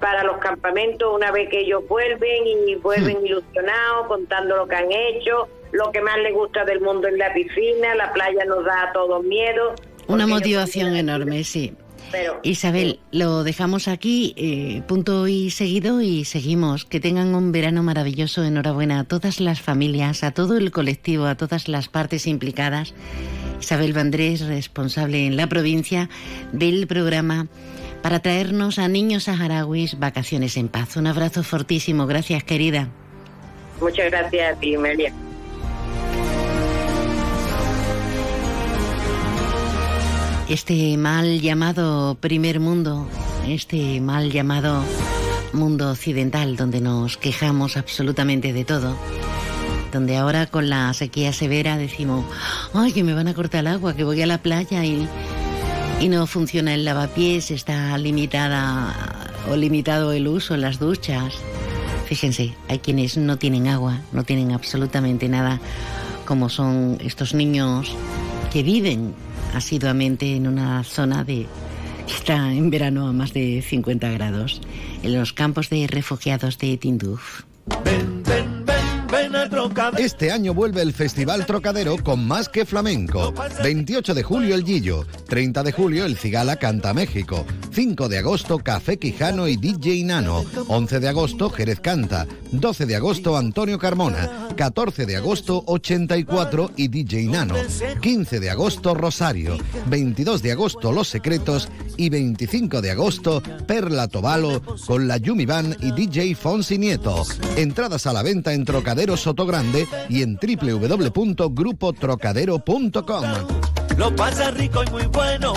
para 0.01 0.23
los 0.24 0.39
campamentos 0.39 1.12
una 1.15 1.31
vez 1.32 1.48
que 1.51 1.60
ellos 1.60 1.86
vuelven 1.89 2.47
y 2.47 2.74
vuelven 2.77 3.24
ilusionados, 3.27 4.06
contando 4.06 4.56
lo 4.56 4.66
que 4.69 4.77
han 4.77 4.90
hecho, 4.90 5.48
lo 5.73 5.90
que 5.93 6.01
más 6.01 6.19
les 6.19 6.32
gusta 6.35 6.65
del 6.65 6.81
mundo 6.81 7.09
es 7.09 7.15
la 7.19 7.32
piscina, 7.32 7.94
la 7.97 8.12
playa 8.12 8.44
nos 8.44 8.65
da 8.65 8.85
a 8.89 8.93
todos 8.93 9.23
miedo. 9.24 9.74
Una 10.06 10.27
motivación 10.27 10.97
enorme, 10.97 11.44
sí. 11.44 11.74
Pero, 12.10 12.40
Isabel, 12.43 13.01
lo 13.12 13.44
dejamos 13.44 13.89
aquí, 13.89 14.35
eh, 14.36 14.82
punto 14.86 15.28
y 15.28 15.51
seguido, 15.51 16.01
y 16.01 16.24
seguimos. 16.24 16.85
Que 16.85 17.01
tengan 17.01 17.35
un 17.35 17.52
verano 17.52 17.82
maravilloso. 17.82 18.44
Enhorabuena 18.44 19.01
a 19.01 19.05
todas 19.05 19.40
las 19.40 19.60
familias, 19.60 20.24
a 20.24 20.30
todo 20.30 20.56
el 20.56 20.70
colectivo, 20.70 21.26
a 21.26 21.36
todas 21.36 21.68
las 21.68 21.89
partes 21.89 22.26
implicadas. 22.26 22.94
Isabel 23.60 23.93
Vandrés, 23.93 24.47
responsable 24.47 25.26
en 25.26 25.36
la 25.36 25.48
provincia 25.48 26.09
del 26.52 26.86
programa 26.86 27.48
para 28.02 28.20
traernos 28.20 28.78
a 28.78 28.89
niños 28.89 29.24
saharauis 29.24 29.98
vacaciones 29.98 30.56
en 30.56 30.68
paz. 30.68 30.97
Un 30.97 31.06
abrazo 31.06 31.43
fortísimo. 31.43 32.06
Gracias, 32.06 32.44
querida. 32.44 32.89
muchas 33.80 34.10
gracias 34.10 34.56
a 34.56 34.59
ti, 34.59 34.76
Melia. 34.76 35.12
Este 40.49 40.97
mal 40.97 41.43
llamado 41.43 42.15
primer 42.15 42.59
mundo, 42.59 43.07
este 43.47 44.01
mal 44.01 44.33
llamado 44.33 44.83
mundo 45.53 45.91
occidental 45.91 46.57
donde 46.57 46.81
nos 46.81 47.19
quejamos 47.19 47.77
absolutamente 47.77 48.55
de 48.55 48.65
todo, 48.65 48.97
donde 49.93 50.16
ahora 50.16 50.47
con 50.47 50.70
la 50.70 50.95
sequía 50.95 51.35
severa 51.35 51.77
decimos, 51.77 52.25
ay, 52.73 52.93
que 52.93 53.05
me 53.05 53.12
van 53.12 53.29
a 53.29 53.35
cortar 53.35 53.61
el 53.61 53.66
agua, 53.66 53.95
que 53.95 54.05
voy 54.05 54.23
a 54.23 54.27
la 54.27 54.39
playa 54.39 54.87
y, 54.87 55.07
y 56.01 56.09
no 56.09 56.27
funciona 56.27 56.73
el 56.73 56.87
lavapiés, 56.87 57.51
está 57.51 57.99
limitada 57.99 58.95
o 59.51 59.57
limitado 59.57 60.12
el 60.12 60.29
uso 60.29 60.55
en 60.55 60.62
las 60.62 60.79
duchas. 60.79 61.35
Fíjense, 62.07 62.55
hay 62.69 62.79
quienes 62.79 63.19
no 63.19 63.37
tienen 63.37 63.69
agua, 63.69 64.01
no 64.12 64.25
tienen 64.25 64.53
absolutamente 64.53 65.29
nada, 65.29 65.61
como 66.25 66.49
son 66.49 66.97
estos 67.03 67.35
niños 67.35 67.95
que 68.51 68.62
viven 68.62 69.15
asiduamente 69.55 70.35
en 70.35 70.47
una 70.47 70.85
zona 70.85 71.25
de 71.25 71.47
que 72.07 72.15
está 72.15 72.53
en 72.53 72.70
verano 72.70 73.07
a 73.09 73.12
más 73.12 73.33
de 73.33 73.62
50 73.62 74.11
grados, 74.11 74.61
en 75.03 75.15
los 75.15 75.33
campos 75.33 75.69
de 75.69 75.87
refugiados 75.87 76.59
de 76.59 76.77
Tinduf. 76.77 77.43
Este 79.98 80.30
año 80.30 80.52
vuelve 80.52 80.82
el 80.82 80.93
Festival 80.93 81.47
Trocadero 81.47 81.97
con 82.02 82.26
más 82.26 82.48
que 82.48 82.66
flamenco. 82.66 83.32
28 83.62 84.14
de 84.14 84.22
julio 84.22 84.55
el 84.55 84.64
Guillo, 84.64 85.06
30 85.28 85.62
de 85.62 85.72
julio 85.72 86.05
el 86.05 86.16
Cigala 86.16 86.56
Canta 86.56 86.93
México, 86.93 87.47
5 87.72 88.09
de 88.09 88.18
agosto 88.18 88.59
Café 88.59 88.98
Quijano 88.98 89.48
y 89.48 89.56
DJ 89.56 90.05
Nano, 90.05 90.44
11 90.68 91.01
de 91.01 91.09
agosto 91.09 91.48
Jerez 91.51 91.80
Canta, 91.80 92.26
12 92.52 92.86
de 92.86 92.97
agosto 92.97 93.36
Antonio 93.36 93.78
Carmona, 93.78 94.48
14 94.56 95.06
de 95.06 95.16
agosto 95.16 95.62
84 95.66 96.72
y 96.76 96.89
DJ 96.89 97.26
Nano, 97.28 97.55
15 98.02 98.40
de 98.40 98.51
agosto 98.51 98.94
Rosario, 98.94 99.56
22 99.86 100.43
de 100.43 100.52
agosto 100.52 100.93
Los 100.93 101.09
Secretos 101.09 101.68
y 101.99 102.09
25 102.09 102.81
de 102.81 102.93
agosto 102.93 103.43
Perla 103.66 104.09
Tobalo 104.09 104.62
con 104.87 105.07
la 105.07 105.19
Yumi 105.19 105.45
Band 105.45 105.77
y 105.83 105.93
DJ 105.93 106.35
Fonsi 106.35 106.79
Nieto. 106.79 107.27
Entradas 107.57 108.07
a 108.07 108.15
la 108.15 108.23
venta 108.23 108.55
en 108.55 108.65
Trocadero 108.65 109.19
Sotogrande 109.19 109.87
y 110.09 110.23
en 110.23 110.39
www.grupotrocadero.com. 110.41 113.25
Lo 113.99 114.16
pasa 114.16 114.51
rico 114.53 114.83
y 114.87 114.91
muy 114.91 115.05
bueno. 115.07 115.53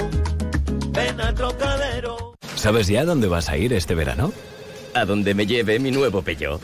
Ven 0.90 1.22
a 1.22 1.34
Trocadero. 1.34 2.36
¿Sabes 2.56 2.88
ya 2.88 3.06
dónde 3.06 3.28
vas 3.28 3.50
a 3.50 3.58
ir 3.58 3.72
este 3.72 3.96
verano? 3.96 4.34
A 4.94 5.06
donde 5.06 5.34
me 5.34 5.46
lleve 5.46 5.80
mi 5.80 5.92
nuevo 5.92 6.22
Peugeot. 6.22 6.60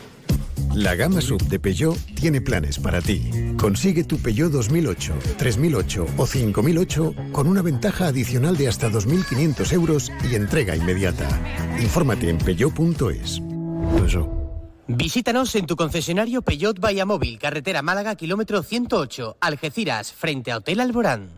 La 0.78 0.94
gama 0.94 1.20
sub 1.20 1.42
de 1.48 1.58
Peugeot 1.58 1.96
tiene 2.14 2.40
planes 2.40 2.78
para 2.78 3.00
ti. 3.02 3.28
Consigue 3.58 4.04
tu 4.04 4.16
Peugeot 4.16 4.52
2008, 4.52 5.12
3008 5.36 6.06
o 6.16 6.24
5008 6.24 7.14
con 7.32 7.48
una 7.48 7.62
ventaja 7.62 8.06
adicional 8.06 8.56
de 8.56 8.68
hasta 8.68 8.88
2.500 8.88 9.72
euros 9.72 10.12
y 10.30 10.36
entrega 10.36 10.76
inmediata. 10.76 11.28
Infórmate 11.80 12.30
en 12.30 12.38
peugeot.es. 12.38 13.42
Visítanos 14.86 15.56
en 15.56 15.66
tu 15.66 15.74
concesionario 15.74 16.42
Peugeot 16.42 16.78
Móvil, 17.04 17.40
carretera 17.40 17.82
Málaga, 17.82 18.14
kilómetro 18.14 18.62
108, 18.62 19.38
Algeciras, 19.40 20.12
frente 20.12 20.52
a 20.52 20.58
Hotel 20.58 20.78
Alborán. 20.78 21.37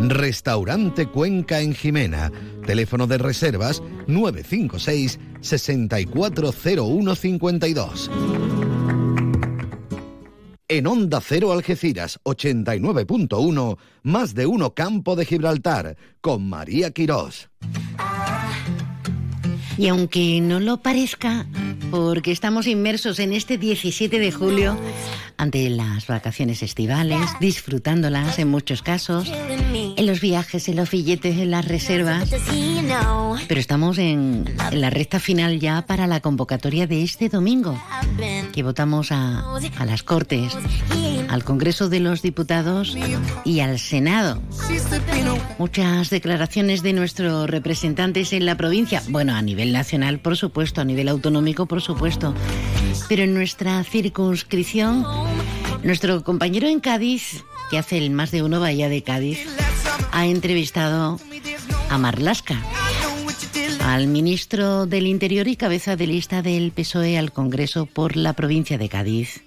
Restaurante 0.00 1.06
Cuenca 1.06 1.60
en 1.60 1.74
Jimena. 1.74 2.32
Teléfono 2.64 3.06
de 3.06 3.18
reservas 3.18 3.82
956 4.06 5.18
640152. 5.40 8.10
En 10.70 10.86
Onda 10.86 11.22
Cero 11.22 11.52
Algeciras 11.52 12.20
89.1, 12.24 13.78
más 14.02 14.34
de 14.34 14.46
uno 14.46 14.74
Campo 14.74 15.16
de 15.16 15.24
Gibraltar, 15.24 15.96
con 16.20 16.46
María 16.48 16.90
Quirós. 16.90 17.48
Y 19.78 19.88
aunque 19.88 20.42
no 20.42 20.60
lo 20.60 20.82
parezca, 20.82 21.46
porque 21.90 22.32
estamos 22.32 22.66
inmersos 22.66 23.18
en 23.18 23.32
este 23.32 23.56
17 23.56 24.18
de 24.18 24.32
julio, 24.32 24.76
ante 25.38 25.70
las 25.70 26.06
vacaciones 26.06 26.62
estivales, 26.62 27.20
disfrutándolas 27.40 28.38
en 28.38 28.48
muchos 28.48 28.82
casos, 28.82 29.32
en 29.98 30.06
los 30.06 30.20
viajes, 30.20 30.68
en 30.68 30.76
los 30.76 30.90
billetes, 30.92 31.36
en 31.38 31.50
las 31.50 31.66
reservas, 31.66 32.30
pero 33.48 33.60
estamos 33.60 33.98
en, 33.98 34.44
la 34.70 34.90
recta 34.90 35.18
final 35.18 35.58
ya 35.58 35.82
para 35.86 36.06
la 36.06 36.20
convocatoria 36.20 36.86
de 36.86 37.02
este 37.02 37.28
domingo, 37.28 37.76
que 38.52 38.62
votamos 38.62 39.10
a, 39.10 39.44
a 39.76 39.84
las 39.84 40.04
Cortes, 40.04 40.56
al 41.28 41.42
Congreso 41.42 41.88
de 41.88 41.98
los 41.98 42.22
Diputados 42.22 42.96
y 43.44 43.58
al 43.58 43.80
Senado. 43.80 44.40
Muchas 45.58 46.10
declaraciones 46.10 46.84
de 46.84 46.92
nuestros 46.92 47.50
representantes 47.50 48.32
en 48.32 48.46
la 48.46 48.56
provincia, 48.56 49.02
bueno, 49.08 49.34
a 49.34 49.42
nivel 49.42 49.72
nacional, 49.72 50.20
por 50.20 50.36
supuesto, 50.36 50.80
a 50.80 50.84
nivel 50.84 51.08
autonómico, 51.08 51.66
por 51.66 51.82
supuesto, 51.82 52.34
pero 53.08 53.24
en 53.24 53.34
nuestra 53.34 53.82
circunscripción, 53.82 55.04
nuestro 55.82 56.22
compañero 56.22 56.68
en 56.68 56.78
Cádiz, 56.78 57.44
que 57.68 57.78
hace 57.78 57.98
el 57.98 58.10
más 58.10 58.30
de 58.30 58.44
uno 58.44 58.60
Bahía 58.60 58.88
de 58.88 59.02
Cádiz, 59.02 59.40
ha 60.12 60.26
entrevistado 60.26 61.18
a 61.90 61.98
Marlasca, 61.98 62.62
al 63.80 64.06
ministro 64.06 64.86
del 64.86 65.06
Interior 65.06 65.48
y 65.48 65.56
cabeza 65.56 65.96
de 65.96 66.06
lista 66.06 66.42
del 66.42 66.72
PSOE 66.72 67.18
al 67.18 67.32
Congreso 67.32 67.86
por 67.86 68.16
la 68.16 68.32
provincia 68.32 68.78
de 68.78 68.88
Cádiz. 68.88 69.42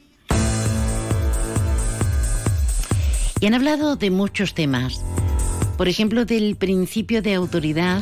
Y 3.40 3.46
han 3.46 3.54
hablado 3.54 3.96
de 3.96 4.12
muchos 4.12 4.54
temas, 4.54 5.02
por 5.78 5.88
ejemplo, 5.88 6.26
del 6.26 6.56
principio 6.56 7.22
de 7.22 7.34
autoridad 7.34 8.02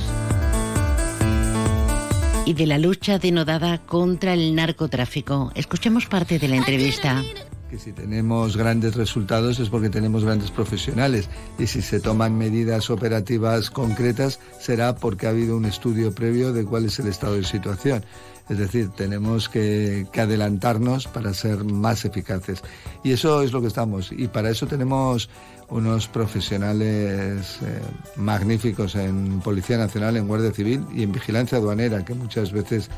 y 2.45 2.53
de 2.53 2.65
la 2.68 2.77
lucha 2.77 3.19
denodada 3.19 3.77
contra 3.77 4.34
el 4.34 4.56
narcotráfico. 4.56 5.52
Escuchemos 5.56 6.07
parte 6.07 6.40
de 6.40 6.48
la 6.48 6.57
entrevista. 6.57 7.23
Que 7.70 7.78
si 7.78 7.91
tenemos 7.94 8.58
grandes 8.58 8.96
resultados 8.96 9.60
es 9.60 9.70
porque 9.70 9.90
tenemos 9.90 10.26
grandes 10.26 10.50
profesionales 10.50 11.30
y 11.60 11.68
si 11.68 11.82
se 11.82 12.00
toman 12.00 12.38
medidas 12.38 12.90
operativas 12.90 13.70
concretas 13.70 14.40
será 14.60 14.96
porque 14.96 15.28
ha 15.28 15.30
habido 15.30 15.56
un 15.56 15.66
estudio 15.66 16.14
previo 16.14 16.52
de 16.52 16.66
cuál 16.66 16.86
es 16.86 17.00
el 17.00 17.08
estado 17.08 17.36
de 17.36 17.44
situación. 17.44 18.04
Es 18.50 18.58
decir, 18.58 18.90
tenemos 18.90 19.48
que, 19.48 20.08
adelantarnos 20.18 21.08
para 21.08 21.36
ser 21.36 21.64
más 21.64 22.04
eficaces. 22.04 22.64
Y 23.04 23.12
eso 23.12 23.44
es 23.44 23.52
lo 23.52 23.62
que 23.62 23.68
estamos. 23.68 24.12
Y 24.12 24.28
para 24.28 24.50
eso 24.50 24.66
tenemos 24.66 25.30
unos 25.70 26.08
profesionales 26.08 27.60
eh, 27.62 27.80
magníficos 28.16 28.96
en 28.96 29.40
Policía 29.41 29.78
Nacional, 29.78 30.18
en 30.18 30.28
Guardia 30.28 30.52
Civil 30.52 30.84
y 30.96 31.04
en 31.04 31.12
Vigilancia 31.12 31.60
Aduanera, 31.60 32.04
que 32.04 32.16
muchas 32.16 32.52
veces 32.52 32.90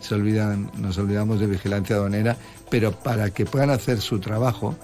se 0.00 0.14
olvidan, 0.14 0.70
nos 0.76 0.98
olvidamos 0.98 1.40
de 1.40 1.46
vigilancia 1.46 1.96
aduanera, 1.96 2.36
pero 2.70 2.92
para 2.92 3.30
que 3.30 3.46
puedan 3.46 3.70
hacer 3.70 4.00
su 4.00 4.18
trabajo 4.18 4.74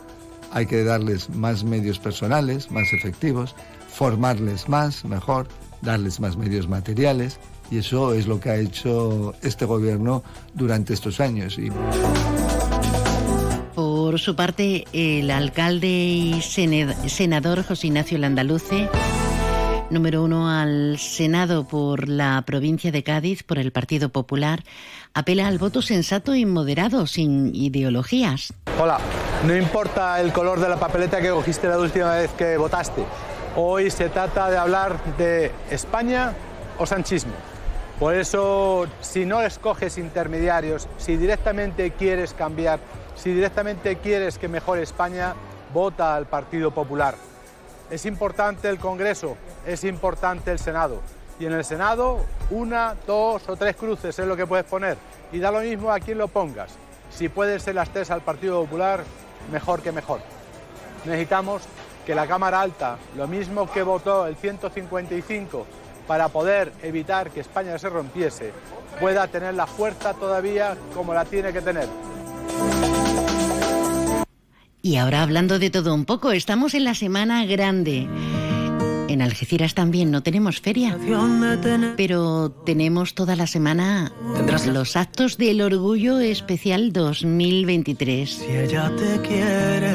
hay 0.53 0.67
que 0.67 0.85
darles 0.85 1.31
más 1.31 1.65
medios 1.65 1.99
personales, 1.99 2.71
más 2.71 2.93
efectivos, 2.93 3.55
formarles 3.89 4.69
más, 4.69 5.05
mejor, 5.05 5.49
darles 5.83 6.21
más 6.21 6.37
medios 6.37 6.69
materiales 6.69 7.39
y 7.71 7.79
eso 7.79 8.15
es 8.15 8.27
lo 8.27 8.39
que 8.41 8.51
ha 8.51 8.57
hecho 8.57 9.35
este 9.43 9.65
gobierno 9.65 10.23
durante 10.55 10.95
estos 10.95 11.21
años. 11.21 11.59
Y... 11.59 11.71
Por 13.75 14.19
su 14.19 14.37
parte, 14.37 14.85
el 14.93 15.31
alcalde 15.31 15.89
y 15.89 16.41
senador 16.43 17.65
José 17.65 17.89
Ignacio 17.89 18.19
Landaluce, 18.19 18.89
número 19.91 20.23
uno 20.23 20.51
al 20.51 20.99
Senado 20.99 21.67
por 21.67 22.09
la 22.09 22.43
provincia 22.47 22.91
de 22.91 23.03
Cádiz, 23.03 23.43
por 23.43 23.59
el 23.59 23.73
Partido 23.73 24.09
Popular, 24.09 24.63
apela 25.15 25.47
al 25.47 25.59
voto 25.59 25.83
sensato 25.83 26.35
y 26.35 26.45
moderado, 26.45 27.07
sin 27.07 27.55
ideologías. 27.55 28.53
Hola, 28.81 28.99
no 29.47 29.57
importa 29.57 30.21
el 30.21 30.33
color 30.33 30.61
de 30.61 30.69
la 30.69 30.79
papeleta 30.79 31.21
que 31.21 31.31
cogiste 31.31 31.69
la 31.69 31.79
última 31.79 32.15
vez 32.15 32.31
que 32.33 32.57
votaste. 32.57 33.05
Hoy 33.57 33.91
se 33.91 34.09
trata 34.09 34.51
de 34.51 34.59
hablar 34.59 34.99
de 35.17 35.53
España 35.71 36.35
o 36.79 36.87
sanchismo. 36.87 37.33
Por 37.99 38.15
eso, 38.15 38.87
si 39.01 39.25
no 39.25 39.41
escoges 39.41 39.97
intermediarios, 39.97 40.87
si 40.99 41.17
directamente 41.17 41.93
quieres 41.93 42.35
cambiar, 42.35 42.79
si 43.15 43.33
directamente 43.33 43.97
quieres 43.97 44.37
que 44.37 44.49
mejore 44.49 44.83
España, 44.83 45.35
vota 45.73 46.15
al 46.15 46.27
Partido 46.27 46.73
Popular. 46.73 47.15
Es 47.91 48.05
importante 48.05 48.69
el 48.69 48.79
Congreso, 48.79 49.37
es 49.65 49.85
importante 49.85 50.51
el 50.51 50.59
Senado. 50.59 51.01
Y 51.39 51.47
en 51.47 51.53
el 51.53 51.65
Senado, 51.65 52.25
una, 52.51 52.97
dos 53.07 53.49
o 53.49 53.57
tres 53.57 53.77
cruces 53.77 54.19
es 54.19 54.27
lo 54.27 54.37
que 54.37 54.47
puedes 54.47 54.65
poner. 54.65 54.97
Y 55.33 55.39
da 55.39 55.51
lo 55.51 55.61
mismo 55.61 55.93
a 55.93 56.01
quién 56.01 56.19
lo 56.19 56.29
pongas. 56.29 56.73
Si 57.11 57.29
pueden 57.29 57.61
ser 57.61 57.75
las 57.75 57.91
tres 57.91 58.11
al 58.11 58.23
Partido 58.23 58.61
Popular, 58.63 59.05
mejor 59.53 59.83
que 59.83 59.93
mejor. 59.93 60.21
Necesitamos 61.05 61.63
que 62.05 62.15
la 62.15 62.27
Cámara 62.27 62.61
Alta, 62.61 62.97
lo 63.17 63.29
mismo 63.29 63.71
que 63.71 63.83
votó 63.83 64.27
el 64.27 64.37
155 64.37 65.67
para 66.07 66.29
poder 66.29 66.73
evitar 66.83 67.31
que 67.31 67.41
España 67.41 67.79
se 67.79 67.89
rompiese, 67.89 68.53
pueda 69.01 69.27
tener 69.29 69.55
la 69.55 69.67
fuerza 69.67 70.15
todavía 70.15 70.77
como 70.95 71.15
la 71.15 71.25
tiene 71.25 71.53
que 71.53 71.61
tener. 71.61 71.89
Y 74.83 74.97
ahora 74.97 75.23
hablando 75.23 75.59
de 75.59 75.71
todo 75.71 75.95
un 75.95 76.05
poco, 76.05 76.33
estamos 76.33 76.75
en 76.75 76.85
la 76.85 76.95
Semana 76.95 77.45
Grande. 77.47 78.09
En 79.09 79.23
Algeciras 79.23 79.75
también 79.75 80.11
no 80.11 80.23
tenemos 80.23 80.61
feria, 80.61 80.99
pero 81.97 82.51
tenemos 82.51 83.15
toda 83.15 83.37
la 83.37 83.47
semana 83.47 84.13
los 84.67 84.97
actos 84.97 85.39
del 85.39 85.61
Orgullo 85.61 86.19
Especial 86.19 86.93
2023. 86.93 88.31
Si 88.31 88.45
ella 88.45 88.91
te 88.97 89.21
quiere, 89.21 89.95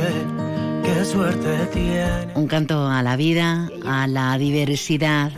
qué 0.84 1.06
suerte 1.06 1.50
tiene. 1.74 2.34
Un 2.36 2.48
canto 2.48 2.88
a 2.88 3.04
la 3.04 3.18
vida, 3.18 3.70
a 3.86 4.08
la 4.08 4.38
diversidad. 4.38 5.32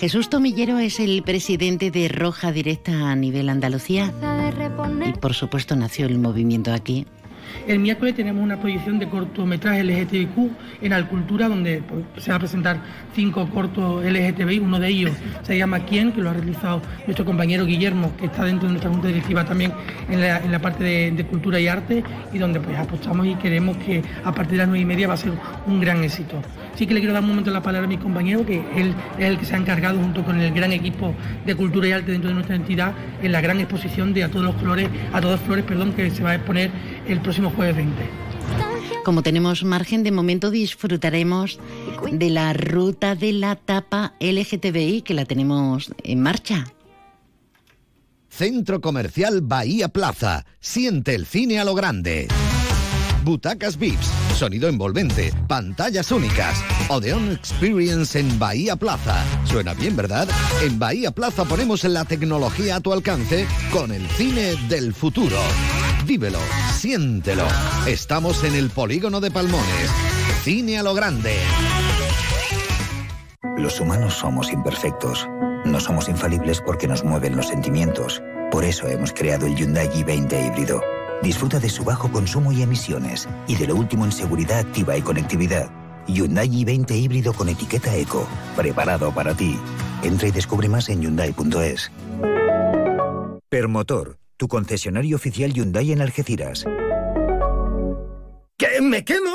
Jesús 0.00 0.30
Tomillero 0.30 0.78
es 0.78 0.98
el 0.98 1.22
presidente 1.22 1.90
de 1.90 2.08
Roja 2.08 2.52
Directa 2.52 3.10
a 3.10 3.14
nivel 3.14 3.50
Andalucía 3.50 4.10
y 5.04 5.12
por 5.18 5.34
supuesto 5.34 5.76
nació 5.76 6.06
el 6.06 6.18
movimiento 6.18 6.72
aquí. 6.72 7.06
El 7.66 7.80
miércoles 7.80 8.14
tenemos 8.14 8.42
una 8.42 8.58
proyección 8.58 8.98
de 8.98 9.10
cortometraje 9.10 9.84
LGTBIQ 9.84 10.52
en 10.80 10.94
Alcultura, 10.94 11.50
donde 11.50 11.82
pues, 11.82 12.24
se 12.24 12.30
va 12.30 12.36
a 12.36 12.38
presentar 12.38 12.82
cinco 13.14 13.48
cortos 13.48 14.04
LGTBI. 14.04 14.58
Uno 14.60 14.78
de 14.78 14.88
ellos 14.88 15.12
se 15.42 15.56
llama 15.56 15.80
¿Quién?, 15.80 16.12
que 16.12 16.20
lo 16.20 16.30
ha 16.30 16.32
realizado 16.32 16.82
nuestro 17.06 17.24
compañero 17.24 17.66
Guillermo, 17.66 18.12
que 18.18 18.26
está 18.26 18.44
dentro 18.44 18.66
de 18.66 18.72
nuestra 18.72 18.90
junta 18.90 19.08
directiva 19.08 19.44
también 19.44 19.72
en 20.08 20.20
la, 20.20 20.58
parte 20.58 20.84
de, 20.84 21.10
de 21.10 21.24
cultura 21.24 21.60
y 21.60 21.68
arte, 21.68 22.04
y 22.32 22.38
donde 22.38 22.60
pues 22.60 22.78
apostamos 22.78 23.26
y 23.26 23.34
queremos 23.36 23.76
que 23.78 24.02
a 24.24 24.32
partir 24.32 24.52
de 24.52 24.58
las 24.58 24.68
nueve 24.68 24.82
y 24.82 24.84
media 24.84 25.08
va 25.08 25.14
a 25.14 25.18
ser 25.18 25.32
un 25.66 25.80
gran 25.80 26.02
éxito. 26.02 26.40
Sí 26.74 26.86
que 26.86 26.94
le 26.94 27.00
quiero 27.00 27.12
dar 27.12 27.22
un 27.22 27.28
momento 27.28 27.50
la 27.50 27.62
palabra 27.62 27.86
a 27.86 27.88
mi 27.88 27.98
compañero, 27.98 28.44
que 28.46 28.62
él 28.76 28.94
es 29.18 29.24
el 29.26 29.38
que 29.38 29.44
se 29.44 29.54
ha 29.54 29.58
encargado 29.58 29.98
junto 29.98 30.24
con 30.24 30.40
el 30.40 30.52
gran 30.52 30.72
equipo 30.72 31.14
de 31.44 31.54
cultura 31.54 31.88
y 31.88 31.92
arte 31.92 32.12
dentro 32.12 32.28
de 32.28 32.34
nuestra 32.34 32.56
entidad 32.56 32.92
en 33.22 33.32
la 33.32 33.40
gran 33.40 33.58
exposición 33.60 34.14
de 34.14 34.24
a 34.24 34.30
todos 34.30 34.44
los 34.44 34.56
flores, 34.56 34.88
a 35.12 35.20
todos 35.20 35.40
flores, 35.40 35.64
perdón, 35.64 35.92
que 35.92 36.10
se 36.10 36.22
va 36.22 36.30
a 36.30 36.34
exponer 36.36 36.70
el 37.06 37.20
próximo 37.20 37.50
jueves 37.50 37.76
20. 37.76 38.29
Como 39.04 39.22
tenemos 39.22 39.64
margen, 39.64 40.02
de 40.02 40.12
momento 40.12 40.50
disfrutaremos 40.50 41.58
de 42.12 42.30
la 42.30 42.52
ruta 42.52 43.14
de 43.14 43.32
la 43.32 43.56
tapa 43.56 44.14
LGTBI 44.20 45.02
que 45.02 45.14
la 45.14 45.24
tenemos 45.24 45.90
en 46.02 46.20
marcha. 46.20 46.66
Centro 48.28 48.80
Comercial 48.80 49.40
Bahía 49.42 49.88
Plaza. 49.88 50.46
Siente 50.60 51.14
el 51.14 51.26
cine 51.26 51.58
a 51.58 51.64
lo 51.64 51.74
grande. 51.74 52.28
Butacas 53.22 53.76
VIPs, 53.76 54.06
sonido 54.34 54.68
envolvente, 54.68 55.32
pantallas 55.46 56.10
únicas. 56.10 56.64
Odeon 56.88 57.32
Experience 57.32 58.18
en 58.18 58.38
Bahía 58.38 58.76
Plaza. 58.76 59.22
Suena 59.44 59.74
bien, 59.74 59.94
¿verdad? 59.94 60.26
En 60.62 60.78
Bahía 60.78 61.10
Plaza 61.10 61.44
ponemos 61.44 61.84
la 61.84 62.04
tecnología 62.04 62.76
a 62.76 62.80
tu 62.80 62.92
alcance 62.92 63.46
con 63.72 63.92
el 63.92 64.06
cine 64.08 64.54
del 64.68 64.94
futuro. 64.94 65.36
Vívelo, 66.06 66.38
siéntelo. 66.74 67.46
Estamos 67.86 68.44
en 68.44 68.54
el 68.54 68.70
polígono 68.70 69.20
de 69.20 69.30
Palmones. 69.30 69.90
Cine 70.42 70.78
a 70.78 70.82
lo 70.82 70.94
grande. 70.94 71.36
Los 73.58 73.80
humanos 73.80 74.14
somos 74.14 74.52
imperfectos. 74.52 75.28
No 75.64 75.78
somos 75.80 76.08
infalibles 76.08 76.62
porque 76.64 76.88
nos 76.88 77.04
mueven 77.04 77.36
los 77.36 77.48
sentimientos. 77.48 78.22
Por 78.50 78.64
eso 78.64 78.88
hemos 78.88 79.12
creado 79.12 79.46
el 79.46 79.54
Hyundai 79.54 79.88
i20 79.88 80.46
híbrido. 80.46 80.80
Disfruta 81.22 81.58
de 81.60 81.68
su 81.68 81.84
bajo 81.84 82.10
consumo 82.10 82.50
y 82.52 82.62
emisiones 82.62 83.28
y 83.46 83.56
de 83.56 83.66
lo 83.66 83.76
último 83.76 84.06
en 84.06 84.12
seguridad 84.12 84.60
activa 84.60 84.96
y 84.96 85.02
conectividad. 85.02 85.70
Hyundai 86.06 86.48
i20 86.48 86.96
híbrido 86.96 87.32
con 87.34 87.48
etiqueta 87.48 87.94
eco. 87.94 88.26
Preparado 88.56 89.12
para 89.12 89.34
ti. 89.34 89.58
Entra 90.02 90.28
y 90.28 90.30
descubre 90.30 90.68
más 90.68 90.88
en 90.88 91.02
Hyundai.es. 91.02 91.92
Permotor, 93.50 94.19
tu 94.40 94.48
concesionario 94.48 95.16
oficial 95.16 95.52
Hyundai 95.52 95.92
en 95.92 96.00
Algeciras. 96.00 96.64
¿Qué? 98.56 98.80
¿Me 98.80 99.04
quemo? 99.04 99.34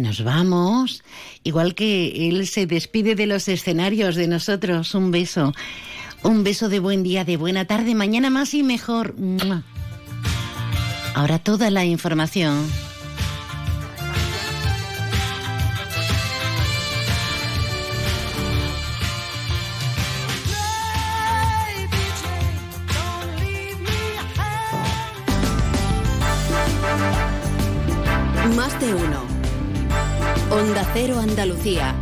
nos 0.00 0.22
vamos, 0.22 1.02
igual 1.42 1.74
que 1.74 2.28
él 2.28 2.46
se 2.46 2.66
despide 2.66 3.14
de 3.14 3.26
los 3.26 3.48
escenarios 3.48 4.14
de 4.14 4.28
nosotros, 4.28 4.94
un 4.94 5.10
beso, 5.10 5.54
un 6.22 6.44
beso 6.44 6.68
de 6.68 6.80
buen 6.80 7.02
día, 7.02 7.24
de 7.24 7.36
buena 7.36 7.64
tarde, 7.66 7.94
mañana 7.94 8.30
más 8.30 8.54
y 8.54 8.62
mejor. 8.62 9.14
Ahora 11.14 11.38
toda 11.38 11.70
la 11.70 11.84
información. 11.84 12.66
Más 28.54 28.80
de 28.80 28.94
uno. 28.94 29.25
Onda 30.50 30.88
Cero 30.94 31.18
Andalucía. 31.18 31.94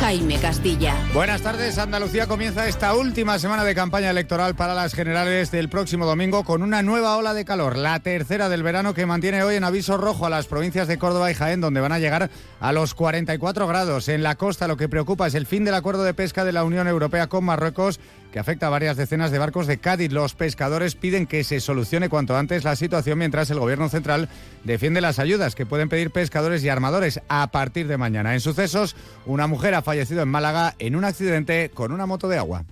Jaime 0.00 0.38
Castilla. 0.38 0.94
Buenas 1.12 1.42
tardes. 1.42 1.76
Andalucía 1.76 2.26
comienza 2.26 2.66
esta 2.66 2.94
última 2.94 3.38
semana 3.38 3.64
de 3.64 3.74
campaña 3.74 4.10
electoral 4.10 4.54
para 4.54 4.72
las 4.72 4.94
generales 4.94 5.50
del 5.50 5.68
próximo 5.68 6.06
domingo 6.06 6.44
con 6.44 6.62
una 6.62 6.82
nueva 6.82 7.16
ola 7.16 7.34
de 7.34 7.44
calor, 7.44 7.76
la 7.76 7.98
tercera 8.00 8.48
del 8.48 8.62
verano 8.62 8.94
que 8.94 9.06
mantiene 9.06 9.42
hoy 9.42 9.56
en 9.56 9.64
aviso 9.64 9.96
rojo 9.98 10.24
a 10.24 10.30
las 10.30 10.46
provincias 10.46 10.88
de 10.88 10.98
Córdoba 10.98 11.30
y 11.30 11.34
Jaén, 11.34 11.60
donde 11.60 11.80
van 11.80 11.92
a 11.92 11.98
llegar 11.98 12.30
a 12.60 12.72
los 12.72 12.94
44 12.94 13.66
grados. 13.66 14.08
En 14.08 14.22
la 14.22 14.36
costa 14.36 14.68
lo 14.68 14.76
que 14.76 14.88
preocupa 14.88 15.26
es 15.26 15.34
el 15.34 15.46
fin 15.46 15.64
del 15.64 15.74
acuerdo 15.74 16.04
de 16.04 16.14
pesca 16.14 16.44
de 16.44 16.52
la 16.52 16.64
Unión 16.64 16.88
Europea 16.88 17.26
con 17.26 17.44
Marruecos 17.44 18.00
que 18.32 18.38
afecta 18.38 18.66
a 18.66 18.70
varias 18.70 18.96
decenas 18.96 19.30
de 19.30 19.38
barcos 19.38 19.66
de 19.66 19.78
Cádiz. 19.78 20.12
Los 20.12 20.34
pescadores 20.34 20.94
piden 20.94 21.26
que 21.26 21.44
se 21.44 21.60
solucione 21.60 22.08
cuanto 22.08 22.36
antes 22.36 22.64
la 22.64 22.76
situación 22.76 23.18
mientras 23.18 23.50
el 23.50 23.58
Gobierno 23.58 23.88
central 23.88 24.28
defiende 24.64 25.00
las 25.00 25.18
ayudas 25.18 25.54
que 25.54 25.66
pueden 25.66 25.88
pedir 25.88 26.10
pescadores 26.10 26.62
y 26.64 26.68
armadores 26.68 27.20
a 27.28 27.50
partir 27.50 27.88
de 27.88 27.96
mañana. 27.96 28.34
En 28.34 28.40
sucesos, 28.40 28.96
una 29.26 29.46
mujer 29.46 29.74
ha 29.74 29.82
fallecido 29.82 30.22
en 30.22 30.28
Málaga 30.28 30.74
en 30.78 30.96
un 30.96 31.04
accidente 31.04 31.70
con 31.72 31.92
una 31.92 32.06
moto 32.06 32.28
de 32.28 32.38
agua. 32.38 32.64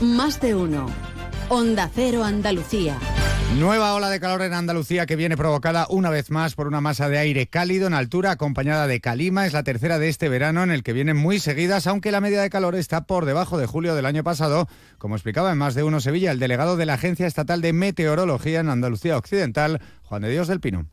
Más 0.00 0.40
de 0.40 0.54
uno. 0.54 0.86
Onda 1.48 1.90
Cero 1.92 2.24
Andalucía. 2.24 2.96
Nueva 3.58 3.94
ola 3.94 4.08
de 4.08 4.20
calor 4.20 4.42
en 4.42 4.54
Andalucía 4.54 5.06
que 5.06 5.16
viene 5.16 5.36
provocada 5.36 5.86
una 5.90 6.08
vez 6.08 6.30
más 6.30 6.54
por 6.54 6.68
una 6.68 6.80
masa 6.80 7.08
de 7.08 7.18
aire 7.18 7.48
cálido 7.48 7.88
en 7.88 7.94
altura 7.94 8.30
acompañada 8.30 8.86
de 8.86 9.00
calima. 9.00 9.44
Es 9.44 9.52
la 9.52 9.64
tercera 9.64 9.98
de 9.98 10.08
este 10.08 10.28
verano 10.28 10.62
en 10.62 10.70
el 10.70 10.84
que 10.84 10.92
vienen 10.92 11.16
muy 11.16 11.40
seguidas, 11.40 11.88
aunque 11.88 12.12
la 12.12 12.20
media 12.20 12.40
de 12.40 12.48
calor 12.48 12.76
está 12.76 13.06
por 13.06 13.26
debajo 13.26 13.58
de 13.58 13.66
julio 13.66 13.96
del 13.96 14.06
año 14.06 14.22
pasado, 14.22 14.68
como 14.98 15.16
explicaba 15.16 15.50
en 15.50 15.58
más 15.58 15.74
de 15.74 15.82
uno 15.82 16.00
Sevilla 16.00 16.30
el 16.30 16.38
delegado 16.38 16.76
de 16.76 16.86
la 16.86 16.94
Agencia 16.94 17.26
Estatal 17.26 17.60
de 17.60 17.72
Meteorología 17.72 18.60
en 18.60 18.68
Andalucía 18.68 19.18
Occidental, 19.18 19.80
Juan 20.04 20.22
de 20.22 20.30
Dios 20.30 20.46
del 20.46 20.60
Pino. 20.60 20.86